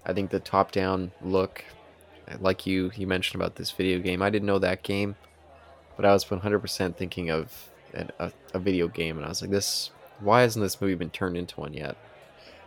I 0.05 0.12
think 0.12 0.31
the 0.31 0.40
top-down 0.40 1.12
look, 1.22 1.64
like 2.40 2.66
you 2.66 2.90
you 2.97 3.06
mentioned 3.06 3.40
about 3.40 3.56
this 3.56 3.70
video 3.70 3.98
game, 3.98 4.22
I 4.22 4.31
didn't 4.31 4.47
know 4.47 4.59
that 4.59 4.82
game, 4.82 5.16
but 5.97 6.05
I 6.05 6.12
was 6.12 6.24
100% 6.24 6.97
thinking 6.97 7.31
of 7.31 7.70
an, 7.94 8.10
a, 8.18 8.32
a 8.55 8.59
video 8.59 8.89
game, 8.89 9.16
and 9.16 9.24
I 9.27 9.28
was 9.28 9.40
like, 9.43 9.51
this. 9.51 9.90
Why 10.20 10.43
hasn't 10.43 10.62
this 10.62 10.78
movie 10.82 10.97
been 10.97 11.09
turned 11.10 11.39
into 11.39 11.59
one 11.60 11.72
yet? 11.72 11.97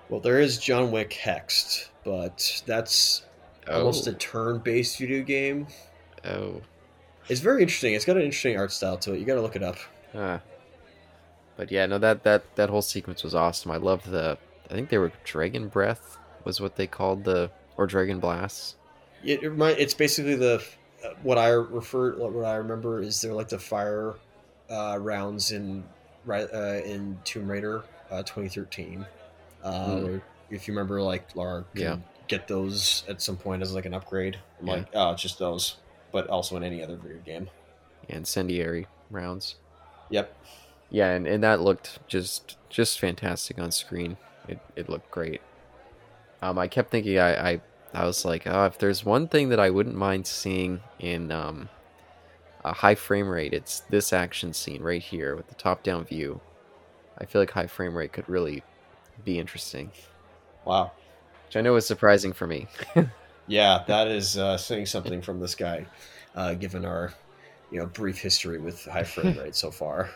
Well, 0.10 0.20
there 0.20 0.40
is 0.40 0.58
John 0.58 0.92
Wick 0.92 1.12
Hexed, 1.12 1.90
but 2.04 2.64
that's 2.66 3.24
almost 3.72 4.08
a 4.08 4.14
turn-based 4.14 4.98
video 4.98 5.24
game. 5.24 5.68
oh, 6.26 6.62
It's 7.30 7.42
very 7.42 7.62
interesting. 7.62 7.94
It's 7.94 8.06
got 8.06 8.18
an 8.18 8.24
interesting 8.24 8.58
art 8.58 8.72
style 8.72 8.98
to 8.98 9.14
it. 9.14 9.20
You 9.20 9.26
got 9.26 9.36
to 9.36 9.42
look 9.42 9.56
it 9.56 9.62
up. 9.62 9.78
Ah. 10.16 10.42
But 11.56 11.72
yeah, 11.72 11.86
no, 11.86 11.98
that 12.00 12.24
that 12.24 12.56
that 12.56 12.70
whole 12.70 12.82
sequence 12.82 13.24
was 13.24 13.36
awesome. 13.36 13.72
I 13.72 13.78
loved 13.78 14.10
the. 14.10 14.38
I 14.70 14.74
think 14.74 14.90
they 14.90 14.98
were 14.98 15.12
dragon 15.24 15.68
breath 15.68 16.18
was 16.44 16.60
what 16.60 16.76
they 16.76 16.88
called 16.88 17.24
the 17.24 17.52
or 17.78 17.86
dragon 17.88 18.20
blasts. 18.20 18.76
It, 19.24 19.44
it 19.44 19.50
remind, 19.50 19.80
it's 19.80 19.94
basically 19.94 20.36
the 20.36 20.64
what 21.22 21.38
I 21.38 21.50
refer 21.50 22.16
what 22.16 22.46
I 22.46 22.56
remember 22.56 23.02
is 23.02 23.22
they're 23.22 23.34
like 23.34 23.50
the 23.50 23.60
fire 23.60 24.16
uh, 24.70 24.98
rounds 25.00 25.52
in 25.52 25.84
right 26.26 26.48
uh, 26.54 26.82
in 26.84 27.20
Tomb 27.24 27.50
Raider 27.50 27.84
uh, 28.10 28.24
2013. 28.24 29.06
Uh, 29.64 29.70
Mm. 29.72 30.22
if 30.50 30.68
you 30.68 30.74
remember, 30.74 31.02
like 31.02 31.36
Lara 31.36 31.64
can 31.76 31.84
Yeah. 31.84 31.96
get 32.28 32.48
those 32.48 33.04
at 33.08 33.22
some 33.22 33.38
point 33.38 33.62
as 33.62 33.74
like 33.74 33.86
an 33.86 33.94
upgrade. 33.94 34.38
I'm 34.60 34.68
Yeah. 34.68 34.74
like, 34.74 34.88
oh, 34.94 35.12
it's 35.12 35.22
just 35.22 35.40
those, 35.40 35.78
but 36.12 36.28
also 36.28 36.58
in 36.58 36.64
any 36.64 36.84
other 36.84 36.96
video 36.98 37.20
game. 37.20 37.50
Incendiary 38.10 38.88
rounds. 39.10 39.56
Yep. 40.10 40.36
Yeah, 40.94 41.10
and, 41.10 41.28
and 41.28 41.44
that 41.44 41.60
looked 41.62 42.00
just 42.08 42.58
just 42.70 43.02
fantastic 43.02 43.60
on 43.60 43.72
screen. 43.74 44.18
It 44.48 44.60
it 44.78 44.90
looked 44.90 45.12
great. 45.12 45.42
Um, 46.42 46.58
I 46.60 46.68
kept 46.70 46.92
thinking 46.92 47.20
I, 47.20 47.54
I 47.54 47.62
I 47.94 48.06
was 48.06 48.26
like, 48.26 48.48
oh, 48.48 48.66
if 48.68 48.78
there's 48.78 49.06
one 49.06 49.28
thing 49.28 49.50
that 49.50 49.60
I 49.60 49.72
wouldn't 49.72 49.96
mind 49.98 50.28
seeing 50.28 50.82
in 51.00 51.32
um 51.32 51.70
a 52.64 52.74
high 52.74 52.96
frame 52.96 53.30
rate, 53.30 53.54
it's 53.54 53.82
this 53.90 54.14
action 54.14 54.54
scene 54.54 54.84
right 54.84 55.04
here 55.04 55.36
with 55.36 55.48
the 55.50 55.56
top 55.56 55.84
down 55.84 56.06
view. 56.06 56.42
I 57.18 57.26
feel 57.26 57.42
like 57.42 57.52
high 57.52 57.68
frame 57.68 57.98
rate 57.98 58.14
could 58.14 58.30
really 58.30 58.64
be 59.26 59.40
interesting, 59.40 59.92
Wow. 60.66 60.94
which 61.48 61.58
I 61.58 61.62
know 61.62 61.76
is 61.76 61.86
surprising 61.88 62.34
for 62.34 62.48
me. 62.48 62.68
Yeah, 63.48 63.84
that 63.88 64.08
is 64.08 64.38
uh, 64.38 64.58
saying 64.58 64.86
something 64.86 65.22
from 65.22 65.42
this 65.42 65.56
guy, 65.56 65.86
uh, 66.36 66.54
given 66.54 66.86
our, 66.86 67.14
you 67.72 67.80
know, 67.80 67.88
brief 67.88 68.18
history 68.20 68.60
with 68.60 68.86
high 68.86 69.04
frame 69.04 69.38
rate 69.38 69.56
so 69.56 69.72
far. 69.72 70.10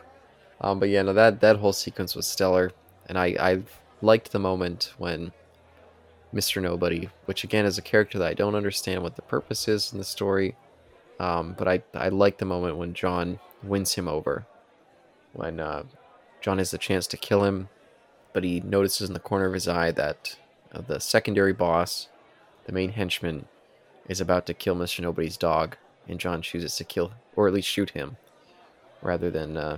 Um, 0.61 0.79
but 0.79 0.89
yeah, 0.89 1.03
no, 1.03 1.13
that 1.13 1.41
that 1.41 1.57
whole 1.57 1.73
sequence 1.73 2.15
was 2.15 2.27
stellar, 2.27 2.71
and 3.07 3.17
I 3.17 3.25
I 3.39 3.63
liked 4.01 4.31
the 4.31 4.39
moment 4.39 4.93
when 4.97 5.31
Mr. 6.33 6.61
Nobody, 6.61 7.09
which 7.25 7.43
again 7.43 7.65
is 7.65 7.77
a 7.77 7.83
character 7.83 8.19
that 8.19 8.27
I 8.27 8.33
don't 8.33 8.55
understand 8.55 9.03
what 9.03 9.15
the 9.15 9.21
purpose 9.21 9.67
is 9.67 9.91
in 9.91 9.97
the 9.97 10.03
story, 10.03 10.55
um, 11.19 11.55
but 11.57 11.67
I 11.67 11.83
I 11.93 12.09
like 12.09 12.37
the 12.37 12.45
moment 12.45 12.77
when 12.77 12.93
John 12.93 13.39
wins 13.63 13.93
him 13.93 14.07
over, 14.07 14.45
when 15.33 15.59
uh, 15.59 15.83
John 16.41 16.57
has 16.57 16.71
the 16.71 16.77
chance 16.77 17.05
to 17.07 17.17
kill 17.17 17.43
him, 17.43 17.69
but 18.33 18.43
he 18.43 18.59
notices 18.59 19.09
in 19.09 19.13
the 19.13 19.19
corner 19.19 19.45
of 19.45 19.53
his 19.53 19.67
eye 19.67 19.91
that 19.91 20.37
uh, 20.73 20.81
the 20.81 20.99
secondary 20.99 21.53
boss, 21.53 22.07
the 22.65 22.73
main 22.73 22.93
henchman, 22.93 23.45
is 24.07 24.19
about 24.19 24.47
to 24.47 24.53
kill 24.53 24.75
Mr. 24.75 25.01
Nobody's 25.01 25.37
dog, 25.37 25.77
and 26.07 26.19
John 26.19 26.41
chooses 26.41 26.75
to 26.77 26.83
kill 26.83 27.13
or 27.35 27.47
at 27.47 27.53
least 27.53 27.67
shoot 27.67 27.91
him, 27.91 28.17
rather 29.03 29.29
than. 29.29 29.55
Uh, 29.55 29.77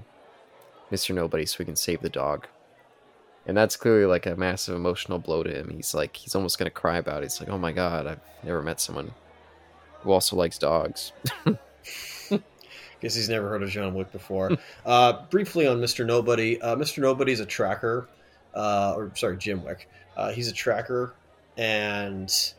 Mr. 0.92 1.14
Nobody 1.14 1.46
so 1.46 1.58
we 1.60 1.66
can 1.66 1.76
save 1.76 2.02
the 2.02 2.10
dog. 2.10 2.48
And 3.46 3.58
that's 3.58 3.76
clearly 3.76 4.06
like 4.06 4.26
a 4.26 4.36
massive 4.36 4.76
emotional 4.76 5.20
blow 5.20 5.44
to 5.44 5.52
him. 5.52 5.70
He's 5.70 5.94
like, 5.94 6.16
he's 6.16 6.36
almost 6.36 6.60
going 6.60 6.68
to 6.68 6.72
cry 6.72 6.98
about 6.98 7.24
it. 7.24 7.26
He's 7.26 7.40
like, 7.40 7.50
oh 7.50 7.58
my 7.58 7.72
god, 7.72 8.06
I've 8.06 8.20
never 8.44 8.62
met 8.62 8.80
someone 8.80 9.12
who 10.02 10.12
also 10.12 10.36
likes 10.36 10.58
dogs. 10.58 11.12
Guess 13.02 13.16
he's 13.16 13.30
never 13.30 13.48
heard 13.48 13.64
of 13.64 13.70
John 13.70 13.94
Wick 13.94 14.12
before. 14.12 14.52
uh, 14.86 15.26
briefly 15.30 15.66
on 15.68 15.80
Mr. 15.80 16.06
Nobody. 16.06 16.62
Uh, 16.62 16.76
Mr. 16.76 17.00
Nobody's 17.00 17.40
a 17.40 17.46
tracker, 17.46 18.10
uh, 18.54 18.94
or 18.96 19.12
sorry, 19.16 19.38
Jim 19.38 19.64
Wick. 19.64 19.90
Uh, 20.18 20.32
he's 20.32 20.50
a 20.50 20.54
tracker, 20.54 21.14
and 21.58 22.54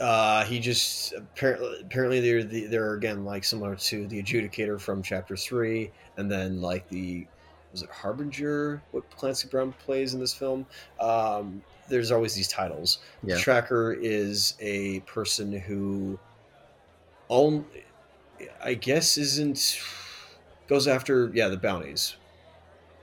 uh, 0.00 0.44
he 0.44 0.58
just 0.58 1.14
apparently 1.14 1.80
apparently 1.80 2.20
they're 2.20 2.44
the, 2.44 2.66
they're 2.66 2.94
again 2.94 3.24
like 3.24 3.44
similar 3.44 3.76
to 3.76 4.06
the 4.08 4.22
adjudicator 4.22 4.80
from 4.80 5.02
chapter 5.02 5.36
three, 5.36 5.90
and 6.16 6.30
then 6.30 6.60
like 6.60 6.88
the 6.88 7.26
was 7.72 7.82
it 7.82 7.90
Harbinger 7.90 8.82
what 8.90 9.08
Clancy 9.16 9.48
Brown 9.48 9.72
plays 9.72 10.14
in 10.14 10.20
this 10.20 10.34
film. 10.34 10.66
Um, 11.00 11.62
there's 11.88 12.10
always 12.10 12.34
these 12.34 12.48
titles. 12.48 12.98
Yeah. 13.22 13.36
The 13.36 13.40
tracker 13.40 13.92
is 13.92 14.54
a 14.60 15.00
person 15.00 15.52
who 15.52 16.18
own 17.28 17.64
I 18.62 18.74
guess 18.74 19.16
isn't 19.16 19.80
goes 20.68 20.86
after 20.88 21.30
yeah 21.32 21.48
the 21.48 21.56
bounties, 21.56 22.16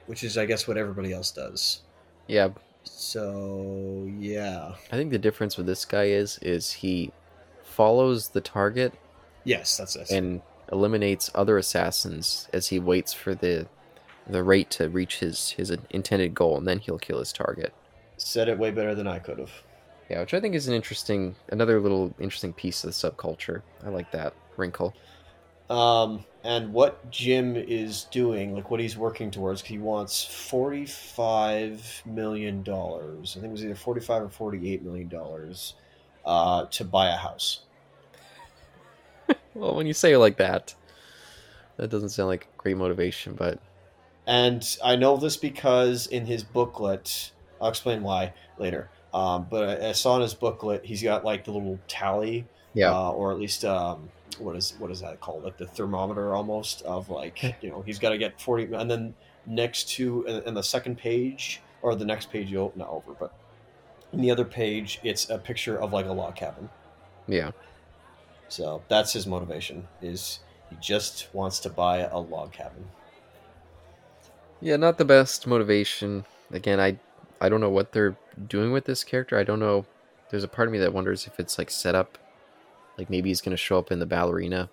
which 0.05 0.23
is 0.23 0.37
I 0.37 0.45
guess 0.45 0.67
what 0.67 0.77
everybody 0.77 1.11
else 1.11 1.31
does. 1.31 1.81
yeah, 2.27 2.49
So 2.83 4.09
yeah, 4.19 4.73
I 4.91 4.95
think 4.95 5.11
the 5.11 5.19
difference 5.19 5.57
with 5.57 5.65
this 5.65 5.85
guy 5.85 6.05
is 6.05 6.39
is 6.41 6.71
he 6.71 7.11
follows 7.63 8.29
the 8.29 8.41
target 8.41 8.93
yes, 9.43 9.77
that's 9.77 9.95
it. 9.95 10.11
and 10.11 10.41
eliminates 10.71 11.29
other 11.35 11.57
assassins 11.57 12.47
as 12.53 12.67
he 12.67 12.79
waits 12.79 13.13
for 13.13 13.35
the 13.35 13.67
the 14.27 14.43
rate 14.43 14.69
to 14.71 14.89
reach 14.89 15.19
his 15.19 15.51
his 15.51 15.69
intended 15.89 16.33
goal, 16.33 16.57
and 16.57 16.67
then 16.67 16.79
he'll 16.79 16.97
kill 16.99 17.19
his 17.19 17.33
target. 17.33 17.73
Said 18.17 18.47
it 18.47 18.57
way 18.57 18.71
better 18.71 18.95
than 18.95 19.07
I 19.07 19.19
could 19.19 19.39
have. 19.39 19.51
Yeah, 20.09 20.19
which 20.21 20.33
I 20.33 20.39
think 20.39 20.55
is 20.55 20.67
an 20.67 20.73
interesting, 20.73 21.35
another 21.49 21.79
little 21.79 22.13
interesting 22.19 22.53
piece 22.53 22.83
of 22.83 22.89
the 22.89 22.93
subculture. 22.93 23.61
I 23.85 23.89
like 23.89 24.11
that 24.11 24.33
wrinkle. 24.57 24.93
Um, 25.69 26.25
and 26.43 26.73
what 26.73 27.09
Jim 27.09 27.55
is 27.55 28.05
doing, 28.05 28.53
like 28.53 28.69
what 28.69 28.79
he's 28.79 28.97
working 28.97 29.31
towards, 29.31 29.61
he 29.63 29.77
wants 29.77 30.23
forty-five 30.25 32.03
million 32.05 32.63
dollars. 32.63 33.35
I 33.37 33.41
think 33.41 33.51
it 33.51 33.53
was 33.53 33.65
either 33.65 33.75
forty-five 33.75 34.23
or 34.23 34.29
forty-eight 34.29 34.83
million 34.83 35.07
dollars 35.07 35.75
uh, 36.25 36.65
to 36.65 36.83
buy 36.85 37.09
a 37.09 37.15
house. 37.17 37.61
Well, 39.55 39.75
when 39.75 39.85
you 39.85 39.93
say 39.93 40.13
it 40.13 40.17
like 40.17 40.37
that, 40.37 40.73
that 41.77 41.89
doesn't 41.89 42.09
sound 42.09 42.27
like 42.29 42.47
great 42.57 42.75
motivation, 42.77 43.35
but 43.35 43.59
And 44.25 44.65
I 44.83 44.95
know 44.95 45.17
this 45.17 45.37
because 45.37 46.07
in 46.07 46.25
his 46.25 46.43
booklet, 46.43 47.31
I'll 47.61 47.69
explain 47.69 48.03
why 48.03 48.33
later. 48.57 48.89
Um, 49.13 49.47
but 49.49 49.81
I, 49.83 49.89
I 49.89 49.91
saw 49.91 50.15
in 50.15 50.21
his 50.23 50.33
booklet, 50.33 50.85
he's 50.85 51.03
got 51.03 51.23
like 51.23 51.45
the 51.45 51.51
little 51.51 51.79
tally, 51.87 52.47
yeah, 52.73 52.91
uh, 52.91 53.11
or 53.11 53.31
at 53.31 53.39
least 53.39 53.65
um, 53.65 54.09
what 54.39 54.55
is 54.55 54.73
what 54.79 54.91
is 54.91 55.01
that 55.01 55.19
called? 55.19 55.43
Like 55.43 55.57
the 55.57 55.67
thermometer 55.67 56.33
almost 56.33 56.81
of 56.83 57.09
like 57.09 57.41
you 57.61 57.69
know 57.69 57.81
he's 57.81 57.99
got 57.99 58.09
to 58.09 58.17
get 58.17 58.39
forty, 58.41 58.71
and 58.73 58.89
then 58.89 59.15
next 59.45 59.89
to 59.89 60.23
in 60.25 60.43
in 60.43 60.53
the 60.53 60.63
second 60.63 60.97
page 60.97 61.61
or 61.81 61.95
the 61.95 62.05
next 62.05 62.31
page 62.31 62.49
you'll 62.49 62.71
not 62.75 62.89
over, 62.89 63.13
but 63.19 63.33
in 64.13 64.21
the 64.21 64.31
other 64.31 64.45
page 64.45 64.99
it's 65.03 65.29
a 65.29 65.37
picture 65.37 65.77
of 65.79 65.91
like 65.93 66.05
a 66.05 66.11
log 66.13 66.35
cabin. 66.35 66.69
yeah, 67.27 67.51
So 68.47 68.83
that's 68.87 69.13
his 69.13 69.27
motivation 69.27 69.87
is 70.01 70.39
he 70.69 70.77
just 70.81 71.29
wants 71.33 71.59
to 71.59 71.69
buy 71.69 71.99
a 71.99 72.17
log 72.19 72.51
cabin. 72.53 72.85
yeah. 74.61 74.75
Not 74.77 74.97
the 74.97 75.05
best 75.05 75.45
motivation. 75.47 76.25
Again, 76.51 76.79
I 76.79 76.99
I 77.41 77.49
don't 77.49 77.61
know 77.61 77.69
what 77.69 77.91
they're 77.91 78.15
doing 78.47 78.71
with 78.71 78.85
this 78.85 79.03
character. 79.03 79.37
I 79.37 79.43
don't 79.43 79.59
know. 79.59 79.85
There's 80.29 80.43
a 80.43 80.47
part 80.47 80.67
of 80.67 80.71
me 80.71 80.79
that 80.79 80.93
wonders 80.93 81.27
if 81.27 81.39
it's 81.39 81.57
like 81.57 81.69
set 81.69 81.95
up, 81.95 82.17
like 82.97 83.09
maybe 83.09 83.29
he's 83.29 83.41
gonna 83.41 83.57
show 83.57 83.77
up 83.77 83.91
in 83.91 83.99
the 83.99 84.05
ballerina, 84.05 84.69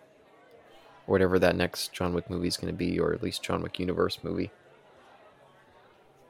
or 1.07 1.13
whatever 1.13 1.39
that 1.39 1.57
next 1.57 1.93
John 1.93 2.15
Wick 2.15 2.29
movie 2.31 2.49
is 2.49 2.57
gonna 2.57 2.73
be, 2.73 2.99
or 2.99 3.13
at 3.13 3.23
least 3.23 3.43
John 3.43 3.63
Wick 3.63 3.79
universe 3.79 4.19
movie. 4.23 4.51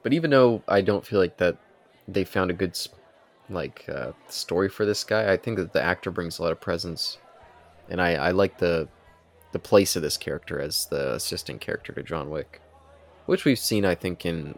But 0.03 0.13
even 0.13 0.31
though 0.31 0.63
I 0.67 0.81
don't 0.81 1.05
feel 1.05 1.19
like 1.19 1.37
that 1.37 1.57
they 2.07 2.23
found 2.23 2.49
a 2.51 2.55
good 2.55 2.77
like 3.49 3.85
uh, 3.89 4.13
story 4.27 4.69
for 4.69 4.85
this 4.85 5.03
guy, 5.03 5.31
I 5.31 5.37
think 5.37 5.57
that 5.57 5.73
the 5.73 5.81
actor 5.81 6.11
brings 6.11 6.39
a 6.39 6.43
lot 6.43 6.51
of 6.51 6.61
presence, 6.61 7.17
and 7.89 8.01
I 8.01 8.15
I 8.15 8.31
like 8.31 8.57
the 8.57 8.87
the 9.51 9.59
place 9.59 9.95
of 9.95 10.01
this 10.01 10.17
character 10.17 10.59
as 10.59 10.85
the 10.85 11.13
assistant 11.13 11.61
character 11.61 11.91
to 11.93 12.03
John 12.03 12.29
Wick, 12.29 12.61
which 13.25 13.45
we've 13.45 13.59
seen 13.59 13.85
I 13.85 13.95
think 13.95 14.25
in 14.25 14.57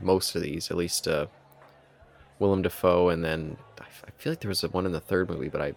most 0.00 0.34
of 0.34 0.42
these, 0.42 0.70
at 0.70 0.76
least 0.76 1.08
uh, 1.08 1.26
Willem 2.38 2.62
Dafoe, 2.62 3.08
and 3.08 3.24
then 3.24 3.56
I 3.80 4.10
feel 4.18 4.32
like 4.32 4.40
there 4.40 4.48
was 4.48 4.62
one 4.62 4.86
in 4.86 4.92
the 4.92 5.00
third 5.00 5.30
movie, 5.30 5.48
but 5.48 5.62
I 5.62 5.74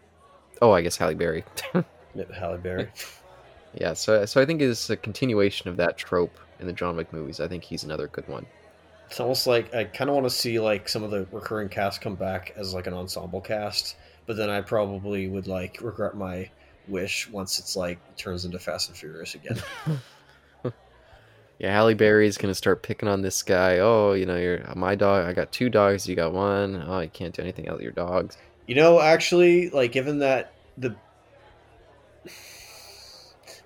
oh 0.61 0.71
I 0.71 0.81
guess 0.81 0.97
Halle 0.97 1.15
Berry. 1.15 1.43
Halle 2.33 2.57
Berry. 2.57 2.89
yeah, 3.73 3.93
so 3.93 4.25
so 4.25 4.41
I 4.41 4.45
think 4.45 4.61
it's 4.61 4.89
a 4.89 4.97
continuation 4.97 5.69
of 5.69 5.77
that 5.77 5.97
trope 5.97 6.37
in 6.59 6.67
the 6.67 6.73
John 6.73 6.95
Wick 6.95 7.11
movies. 7.13 7.39
I 7.39 7.47
think 7.47 7.63
he's 7.63 7.83
another 7.83 8.07
good 8.07 8.27
one. 8.27 8.45
It's 9.07 9.19
almost 9.19 9.47
like 9.47 9.73
I 9.73 9.85
kind 9.85 10.09
of 10.09 10.15
want 10.15 10.27
to 10.27 10.29
see 10.29 10.59
like 10.59 10.87
some 10.87 11.03
of 11.03 11.11
the 11.11 11.25
recurring 11.31 11.69
cast 11.69 12.01
come 12.01 12.15
back 12.15 12.53
as 12.55 12.73
like 12.73 12.87
an 12.87 12.93
ensemble 12.93 13.41
cast, 13.41 13.95
but 14.25 14.37
then 14.37 14.49
I 14.49 14.61
probably 14.61 15.27
would 15.27 15.47
like 15.47 15.79
regret 15.81 16.15
my 16.15 16.49
wish 16.87 17.29
once 17.29 17.59
it's 17.59 17.75
like 17.75 17.99
turns 18.17 18.45
into 18.45 18.59
Fast 18.59 18.89
and 18.89 18.97
Furious 18.97 19.35
again. 19.35 19.61
Yeah, 21.59 21.73
Halle 21.73 21.93
Berry 21.93 22.25
is 22.25 22.37
gonna 22.37 22.55
start 22.55 22.83
picking 22.83 23.09
on 23.09 23.21
this 23.21 23.43
guy. 23.43 23.79
Oh, 23.79 24.13
you 24.13 24.25
know, 24.25 24.37
you're 24.37 24.63
my 24.75 24.95
dog. 24.95 25.25
I 25.27 25.33
got 25.33 25.51
two 25.51 25.69
dogs. 25.69 26.07
You 26.07 26.15
got 26.15 26.31
one. 26.31 26.81
Oh, 26.87 27.01
you 27.01 27.09
can't 27.09 27.35
do 27.35 27.41
anything 27.41 27.67
else 27.67 27.75
with 27.77 27.83
your 27.83 27.91
dogs. 27.91 28.37
You 28.69 28.75
know, 28.75 29.01
actually, 29.01 29.71
like 29.71 29.91
given 29.91 30.19
that 30.19 30.53
the 30.77 30.95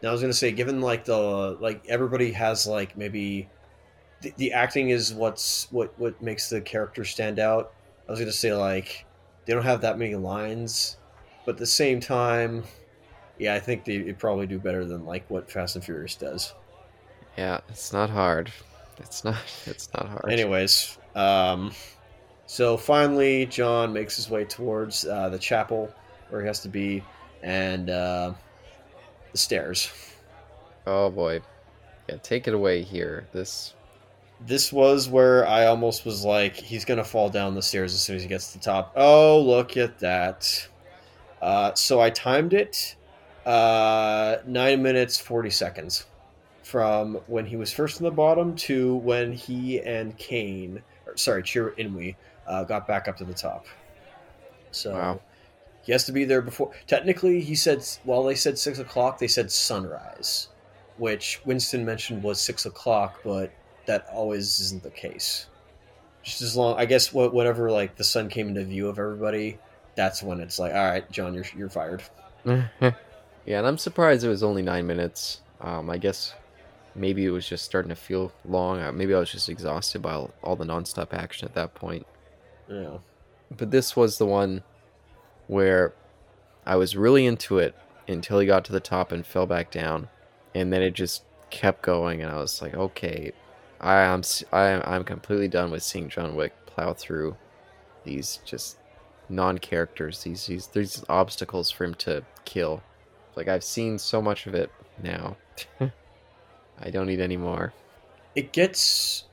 now 0.01 0.07
I 0.07 0.11
was 0.13 0.21
gonna 0.21 0.31
say, 0.31 0.53
given 0.53 0.80
like 0.80 1.03
the 1.03 1.57
like 1.59 1.85
everybody 1.89 2.31
has 2.31 2.65
like 2.65 2.95
maybe 2.95 3.49
the, 4.21 4.34
the 4.38 4.53
acting 4.53 4.91
is 4.91 5.13
what's 5.13 5.69
what 5.71 5.93
what 5.99 6.21
makes 6.21 6.49
the 6.49 6.61
character 6.61 7.03
stand 7.03 7.38
out. 7.38 7.73
I 8.07 8.11
was 8.13 8.19
gonna 8.21 8.31
say 8.31 8.53
like 8.53 9.05
they 9.43 9.51
don't 9.51 9.63
have 9.63 9.81
that 9.81 9.99
many 9.99 10.15
lines, 10.15 10.95
but 11.45 11.55
at 11.55 11.57
the 11.57 11.65
same 11.65 11.99
time, 11.99 12.63
yeah, 13.38 13.55
I 13.55 13.59
think 13.59 13.84
they 13.84 14.13
probably 14.13 14.47
do 14.47 14.57
better 14.57 14.85
than 14.85 15.05
like 15.05 15.30
what 15.30 15.51
Fast 15.51 15.75
and 15.75 15.84
Furious 15.84 16.15
does. 16.15 16.53
Yeah, 17.38 17.59
it's 17.67 17.91
not 17.91 18.09
hard. 18.09 18.53
It's 18.99 19.25
not. 19.25 19.35
It's 19.65 19.89
not 19.93 20.07
hard. 20.07 20.31
Anyways, 20.31 20.97
um, 21.13 21.73
so 22.53 22.77
finally, 22.77 23.47
John 23.47 23.93
makes 23.93 24.15
his 24.15 24.30
way 24.30 24.45
towards 24.45 25.07
uh, 25.07 25.30
the 25.30 25.39
chapel 25.39 25.91
where 26.30 26.39
he 26.39 26.45
has 26.45 26.59
to 26.59 26.69
be, 26.69 27.03
and 27.41 27.89
uh, 27.89 28.34
the 29.31 29.38
stairs. 29.39 29.91
Oh 30.85 31.09
boy. 31.09 31.41
Yeah, 32.07 32.17
take 32.17 32.47
it 32.47 32.53
away 32.53 32.84
here. 32.84 33.25
This 33.31 33.73
This 34.39 34.71
was 34.71 35.09
where 35.09 35.47
I 35.47 35.65
almost 35.65 36.05
was 36.05 36.23
like, 36.23 36.55
he's 36.55 36.85
gonna 36.85 37.03
fall 37.03 37.27
down 37.27 37.55
the 37.55 37.63
stairs 37.63 37.91
as 37.91 38.01
soon 38.01 38.17
as 38.17 38.21
he 38.21 38.27
gets 38.27 38.51
to 38.51 38.59
the 38.59 38.63
top. 38.63 38.93
Oh, 38.95 39.41
look 39.41 39.75
at 39.75 39.97
that! 40.01 40.67
Uh, 41.41 41.73
so 41.73 42.01
I 42.01 42.11
timed 42.11 42.53
it, 42.53 42.95
uh, 43.47 44.38
nine 44.45 44.84
minutes 44.84 45.17
forty 45.17 45.49
seconds, 45.49 46.05
from 46.61 47.15
when 47.25 47.47
he 47.47 47.55
was 47.55 47.73
first 47.73 47.99
in 47.99 48.03
the 48.03 48.11
bottom 48.11 48.55
to 48.57 48.97
when 48.97 49.34
he 49.34 49.81
and 49.81 50.15
Caine, 50.17 50.84
or 51.07 51.17
sorry, 51.17 51.41
Chirrut 51.41 51.80
Îmwe, 51.80 52.15
uh, 52.47 52.63
got 52.63 52.87
back 52.87 53.07
up 53.07 53.17
to 53.17 53.25
the 53.25 53.33
top. 53.33 53.65
So 54.71 54.93
Wow. 54.93 55.21
he 55.83 55.91
has 55.91 56.05
to 56.05 56.11
be 56.11 56.25
there 56.25 56.41
before. 56.41 56.71
Technically, 56.87 57.41
he 57.41 57.55
said 57.55 57.85
while 58.03 58.23
they 58.23 58.35
said 58.35 58.57
six 58.57 58.79
o'clock, 58.79 59.19
they 59.19 59.27
said 59.27 59.51
sunrise, 59.51 60.49
which 60.97 61.41
Winston 61.45 61.85
mentioned 61.85 62.23
was 62.23 62.39
six 62.41 62.65
o'clock, 62.65 63.19
but 63.23 63.51
that 63.85 64.05
always 64.11 64.59
isn't 64.59 64.83
the 64.83 64.89
case. 64.89 65.47
Just 66.23 66.41
as 66.41 66.55
long, 66.55 66.77
I 66.79 66.85
guess, 66.85 67.11
whatever 67.13 67.69
like 67.69 67.95
the 67.97 68.03
sun 68.03 68.29
came 68.29 68.47
into 68.47 68.63
view 68.63 68.87
of 68.87 68.97
everybody, 68.97 69.59
that's 69.95 70.23
when 70.23 70.39
it's 70.39 70.57
like, 70.57 70.73
all 70.73 70.83
right, 70.85 71.09
John, 71.11 71.33
you're 71.33 71.45
you're 71.55 71.69
fired. 71.69 72.01
yeah, 72.45 72.67
and 73.45 73.67
I'm 73.67 73.77
surprised 73.77 74.23
it 74.23 74.29
was 74.29 74.43
only 74.43 74.61
nine 74.61 74.87
minutes. 74.87 75.41
Um, 75.59 75.89
I 75.89 75.97
guess 75.97 76.33
maybe 76.95 77.25
it 77.25 77.29
was 77.29 77.47
just 77.47 77.65
starting 77.65 77.89
to 77.89 77.95
feel 77.95 78.31
long. 78.45 78.79
Uh, 78.81 78.91
Maybe 78.91 79.13
I 79.13 79.19
was 79.19 79.31
just 79.31 79.49
exhausted 79.49 80.01
by 80.01 80.13
all, 80.13 80.31
all 80.43 80.55
the 80.55 80.65
nonstop 80.65 81.13
action 81.13 81.47
at 81.47 81.55
that 81.55 81.73
point. 81.73 82.05
Yeah, 82.68 82.99
But 83.56 83.72
this 83.72 83.95
was 83.95 84.18
the 84.18 84.26
one 84.26 84.64
where 85.48 85.94
I 86.65 86.76
was 86.77 86.95
really 86.95 87.26
into 87.26 87.60
it 87.60 87.76
until 88.07 88.40
he 88.40 88.48
got 88.48 88.65
to 88.65 88.72
the 88.72 88.80
top 88.80 89.11
and 89.11 89.26
fell 89.26 89.45
back 89.45 89.72
down, 89.72 90.10
and 90.56 90.72
then 90.73 90.81
it 90.81 90.91
just 90.94 91.23
kept 91.49 91.81
going, 91.84 92.22
and 92.22 92.31
I 92.31 92.38
was 92.38 92.61
like, 92.61 92.73
okay, 92.73 93.31
I 93.81 94.02
am 94.02 94.19
s- 94.19 94.44
I 94.52 94.68
am 94.69 94.81
I'm 94.85 95.03
completely 95.03 95.48
done 95.48 95.72
with 95.72 95.84
seeing 95.84 96.10
John 96.10 96.35
Wick 96.35 96.53
plow 96.65 96.94
through 96.94 97.38
these 98.06 98.40
just 98.45 98.77
non-characters, 99.30 100.23
these 100.23 100.48
these 100.48 100.68
these 100.68 101.03
obstacles 101.10 101.72
for 101.72 101.85
him 101.85 101.95
to 101.95 102.23
kill. 102.45 102.84
Like 103.35 103.48
I've 103.48 103.64
seen 103.64 103.98
so 103.99 104.22
much 104.22 104.48
of 104.48 104.56
it 104.56 104.72
now. 105.02 105.38
I 106.80 106.90
don't 106.90 107.07
need 107.07 107.19
any 107.22 107.38
more. 107.38 107.73
it 108.35 108.52
gets, 108.53 109.26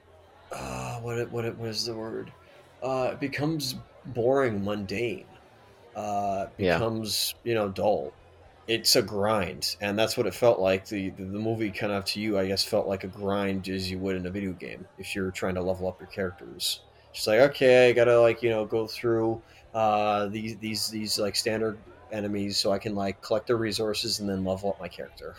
uh, 0.52 0.98
what 1.00 1.18
it, 1.18 1.30
what 1.32 1.44
it, 1.44 1.56
what 1.56 1.68
is 1.70 1.86
the 1.86 1.94
word? 1.94 2.32
Uh, 2.82 3.10
it 3.12 3.20
becomes 3.20 3.76
boring, 4.04 4.64
mundane. 4.64 5.26
Uh, 5.94 6.46
Yeah. 6.58 6.78
becomes 6.78 7.34
you 7.44 7.54
know 7.54 7.68
dull. 7.68 8.16
It's 8.66 8.94
a 8.96 9.02
grind, 9.02 9.76
and 9.80 9.98
that's 9.98 10.16
what 10.16 10.26
it 10.26 10.34
felt 10.34 10.60
like. 10.60 10.86
The, 10.86 11.10
the 11.10 11.24
the 11.24 11.38
movie 11.40 11.72
kind 11.72 11.92
of 11.92 12.04
to 12.06 12.20
you, 12.20 12.38
I 12.38 12.46
guess, 12.46 12.64
felt 12.64 12.86
like 12.86 13.04
a 13.04 13.08
grind 13.08 13.68
as 13.68 13.90
you 13.90 13.98
would 14.00 14.16
in 14.16 14.26
a 14.26 14.30
video 14.30 14.52
game 14.52 14.88
if 14.98 15.14
you're 15.14 15.32
trying 15.32 15.56
to 15.56 15.62
level 15.62 15.88
up 15.88 16.00
your 16.00 16.08
characters. 16.08 16.84
Just 17.12 17.26
like 17.26 17.40
okay, 17.40 17.90
I 17.90 17.92
gotta 17.92 18.20
like 18.20 18.42
you 18.42 18.50
know 18.50 18.66
go 18.66 18.86
through 18.86 19.42
uh, 19.74 20.28
these 20.28 20.58
these 20.58 20.88
these 20.88 21.18
like 21.18 21.36
standard 21.36 21.84
enemies 22.12 22.58
so 22.58 22.72
I 22.72 22.78
can 22.78 22.94
like 22.94 23.20
collect 23.22 23.46
their 23.48 23.56
resources 23.56 24.20
and 24.20 24.28
then 24.28 24.44
level 24.44 24.70
up 24.70 24.78
my 24.80 24.88
character. 24.88 25.36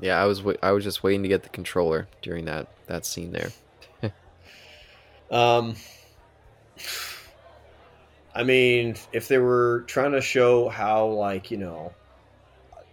Yeah, 0.00 0.20
I 0.20 0.26
was 0.26 0.42
wa- 0.42 0.56
I 0.62 0.72
was 0.72 0.84
just 0.84 1.02
waiting 1.02 1.22
to 1.22 1.28
get 1.28 1.42
the 1.44 1.48
controller 1.48 2.08
during 2.22 2.44
that 2.46 2.68
that 2.86 3.06
scene 3.06 3.32
there. 3.32 3.54
Um, 5.30 5.76
I 8.34 8.42
mean, 8.44 8.96
if 9.12 9.28
they 9.28 9.38
were 9.38 9.84
trying 9.86 10.12
to 10.12 10.20
show 10.20 10.68
how, 10.68 11.06
like, 11.06 11.50
you 11.50 11.58
know, 11.58 11.92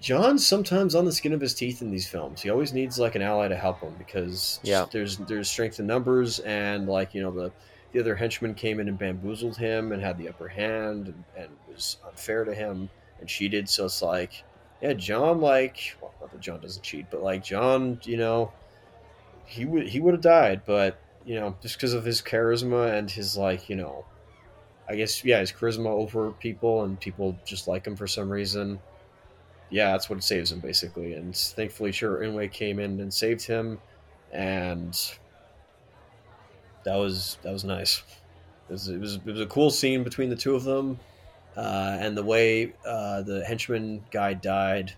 John's 0.02 0.46
sometimes 0.46 0.96
on 0.96 1.06
the 1.06 1.12
skin 1.12 1.34
of 1.34 1.42
his 1.42 1.54
teeth 1.54 1.82
in 1.82 1.92
these 1.92 2.08
films. 2.08 2.42
He 2.42 2.50
always 2.50 2.74
needs 2.74 2.98
like 3.00 3.16
an 3.16 3.22
ally 3.22 3.48
to 3.50 3.56
help 3.56 3.82
him 3.82 3.94
because 3.98 4.60
Yeah. 4.64 4.86
there's 4.92 5.18
there's 5.18 5.50
strength 5.50 5.80
in 5.80 5.88
numbers, 5.88 6.40
and 6.40 6.88
like 6.88 7.14
you 7.14 7.22
know 7.22 7.32
the 7.32 7.52
the 7.92 8.00
other 8.00 8.16
henchman 8.16 8.54
came 8.54 8.80
in 8.80 8.88
and 8.88 8.98
bamboozled 8.98 9.58
him 9.58 9.92
and 9.92 10.02
had 10.02 10.18
the 10.18 10.30
upper 10.30 10.48
hand 10.48 11.08
and, 11.08 11.24
and 11.36 11.50
was 11.68 11.98
unfair 12.08 12.46
to 12.46 12.54
him, 12.54 12.90
and 13.20 13.28
cheated. 13.28 13.68
So 13.68 13.86
it's 13.86 14.02
like, 14.02 14.44
yeah, 14.82 14.94
John, 14.94 15.42
like, 15.42 15.98
well, 16.02 16.14
not 16.22 16.32
that 16.32 16.40
John 16.40 16.62
doesn't 16.62 16.84
cheat, 16.84 17.08
but 17.12 17.22
like 17.22 17.44
John, 17.44 18.00
you 18.04 18.16
know, 18.16 18.54
he 19.46 19.66
would 19.66 19.90
he 19.90 20.00
would 20.00 20.14
have 20.14 20.22
died, 20.24 20.62
but 20.66 20.98
you 21.26 21.36
know, 21.36 21.56
just 21.62 21.76
because 21.76 21.94
of 21.94 22.06
his 22.06 22.22
charisma 22.22 22.98
and 22.98 23.10
his 23.10 23.38
like, 23.38 23.70
you 23.70 23.76
know, 23.76 24.06
I 24.88 24.96
guess 24.96 25.24
yeah, 25.24 25.40
his 25.40 25.52
charisma 25.52 25.88
over 25.88 26.32
people 26.32 26.84
and 26.84 27.00
people 27.00 27.38
just 27.46 27.68
like 27.68 27.86
him 27.86 27.96
for 27.96 28.08
some 28.08 28.30
reason. 28.30 28.80
Yeah, 29.70 29.92
that's 29.92 30.10
what 30.10 30.24
saves 30.24 30.52
him 30.52 30.60
basically. 30.60 31.14
And 31.14 31.36
thankfully, 31.36 31.92
Chirrut 31.92 32.22
Îmwe 32.22 32.52
came 32.52 32.80
in 32.80 33.00
and 33.00 33.14
saved 33.14 33.46
him, 33.46 33.80
and 34.32 34.98
that 36.84 36.96
was 36.96 37.38
that 37.44 37.54
was 37.54 37.64
nice. 37.64 38.02
It 38.68 38.74
was 38.74 38.88
it 38.90 39.00
was, 39.00 39.16
it 39.16 39.26
was 39.26 39.42
a 39.42 39.46
cool 39.46 39.70
scene 39.70 40.04
between 40.04 40.30
the 40.30 40.36
two 40.36 40.56
of 40.56 40.64
them, 40.64 41.00
uh, 41.56 41.98
and 42.00 42.18
the 42.18 42.24
way 42.24 42.74
uh, 42.86 43.22
the 43.22 43.44
henchman 43.46 44.04
guy 44.10 44.34
died 44.34 44.94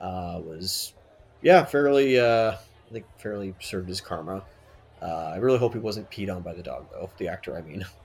uh, 0.00 0.40
was 0.42 0.94
yeah 1.42 1.64
fairly 1.64 2.18
uh, 2.18 2.52
I 2.52 2.92
think 2.92 3.04
fairly 3.18 3.54
served 3.60 3.88
his 3.88 4.00
karma. 4.00 4.42
Uh, 5.00 5.32
I 5.34 5.36
really 5.36 5.58
hope 5.58 5.74
he 5.74 5.78
wasn't 5.78 6.10
peed 6.10 6.34
on 6.34 6.42
by 6.42 6.54
the 6.54 6.62
dog 6.62 6.86
though. 6.90 7.10
The 7.18 7.28
actor, 7.28 7.56
I 7.56 7.62
mean. 7.62 7.84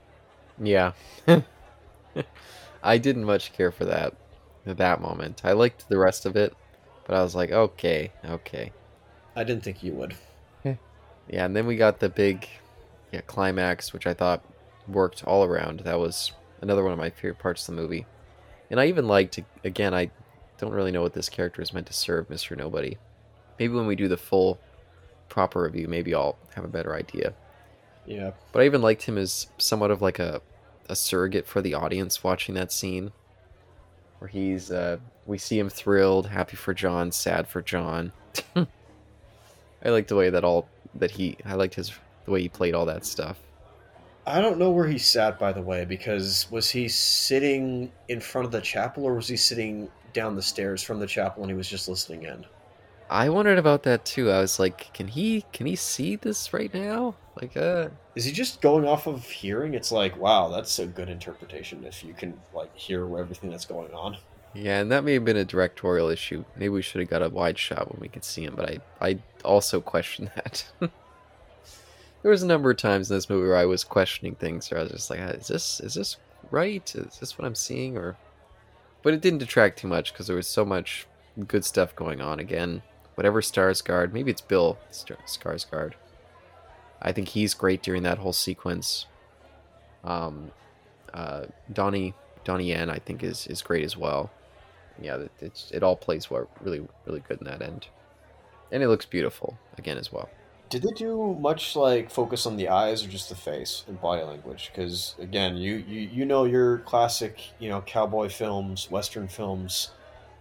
Yeah. 0.62 0.92
I 2.84 3.00
didn't 3.00 3.24
much 3.24 3.54
care 3.54 3.72
for 3.72 3.86
that 3.86 4.14
at 4.68 4.78
that 4.78 5.02
moment. 5.02 5.42
I 5.44 5.54
liked 5.54 5.90
the 5.90 5.98
rest 5.98 6.28
of 6.28 6.36
it, 6.36 6.56
but 7.08 7.16
I 7.16 7.24
was 7.24 7.34
like, 7.34 7.52
okay, 7.52 8.12
okay. 8.24 8.72
I 9.36 9.44
didn't 9.44 9.64
think 9.64 9.82
you 9.82 9.94
would. 9.94 10.16
Yeah, 11.30 11.46
and 11.46 11.56
then 11.56 11.66
we 11.66 11.76
got 11.76 12.00
the 12.00 12.10
big 12.10 12.48
yeah, 13.12 13.22
climax, 13.22 13.94
which 13.94 14.08
I 14.08 14.14
thought 14.14 14.44
worked 14.88 15.24
all 15.24 15.44
around. 15.44 15.82
That 15.82 16.00
was 16.00 16.34
another 16.62 16.84
one 16.84 16.94
of 16.94 17.00
my 17.00 17.10
favorite 17.10 17.40
parts 17.40 17.68
of 17.68 17.76
the 17.76 17.82
movie. 17.82 18.06
And 18.70 18.80
I 18.80 18.88
even 18.88 19.08
liked, 19.08 19.40
again, 19.64 19.94
I 19.94 20.12
don't 20.58 20.74
really 20.74 20.92
know 20.92 21.02
what 21.02 21.14
this 21.14 21.30
character 21.30 21.62
is 21.62 21.74
meant 21.74 21.88
to 21.88 21.94
serve, 21.94 22.28
Mr. 22.28 22.58
Nobody. 22.58 22.98
Maybe 23.60 23.74
when 23.74 23.88
we 23.88 23.96
do 23.96 24.08
the 24.08 24.18
full, 24.18 24.60
proper 25.34 25.64
review, 25.64 25.88
maybe 25.88 26.14
I'll 26.14 26.38
have 26.54 26.64
a 26.64 26.68
better 26.68 26.94
idea. 26.94 27.34
Yeah, 28.06 28.34
But 28.52 28.62
I 28.62 28.66
even 28.66 28.84
liked 28.84 29.02
him 29.02 29.18
as 29.18 29.48
somewhat 29.58 29.90
of 29.90 30.00
like 30.00 30.20
a, 30.20 30.42
a 30.88 30.96
surrogate 30.96 31.48
for 31.48 31.60
the 31.60 31.74
audience 31.74 32.24
watching 32.24 32.54
that 32.54 32.72
scene. 32.72 33.12
Where 34.20 34.28
he's, 34.28 34.70
uh, 34.70 34.98
we 35.26 35.40
see 35.40 35.58
him 35.58 35.70
thrilled, 35.70 36.28
happy 36.28 36.56
for 36.56 36.76
John, 36.76 37.12
sad 37.12 37.48
for 37.48 37.64
John. 37.64 38.12
I 38.56 39.90
like 39.90 40.08
the 40.08 40.16
way 40.16 40.30
that 40.30 40.44
all, 40.44 40.70
that 40.94 41.10
he, 41.10 41.36
I 41.44 41.56
liked 41.56 41.74
his, 41.74 41.92
the 42.26 42.32
way 42.32 42.44
he 42.44 42.50
played 42.50 42.76
all 42.76 42.86
that 42.86 43.04
stuff. 43.04 43.40
I 44.28 44.40
don't 44.40 44.60
know 44.60 44.70
where 44.70 44.88
he 44.88 45.00
sat 45.00 45.40
by 45.40 45.52
the 45.52 45.64
way 45.64 45.84
because 45.84 46.46
was 46.52 46.70
he 46.70 46.88
sitting 46.88 47.92
in 48.08 48.22
front 48.22 48.46
of 48.46 48.52
the 48.52 48.62
chapel 48.62 49.04
or 49.04 49.16
was 49.16 49.28
he 49.28 49.36
sitting 49.36 49.90
down 50.14 50.36
the 50.36 50.44
stairs 50.44 50.84
from 50.84 51.00
the 51.00 51.08
chapel 51.08 51.42
and 51.42 51.50
he 51.50 51.58
was 51.58 51.68
just 51.68 51.90
listening 51.90 52.24
in? 52.24 52.46
I 53.14 53.30
wondered 53.30 53.60
about 53.60 53.84
that 53.84 54.06
too. 54.06 54.32
I 54.32 54.40
was 54.40 54.60
like, 54.60 54.92
can 54.92 55.08
he, 55.08 55.46
can 55.54 55.68
he 55.68 55.76
see 55.76 56.16
this 56.16 56.52
right 56.52 56.74
now? 56.74 57.14
Like, 57.40 57.56
uh, 57.56 57.90
Is 58.16 58.26
he 58.26 58.32
just 58.32 58.60
going 58.60 58.88
off 58.88 59.06
of 59.06 59.24
hearing? 59.24 59.76
It's 59.76 59.92
like, 59.92 60.18
wow, 60.18 60.50
that's 60.50 60.80
a 60.80 60.88
good 60.88 61.10
interpretation 61.10 61.86
if 61.86 62.04
you 62.04 62.16
can 62.16 62.40
like 62.56 62.76
hear 62.76 63.04
everything 63.20 63.52
that's 63.52 63.66
going 63.66 63.94
on. 63.94 64.18
Yeah, 64.56 64.80
and 64.80 64.92
that 64.92 65.04
may 65.04 65.14
have 65.14 65.26
been 65.26 65.38
a 65.38 65.46
directorial 65.46 66.10
issue. 66.10 66.44
Maybe 66.56 66.70
we 66.70 66.82
should 66.82 67.02
have 67.02 67.10
got 67.10 67.22
a 67.22 67.30
wide 67.30 67.60
shot 67.60 67.92
when 67.92 68.02
we 68.02 68.08
could 68.08 68.24
see 68.24 68.46
him, 68.46 68.56
but 68.56 68.68
I, 68.68 68.80
I 69.00 69.20
also 69.46 69.80
question 69.80 70.32
that. 70.36 70.66
there 70.80 72.32
was 72.32 72.42
a 72.42 72.48
number 72.48 72.72
of 72.72 72.78
times 72.78 73.12
in 73.12 73.18
this 73.18 73.30
movie 73.30 73.48
where 73.48 73.58
I 73.58 73.66
was 73.66 73.84
questioning 73.84 74.34
things, 74.34 74.72
where 74.72 74.80
I 74.80 74.84
was 74.84 74.92
just 74.92 75.12
like, 75.12 75.20
"Uh, 75.20 75.34
"Is 75.38 75.48
this, 75.50 75.80
is 75.82 75.94
this 75.94 76.18
right? 76.50 76.96
Is 76.96 77.20
this 77.20 77.38
what 77.38 77.46
I'm 77.46 77.54
seeing?" 77.54 77.96
Or, 77.96 78.18
but 79.04 79.14
it 79.14 79.22
didn't 79.22 79.40
detract 79.40 79.78
too 79.78 79.88
much 79.88 80.14
because 80.14 80.26
there 80.26 80.36
was 80.36 80.48
so 80.48 80.66
much 80.66 81.06
good 81.48 81.64
stuff 81.64 81.96
going 81.96 82.20
on. 82.20 82.40
Again, 82.40 82.82
whatever 83.16 83.42
Skarsgård, 83.42 84.14
maybe 84.14 84.32
it's 84.32 84.42
Bill 84.42 84.78
Star-. 84.90 85.92
I 87.02 87.12
think 87.12 87.30
he's 87.30 87.54
great 87.54 87.84
during 87.84 88.04
that 88.04 88.20
whole 88.20 88.34
sequence. 88.34 89.06
Um, 90.04 90.52
uh, 91.14 91.46
Donnie 91.72 92.14
Donnie 92.44 92.70
Yen, 92.70 92.90
I 92.90 93.00
think, 93.00 93.24
is 93.24 93.48
is 93.48 93.62
great 93.62 93.84
as 93.84 93.96
well 93.96 94.32
yeah, 95.02 95.18
it, 95.42 95.72
it 95.72 95.84
all 95.84 95.96
plays 95.96 96.30
well, 96.30 96.50
really, 96.62 96.86
really 97.06 97.22
good 97.28 97.40
in 97.40 97.46
that 97.46 97.62
end, 97.62 97.88
and 98.72 98.84
it 98.84 98.88
looks 98.88 99.06
beautiful 99.06 99.58
again 99.78 99.98
as 99.98 100.12
well. 100.12 100.30
Did 100.70 100.84
they 100.84 100.92
do 100.92 101.38
much 101.40 101.76
like 101.76 102.10
focus 102.10 102.46
on 102.46 102.58
the 102.58 102.70
eyes 102.70 103.06
or 103.06 103.10
just 103.10 103.30
the 103.30 103.36
face 103.36 103.84
and 103.88 104.02
body 104.02 104.24
language? 104.24 104.72
Because 104.72 105.16
again, 105.20 105.56
you, 105.58 105.76
you 105.88 106.02
you 106.02 106.26
know 106.26 106.46
your 106.46 106.80
classic 106.80 107.40
you 107.60 107.70
know 107.70 107.82
cowboy 107.82 108.30
films, 108.30 108.90
western 108.90 109.28
films, 109.28 109.92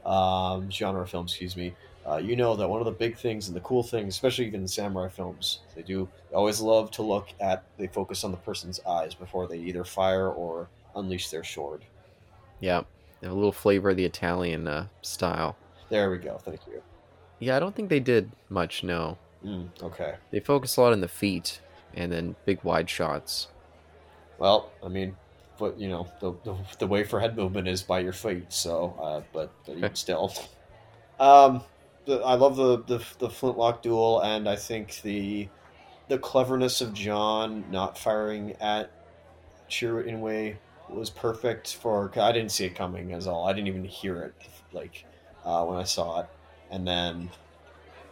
um, 0.07 0.70
genre 0.70 1.07
films. 1.07 1.32
Excuse 1.32 1.57
me. 1.57 1.74
Uh, 2.07 2.16
you 2.16 2.35
know 2.35 2.57
that 2.57 2.69
one 2.69 2.81
of 2.81 2.85
the 2.85 2.91
big 2.91 3.16
things 3.16 3.47
and 3.47 3.57
the 3.57 3.61
cool 3.61 3.83
things, 3.83 4.15
especially 4.15 4.47
even 4.47 4.62
in 4.62 4.69
samurai 4.69 5.09
films, 5.09 5.61
they 5.77 5.83
do 5.83 6.09
they 6.31 6.37
always 6.37 6.61
love 6.61 6.91
to 6.93 7.03
look 7.03 7.29
at. 7.41 7.65
They 7.79 7.87
focus 7.87 8.24
on 8.24 8.33
the 8.33 8.37
person's 8.39 8.81
eyes 8.87 9.15
before 9.15 9.47
they 9.47 9.59
either 9.59 9.85
fire 9.85 10.29
or 10.29 10.69
unleash 10.97 11.31
their 11.31 11.45
sword. 11.45 11.85
Yeah, 12.61 12.83
a 13.23 13.29
little 13.29 13.53
flavor 13.53 13.91
of 13.91 13.97
the 13.97 14.05
Italian 14.05 14.66
uh, 14.66 14.87
style. 15.03 15.57
There 15.91 16.11
we 16.11 16.19
go. 16.19 16.39
Thank 16.39 16.61
you. 16.66 16.83
Yeah, 17.39 17.57
I 17.57 17.61
don't 17.61 17.74
think 17.74 17.89
they 17.89 18.01
did 18.01 18.33
much. 18.49 18.83
No, 18.83 19.19
Mm, 19.45 19.69
okay. 19.83 20.15
They 20.31 20.41
focus 20.41 20.77
a 20.77 20.81
lot 20.81 20.93
on 20.93 21.01
the 21.01 21.09
feet 21.09 21.61
and 21.95 22.12
then 22.12 22.37
big 22.45 22.62
wide 22.62 22.89
shots. 22.89 23.49
Well, 24.39 24.70
I 24.85 24.89
mean, 24.89 25.16
but 25.59 25.79
you 25.79 25.89
know, 25.89 26.07
the, 26.20 26.33
the, 26.45 26.57
the 26.79 26.87
way 26.87 27.05
for 27.05 27.20
head 27.20 27.37
movement 27.37 27.69
is 27.69 27.83
by 27.83 28.01
your 28.01 28.12
feet. 28.12 28.53
So, 28.53 28.97
uh, 29.01 29.23
but, 29.33 29.53
but 29.81 29.97
still, 29.99 30.33
um, 31.19 31.62
the, 32.05 32.20
I 32.20 32.35
love 32.35 32.57
the, 32.57 32.83
the 32.83 33.05
the 33.19 33.31
flintlock 33.31 33.83
duel, 33.83 34.20
and 34.20 34.49
I 34.49 34.57
think 34.57 35.01
the 35.03 35.49
the 36.09 36.19
cleverness 36.19 36.81
of 36.81 36.93
John 36.93 37.65
not 37.70 37.97
firing 37.97 38.57
at 38.61 38.91
Chirrut 39.70 40.09
Îmwe 40.09 40.57
was 40.89 41.11
perfect 41.11 41.74
for. 41.74 42.11
I 42.19 42.33
didn't 42.33 42.51
see 42.51 42.65
it 42.65 42.74
coming 42.74 43.12
as 43.12 43.27
all. 43.27 43.47
I 43.47 43.53
didn't 43.53 43.69
even 43.69 43.85
hear 43.85 44.23
it 44.23 44.35
like 44.73 45.05
uh, 45.45 45.65
when 45.65 45.79
I 45.79 45.85
saw 45.85 46.20
it, 46.20 46.27
and 46.70 46.87
then 46.87 47.31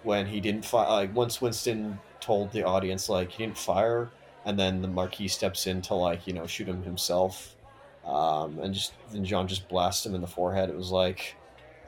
when 0.03 0.27
he 0.27 0.41
didn't 0.41 0.65
fire, 0.65 0.89
like 0.89 1.15
once 1.15 1.41
Winston 1.41 1.99
told 2.21 2.53
the 2.53 2.65
audience 2.65 3.09
like 3.09 3.33
he 3.33 3.45
didn't 3.45 3.59
fire, 3.59 4.11
and 4.45 4.59
then 4.59 4.83
the 4.83 4.89
Marquis 4.89 5.29
steps 5.29 5.67
in 5.67 5.83
to 5.83 5.95
like 5.95 6.27
you 6.27 6.33
know 6.33 6.47
shoot 6.47 6.69
him 6.69 6.83
himself, 6.83 7.57
um, 8.05 8.59
and 8.61 8.73
just 8.73 8.93
then 9.13 9.25
John 9.25 9.49
just 9.49 9.69
blasts 9.69 10.07
him 10.07 10.15
in 10.15 10.21
the 10.21 10.27
forehead. 10.27 10.71
It 10.71 10.77
was 10.77 10.91
like 10.91 11.37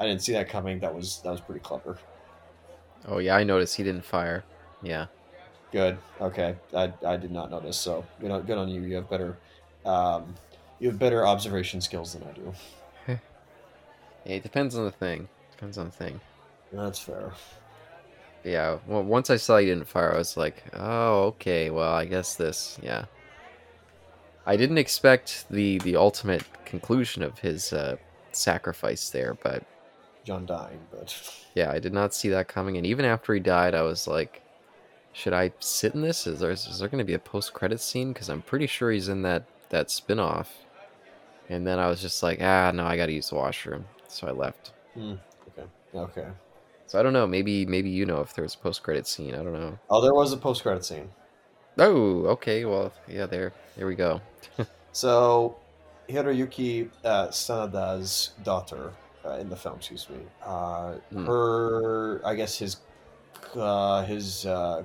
I 0.02 0.06
didn't 0.06 0.22
see 0.22 0.32
that 0.32 0.48
coming. 0.48 0.80
That 0.80 0.92
was 0.92 1.20
that 1.22 1.30
was 1.30 1.40
pretty 1.40 1.60
clever. 1.60 1.96
Oh 3.06 3.18
yeah, 3.18 3.36
I 3.36 3.44
noticed 3.44 3.76
he 3.76 3.84
didn't 3.84 4.04
fire. 4.04 4.42
Yeah. 4.82 5.06
Good. 5.70 5.96
Okay. 6.20 6.56
I, 6.74 6.92
I 7.06 7.16
did 7.16 7.30
not 7.30 7.50
notice. 7.50 7.76
So 7.78 8.04
good 8.20 8.30
on, 8.32 8.42
good 8.42 8.58
on 8.58 8.68
you. 8.68 8.82
You 8.82 8.96
have 8.96 9.08
better 9.08 9.38
um, 9.84 10.34
you 10.80 10.88
have 10.88 10.98
better 10.98 11.24
observation 11.24 11.80
skills 11.80 12.14
than 12.14 12.24
I 12.24 12.32
do. 12.32 12.52
Yeah, 14.24 14.36
It 14.36 14.42
depends 14.44 14.76
on 14.76 14.84
the 14.84 14.92
thing. 14.92 15.28
Depends 15.52 15.78
on 15.78 15.86
the 15.86 15.92
thing. 15.92 16.20
That's 16.72 16.98
fair. 16.98 17.32
Yeah. 18.44 18.78
Well, 18.86 19.02
once 19.02 19.30
I 19.30 19.36
saw 19.36 19.56
you 19.58 19.66
didn't 19.66 19.88
fire, 19.88 20.14
I 20.14 20.18
was 20.18 20.36
like, 20.36 20.62
oh, 20.74 21.24
okay. 21.26 21.70
Well, 21.70 21.92
I 21.92 22.04
guess 22.06 22.34
this. 22.36 22.78
Yeah. 22.82 23.04
I 24.46 24.56
didn't 24.56 24.78
expect 24.78 25.46
the 25.50 25.78
the 25.78 25.94
ultimate 25.96 26.44
conclusion 26.64 27.22
of 27.22 27.38
his 27.38 27.72
uh, 27.72 27.96
sacrifice 28.32 29.10
there, 29.10 29.34
but 29.34 29.64
John 30.24 30.46
dying, 30.46 30.80
but 30.90 31.16
yeah, 31.54 31.70
I 31.70 31.78
did 31.78 31.92
not 31.92 32.14
see 32.14 32.28
that 32.30 32.48
coming. 32.48 32.76
And 32.76 32.86
even 32.86 33.04
after 33.04 33.34
he 33.34 33.40
died, 33.40 33.74
I 33.74 33.82
was 33.82 34.06
like, 34.06 34.42
should 35.12 35.32
I 35.32 35.52
sit 35.58 35.94
in 35.94 36.02
this? 36.02 36.26
Is 36.26 36.40
there 36.40 36.50
is 36.50 36.78
there 36.78 36.88
going 36.88 36.98
to 36.98 37.04
be 37.04 37.14
a 37.14 37.18
post 37.18 37.52
credit 37.52 37.80
scene? 37.80 38.12
Because 38.12 38.28
I'm 38.28 38.42
pretty 38.42 38.66
sure 38.66 38.90
he's 38.90 39.08
in 39.08 39.22
that 39.22 39.44
that 39.70 39.90
spin 39.90 40.18
off. 40.18 40.52
And 41.48 41.66
then 41.66 41.78
I 41.78 41.88
was 41.88 42.00
just 42.00 42.22
like, 42.22 42.40
ah, 42.40 42.70
no, 42.72 42.84
I 42.84 42.96
got 42.96 43.06
to 43.06 43.12
use 43.12 43.28
the 43.28 43.34
washroom, 43.34 43.84
so 44.08 44.28
I 44.28 44.30
left. 44.30 44.72
okay. 44.96 45.68
Okay. 45.94 46.28
So 46.86 46.98
I 46.98 47.02
don't 47.02 47.12
know. 47.12 47.26
Maybe 47.26 47.66
maybe 47.66 47.90
you 47.90 48.06
know 48.06 48.20
if 48.20 48.34
there's 48.34 48.54
a 48.54 48.58
post 48.58 48.82
credit 48.82 49.06
scene. 49.06 49.34
I 49.34 49.38
don't 49.38 49.52
know. 49.52 49.78
Oh, 49.90 50.00
there 50.00 50.14
was 50.14 50.32
a 50.32 50.36
post 50.36 50.62
credit 50.62 50.84
scene. 50.84 51.10
Oh, 51.78 52.26
okay. 52.26 52.64
Well, 52.64 52.92
yeah. 53.08 53.26
There, 53.26 53.52
there 53.76 53.86
we 53.86 53.94
go. 53.94 54.20
So, 54.94 55.56
Hiroyuki 56.06 56.90
uh, 57.02 57.28
Sanada's 57.28 58.32
daughter 58.42 58.92
uh, 59.24 59.38
in 59.38 59.48
the 59.48 59.56
film, 59.56 59.76
excuse 59.76 60.08
me, 60.10 60.18
uh, 60.44 60.94
Hmm. 61.12 61.26
her, 61.26 62.20
I 62.24 62.34
guess 62.34 62.58
his, 62.58 62.76
uh, 63.54 64.04
his 64.04 64.46
uh, 64.46 64.82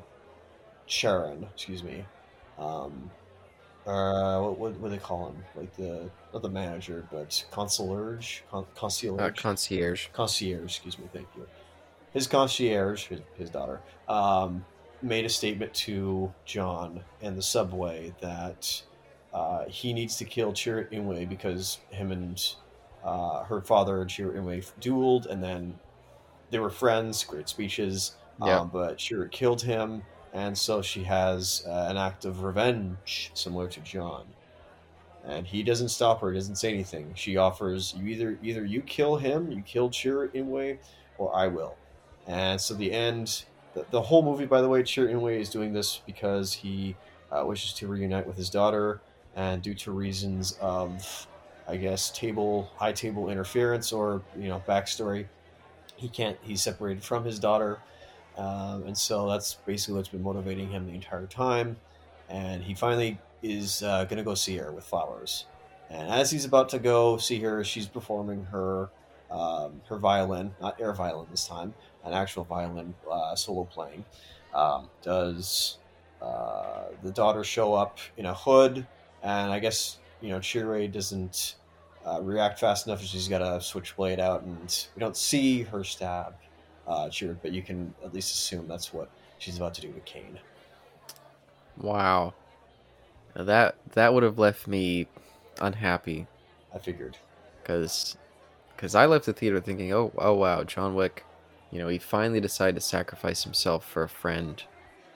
Charon, 0.85 1.47
excuse 1.53 1.83
me, 1.83 2.05
um, 2.57 3.09
uh, 3.85 4.39
what, 4.41 4.59
what, 4.59 4.73
what 4.79 4.89
do 4.89 4.95
they 4.95 5.01
call 5.01 5.27
him? 5.27 5.43
Like 5.55 5.73
the 5.75 6.09
not 6.33 6.41
the 6.41 6.49
manager, 6.49 7.05
but 7.11 7.43
concierge, 7.51 8.41
con- 8.51 8.65
concierge, 8.75 9.21
Uh, 9.21 9.29
concierge. 9.31 10.07
concierge, 10.11 10.63
excuse 10.75 10.99
me, 10.99 11.05
thank 11.13 11.27
you. 11.37 11.47
His 12.13 12.27
concierge, 12.27 13.05
his, 13.07 13.21
his 13.37 13.49
daughter, 13.49 13.79
um, 14.09 14.65
made 15.01 15.25
a 15.25 15.29
statement 15.29 15.73
to 15.73 16.33
John 16.45 17.03
in 17.21 17.35
the 17.35 17.41
subway 17.41 18.13
that 18.19 18.81
uh, 19.33 19.65
he 19.67 19.93
needs 19.93 20.17
to 20.17 20.25
kill 20.25 20.51
Chirrut 20.51 20.91
Îmwe 20.91 21.29
because 21.29 21.77
him 21.89 22.11
and 22.11 22.43
uh, 23.03 23.43
her 23.43 23.61
father, 23.61 24.03
Chirrut 24.05 24.35
Îmwe, 24.35 24.71
dueled, 24.81 25.25
and 25.27 25.43
then 25.43 25.79
they 26.51 26.59
were 26.59 26.69
friends, 26.69 27.23
great 27.23 27.49
speeches, 27.49 28.15
Yeah. 28.43 28.59
um, 28.59 28.69
but 28.71 28.97
Chirrut 28.97 29.31
killed 29.31 29.61
him, 29.61 30.03
and 30.33 30.57
so 30.57 30.81
she 30.81 31.03
has 31.03 31.63
uh, 31.67 31.87
an 31.89 31.97
act 31.97 32.25
of 32.25 32.43
revenge 32.43 33.31
similar 33.33 33.67
to 33.67 33.79
John 33.81 34.25
and 35.25 35.45
he 35.45 35.61
doesn't 35.61 35.89
stop 35.89 36.21
her. 36.21 36.31
He 36.31 36.37
doesn't 36.37 36.55
say 36.55 36.69
anything. 36.73 37.11
She 37.15 37.35
offers 37.35 37.93
you 37.97 38.07
either 38.07 38.39
either 38.41 38.63
you 38.63 38.81
kill 38.81 39.17
him, 39.17 39.51
you 39.51 39.61
kill 39.61 39.89
Chirrut 39.89 40.29
Îmwe, 40.33 40.77
or 41.17 41.35
I 41.35 41.47
will. 41.47 41.75
And 42.27 42.59
so 42.59 42.73
the 42.73 42.91
end, 42.93 43.43
the, 43.73 43.85
the 43.91 44.01
whole 44.01 44.23
movie, 44.23 44.45
by 44.45 44.61
the 44.61 44.69
way, 44.69 44.83
Chirrut 44.83 45.13
Îmwe 45.13 45.39
is 45.39 45.49
doing 45.49 45.73
this 45.73 46.01
because 46.05 46.53
he 46.53 46.95
uh, 47.31 47.43
wishes 47.45 47.73
to 47.73 47.87
reunite 47.87 48.25
with 48.25 48.37
his 48.37 48.49
daughter, 48.49 49.01
and 49.35 49.61
due 49.61 49.73
to 49.73 49.91
reasons 49.91 50.57
of, 50.61 51.27
I 51.67 51.77
guess, 51.77 52.09
table 52.09 52.71
high 52.77 52.93
table 52.93 53.29
interference 53.29 53.91
or 53.91 54.21
you 54.37 54.47
know 54.47 54.61
backstory, 54.67 55.25
he 55.95 56.07
can't. 56.09 56.37
He's 56.41 56.61
separated 56.61 57.03
from 57.03 57.25
his 57.25 57.39
daughter, 57.39 57.79
um, 58.37 58.83
and 58.85 58.97
so 58.97 59.29
that's 59.29 59.55
basically 59.65 59.95
what's 59.95 60.09
been 60.09 60.23
motivating 60.23 60.69
him 60.69 60.87
the 60.87 60.93
entire 60.93 61.27
time. 61.27 61.77
And 62.29 62.63
he 62.63 62.73
finally 62.73 63.19
is 63.41 63.83
uh, 63.83 64.03
going 64.05 64.17
to 64.17 64.23
go 64.23 64.35
see 64.35 64.57
her 64.57 64.71
with 64.71 64.83
flowers. 64.83 65.45
And 65.89 66.09
as 66.09 66.31
he's 66.31 66.43
about 66.43 66.69
to 66.69 66.79
go 66.79 67.17
see 67.17 67.39
her, 67.39 67.63
she's 67.63 67.87
performing 67.87 68.45
her 68.45 68.89
um, 69.29 69.81
her 69.89 69.97
violin, 69.97 70.53
not 70.61 70.79
air 70.79 70.93
violin 70.93 71.27
this 71.31 71.47
time, 71.47 71.73
an 72.05 72.13
actual 72.13 72.43
violin 72.43 72.93
uh, 73.11 73.35
solo 73.35 73.65
playing. 73.65 74.05
Um, 74.53 74.89
does 75.01 75.77
uh, 76.21 76.85
the 77.03 77.11
daughter 77.11 77.43
show 77.43 77.73
up 77.73 77.99
in 78.15 78.25
a 78.25 78.33
hood? 78.33 78.85
And 79.23 79.51
I 79.51 79.59
guess 79.59 79.97
you 80.21 80.29
know 80.29 80.39
Chirrut 80.39 80.91
doesn't 80.91 81.55
uh, 82.05 82.21
react 82.21 82.59
fast 82.59 82.87
enough. 82.87 83.01
She's 83.01 83.27
got 83.27 83.41
a 83.41 83.61
switchblade 83.61 84.19
out, 84.19 84.43
and 84.43 84.87
we 84.95 84.99
don't 84.99 85.17
see 85.17 85.63
her 85.63 85.83
stab 85.83 86.35
uh, 86.87 87.09
but 87.41 87.51
you 87.51 87.61
can 87.61 87.93
at 88.03 88.13
least 88.13 88.33
assume 88.33 88.67
that's 88.67 88.93
what 88.93 89.09
she's 89.39 89.57
about 89.57 89.73
to 89.73 89.81
do 89.81 89.91
to 89.91 89.99
Caine. 90.01 90.39
Wow. 91.77 92.33
Now 93.35 93.43
that 93.43 93.75
that 93.93 94.13
would 94.13 94.23
have 94.23 94.39
left 94.39 94.67
me 94.67 95.07
unhappy 95.59 96.27
I 96.73 96.79
figured. 96.79 97.17
because 97.61 98.17
because 98.75 98.95
I 98.95 99.05
left 99.05 99.25
the 99.25 99.33
theater 99.33 99.59
thinking, 99.59 99.93
oh 99.93 100.11
oh 100.17 100.33
wow, 100.33 100.63
John 100.63 100.95
Wick, 100.95 101.25
you 101.71 101.79
know, 101.79 101.87
he 101.87 101.97
finally 101.97 102.39
decided 102.39 102.75
to 102.75 102.81
sacrifice 102.81 103.43
himself 103.43 103.85
for 103.85 104.03
a 104.03 104.09
friend, 104.09 104.63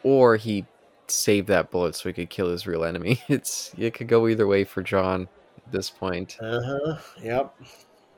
or 0.04 0.36
he 0.36 0.66
saved 1.12 1.48
that 1.48 1.72
bullet 1.72 1.96
so 1.96 2.10
he 2.10 2.14
could 2.14 2.30
kill 2.30 2.50
his 2.50 2.68
real 2.68 2.84
enemy. 2.84 3.22
It's 3.30 3.74
it 3.78 3.94
could 3.94 4.08
go 4.08 4.28
either 4.28 4.48
way 4.48 4.64
for 4.64 4.82
John 4.84 5.28
at 5.66 5.72
this 5.72 5.90
point. 5.90 6.38
Uh 6.42 6.62
huh. 6.64 6.98
Yep. 7.22 7.56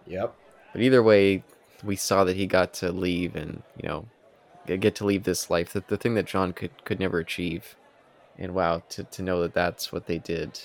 Yep. 0.08 0.36
But 0.74 0.82
either 0.82 1.04
way, 1.04 1.44
we 1.84 1.96
saw 1.96 2.24
that 2.24 2.36
he 2.36 2.48
got 2.48 2.74
to 2.76 2.92
leave 2.92 3.36
and 3.36 3.62
you 3.82 3.88
know 3.88 4.06
get 4.66 4.96
to 4.96 5.06
leave 5.06 5.24
this 5.24 5.50
life 5.50 5.74
that 5.74 5.88
the 5.88 5.98
thing 5.98 6.16
that 6.16 6.26
John 6.26 6.54
could 6.54 6.84
could 6.86 7.00
never 7.00 7.20
achieve. 7.20 7.76
And 8.38 8.56
wow, 8.56 8.82
to, 8.90 9.04
to 9.04 9.22
know 9.22 9.42
that 9.42 9.54
that's 9.54 9.92
what 9.92 10.08
they 10.08 10.18
did, 10.18 10.60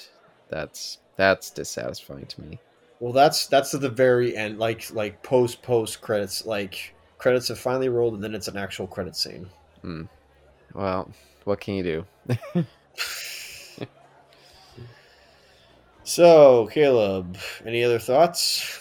that's 0.49 0.99
that's 1.17 1.51
dissatisfying 1.51 2.27
to 2.27 2.41
me. 2.41 2.59
Well, 3.01 3.13
that's 3.13 3.47
that's 3.47 3.75
at 3.75 3.81
the 3.81 3.91
very 3.91 4.37
end, 4.37 4.59
like 4.59 4.91
like 4.93 5.23
post 5.23 5.63
post 5.63 6.01
credits, 6.01 6.47
like 6.47 6.95
credits 7.19 7.49
have 7.49 7.59
finally 7.59 7.89
rolled, 7.89 8.15
and 8.15 8.25
then 8.25 8.35
it's 8.35 8.49
an 8.49 8.57
actual 8.57 8.87
credit 8.87 9.17
scene. 9.17 9.49
Well, 10.75 11.11
what 11.49 11.61
can 11.61 11.75
you 11.75 11.83
do? 11.83 12.65
So, 16.09 16.67
Caleb, 16.69 17.37
any 17.67 17.85
other 17.85 17.99
thoughts? 17.99 18.81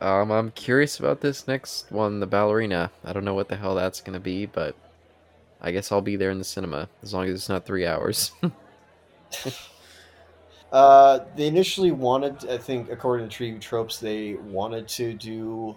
Um, 0.00 0.30
I'm 0.30 0.50
curious 0.52 0.98
about 0.98 1.20
this 1.20 1.46
next 1.46 1.92
one, 1.92 2.20
the 2.20 2.26
ballerina. 2.26 2.90
I 3.04 3.12
don't 3.12 3.26
know 3.26 3.34
what 3.34 3.48
the 3.48 3.56
hell 3.56 3.74
that's 3.74 4.00
gonna 4.00 4.18
be, 4.18 4.46
but 4.46 4.74
I 5.60 5.72
guess 5.72 5.92
I'll 5.92 6.00
be 6.00 6.16
there 6.16 6.30
in 6.30 6.38
the 6.38 6.44
cinema 6.44 6.88
as 7.02 7.12
long 7.12 7.26
as 7.26 7.34
it's 7.34 7.50
not 7.50 7.66
three 7.66 7.86
hours. 7.86 8.32
Uh, 10.72 11.26
they 11.36 11.46
initially 11.46 11.90
wanted, 11.90 12.48
I 12.48 12.56
think, 12.56 12.90
according 12.90 13.28
to 13.28 13.44
TV 13.44 13.60
Tropes, 13.60 13.98
they 13.98 14.36
wanted 14.36 14.88
to 14.88 15.12
do 15.12 15.76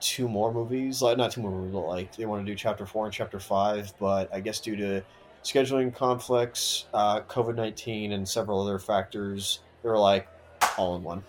two 0.00 0.26
more 0.26 0.52
movies, 0.52 1.00
like 1.00 1.16
not 1.16 1.30
two 1.30 1.42
more 1.42 1.52
movies, 1.52 1.72
but 1.72 1.86
like 1.86 2.16
they 2.16 2.26
want 2.26 2.44
to 2.44 2.52
do 2.52 2.56
Chapter 2.56 2.84
Four 2.84 3.04
and 3.04 3.14
Chapter 3.14 3.38
Five. 3.38 3.94
But 4.00 4.34
I 4.34 4.40
guess 4.40 4.58
due 4.58 4.74
to 4.74 5.04
scheduling 5.42 5.94
conflicts, 5.94 6.86
uh, 6.94 7.22
COVID 7.22 7.54
nineteen, 7.56 8.12
and 8.12 8.28
several 8.28 8.60
other 8.62 8.78
factors, 8.78 9.60
they 9.82 9.88
were 9.88 9.98
like 9.98 10.28
all 10.76 10.96
in 10.96 11.02
one. 11.02 11.24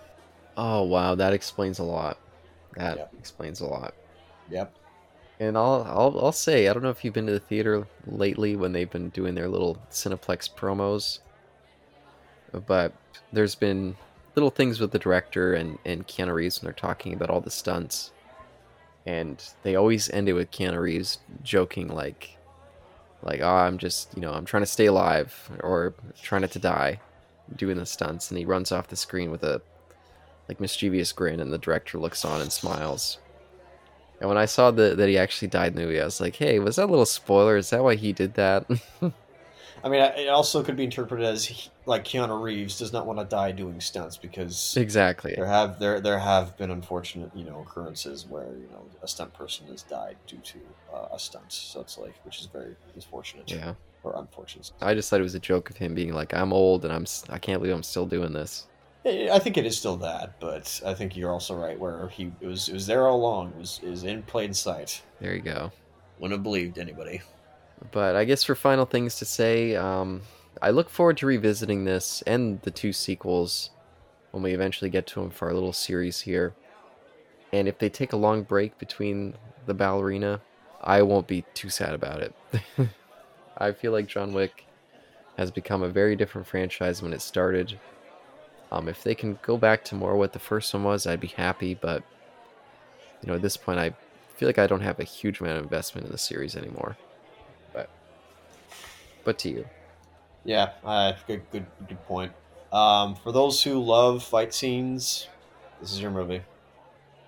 oh 0.57 0.83
wow, 0.83 1.15
that 1.15 1.33
explains 1.33 1.79
a 1.79 1.83
lot. 1.83 2.19
That 2.75 2.97
Yep. 2.97 3.13
explains 3.17 3.61
a 3.61 3.65
lot. 3.67 3.95
Yep. 4.49 4.73
And 5.39 5.57
I'll 5.57 5.83
I'll 5.87 6.19
I'll 6.25 6.31
say 6.31 6.67
I 6.67 6.73
don't 6.73 6.83
know 6.83 6.89
if 6.89 7.03
you've 7.03 7.13
been 7.13 7.25
to 7.27 7.33
the 7.33 7.39
theater 7.39 7.87
lately 8.05 8.55
when 8.55 8.71
they've 8.71 8.89
been 8.89 9.09
doing 9.09 9.35
their 9.35 9.49
little 9.49 9.77
Cineplex 9.91 10.49
promos, 10.55 11.19
but 12.67 12.93
there's 13.31 13.55
been 13.55 13.97
little 14.35 14.49
things 14.49 14.79
with 14.79 14.91
the 14.91 14.99
director 14.99 15.53
and 15.53 15.77
and 15.85 16.07
Keanu 16.07 16.33
Reeves 16.33 16.61
when 16.61 16.67
they're 16.67 16.73
talking 16.73 17.13
about 17.13 17.29
all 17.29 17.41
the 17.41 17.51
stunts, 17.51 18.11
and 19.05 19.43
they 19.63 19.75
always 19.75 20.09
end 20.09 20.29
it 20.29 20.33
with 20.33 20.51
Keanu 20.51 20.79
Reeves 20.81 21.19
joking 21.41 21.87
like, 21.87 22.37
like, 23.23 23.41
oh, 23.41 23.47
I'm 23.47 23.77
just, 23.77 24.13
you 24.15 24.21
know, 24.21 24.31
I'm 24.33 24.45
trying 24.45 24.63
to 24.63 24.67
stay 24.67 24.85
alive 24.85 25.51
or 25.61 25.93
trying 26.21 26.41
not 26.41 26.51
to 26.51 26.59
die, 26.59 26.99
doing 27.55 27.77
the 27.77 27.85
stunts, 27.85 28.29
and 28.29 28.37
he 28.37 28.45
runs 28.45 28.71
off 28.71 28.87
the 28.87 28.95
screen 28.95 29.31
with 29.31 29.43
a 29.43 29.61
like 30.49 30.59
mischievous 30.59 31.11
grin, 31.11 31.39
and 31.39 31.53
the 31.53 31.57
director 31.57 31.97
looks 31.97 32.25
on 32.25 32.41
and 32.41 32.51
smiles. 32.51 33.17
And 34.19 34.29
when 34.29 34.37
I 34.37 34.45
saw 34.45 34.71
the, 34.71 34.95
that 34.95 35.09
he 35.09 35.17
actually 35.17 35.47
died 35.49 35.73
in 35.73 35.75
the 35.75 35.81
movie, 35.81 35.99
I 35.99 36.05
was 36.05 36.21
like, 36.21 36.35
hey, 36.35 36.59
was 36.59 36.77
that 36.77 36.85
a 36.85 36.91
little 36.91 37.05
spoiler? 37.05 37.57
Is 37.57 37.69
that 37.71 37.83
why 37.83 37.95
he 37.95 38.13
did 38.13 38.35
that? 38.35 38.65
I 39.83 39.89
mean, 39.89 40.01
it 40.01 40.29
also 40.29 40.63
could 40.63 40.75
be 40.75 40.83
interpreted 40.83 41.25
as 41.25 41.45
he, 41.45 41.69
like 41.85 42.03
Keanu 42.03 42.41
Reeves 42.41 42.77
does 42.79 42.93
not 42.93 43.05
want 43.05 43.19
to 43.19 43.25
die 43.25 43.51
doing 43.51 43.79
stunts 43.81 44.17
because 44.17 44.75
exactly. 44.77 45.33
there 45.35 45.45
have 45.45 45.79
there 45.79 45.99
there 45.99 46.19
have 46.19 46.57
been 46.57 46.71
unfortunate 46.71 47.31
you 47.35 47.43
know 47.43 47.61
occurrences 47.61 48.25
where 48.25 48.45
you 48.45 48.67
know 48.71 48.85
a 49.01 49.07
stunt 49.07 49.33
person 49.33 49.67
has 49.67 49.83
died 49.83 50.17
due 50.27 50.37
to 50.37 50.59
uh, 50.93 51.07
a 51.13 51.19
stunt. 51.19 51.51
So 51.51 51.81
it's 51.81 51.97
like 51.97 52.15
which 52.23 52.39
is 52.39 52.47
very 52.47 52.75
unfortunate. 52.95 53.49
Yeah. 53.49 53.73
Or 54.03 54.17
unfortunate. 54.17 54.71
I 54.81 54.93
just 54.93 55.09
thought 55.09 55.21
it 55.21 55.23
was 55.23 55.35
a 55.35 55.39
joke 55.39 55.69
of 55.69 55.77
him 55.77 55.95
being 55.95 56.13
like, 56.13 56.33
I'm 56.33 56.51
old 56.51 56.83
and 56.83 56.93
I'm 56.93 57.05
I 57.29 57.39
can't 57.39 57.61
believe 57.61 57.73
I'm 57.73 57.83
still 57.83 58.05
doing 58.05 58.33
this. 58.33 58.67
I 59.05 59.29
I 59.31 59.39
think 59.39 59.57
it 59.57 59.65
is 59.65 59.77
still 59.77 59.97
that, 59.97 60.39
but 60.39 60.81
I 60.85 60.93
think 60.93 61.15
you're 61.15 61.31
also 61.31 61.55
right 61.55 61.79
where 61.79 62.07
he 62.09 62.31
it 62.41 62.47
was 62.47 62.69
it 62.69 62.73
was 62.73 62.87
there 62.87 63.07
all 63.07 63.17
along. 63.17 63.49
It 63.49 63.57
was 63.57 63.79
is 63.83 64.03
in 64.03 64.23
plain 64.23 64.53
sight. 64.53 65.01
There 65.19 65.33
you 65.33 65.41
go. 65.41 65.71
Wouldn't 66.19 66.37
have 66.37 66.43
believed 66.43 66.77
anybody. 66.77 67.21
But 67.91 68.15
I 68.15 68.25
guess 68.25 68.43
for 68.43 68.55
final 68.55 68.85
things 68.85 69.15
to 69.17 69.25
say, 69.25 69.75
um, 69.75 70.21
I 70.61 70.69
look 70.69 70.89
forward 70.89 71.17
to 71.17 71.25
revisiting 71.25 71.85
this 71.85 72.21
and 72.23 72.61
the 72.61 72.71
two 72.71 72.93
sequels 72.93 73.71
when 74.31 74.43
we 74.43 74.53
eventually 74.53 74.89
get 74.89 75.05
to 75.07 75.21
them 75.21 75.29
for 75.29 75.47
our 75.47 75.53
little 75.53 75.73
series 75.73 76.21
here. 76.21 76.53
And 77.51 77.67
if 77.67 77.77
they 77.77 77.89
take 77.89 78.13
a 78.13 78.17
long 78.17 78.43
break 78.43 78.77
between 78.79 79.35
the 79.65 79.73
ballerina, 79.73 80.41
I 80.81 81.01
won't 81.03 81.27
be 81.27 81.45
too 81.53 81.69
sad 81.69 81.93
about 81.93 82.21
it. 82.21 82.33
I 83.57 83.71
feel 83.71 83.91
like 83.91 84.07
John 84.07 84.33
Wick 84.33 84.65
has 85.37 85.51
become 85.51 85.83
a 85.83 85.89
very 85.89 86.15
different 86.15 86.47
franchise 86.47 87.01
when 87.01 87.13
it 87.13 87.21
started. 87.21 87.79
Um, 88.71 88.89
if 88.89 89.03
they 89.03 89.13
can 89.13 89.37
go 89.43 89.57
back 89.57 89.83
to 89.85 89.95
more 89.95 90.15
what 90.15 90.33
the 90.33 90.39
first 90.39 90.73
one 90.73 90.83
was, 90.83 91.05
I'd 91.05 91.19
be 91.19 91.27
happy. 91.27 91.75
But 91.75 92.03
you 93.21 93.27
know, 93.27 93.35
at 93.35 93.41
this 93.41 93.57
point, 93.57 93.79
I 93.79 93.93
feel 94.35 94.49
like 94.49 94.59
I 94.59 94.67
don't 94.67 94.81
have 94.81 94.99
a 94.99 95.03
huge 95.03 95.39
amount 95.39 95.57
of 95.57 95.63
investment 95.63 96.07
in 96.07 96.11
the 96.11 96.17
series 96.17 96.55
anymore. 96.55 96.97
But 99.23 99.39
to 99.39 99.49
you, 99.49 99.69
Yeah, 100.45 100.73
uh, 100.83 101.13
good, 101.27 101.49
good, 101.51 101.65
good 101.87 102.03
point. 102.05 102.33
Um, 102.71 103.15
for 103.15 103.31
those 103.31 103.63
who 103.63 103.81
love 103.83 104.23
fight 104.23 104.53
scenes, 104.53 105.27
this 105.79 105.91
is 105.93 106.01
your 106.01 106.11
movie. 106.11 106.41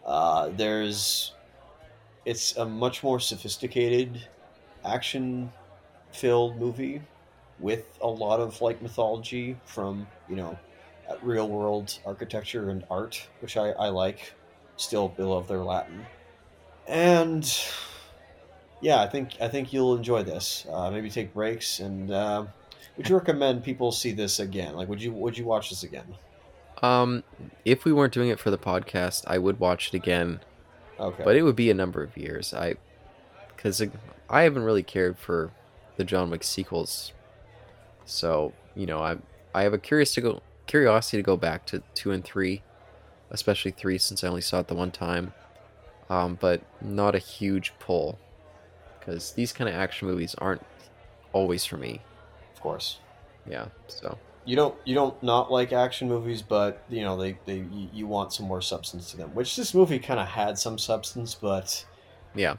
Uh, 0.06 0.50
there's, 0.50 1.34
it's 2.26 2.58
a 2.58 2.66
much 2.66 3.04
more 3.04 3.20
sophisticated, 3.20 4.28
action-filled 4.84 6.58
movie 6.58 7.02
with 7.60 7.98
a 8.02 8.08
lot 8.08 8.40
of 8.40 8.62
like 8.62 8.82
mythology 8.82 9.58
from 9.66 10.08
you 10.30 10.36
know, 10.36 10.58
uh, 11.10 11.16
real-world 11.22 12.00
architecture 12.06 12.70
and 12.70 12.86
art, 12.90 13.28
which 13.42 13.58
I, 13.58 13.70
I 13.72 13.90
like. 13.90 14.34
Still, 14.78 15.14
love 15.18 15.48
their 15.48 15.64
Latin, 15.64 16.06
and 16.88 17.46
yeah, 18.82 19.02
I 19.02 19.08
think 19.08 19.38
I 19.42 19.48
think 19.48 19.74
you'll 19.74 19.96
enjoy 19.96 20.24
this. 20.24 20.66
Uh, 20.72 20.90
maybe 20.92 21.10
take 21.10 21.34
breaks 21.34 21.80
and. 21.80 22.12
Uh, 22.12 22.46
would 22.98 23.10
you 23.10 23.18
recommend 23.18 23.62
people 23.64 23.92
see 23.92 24.14
this 24.14 24.40
again? 24.40 24.76
Like, 24.76 24.88
would 24.88 25.02
you 25.02 25.12
would 25.12 25.38
you 25.38 25.44
watch 25.46 25.70
this 25.70 25.84
again? 25.84 26.16
um, 26.82 27.24
if 27.64 27.86
we 27.86 27.94
weren't 27.94 28.14
doing 28.14 28.30
it 28.30 28.40
for 28.40 28.52
the 28.52 28.58
podcast, 28.58 29.24
I 29.28 29.38
would 29.38 29.60
watch 29.60 29.90
it 29.90 29.94
again. 29.94 30.40
Okay, 31.00 31.24
But 31.24 31.36
it 31.36 31.44
would 31.44 31.56
be 31.56 31.70
a 31.70 31.74
number 31.74 32.04
of 32.04 32.16
years. 32.16 32.54
I 32.54 32.76
because 33.56 33.82
I 34.30 34.44
haven't 34.44 34.64
really 34.64 34.84
cared 34.84 35.18
for 35.18 35.52
the 35.98 36.04
John 36.04 36.30
Wick 36.30 36.44
sequels, 36.44 37.12
so 38.06 38.54
you 38.76 38.86
know 38.86 39.00
I 39.00 39.18
I 39.54 39.64
have 39.64 39.74
a 39.74 39.78
curious 39.78 40.14
to 40.16 40.22
go 40.22 40.42
curiosity 40.68 41.18
to 41.18 41.24
go 41.24 41.36
back 41.36 41.66
to 41.68 41.84
two 41.96 42.12
and 42.12 42.24
three, 42.24 42.62
especially 43.30 43.72
three 43.72 43.98
since 43.98 44.24
I 44.24 44.30
only 44.30 44.42
saw 44.42 44.60
it 44.60 44.68
the 44.68 44.76
one 44.76 44.92
time. 44.92 45.34
Um, 46.10 46.38
but 46.40 46.62
not 46.82 47.16
a 47.16 47.20
huge 47.20 47.74
pull 47.80 48.20
because 49.06 49.32
these 49.34 49.54
kind 49.54 49.70
of 49.70 49.76
action 49.76 50.08
movies 50.08 50.36
aren't 50.38 50.66
always 51.34 51.66
for 51.66 51.78
me. 51.78 52.02
of 52.54 52.62
course. 52.62 53.00
Yeah, 53.48 53.68
so 53.88 54.18
You 54.46 54.56
don't 54.56 54.76
you 54.86 54.96
don't 54.96 55.22
not 55.22 55.52
like 55.52 55.72
action 55.72 56.08
movies, 56.08 56.42
but 56.42 56.84
you 56.90 57.02
know 57.02 57.16
they, 57.18 57.38
they 57.46 57.66
you 57.94 58.08
want 58.08 58.34
some 58.34 58.48
more 58.48 58.62
substance 58.62 59.12
to 59.12 59.18
them. 59.18 59.30
Which 59.36 59.56
this 59.56 59.74
movie 59.74 60.00
kind 60.00 60.20
of 60.20 60.28
had 60.28 60.58
some 60.58 60.78
substance, 60.80 61.36
but 61.36 61.86
yeah, 62.34 62.56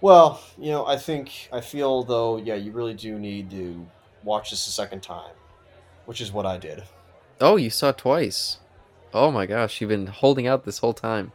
well, 0.00 0.40
you 0.58 0.70
know 0.70 0.86
I 0.86 0.96
think 0.96 1.48
I 1.52 1.60
feel 1.60 2.02
though 2.02 2.38
yeah 2.38 2.56
you 2.56 2.72
really 2.72 2.94
do 2.94 3.18
need 3.18 3.50
to 3.52 3.86
watch 4.24 4.50
this 4.50 4.66
a 4.66 4.70
second 4.72 5.02
time, 5.02 5.34
which 6.06 6.20
is 6.20 6.32
what 6.32 6.46
I 6.46 6.58
did. 6.58 6.82
Oh, 7.40 7.56
you 7.56 7.70
saw 7.70 7.90
it 7.90 7.98
twice. 7.98 8.58
Oh 9.14 9.30
my 9.30 9.46
gosh, 9.46 9.80
you've 9.80 9.88
been 9.90 10.08
holding 10.08 10.48
out 10.48 10.64
this 10.64 10.78
whole 10.78 10.92
time. 10.92 11.30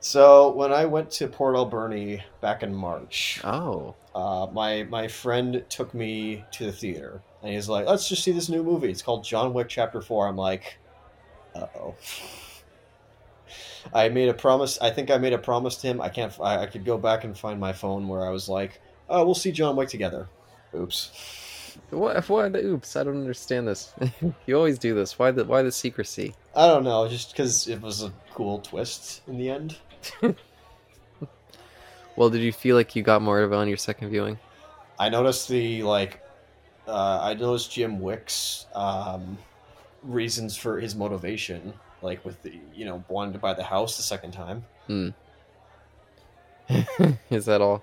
So 0.00 0.50
when 0.52 0.72
I 0.72 0.86
went 0.86 1.10
to 1.12 1.28
Port 1.28 1.54
Alberni 1.56 2.22
back 2.40 2.62
in 2.62 2.74
March, 2.74 3.40
Oh, 3.44 3.94
uh, 4.14 4.46
my 4.52 4.84
my 4.84 5.08
friend 5.08 5.62
took 5.68 5.92
me 5.92 6.44
to 6.52 6.64
the 6.64 6.72
theater, 6.72 7.20
and 7.42 7.52
he's 7.52 7.68
like, 7.68 7.86
"Let's 7.86 8.08
just 8.08 8.24
see 8.24 8.32
this 8.32 8.48
new 8.48 8.62
movie. 8.62 8.90
It's 8.90 9.02
called 9.02 9.24
John 9.24 9.52
Wick 9.52 9.68
Chapter 9.68 10.00
4. 10.00 10.26
I'm 10.28 10.36
like, 10.36 10.78
"Uh 11.54 11.66
oh." 11.76 11.94
I 13.92 14.08
made 14.08 14.28
a 14.28 14.34
promise. 14.34 14.78
I 14.80 14.90
think 14.90 15.10
I 15.10 15.18
made 15.18 15.32
a 15.32 15.38
promise 15.38 15.76
to 15.76 15.86
him. 15.88 16.00
I 16.00 16.08
can't. 16.08 16.32
I, 16.40 16.62
I 16.62 16.66
could 16.66 16.84
go 16.84 16.96
back 16.96 17.24
and 17.24 17.36
find 17.36 17.60
my 17.60 17.72
phone 17.72 18.08
where 18.08 18.24
I 18.24 18.30
was 18.30 18.48
like, 18.48 18.80
"Oh, 19.08 19.24
we'll 19.24 19.34
see 19.34 19.52
John 19.52 19.76
Wick 19.76 19.90
together." 19.90 20.28
Oops. 20.74 21.76
what? 21.90 22.26
Why 22.28 22.48
the 22.48 22.64
oops? 22.64 22.96
I 22.96 23.04
don't 23.04 23.18
understand 23.18 23.68
this. 23.68 23.92
you 24.46 24.56
always 24.56 24.78
do 24.78 24.94
this. 24.94 25.18
Why 25.18 25.30
the 25.30 25.44
why 25.44 25.62
the 25.62 25.72
secrecy? 25.72 26.34
I 26.54 26.66
don't 26.68 26.84
know, 26.84 27.06
just 27.08 27.32
because 27.32 27.68
it 27.68 27.82
was 27.82 28.02
a 28.02 28.12
cool 28.32 28.60
twist 28.60 29.22
in 29.26 29.36
the 29.36 29.50
end. 29.50 29.76
Well, 32.16 32.28
did 32.28 32.42
you 32.42 32.52
feel 32.52 32.76
like 32.76 32.94
you 32.96 33.02
got 33.02 33.22
more 33.22 33.40
of 33.40 33.52
it 33.52 33.56
on 33.56 33.66
your 33.68 33.76
second 33.78 34.10
viewing? 34.10 34.38
I 34.98 35.08
noticed 35.08 35.48
the 35.48 35.82
like. 35.84 36.20
Uh, 36.86 37.18
I 37.22 37.34
noticed 37.34 37.72
Jim 37.72 38.00
Wick's 38.00 38.66
um, 38.74 39.38
reasons 40.02 40.56
for 40.56 40.78
his 40.80 40.94
motivation, 40.94 41.72
like 42.02 42.22
with 42.24 42.42
the 42.42 42.52
you 42.74 42.84
know 42.84 43.02
wanting 43.08 43.32
to 43.34 43.38
buy 43.38 43.54
the 43.54 43.62
house 43.62 43.96
the 43.96 44.02
second 44.02 44.32
time. 44.32 44.64
Hmm. 44.86 45.10
Is 47.30 47.46
that 47.46 47.60
all? 47.62 47.82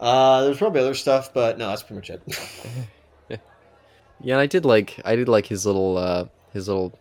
Uh, 0.00 0.44
there's 0.44 0.58
probably 0.58 0.80
other 0.80 0.94
stuff, 0.94 1.32
but 1.32 1.58
no, 1.58 1.68
that's 1.68 1.82
pretty 1.82 1.96
much 1.96 2.10
it. 2.10 3.40
Yeah, 4.20 4.34
and 4.34 4.40
I 4.40 4.46
did 4.46 4.64
like 4.64 5.00
I 5.04 5.14
did 5.14 5.28
like 5.28 5.46
his 5.46 5.64
little 5.64 5.96
uh 5.96 6.24
his 6.52 6.66
little 6.66 6.98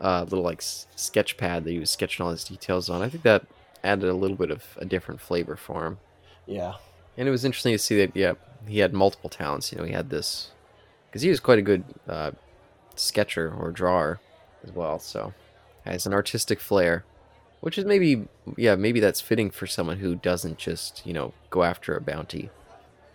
uh 0.00 0.22
little 0.22 0.42
like 0.42 0.60
s- 0.60 0.86
sketch 0.96 1.36
pad 1.36 1.64
that 1.64 1.70
he 1.70 1.78
was 1.78 1.90
sketching 1.90 2.24
all 2.24 2.30
his 2.32 2.44
details 2.44 2.88
on. 2.88 3.02
I 3.02 3.10
think 3.10 3.24
that 3.24 3.44
added 3.84 4.08
a 4.10 4.14
little 4.14 4.36
bit 4.38 4.50
of 4.50 4.64
a 4.78 4.86
different 4.86 5.20
flavor 5.22 5.56
for 5.56 5.86
him. 5.86 6.00
yeah, 6.46 6.74
And 7.16 7.28
it 7.28 7.30
was 7.30 7.44
interesting 7.44 7.74
to 7.74 7.78
see 7.78 7.96
that 7.98 8.16
yeah, 8.16 8.34
he 8.66 8.78
had 8.78 8.92
multiple 8.92 9.30
talents, 9.30 9.72
you 9.72 9.78
know, 9.78 9.84
he 9.84 9.92
had 9.92 10.10
this 10.10 10.52
cuz 11.12 11.22
he 11.22 11.30
was 11.30 11.40
quite 11.40 11.58
a 11.58 11.62
good 11.62 11.84
uh 12.08 12.32
sketcher 12.96 13.52
or 13.54 13.72
drawer 13.72 14.22
as 14.64 14.72
well, 14.72 14.98
so 15.00 15.34
has 15.84 16.06
an 16.06 16.14
artistic 16.14 16.60
flair, 16.60 17.06
which 17.60 17.78
is 17.78 17.84
maybe 17.86 18.28
yeah, 18.56 18.76
maybe 18.76 19.00
that's 19.00 19.20
fitting 19.22 19.50
for 19.50 19.66
someone 19.66 19.98
who 19.98 20.16
doesn't 20.16 20.58
just, 20.58 21.06
you 21.06 21.12
know, 21.14 21.34
go 21.50 21.64
after 21.64 21.96
a 21.96 22.00
bounty, 22.02 22.52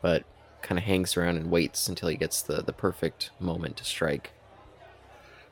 but 0.01 0.25
kind 0.61 0.79
of 0.79 0.85
hangs 0.85 1.17
around 1.17 1.37
and 1.37 1.51
waits 1.51 1.89
until 1.89 2.09
he 2.09 2.17
gets 2.17 2.41
the 2.43 2.63
the 2.63 2.73
perfect 2.73 3.31
moment 3.39 3.77
to 3.77 3.85
strike. 3.85 4.35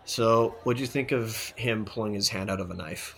So, 0.06 0.60
what'd 0.64 0.80
you 0.80 0.88
think 0.88 1.12
of 1.12 1.54
him 1.56 1.86
pulling 1.86 2.14
his 2.14 2.30
hand 2.30 2.50
out 2.50 2.60
of 2.60 2.72
a 2.72 2.74
knife? 2.74 3.16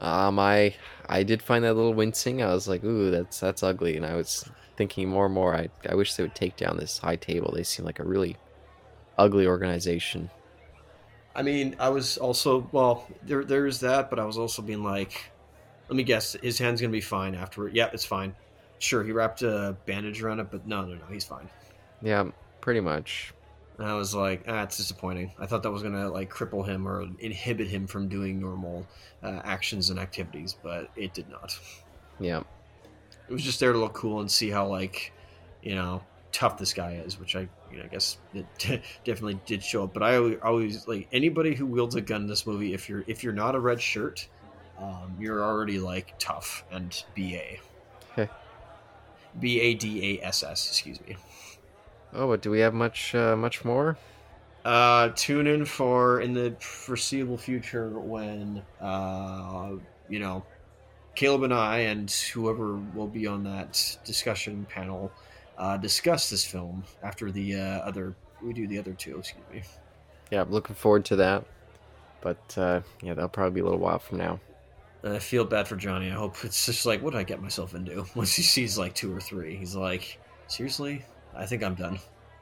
Um, 0.00 0.38
I 0.38 0.74
I 1.08 1.22
did 1.22 1.42
find 1.42 1.64
that 1.64 1.72
a 1.72 1.74
little 1.74 1.94
wincing. 1.94 2.42
I 2.42 2.52
was 2.54 2.68
like, 2.68 2.84
ooh, 2.84 3.10
that's 3.10 3.40
that's 3.40 3.62
ugly, 3.62 3.96
and 3.96 4.06
I 4.06 4.14
was 4.14 4.48
thinking 4.76 5.08
more 5.08 5.26
and 5.26 5.34
more. 5.34 5.56
I 5.56 5.68
I 5.88 5.94
wish 5.94 6.14
they 6.14 6.22
would 6.22 6.34
take 6.34 6.56
down 6.56 6.76
this 6.76 6.98
high 6.98 7.16
table. 7.16 7.52
They 7.54 7.64
seem 7.64 7.84
like 7.84 7.98
a 7.98 8.04
really 8.04 8.36
ugly 9.16 9.46
organization. 9.46 10.30
I 11.34 11.42
mean, 11.42 11.76
I 11.78 11.88
was 11.88 12.18
also 12.18 12.68
well, 12.72 13.06
there 13.22 13.44
there's 13.44 13.80
that, 13.80 14.10
but 14.10 14.18
I 14.18 14.24
was 14.24 14.38
also 14.38 14.62
being 14.62 14.84
like, 14.84 15.30
let 15.88 15.96
me 15.96 16.02
guess, 16.04 16.34
his 16.42 16.58
hand's 16.58 16.80
gonna 16.80 16.92
be 16.92 17.00
fine 17.00 17.34
afterward. 17.34 17.74
Yeah, 17.74 17.90
it's 17.92 18.04
fine. 18.04 18.34
Sure, 18.78 19.02
he 19.02 19.10
wrapped 19.10 19.42
a 19.42 19.76
bandage 19.86 20.22
around 20.22 20.38
it, 20.40 20.48
but 20.50 20.66
no, 20.66 20.84
no, 20.84 20.94
no, 20.94 21.04
he's 21.10 21.24
fine. 21.24 21.48
Yeah, 22.00 22.30
pretty 22.60 22.80
much. 22.80 23.32
And 23.78 23.86
I 23.86 23.94
was 23.94 24.14
like, 24.14 24.44
ah, 24.48 24.62
it's 24.64 24.76
disappointing. 24.76 25.32
I 25.38 25.46
thought 25.46 25.62
that 25.62 25.70
was 25.70 25.82
gonna 25.82 26.10
like 26.10 26.30
cripple 26.30 26.66
him 26.66 26.86
or 26.86 27.06
inhibit 27.20 27.68
him 27.68 27.86
from 27.86 28.08
doing 28.08 28.40
normal 28.40 28.86
uh, 29.22 29.40
actions 29.44 29.90
and 29.90 30.00
activities, 30.00 30.56
but 30.62 30.90
it 30.96 31.14
did 31.14 31.28
not. 31.28 31.58
Yeah, 32.18 32.42
It 33.28 33.32
was 33.32 33.44
just 33.44 33.60
there 33.60 33.72
to 33.72 33.78
look 33.78 33.94
cool 33.94 34.20
and 34.20 34.30
see 34.30 34.50
how 34.50 34.66
like, 34.66 35.12
you 35.62 35.76
know, 35.76 36.02
tough 36.32 36.58
this 36.58 36.72
guy 36.72 36.94
is, 36.94 37.20
which 37.20 37.36
I, 37.36 37.48
you 37.70 37.78
know, 37.78 37.84
I 37.84 37.86
guess 37.86 38.18
it 38.34 38.46
definitely 39.04 39.38
did 39.46 39.62
show 39.62 39.84
up. 39.84 39.94
But 39.94 40.02
I 40.02 40.16
always, 40.16 40.38
always 40.42 40.88
like 40.88 41.08
anybody 41.12 41.54
who 41.54 41.64
wields 41.64 41.94
a 41.94 42.00
gun 42.00 42.22
in 42.22 42.26
this 42.26 42.46
movie. 42.48 42.74
If 42.74 42.88
you're 42.88 43.04
if 43.06 43.22
you're 43.22 43.32
not 43.32 43.54
a 43.54 43.60
red 43.60 43.80
shirt, 43.80 44.26
um, 44.80 45.16
you're 45.20 45.42
already 45.44 45.78
like 45.78 46.14
tough 46.18 46.64
and 46.72 47.04
ba. 47.16 47.58
B 49.38 49.60
A 49.60 49.74
D 49.74 50.18
A 50.20 50.26
S 50.26 50.42
S. 50.42 50.68
Excuse 50.68 51.00
me. 51.06 51.16
Oh, 52.14 52.28
but 52.28 52.42
do 52.42 52.50
we 52.50 52.60
have 52.60 52.74
much 52.74 53.14
uh, 53.14 53.36
much 53.36 53.64
more? 53.64 53.96
Uh, 54.64 55.10
tune 55.14 55.46
in 55.46 55.64
for 55.64 56.20
in 56.20 56.34
the 56.34 56.54
foreseeable 56.60 57.38
future 57.38 57.90
when 57.90 58.62
uh, 58.80 59.72
you 60.08 60.18
know 60.18 60.44
Caleb 61.14 61.44
and 61.44 61.54
I 61.54 61.78
and 61.80 62.10
whoever 62.10 62.76
will 62.94 63.06
be 63.06 63.26
on 63.26 63.44
that 63.44 63.98
discussion 64.04 64.66
panel 64.68 65.12
uh, 65.58 65.76
discuss 65.76 66.30
this 66.30 66.44
film 66.44 66.84
after 67.02 67.30
the 67.30 67.56
uh, 67.56 67.78
other 67.80 68.14
we 68.42 68.52
do 68.52 68.66
the 68.66 68.78
other 68.78 68.92
two. 68.92 69.18
Excuse 69.18 69.44
me. 69.52 69.62
Yeah, 70.30 70.42
I'm 70.42 70.50
looking 70.50 70.74
forward 70.74 71.04
to 71.06 71.16
that. 71.16 71.44
But 72.20 72.58
uh, 72.58 72.80
yeah, 73.02 73.14
that'll 73.14 73.28
probably 73.28 73.54
be 73.54 73.60
a 73.60 73.64
little 73.64 73.78
while 73.78 73.98
from 73.98 74.18
now. 74.18 74.40
And 75.02 75.14
I 75.14 75.18
feel 75.20 75.44
bad 75.44 75.68
for 75.68 75.76
Johnny. 75.76 76.10
I 76.10 76.14
hope 76.14 76.36
it's 76.44 76.66
just 76.66 76.84
like, 76.84 77.02
what 77.02 77.12
did 77.12 77.20
I 77.20 77.22
get 77.22 77.40
myself 77.40 77.74
into? 77.74 78.04
Once 78.14 78.34
he 78.34 78.42
sees 78.42 78.76
like 78.76 78.94
two 78.94 79.14
or 79.14 79.20
three, 79.20 79.56
he's 79.56 79.76
like, 79.76 80.18
seriously? 80.48 81.04
I 81.38 81.46
think 81.46 81.62
I'm 81.62 81.74
done. 81.74 81.98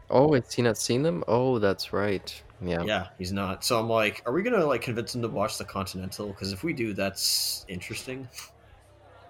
Oh, 0.09 0.32
has 0.32 0.52
he 0.52 0.62
not 0.62 0.78
seen 0.78 1.02
them? 1.02 1.23
Oh, 1.28 1.59
that's 1.59 1.93
right. 1.93 2.43
Yeah. 2.60 2.82
Yeah, 2.82 3.09
he's 3.18 3.32
not. 3.32 3.64
So 3.64 3.78
I'm 3.78 3.89
like, 3.89 4.23
are 4.24 4.32
we 4.32 4.43
gonna 4.43 4.64
like 4.64 4.81
convince 4.81 5.14
him 5.14 5.23
to 5.23 5.28
watch 5.28 5.59
the 5.59 5.64
Continental? 5.64 6.28
Because 6.28 6.52
if 6.52 6.64
we 6.64 6.73
do, 6.73 6.94
that's 6.94 7.66
interesting. 7.68 8.28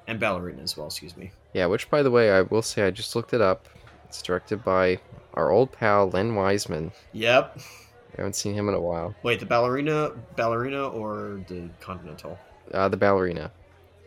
And 0.06 0.20
Ballerina 0.20 0.62
as 0.62 0.76
well. 0.76 0.86
Excuse 0.86 1.16
me. 1.16 1.32
Yeah, 1.52 1.66
which, 1.66 1.90
by 1.90 2.02
the 2.02 2.10
way, 2.10 2.30
I 2.30 2.42
will 2.42 2.62
say 2.62 2.86
I 2.86 2.90
just 2.90 3.16
looked 3.16 3.34
it 3.34 3.40
up. 3.40 3.68
It's 4.04 4.22
directed 4.22 4.62
by 4.62 5.00
our 5.34 5.50
old 5.50 5.72
pal 5.72 6.10
Len 6.10 6.34
Wiseman. 6.34 6.92
Yep. 7.12 7.58
I 7.58 8.16
haven't 8.18 8.36
seen 8.36 8.54
him 8.54 8.68
in 8.68 8.74
a 8.74 8.80
while. 8.80 9.14
Wait, 9.24 9.40
the 9.40 9.46
ballerina, 9.46 10.12
ballerina, 10.36 10.88
or 10.88 11.40
the 11.48 11.68
Continental? 11.80 12.38
Uh, 12.72 12.88
the 12.88 12.96
ballerina. 12.96 13.50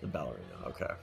The 0.01 0.07
ballerina. 0.07 0.45
Okay. 0.67 0.93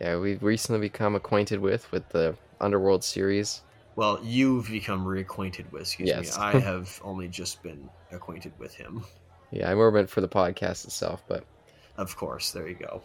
Yeah, 0.00 0.18
we've 0.18 0.42
recently 0.42 0.80
become 0.80 1.14
acquainted 1.14 1.60
with 1.60 1.90
with 1.92 2.08
the 2.08 2.34
Underworld 2.60 3.04
series. 3.04 3.62
Well, 4.00 4.18
you've 4.22 4.66
become 4.70 5.04
reacquainted 5.04 5.70
with. 5.72 5.82
Excuse 5.82 6.08
Yes. 6.08 6.38
me. 6.38 6.42
I 6.42 6.58
have 6.60 6.98
only 7.04 7.28
just 7.28 7.62
been 7.62 7.86
acquainted 8.10 8.50
with 8.58 8.72
him. 8.74 9.04
Yeah, 9.50 9.70
I 9.70 9.74
more 9.74 9.90
meant 9.90 10.08
for 10.08 10.22
the 10.22 10.28
podcast 10.28 10.86
itself, 10.86 11.22
but 11.28 11.44
Of 11.98 12.16
course. 12.16 12.50
There 12.50 12.66
you 12.66 12.76
go. 12.76 13.02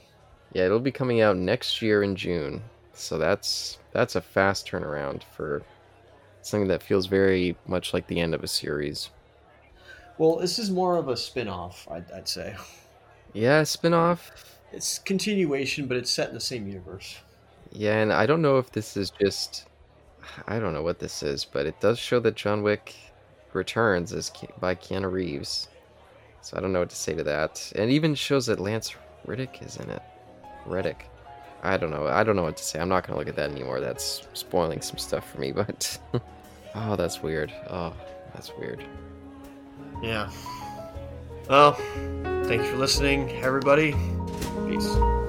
yeah, 0.54 0.64
it'll 0.64 0.80
be 0.80 0.94
coming 0.94 1.20
out 1.20 1.36
next 1.36 1.82
year 1.82 2.02
in 2.02 2.16
June. 2.16 2.64
So 2.94 3.18
that's 3.18 3.78
that's 3.92 4.16
a 4.16 4.22
fast 4.22 4.70
turnaround 4.70 5.24
for 5.36 5.64
something 6.44 6.70
that 6.70 6.82
feels 6.82 7.08
very 7.08 7.58
much 7.68 7.94
like 7.94 8.08
the 8.08 8.22
end 8.22 8.34
of 8.34 8.42
a 8.42 8.48
series. 8.48 9.10
Well, 10.18 10.38
this 10.38 10.58
is 10.58 10.72
more 10.72 10.96
of 10.96 11.10
a 11.10 11.18
spin-off, 11.18 11.86
I'd, 11.92 12.10
I'd 12.14 12.30
say. 12.30 12.56
Yeah, 13.34 13.64
spin-off. 13.64 14.32
It's 14.72 14.98
continuation, 15.00 15.88
but 15.88 15.98
it's 15.98 16.10
set 16.10 16.30
in 16.30 16.36
the 16.36 16.40
same 16.40 16.66
universe. 16.70 17.18
Yeah, 17.74 17.98
and 17.98 18.14
I 18.14 18.26
don't 18.26 18.42
know 18.42 18.60
if 18.60 18.72
this 18.72 18.96
is 18.96 19.10
just 19.10 19.66
I 20.48 20.60
don't 20.60 20.74
know 20.74 20.84
what 20.84 21.00
this 21.00 21.24
is, 21.24 21.46
but 21.46 21.66
it 21.66 21.80
does 21.80 22.00
show 22.00 22.20
that 22.22 22.36
John 22.36 22.64
Wick 22.64 22.96
returns 23.54 24.14
as 24.14 24.32
by 24.60 24.76
Keanu 24.76 25.12
Reeves. 25.12 25.68
So 26.42 26.58
I 26.58 26.62
don't 26.62 26.74
know 26.74 26.80
what 26.80 26.90
to 26.90 26.96
say 26.96 27.16
to 27.16 27.24
that. 27.24 27.72
And 27.76 27.90
even 27.90 28.14
shows 28.16 28.46
that 28.48 28.60
Lance 28.60 28.96
Reddick 29.26 29.60
is 29.62 29.78
in 29.78 29.90
it. 29.90 30.02
Reddick. 30.66 31.06
I 31.64 31.78
don't 31.78 31.90
know. 31.90 32.06
I 32.08 32.24
don't 32.24 32.36
know 32.36 32.44
what 32.44 32.58
to 32.58 32.64
say. 32.64 32.80
I'm 32.80 32.90
not 32.90 33.08
going 33.08 33.16
to 33.16 33.20
look 33.20 33.28
at 33.28 33.36
that 33.36 33.50
anymore. 33.50 33.80
That's 33.80 34.28
spoiling 34.34 34.82
some 34.82 34.98
stuff 34.98 35.30
for 35.32 35.40
me, 35.40 35.52
but 35.52 35.98
Oh, 36.76 36.96
that's 36.98 37.24
weird. 37.24 37.54
Oh, 37.70 37.94
that's 38.34 38.52
weird. 38.58 38.84
Yeah. 40.04 40.30
Well, 41.50 41.74
thank 42.44 42.62
you 42.64 42.72
for 42.72 42.78
listening, 42.78 43.32
everybody. 43.32 43.94
Peace. 44.68 45.25